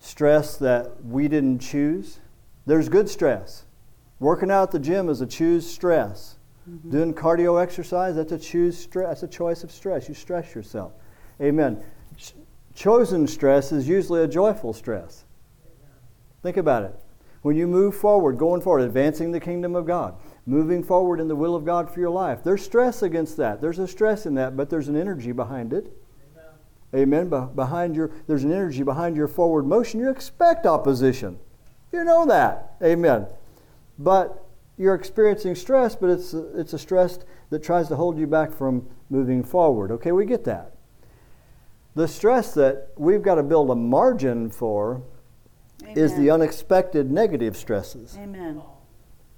stress 0.00 0.56
that 0.56 1.04
we 1.04 1.28
didn't 1.28 1.58
choose. 1.58 2.20
There's 2.66 2.88
good 2.88 3.08
stress. 3.08 3.64
Working 4.20 4.50
out 4.50 4.64
at 4.64 4.70
the 4.70 4.78
gym 4.78 5.08
is 5.08 5.20
a 5.20 5.26
choose 5.26 5.68
stress. 5.68 6.36
Doing 6.90 7.14
cardio 7.14 7.62
exercise, 7.62 8.16
that's 8.16 8.32
a 8.32 8.38
choose 8.38 8.76
stress. 8.76 9.08
That's 9.08 9.22
a 9.22 9.28
choice 9.28 9.64
of 9.64 9.72
stress. 9.72 10.06
You 10.06 10.14
stress 10.14 10.54
yourself. 10.54 10.92
Amen. 11.40 11.82
Ch- 12.18 12.34
chosen 12.74 13.26
stress 13.26 13.72
is 13.72 13.88
usually 13.88 14.22
a 14.22 14.28
joyful 14.28 14.74
stress. 14.74 15.24
Think 16.42 16.56
about 16.56 16.84
it. 16.84 16.94
When 17.42 17.56
you 17.56 17.66
move 17.66 17.94
forward, 17.94 18.38
going 18.38 18.60
forward, 18.60 18.82
advancing 18.82 19.30
the 19.30 19.40
kingdom 19.40 19.74
of 19.76 19.86
God, 19.86 20.14
moving 20.44 20.82
forward 20.82 21.20
in 21.20 21.28
the 21.28 21.36
will 21.36 21.54
of 21.54 21.64
God 21.64 21.90
for 21.90 22.00
your 22.00 22.10
life, 22.10 22.42
there's 22.42 22.64
stress 22.64 23.02
against 23.02 23.36
that. 23.36 23.60
There's 23.60 23.78
a 23.78 23.86
stress 23.86 24.26
in 24.26 24.34
that, 24.34 24.56
but 24.56 24.70
there's 24.70 24.88
an 24.88 24.96
energy 24.96 25.32
behind 25.32 25.72
it. 25.72 25.92
Amen. 26.94 27.28
Be- 27.28 27.54
behind 27.54 27.94
your, 27.94 28.10
there's 28.26 28.44
an 28.44 28.52
energy 28.52 28.82
behind 28.82 29.14
your 29.16 29.28
forward 29.28 29.66
motion. 29.66 30.00
You 30.00 30.10
expect 30.10 30.66
opposition. 30.66 31.38
You 31.92 32.04
know 32.04 32.26
that. 32.26 32.74
Amen. 32.82 33.26
But 33.98 34.44
you're 34.78 34.94
experiencing 34.94 35.54
stress, 35.54 35.94
but 35.94 36.08
it's 36.08 36.32
a, 36.34 36.58
it's 36.58 36.72
a 36.72 36.78
stress 36.78 37.18
that 37.50 37.62
tries 37.62 37.88
to 37.88 37.96
hold 37.96 38.18
you 38.18 38.26
back 38.26 38.52
from 38.52 38.88
moving 39.10 39.42
forward. 39.42 39.90
Okay, 39.90 40.12
we 40.12 40.24
get 40.24 40.44
that. 40.44 40.72
The 41.94 42.08
stress 42.08 42.54
that 42.54 42.92
we've 42.96 43.22
got 43.22 43.34
to 43.36 43.42
build 43.42 43.70
a 43.70 43.74
margin 43.74 44.50
for 44.50 45.02
is 45.94 46.16
the 46.16 46.30
unexpected 46.30 47.10
negative 47.10 47.56
stresses. 47.56 48.16
Amen. 48.18 48.62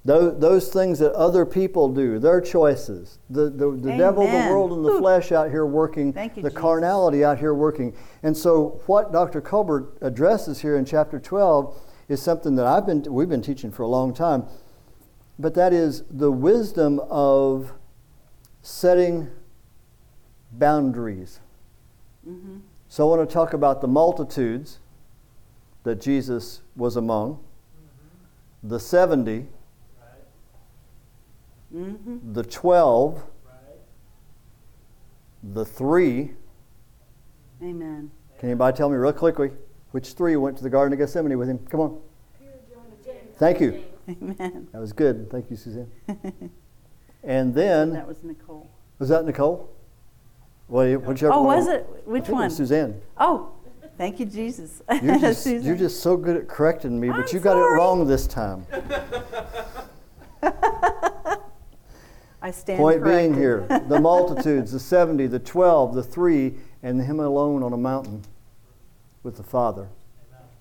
Those, 0.02 0.40
those 0.40 0.68
things 0.72 0.98
that 1.00 1.12
other 1.12 1.44
people 1.44 1.90
do, 1.92 2.18
their 2.18 2.40
choices, 2.40 3.18
the, 3.28 3.50
the, 3.50 3.70
the 3.70 3.94
devil, 3.98 4.26
the 4.26 4.48
world, 4.50 4.72
and 4.72 4.82
the 4.84 4.98
flesh 4.98 5.30
out 5.30 5.50
here 5.50 5.66
working, 5.66 6.12
Thank 6.14 6.38
you, 6.38 6.42
the 6.42 6.48
Jesus. 6.48 6.60
carnality 6.60 7.22
out 7.22 7.38
here 7.38 7.52
working. 7.52 7.94
And 8.22 8.34
so, 8.34 8.80
what 8.86 9.12
Dr. 9.12 9.42
Colbert 9.42 9.92
addresses 10.00 10.60
here 10.60 10.76
in 10.76 10.86
chapter 10.86 11.20
12 11.20 11.76
is 12.08 12.22
something 12.22 12.54
that 12.56 12.66
I've 12.66 12.86
been, 12.86 13.02
we've 13.12 13.28
been 13.28 13.42
teaching 13.42 13.70
for 13.70 13.82
a 13.82 13.88
long 13.88 14.14
time, 14.14 14.44
but 15.38 15.52
that 15.54 15.74
is 15.74 16.02
the 16.10 16.32
wisdom 16.32 16.98
of 17.10 17.74
setting 18.62 19.28
boundaries. 20.50 21.40
hmm 22.24 22.60
So, 22.88 23.06
I 23.06 23.16
want 23.16 23.28
to 23.28 23.32
talk 23.32 23.52
about 23.52 23.82
the 23.82 23.88
multitudes 23.88 24.78
that 25.84 26.00
Jesus 26.00 26.60
was 26.76 26.96
among, 26.96 27.38
the 28.62 28.78
70, 28.78 29.46
hmm 31.72 32.32
the 32.32 32.42
12, 32.42 33.22
the 35.42 35.64
3. 35.64 36.32
Amen. 37.62 38.10
Can 38.38 38.48
anybody 38.48 38.76
tell 38.76 38.88
me 38.88 38.96
real 38.96 39.12
quickly 39.12 39.50
which 39.92 40.12
three 40.14 40.36
went 40.36 40.56
to 40.56 40.62
the 40.62 40.70
Garden 40.70 40.92
of 40.92 40.98
Gethsemane 40.98 41.36
with 41.38 41.48
him? 41.48 41.58
Come 41.68 41.80
on. 41.80 42.00
Thank 43.36 43.60
you. 43.60 43.82
Amen. 44.08 44.68
That 44.72 44.80
was 44.80 44.92
good. 44.92 45.30
Thank 45.30 45.50
you, 45.50 45.56
Suzanne. 45.56 45.90
And 47.22 47.54
then, 47.54 47.92
That 47.92 48.08
was 48.08 48.16
Nicole. 48.22 48.70
was 48.98 49.10
that 49.10 49.26
Nicole? 49.26 49.70
Well, 50.68 50.98
whichever 51.00 51.34
Oh, 51.34 51.42
one. 51.42 51.58
was 51.58 51.68
it? 51.68 51.86
Which 52.06 52.28
it 52.30 52.32
one? 52.32 52.44
was 52.44 52.56
Suzanne. 52.56 52.98
Oh, 53.18 53.50
thank 54.00 54.18
you, 54.18 54.24
Jesus. 54.24 54.80
You're 55.02 55.18
just, 55.20 55.46
you're 55.46 55.76
just 55.76 56.00
so 56.00 56.16
good 56.16 56.34
at 56.34 56.48
correcting 56.48 56.98
me, 56.98 57.08
but 57.08 57.28
I'm 57.28 57.28
you 57.34 57.38
got 57.38 57.58
it 57.58 57.76
wrong 57.76 58.06
this 58.06 58.26
time. 58.26 58.66
I 62.42 62.50
stand 62.50 62.78
Point 62.78 63.04
being 63.04 63.34
here 63.34 63.66
the 63.88 64.00
multitudes, 64.02 64.72
the 64.72 64.80
70, 64.80 65.26
the 65.26 65.38
12, 65.38 65.94
the 65.94 66.02
3, 66.02 66.54
and 66.82 67.02
him 67.02 67.20
alone 67.20 67.62
on 67.62 67.74
a 67.74 67.76
mountain 67.76 68.22
with 69.22 69.36
the 69.36 69.42
Father 69.42 69.90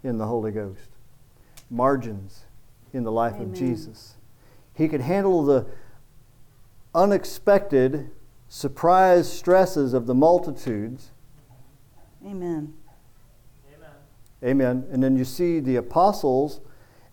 in 0.04 0.18
the 0.18 0.26
Holy 0.28 0.52
Ghost. 0.52 0.90
Margins 1.70 2.44
in 2.92 3.04
the 3.04 3.12
life 3.12 3.40
of 3.40 3.54
Jesus. 3.54 4.16
He 4.74 4.90
could 4.90 5.00
handle 5.00 5.46
the 5.46 5.66
unexpected 6.94 8.12
surprise 8.50 9.32
stresses 9.32 9.94
of 9.94 10.08
the 10.08 10.16
multitudes. 10.16 11.12
Amen. 12.26 12.74
Amen. 14.44 14.88
And 14.92 15.04
then 15.04 15.18
you 15.18 15.26
see 15.26 15.60
the 15.60 15.76
apostles 15.76 16.62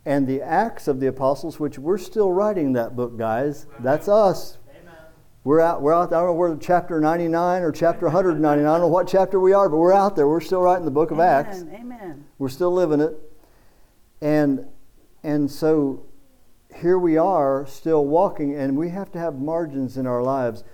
and 0.05 0.27
the 0.27 0.41
acts 0.41 0.87
of 0.87 1.01
the 1.01 1.09
apostles, 1.09 1.59
which 1.59 1.79
we're 1.79 1.99
still 1.99 2.33
writing 2.33 2.73
that 2.75 2.95
book, 2.95 3.19
guys. 3.19 3.67
That's 3.81 4.09
us. 4.09 4.59
We're 5.47 5.61
out. 5.61 5.81
We're 5.81 5.95
out. 5.95 6.13
I 6.13 6.19
don't 6.19 6.27
know 6.27 6.33
where 6.33 6.57
chapter 6.57 7.01
99 7.01 7.63
or 7.63 7.71
chapter 7.71 8.07
199. 8.07 8.67
I 8.67 8.73
don't 8.73 8.81
know 8.81 8.89
what 8.89 9.07
chapter 9.07 9.39
we 9.39 9.53
are, 9.53 9.69
but 9.69 9.77
we're 9.77 9.93
out 9.93 10.17
there. 10.17 10.27
We're 10.27 10.41
still 10.41 10.61
writing 10.61 10.85
the 10.85 10.91
book 10.91 11.13
of 11.13 11.21
Acts. 11.21 11.59
Amen. 11.59 11.77
Amen. 11.81 12.25
We're 12.39 12.49
still 12.49 12.73
living 12.73 13.01
it. 13.01 13.15
And 14.21 14.67
and 15.23 15.49
so 15.49 16.05
here 16.75 16.99
we 16.99 17.17
are 17.17 17.65
still 17.67 18.05
walking 18.07 18.57
and 18.57 18.77
we 18.77 18.89
have 18.89 19.13
to 19.13 19.21
have 19.21 19.37
margins 19.37 19.97
in 19.97 20.07
our 20.07 20.21
lives. 20.21 20.65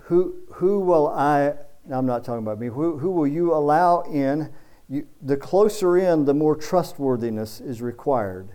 Who 0.00 0.34
who 0.52 0.80
will 0.80 1.08
I 1.08 1.54
I'm 1.90 2.04
not 2.04 2.24
talking 2.24 2.42
about 2.42 2.58
me. 2.58 2.66
Who 2.66 2.98
who 2.98 3.10
will 3.10 3.26
you 3.26 3.54
allow 3.54 4.02
in? 4.02 4.52
You, 4.94 5.08
the 5.20 5.36
closer 5.36 5.98
in, 5.98 6.24
the 6.24 6.34
more 6.34 6.54
trustworthiness 6.54 7.60
is 7.60 7.82
required. 7.82 8.50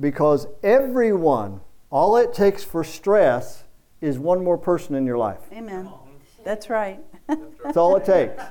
Because 0.00 0.48
everyone, 0.64 1.60
all 1.88 2.16
it 2.16 2.34
takes 2.34 2.64
for 2.64 2.82
stress 2.82 3.62
is 4.00 4.18
one 4.18 4.42
more 4.42 4.58
person 4.58 4.96
in 4.96 5.06
your 5.06 5.18
life. 5.18 5.38
Amen. 5.52 5.88
That's 6.44 6.68
right. 6.68 6.98
That's 7.62 7.76
all 7.76 7.94
it 7.94 8.04
takes. 8.04 8.42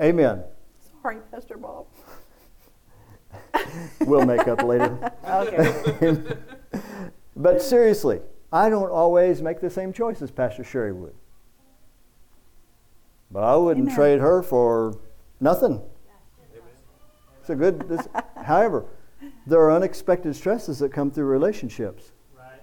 Amen. 0.00 0.44
Sorry, 1.02 1.18
Pastor 1.30 1.58
Bob. 1.58 1.84
We'll 4.00 4.24
make 4.24 4.48
up 4.48 4.62
later. 4.62 5.12
Okay. 5.28 6.36
but 7.36 7.60
seriously, 7.60 8.20
I 8.50 8.70
don't 8.70 8.90
always 8.90 9.42
make 9.42 9.60
the 9.60 9.68
same 9.68 9.92
choices 9.92 10.30
Pastor 10.30 10.64
Sherry 10.64 10.92
would. 10.92 11.14
But 13.30 13.42
I 13.42 13.56
wouldn't 13.56 13.86
Amen. 13.86 13.94
trade 13.94 14.20
her 14.20 14.42
for 14.42 14.98
nothing. 15.40 15.80
It's 17.40 17.50
a 17.50 17.54
good. 17.54 17.88
This, 17.88 18.08
however, 18.44 18.86
there 19.46 19.60
are 19.60 19.72
unexpected 19.72 20.34
stresses 20.34 20.78
that 20.80 20.92
come 20.92 21.10
through 21.10 21.26
relationships. 21.26 22.12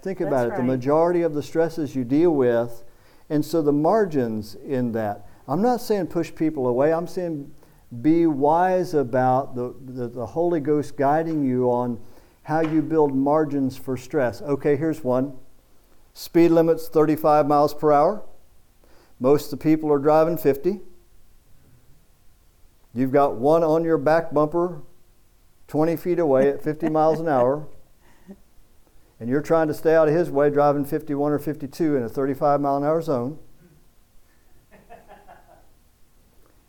Think 0.01 0.19
about 0.19 0.49
That's 0.49 0.59
it. 0.59 0.61
The 0.61 0.67
majority 0.67 1.21
of 1.21 1.33
the 1.33 1.41
stresses 1.41 1.95
you 1.95 2.03
deal 2.03 2.31
with, 2.31 2.83
and 3.29 3.43
so 3.43 3.61
the 3.61 3.71
margins 3.71 4.55
in 4.55 4.91
that. 4.91 5.25
I'm 5.47 5.61
not 5.61 5.79
saying 5.79 6.07
push 6.07 6.33
people 6.35 6.67
away. 6.67 6.91
I'm 6.91 7.07
saying 7.07 7.49
be 8.01 8.25
wise 8.25 8.93
about 8.93 9.55
the, 9.55 9.73
the, 9.85 10.07
the 10.07 10.25
Holy 10.25 10.59
Ghost 10.59 10.97
guiding 10.97 11.45
you 11.45 11.69
on 11.69 11.99
how 12.43 12.59
you 12.61 12.81
build 12.81 13.15
margins 13.15 13.77
for 13.77 13.95
stress. 13.95 14.41
Okay, 14.41 14.75
here's 14.75 15.03
one 15.03 15.37
speed 16.13 16.49
limit's 16.49 16.87
35 16.89 17.47
miles 17.47 17.73
per 17.73 17.91
hour. 17.91 18.23
Most 19.19 19.45
of 19.45 19.59
the 19.59 19.63
people 19.63 19.91
are 19.91 19.99
driving 19.99 20.37
50. 20.37 20.81
You've 22.93 23.11
got 23.11 23.35
one 23.35 23.63
on 23.63 23.83
your 23.83 23.97
back 23.97 24.33
bumper 24.33 24.81
20 25.67 25.95
feet 25.95 26.19
away 26.19 26.49
at 26.49 26.63
50 26.63 26.89
miles 26.91 27.19
an 27.19 27.27
hour. 27.27 27.67
And 29.19 29.29
you're 29.29 29.41
trying 29.41 29.67
to 29.67 29.73
stay 29.73 29.95
out 29.95 30.07
of 30.07 30.13
his 30.13 30.29
way 30.29 30.49
driving 30.49 30.85
51 30.85 31.31
or 31.31 31.39
52 31.39 31.95
in 31.95 32.03
a 32.03 32.09
35 32.09 32.61
mile 32.61 32.77
an 32.77 32.83
hour 32.83 33.01
zone. 33.01 33.39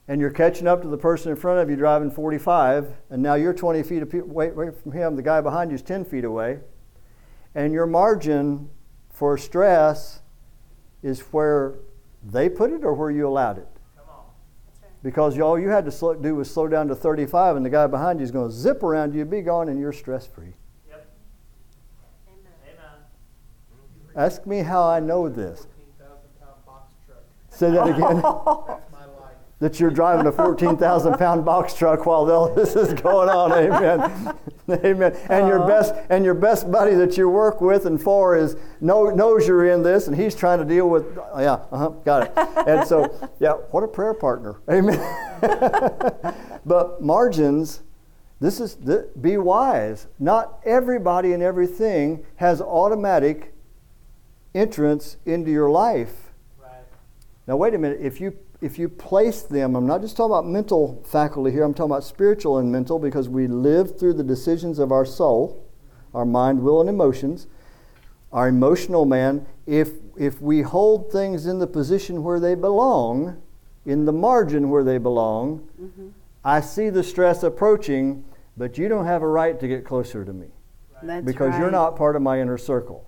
and 0.06 0.20
you're 0.20 0.30
catching 0.30 0.66
up 0.66 0.82
to 0.82 0.88
the 0.88 0.98
person 0.98 1.30
in 1.30 1.36
front 1.36 1.60
of 1.60 1.70
you 1.70 1.76
driving 1.76 2.10
45, 2.10 2.94
and 3.10 3.22
now 3.22 3.34
you're 3.34 3.54
20 3.54 3.82
feet 3.82 4.02
away, 4.12 4.50
from 4.70 4.92
him. 4.92 5.16
The 5.16 5.22
guy 5.22 5.40
behind 5.40 5.70
you 5.70 5.76
is 5.76 5.82
10 5.82 6.04
feet 6.04 6.24
away. 6.24 6.60
And 7.54 7.72
your 7.72 7.86
margin 7.86 8.68
for 9.10 9.38
stress 9.38 10.20
is 11.02 11.20
where 11.32 11.74
they 12.22 12.48
put 12.48 12.70
it 12.70 12.84
or 12.84 12.92
where 12.94 13.10
you 13.10 13.26
allowed 13.26 13.58
it. 13.58 13.68
Because 15.04 15.38
all 15.38 15.58
you 15.58 15.68
had 15.68 15.84
to 15.84 15.92
slow, 15.92 16.14
do 16.14 16.34
was 16.34 16.50
slow 16.50 16.66
down 16.66 16.88
to 16.88 16.94
35, 16.94 17.56
and 17.56 17.64
the 17.64 17.68
guy 17.68 17.86
behind 17.86 18.20
you 18.20 18.24
is 18.24 18.30
going 18.30 18.48
to 18.48 18.56
zip 18.56 18.82
around 18.82 19.14
you, 19.14 19.26
be 19.26 19.42
gone, 19.42 19.68
and 19.68 19.78
you're 19.78 19.92
stress 19.92 20.26
free. 20.26 20.54
Yep. 20.88 21.06
Ask 24.16 24.46
me 24.46 24.60
how 24.60 24.88
I 24.88 25.00
know 25.00 25.28
this. 25.28 25.66
Say 27.50 27.70
that 27.70 27.86
again. 27.86 28.22
that 29.64 29.80
you're 29.80 29.90
driving 29.90 30.26
a 30.26 30.32
14,000 30.32 31.14
pound 31.14 31.42
box 31.42 31.72
truck 31.72 32.04
while 32.04 32.30
all 32.30 32.54
this 32.54 32.76
is 32.76 32.92
going 32.92 33.30
on. 33.30 33.50
Amen. 33.50 34.36
Amen. 34.68 35.16
And 35.30 35.48
your 35.48 35.66
best 35.66 35.94
and 36.10 36.22
your 36.22 36.34
best 36.34 36.70
buddy 36.70 36.94
that 36.96 37.16
you 37.16 37.30
work 37.30 37.62
with 37.62 37.86
and 37.86 38.00
for 38.00 38.36
is 38.36 38.56
know, 38.82 39.04
knows 39.04 39.48
you're 39.48 39.72
in 39.72 39.82
this, 39.82 40.06
and 40.06 40.14
he's 40.14 40.34
trying 40.34 40.58
to 40.58 40.66
deal 40.66 40.90
with. 40.90 41.06
Yeah, 41.38 41.64
uh-huh, 41.72 41.88
got 42.04 42.24
it. 42.24 42.32
And 42.68 42.86
so, 42.86 43.30
yeah, 43.40 43.52
what 43.70 43.82
a 43.82 43.88
prayer 43.88 44.12
partner. 44.12 44.60
Amen. 44.70 45.00
but 46.66 47.02
margins. 47.02 47.80
This 48.40 48.60
is 48.60 48.74
th- 48.74 49.06
be 49.18 49.38
wise. 49.38 50.08
Not 50.18 50.60
everybody 50.66 51.32
and 51.32 51.42
everything 51.42 52.26
has 52.36 52.60
automatic 52.60 53.54
entrance 54.54 55.16
into 55.24 55.50
your 55.50 55.70
life. 55.70 56.32
Right. 56.60 56.84
Now, 57.46 57.56
wait 57.56 57.72
a 57.72 57.78
minute. 57.78 58.00
If 58.02 58.20
you 58.20 58.36
if 58.64 58.78
you 58.78 58.88
place 58.88 59.42
them, 59.42 59.76
I'm 59.76 59.86
not 59.86 60.00
just 60.00 60.16
talking 60.16 60.32
about 60.32 60.46
mental 60.46 61.04
faculty 61.06 61.50
here, 61.50 61.64
I'm 61.64 61.74
talking 61.74 61.90
about 61.90 62.02
spiritual 62.02 62.56
and 62.56 62.72
mental 62.72 62.98
because 62.98 63.28
we 63.28 63.46
live 63.46 63.98
through 63.98 64.14
the 64.14 64.24
decisions 64.24 64.78
of 64.78 64.90
our 64.90 65.04
soul, 65.04 65.62
our 66.14 66.24
mind, 66.24 66.62
will, 66.62 66.80
and 66.80 66.88
emotions. 66.88 67.46
Our 68.32 68.48
emotional 68.48 69.04
man, 69.04 69.46
if, 69.66 69.90
if 70.16 70.40
we 70.40 70.62
hold 70.62 71.12
things 71.12 71.46
in 71.46 71.58
the 71.58 71.66
position 71.66 72.22
where 72.22 72.40
they 72.40 72.54
belong, 72.54 73.42
in 73.84 74.06
the 74.06 74.14
margin 74.14 74.70
where 74.70 74.82
they 74.82 74.96
belong, 74.96 75.68
mm-hmm. 75.78 76.08
I 76.42 76.62
see 76.62 76.88
the 76.88 77.04
stress 77.04 77.42
approaching, 77.42 78.24
but 78.56 78.78
you 78.78 78.88
don't 78.88 79.04
have 79.04 79.20
a 79.20 79.28
right 79.28 79.60
to 79.60 79.68
get 79.68 79.84
closer 79.84 80.24
to 80.24 80.32
me. 80.32 80.46
That's 81.02 81.26
because 81.26 81.50
right. 81.50 81.60
you're 81.60 81.70
not 81.70 81.96
part 81.96 82.16
of 82.16 82.22
my 82.22 82.40
inner 82.40 82.56
circle. 82.56 83.06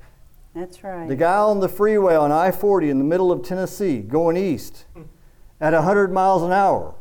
That's 0.54 0.84
right. 0.84 1.08
The 1.08 1.16
guy 1.16 1.38
on 1.38 1.60
the 1.60 1.68
freeway 1.68 2.14
on 2.14 2.30
I 2.30 2.50
40 2.50 2.90
in 2.90 2.98
the 2.98 3.04
middle 3.04 3.32
of 3.32 3.42
Tennessee 3.42 4.00
going 4.00 4.36
east 4.36 4.84
at 5.60 5.72
100 5.72 6.12
miles 6.12 6.42
an 6.42 6.52
hour. 6.52 6.94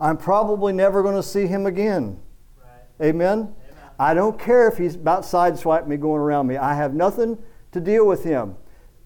I'm 0.00 0.16
probably 0.16 0.72
never 0.72 1.02
going 1.02 1.14
to 1.14 1.22
see 1.22 1.46
him 1.46 1.66
again. 1.66 2.18
Right. 2.58 3.08
Amen? 3.08 3.38
Amen? 3.38 3.54
I 3.98 4.14
don't 4.14 4.38
care 4.38 4.68
if 4.68 4.76
he's 4.76 4.96
about 4.96 5.22
sideswiping 5.22 5.86
me 5.86 5.96
going 5.96 6.20
around 6.20 6.46
me. 6.46 6.56
I 6.56 6.74
have 6.74 6.94
nothing 6.94 7.38
to 7.72 7.80
deal 7.80 8.06
with 8.06 8.24
him. 8.24 8.56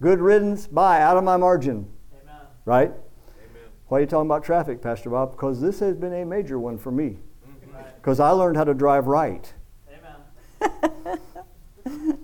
Good 0.01 0.19
riddance, 0.19 0.67
bye, 0.67 1.01
out 1.01 1.17
of 1.17 1.23
my 1.23 1.37
margin. 1.37 1.87
Amen. 2.13 2.35
Right? 2.65 2.91
Amen. 2.91 3.63
Why 3.87 3.97
are 3.97 4.01
you 4.01 4.07
talking 4.07 4.27
about 4.27 4.43
traffic, 4.43 4.81
Pastor 4.81 5.09
Bob? 5.09 5.31
Because 5.31 5.61
this 5.61 5.79
has 5.79 5.95
been 5.95 6.13
a 6.13 6.25
major 6.25 6.59
one 6.59 6.77
for 6.77 6.91
me. 6.91 7.17
Mm-hmm. 7.47 7.77
Because 7.97 8.19
I 8.19 8.29
learned 8.31 8.57
how 8.57 8.63
to 8.63 8.73
drive 8.73 9.07
right. 9.07 9.53
Amen. 9.89 11.19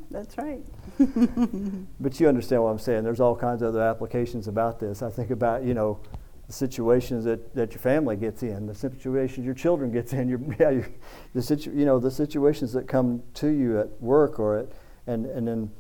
That's 0.12 0.38
right. 0.38 0.64
but 2.00 2.20
you 2.20 2.28
understand 2.28 2.64
what 2.64 2.70
I'm 2.70 2.80
saying. 2.80 3.04
There's 3.04 3.20
all 3.20 3.36
kinds 3.36 3.62
of 3.62 3.70
other 3.70 3.82
applications 3.82 4.48
about 4.48 4.80
this. 4.80 5.02
I 5.02 5.10
think 5.10 5.30
about, 5.30 5.64
you 5.64 5.74
know, 5.74 6.00
the 6.48 6.54
situations 6.54 7.26
that, 7.26 7.56
that 7.56 7.72
your 7.72 7.80
family 7.80 8.16
gets 8.16 8.44
in, 8.44 8.68
the 8.68 8.76
situations 8.76 9.46
your 9.46 9.56
children 9.56 9.92
gets 9.92 10.14
in, 10.14 10.30
your, 10.30 10.40
yeah, 10.60 10.70
your, 10.70 10.88
the 11.34 11.42
situ, 11.42 11.72
you 11.72 11.86
know, 11.86 12.00
the 12.00 12.12
situations 12.12 12.74
that 12.74 12.88
come 12.88 13.24
to 13.36 13.48
you 13.48 13.80
at 13.80 14.02
work 14.02 14.40
or 14.40 14.58
at, 14.60 14.68
and, 15.08 15.26
and 15.26 15.48
then, 15.48 15.72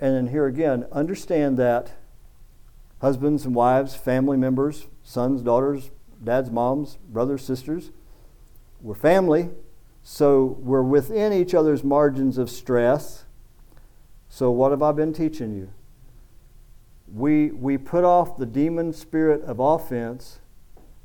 and 0.00 0.14
then 0.14 0.26
here 0.28 0.46
again, 0.46 0.86
understand 0.92 1.56
that 1.56 1.92
husbands 3.00 3.44
and 3.44 3.54
wives, 3.54 3.94
family 3.94 4.36
members, 4.36 4.86
sons, 5.02 5.42
daughters, 5.42 5.90
dads, 6.22 6.50
moms, 6.50 6.98
brothers, 7.08 7.44
sisters, 7.44 7.90
we're 8.80 8.94
family, 8.94 9.50
so 10.02 10.56
we're 10.60 10.82
within 10.82 11.32
each 11.32 11.54
other's 11.54 11.82
margins 11.82 12.38
of 12.38 12.50
stress 12.50 13.24
so, 14.28 14.50
what 14.50 14.70
have 14.70 14.82
I 14.82 14.92
been 14.92 15.12
teaching 15.12 15.54
you? 15.54 15.70
We, 17.12 17.50
we 17.50 17.78
put 17.78 18.04
off 18.04 18.36
the 18.36 18.46
demon 18.46 18.92
spirit 18.92 19.42
of 19.44 19.58
offense 19.58 20.40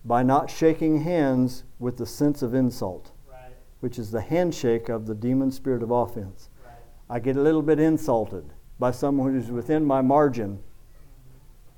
by 0.04 0.22
not 0.22 0.50
shaking 0.50 1.04
hands 1.04 1.64
with 1.80 1.98
the 1.98 2.06
sense 2.06 2.42
of 2.42 2.54
insult, 2.54 3.12
right. 3.32 3.54
which 3.80 3.98
is 3.98 4.12
the 4.12 4.20
handshake 4.20 4.90
of 4.90 5.06
the 5.06 5.16
demon 5.16 5.52
spirit 5.52 5.82
of 5.82 5.92
offense. 5.92 6.50
Right. 6.66 6.76
I 7.10 7.20
get 7.20 7.38
a 7.38 7.42
little 7.42 7.62
bit 7.62 7.80
insulted 7.80 8.52
by 8.80 8.92
someone 8.92 9.34
who's 9.34 9.50
within 9.50 9.86
my 9.86 10.02
margin, 10.02 10.60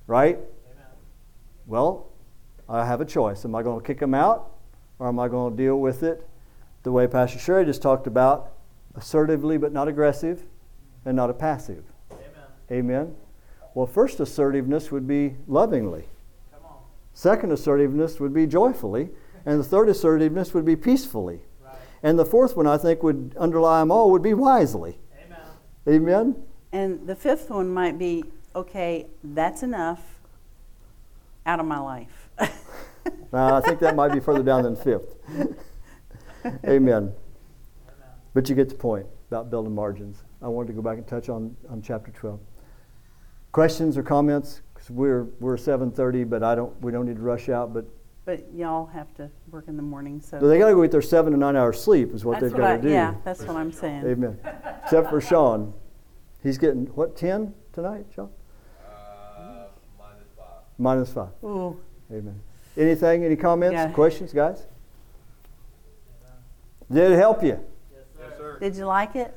right? 0.07 0.37
Amen. 0.37 0.87
Well, 1.67 2.07
I 2.67 2.83
have 2.85 2.99
a 2.99 3.05
choice. 3.05 3.45
Am 3.45 3.53
I 3.53 3.61
going 3.61 3.79
to 3.79 3.85
kick 3.85 3.99
them 3.99 4.15
out 4.15 4.51
or 4.97 5.07
am 5.07 5.19
I 5.19 5.27
going 5.27 5.55
to 5.55 5.63
deal 5.63 5.79
with 5.79 6.01
it 6.01 6.27
the 6.81 6.91
way 6.91 7.05
Pastor 7.05 7.37
Sherry 7.37 7.65
just 7.65 7.83
talked 7.83 8.07
about, 8.07 8.53
assertively 8.95 9.59
but 9.59 9.71
not 9.71 9.87
aggressive? 9.87 10.45
And 11.05 11.15
not 11.15 11.29
a 11.29 11.33
passive. 11.33 11.83
Amen. 12.11 12.25
Amen. 12.71 13.15
Well, 13.73 13.85
first 13.85 14.19
assertiveness 14.19 14.91
would 14.91 15.07
be 15.07 15.35
lovingly. 15.47 16.05
Second 17.15 17.53
assertiveness 17.53 18.19
would 18.19 18.33
be 18.33 18.45
joyfully. 18.45 19.09
And 19.45 19.59
the 19.59 19.63
third 19.63 19.89
assertiveness 19.89 20.53
would 20.53 20.65
be 20.65 20.75
peacefully. 20.75 21.41
Right. 21.63 21.75
And 22.03 22.19
the 22.19 22.25
fourth 22.25 22.57
one, 22.57 22.67
I 22.67 22.77
think, 22.77 23.01
would 23.03 23.33
underlie 23.39 23.79
them 23.79 23.89
all, 23.89 24.11
would 24.11 24.21
be 24.21 24.33
wisely. 24.33 24.99
Amen. 25.87 26.11
Amen. 26.11 26.43
And 26.73 27.07
the 27.07 27.15
fifth 27.15 27.49
one 27.49 27.73
might 27.73 27.97
be 27.97 28.25
okay, 28.53 29.07
that's 29.23 29.63
enough 29.63 30.19
out 31.45 31.59
of 31.59 31.65
my 31.65 31.79
life. 31.79 32.29
now, 33.31 33.55
I 33.55 33.61
think 33.61 33.79
that 33.79 33.95
might 33.95 34.11
be 34.11 34.19
further 34.19 34.43
down 34.43 34.63
than 34.63 34.75
fifth. 34.75 35.15
Amen. 36.45 36.59
Amen. 36.65 37.13
But 38.33 38.49
you 38.49 38.55
get 38.55 38.67
the 38.67 38.75
point 38.75 39.05
about 39.29 39.49
building 39.49 39.73
margins. 39.73 40.24
I 40.41 40.47
wanted 40.47 40.67
to 40.67 40.73
go 40.73 40.81
back 40.81 40.97
and 40.97 41.07
touch 41.07 41.29
on, 41.29 41.55
on 41.69 41.81
chapter 41.81 42.11
12. 42.11 42.39
Questions 43.51 43.97
or 43.97 44.03
comments? 44.03 44.61
Because 44.73 44.89
we're, 44.89 45.23
we're 45.39 45.55
7.30, 45.57 46.29
but 46.29 46.43
I 46.43 46.55
don't, 46.55 46.79
we 46.81 46.91
don't 46.91 47.05
need 47.05 47.15
to 47.15 47.21
rush 47.21 47.49
out. 47.49 47.73
But 47.73 47.85
but 48.25 48.43
y'all 48.55 48.87
have 48.87 49.13
to 49.15 49.29
work 49.51 49.67
in 49.67 49.77
the 49.77 49.83
morning, 49.83 50.19
so. 50.19 50.39
so 50.39 50.47
they 50.47 50.57
got 50.57 50.69
to 50.69 50.73
go 50.73 50.81
get 50.81 50.89
their 50.91 51.01
seven 51.01 51.31
to 51.31 51.37
nine 51.37 51.55
hours 51.55 51.79
sleep 51.79 52.11
is 52.11 52.25
what 52.25 52.39
That's 52.39 52.51
they've 52.51 52.59
got 52.59 52.77
to 52.77 52.81
do. 52.81 52.89
Yeah, 52.89 53.13
that's 53.23 53.43
what 53.43 53.55
I'm 53.55 53.71
saying. 53.71 54.03
Amen. 54.03 54.39
Except 54.83 55.11
for 55.11 55.21
Sean. 55.21 55.73
He's 56.41 56.57
getting, 56.57 56.87
what, 56.87 57.15
10 57.15 57.53
tonight, 57.71 58.07
Sean? 58.15 58.29
Uh, 58.83 59.67
minus 59.99 60.27
five. 60.35 60.47
Minus 60.79 61.13
five. 61.13 61.29
Ooh. 61.43 61.79
Amen. 62.11 62.41
Anything, 62.75 63.23
any 63.23 63.35
comments, 63.35 63.73
Yeah. 63.75 63.91
questions, 63.91 64.33
guys? 64.33 64.65
Did 66.91 67.11
it 67.11 67.17
help 67.17 67.43
you? 67.43 67.59
Yes, 67.91 68.37
sir. 68.37 68.57
Did 68.59 68.75
you 68.75 68.85
like 68.85 69.15
it? 69.15 69.35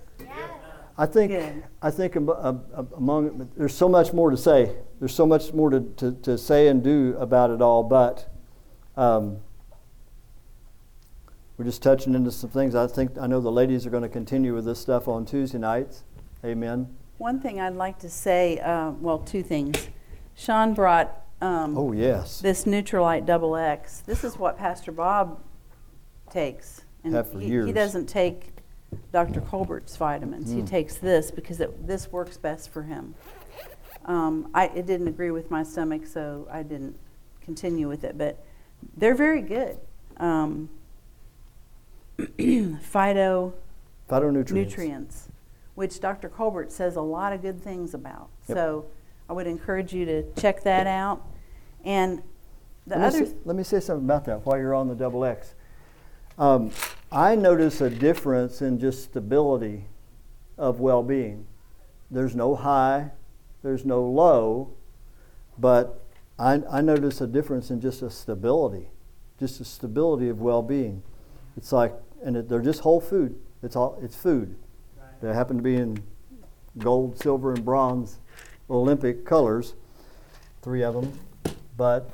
I 1.00 1.06
think 1.06 1.30
Good. 1.30 1.62
I 1.80 1.90
think 1.92 2.16
am- 2.16 2.28
am- 2.28 2.64
am- 2.76 2.88
among 2.96 3.50
there's 3.56 3.74
so 3.74 3.88
much 3.88 4.12
more 4.12 4.30
to 4.30 4.36
say. 4.36 4.74
There's 4.98 5.14
so 5.14 5.26
much 5.26 5.52
more 5.52 5.70
to, 5.70 5.80
to, 5.80 6.12
to 6.22 6.36
say 6.36 6.66
and 6.66 6.82
do 6.82 7.16
about 7.20 7.50
it 7.50 7.62
all, 7.62 7.84
but 7.84 8.28
um, 8.96 9.36
we're 11.56 11.64
just 11.66 11.82
touching 11.82 12.14
into 12.14 12.32
some 12.32 12.50
things. 12.50 12.74
I 12.74 12.88
think 12.88 13.16
I 13.16 13.28
know 13.28 13.40
the 13.40 13.52
ladies 13.52 13.86
are 13.86 13.90
going 13.90 14.02
to 14.02 14.08
continue 14.08 14.54
with 14.54 14.64
this 14.64 14.80
stuff 14.80 15.06
on 15.06 15.24
Tuesday 15.24 15.58
nights. 15.58 16.02
Amen. 16.44 16.88
One 17.18 17.40
thing 17.40 17.60
I'd 17.60 17.74
like 17.76 18.00
to 18.00 18.08
say, 18.08 18.58
uh, 18.58 18.90
well, 18.90 19.18
two 19.20 19.42
things. 19.44 19.88
Sean 20.34 20.74
brought 20.74 21.20
um, 21.40 21.78
Oh 21.78 21.92
yes. 21.92 22.40
this 22.40 22.64
Nutrilite 22.64 23.24
Double 23.24 23.56
X. 23.56 24.00
This 24.00 24.24
is 24.24 24.36
what 24.36 24.58
Pastor 24.58 24.90
Bob 24.92 25.40
takes. 26.30 26.82
And 27.04 27.14
he, 27.40 27.46
years. 27.46 27.66
he 27.66 27.72
doesn't 27.72 28.06
take 28.06 28.50
Dr. 29.12 29.40
Colbert's 29.40 29.96
vitamins. 29.96 30.50
He 30.50 30.62
Mm. 30.62 30.68
takes 30.68 30.96
this 30.96 31.30
because 31.30 31.60
it, 31.60 31.86
this 31.86 32.10
works 32.12 32.36
best 32.36 32.70
for 32.70 32.82
him. 32.82 33.14
Um, 34.04 34.48
I, 34.54 34.66
it 34.68 34.86
didn't 34.86 35.08
agree 35.08 35.30
with 35.30 35.50
my 35.50 35.62
stomach, 35.62 36.06
so 36.06 36.46
I 36.50 36.62
didn't 36.62 36.96
continue 37.42 37.88
with 37.88 38.04
it. 38.04 38.16
But 38.16 38.42
they're 38.96 39.14
very 39.14 39.42
good. 39.42 39.78
Um, 40.16 40.70
Phyto 42.18 43.52
Phytonutrients. 44.08 44.50
nutrients, 44.52 45.28
which 45.74 46.00
Dr. 46.00 46.28
Colbert 46.28 46.72
says 46.72 46.96
a 46.96 47.00
lot 47.02 47.32
of 47.32 47.42
good 47.42 47.62
things 47.62 47.94
about. 47.94 48.28
Yep. 48.48 48.56
So 48.56 48.86
I 49.28 49.32
would 49.34 49.46
encourage 49.46 49.92
you 49.92 50.04
to 50.06 50.22
check 50.34 50.62
that 50.64 50.86
out. 50.86 51.22
And 51.84 52.22
the 52.86 52.96
let, 52.96 53.08
other, 53.08 53.20
me 53.20 53.26
say, 53.26 53.34
let 53.44 53.56
me 53.56 53.62
say 53.62 53.80
something 53.80 54.04
about 54.06 54.24
that 54.24 54.46
while 54.46 54.56
you're 54.58 54.74
on 54.74 54.88
the 54.88 54.94
double 54.94 55.24
X. 55.24 55.54
Um, 56.38 56.70
I 57.10 57.34
notice 57.34 57.80
a 57.80 57.88
difference 57.88 58.60
in 58.60 58.78
just 58.78 59.04
stability 59.04 59.86
of 60.56 60.80
well 60.80 61.02
being. 61.02 61.46
There's 62.10 62.34
no 62.36 62.54
high, 62.54 63.10
there's 63.62 63.84
no 63.84 64.02
low, 64.02 64.74
but 65.58 66.02
I, 66.38 66.62
I 66.70 66.80
notice 66.80 67.20
a 67.20 67.26
difference 67.26 67.70
in 67.70 67.80
just 67.80 68.02
a 68.02 68.10
stability, 68.10 68.88
just 69.38 69.60
a 69.60 69.64
stability 69.64 70.28
of 70.28 70.40
well 70.40 70.62
being. 70.62 71.02
It's 71.56 71.72
like, 71.72 71.94
and 72.22 72.36
it, 72.36 72.48
they're 72.48 72.62
just 72.62 72.80
whole 72.80 73.00
food. 73.00 73.38
It's 73.62 73.74
all, 73.74 73.98
it's 74.02 74.16
food. 74.16 74.56
They 75.20 75.32
happen 75.32 75.56
to 75.56 75.62
be 75.62 75.76
in 75.76 76.02
gold, 76.78 77.18
silver, 77.18 77.52
and 77.54 77.64
bronze 77.64 78.18
Olympic 78.70 79.24
colors, 79.24 79.74
three 80.62 80.82
of 80.84 80.94
them, 80.94 81.18
but 81.76 82.10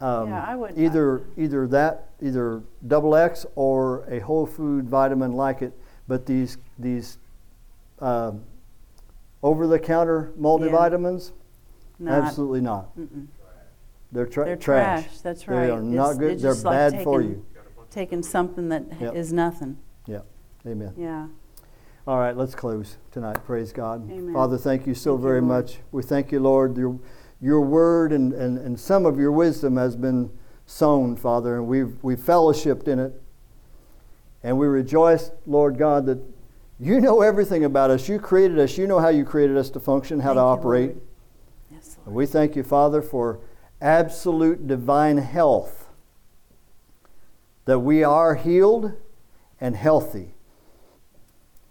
um, 0.00 0.28
Yeah, 0.28 0.44
either 0.76 1.22
either 1.36 1.66
that 1.68 2.10
either 2.24 2.62
double 2.88 3.14
X 3.14 3.44
or 3.54 4.04
a 4.08 4.18
whole 4.20 4.46
food 4.46 4.88
vitamin 4.88 5.32
like 5.32 5.60
it, 5.62 5.72
but 6.08 6.24
these 6.26 6.56
these 6.78 7.18
um, 8.00 8.42
over 9.42 9.66
the 9.66 9.78
counter 9.78 10.32
multivitamins, 10.40 11.32
not, 11.98 12.24
absolutely 12.24 12.62
not. 12.62 12.96
mm-mm. 12.98 13.26
They're, 14.10 14.26
tra- 14.26 14.44
they're 14.44 14.56
trash. 14.56 15.18
That's 15.18 15.46
right. 15.48 15.66
They 15.66 15.70
are 15.70 15.82
not 15.82 16.12
It's- 16.12 16.18
good. 16.18 16.40
They're 16.40 16.54
like 16.54 16.92
bad 16.92 17.04
for 17.04 17.20
you. 17.20 17.44
Taking 17.90 18.22
something 18.22 18.68
that 18.70 18.84
is 19.14 19.30
Yep. 19.30 19.36
nothing. 19.36 19.76
Yeah. 20.06 20.20
Amen. 20.66 20.94
Yeah. 20.96 21.26
All 22.06 22.18
right, 22.18 22.36
let's 22.36 22.54
close 22.54 22.96
tonight. 23.12 23.38
Praise 23.44 23.72
God. 23.72 24.10
Amen. 24.10 24.32
Father, 24.32 24.56
thank 24.58 24.86
you 24.86 24.94
so 24.94 25.12
Thank 25.14 25.22
very 25.22 25.40
Lord. 25.40 25.64
much. 25.64 25.78
We 25.92 26.02
thank 26.02 26.32
you, 26.32 26.40
Lord. 26.40 26.76
Your, 26.76 26.98
your 27.40 27.60
word 27.60 28.12
and, 28.12 28.32
and, 28.32 28.58
and 28.58 28.78
some 28.78 29.06
of 29.06 29.18
your 29.18 29.32
wisdom 29.32 29.76
has 29.76 29.94
been 29.96 30.30
sown, 30.66 31.16
Father, 31.16 31.56
and 31.56 31.66
we've, 31.66 31.96
we've 32.02 32.18
fellowshipped 32.18 32.88
in 32.88 32.98
it. 32.98 33.20
And 34.42 34.58
we 34.58 34.66
rejoice, 34.66 35.30
Lord 35.46 35.78
God, 35.78 36.06
that 36.06 36.18
you 36.78 37.00
know 37.00 37.22
everything 37.22 37.64
about 37.64 37.90
us. 37.90 38.08
You 38.08 38.18
created 38.18 38.58
us. 38.58 38.76
You 38.76 38.86
know 38.86 38.98
how 38.98 39.08
you 39.08 39.24
created 39.24 39.56
us 39.56 39.70
to 39.70 39.80
function, 39.80 40.20
how 40.20 40.28
Thank 40.30 40.36
to 40.36 40.40
you, 40.40 40.46
operate. 40.46 40.90
Lord. 40.90 41.00
Yes, 41.72 41.96
And 42.04 42.06
Lord. 42.08 42.16
we 42.16 42.26
thank 42.26 42.56
you, 42.56 42.62
Father, 42.62 43.00
for 43.00 43.40
absolute 43.80 44.66
divine 44.66 45.18
health. 45.18 45.88
That 47.64 47.78
we 47.78 48.04
are 48.04 48.34
healed 48.34 48.92
and 49.60 49.76
healthy. 49.76 50.34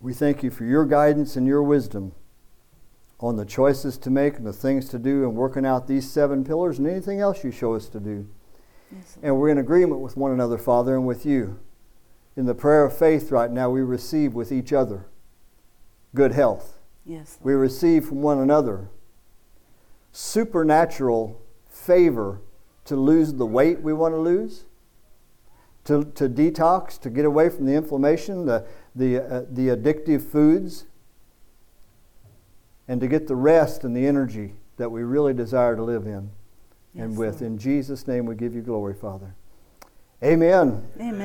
We 0.02 0.14
thank 0.14 0.42
you 0.42 0.50
for 0.50 0.66
your 0.66 0.86
guidance 0.86 1.36
and 1.36 1.46
your 1.46 1.62
wisdom 1.62 2.14
on 3.20 3.36
the 3.36 3.46
choices 3.46 3.98
to 4.00 4.10
make 4.10 4.38
and 4.38 4.46
the 4.46 4.52
things 4.54 4.90
to 4.90 5.00
do 5.00 5.24
and 5.24 5.36
working 5.36 5.66
out 5.66 5.88
these 5.88 6.10
seven 6.10 6.44
pillars 6.44 6.80
and 6.80 6.88
anything 6.88 7.20
else 7.22 7.44
you 7.44 7.52
show 7.52 7.74
us 7.76 7.88
to 7.90 8.00
do. 8.00 8.28
Yes, 8.96 9.18
And 9.24 9.40
we're 9.40 9.50
in 9.50 9.58
agreement 9.58 10.02
with 10.02 10.18
one 10.18 10.32
another, 10.32 10.58
Father, 10.58 10.96
and 10.96 11.06
with 11.06 11.26
you. 11.26 11.60
In 12.36 12.46
the 12.46 12.56
prayer 12.56 12.84
of 12.84 12.98
faith 12.98 13.32
right 13.32 13.52
now, 13.52 13.70
we 13.70 13.82
receive 13.82 14.34
with 14.34 14.52
each 14.52 14.74
other 14.74 15.06
good 16.16 16.32
health. 16.32 16.80
Yes, 17.06 17.38
We 17.42 17.54
receive 17.54 18.06
from 18.06 18.22
one 18.22 18.40
another 18.40 18.90
supernatural 20.12 21.42
favor 21.68 22.40
to 22.86 22.96
lose 22.96 23.34
the 23.34 23.46
weight 23.46 23.82
we 23.82 23.94
want 23.94 24.14
to 24.14 24.20
lose, 24.20 24.66
to, 25.86 26.06
to 26.16 26.30
detox, 26.30 27.00
to 27.02 27.10
get 27.10 27.26
away 27.26 27.50
from 27.50 27.66
the 27.66 27.74
inflammation, 27.74 28.46
the, 28.46 28.66
the, 28.96 29.18
uh, 29.18 29.46
the 29.50 29.68
addictive 29.68 30.22
foods, 30.22 30.86
and 32.88 33.02
to 33.02 33.08
get 33.08 33.28
the 33.28 33.36
rest 33.36 33.84
and 33.84 33.96
the 33.96 34.06
energy 34.06 34.54
that 34.78 34.92
we 34.92 35.04
really 35.04 35.34
desire 35.34 35.76
to 35.76 35.84
live 35.84 36.06
in 36.06 36.30
and 36.96 37.18
with. 37.18 37.42
Lord. 37.42 37.54
In 37.54 37.58
Jesus' 37.58 38.08
name, 38.08 38.26
we 38.26 38.36
give 38.36 38.54
you 38.54 38.62
glory, 38.62 38.94
Father. 38.94 39.34
Amen. 40.24 40.88
Amen. 41.00 41.20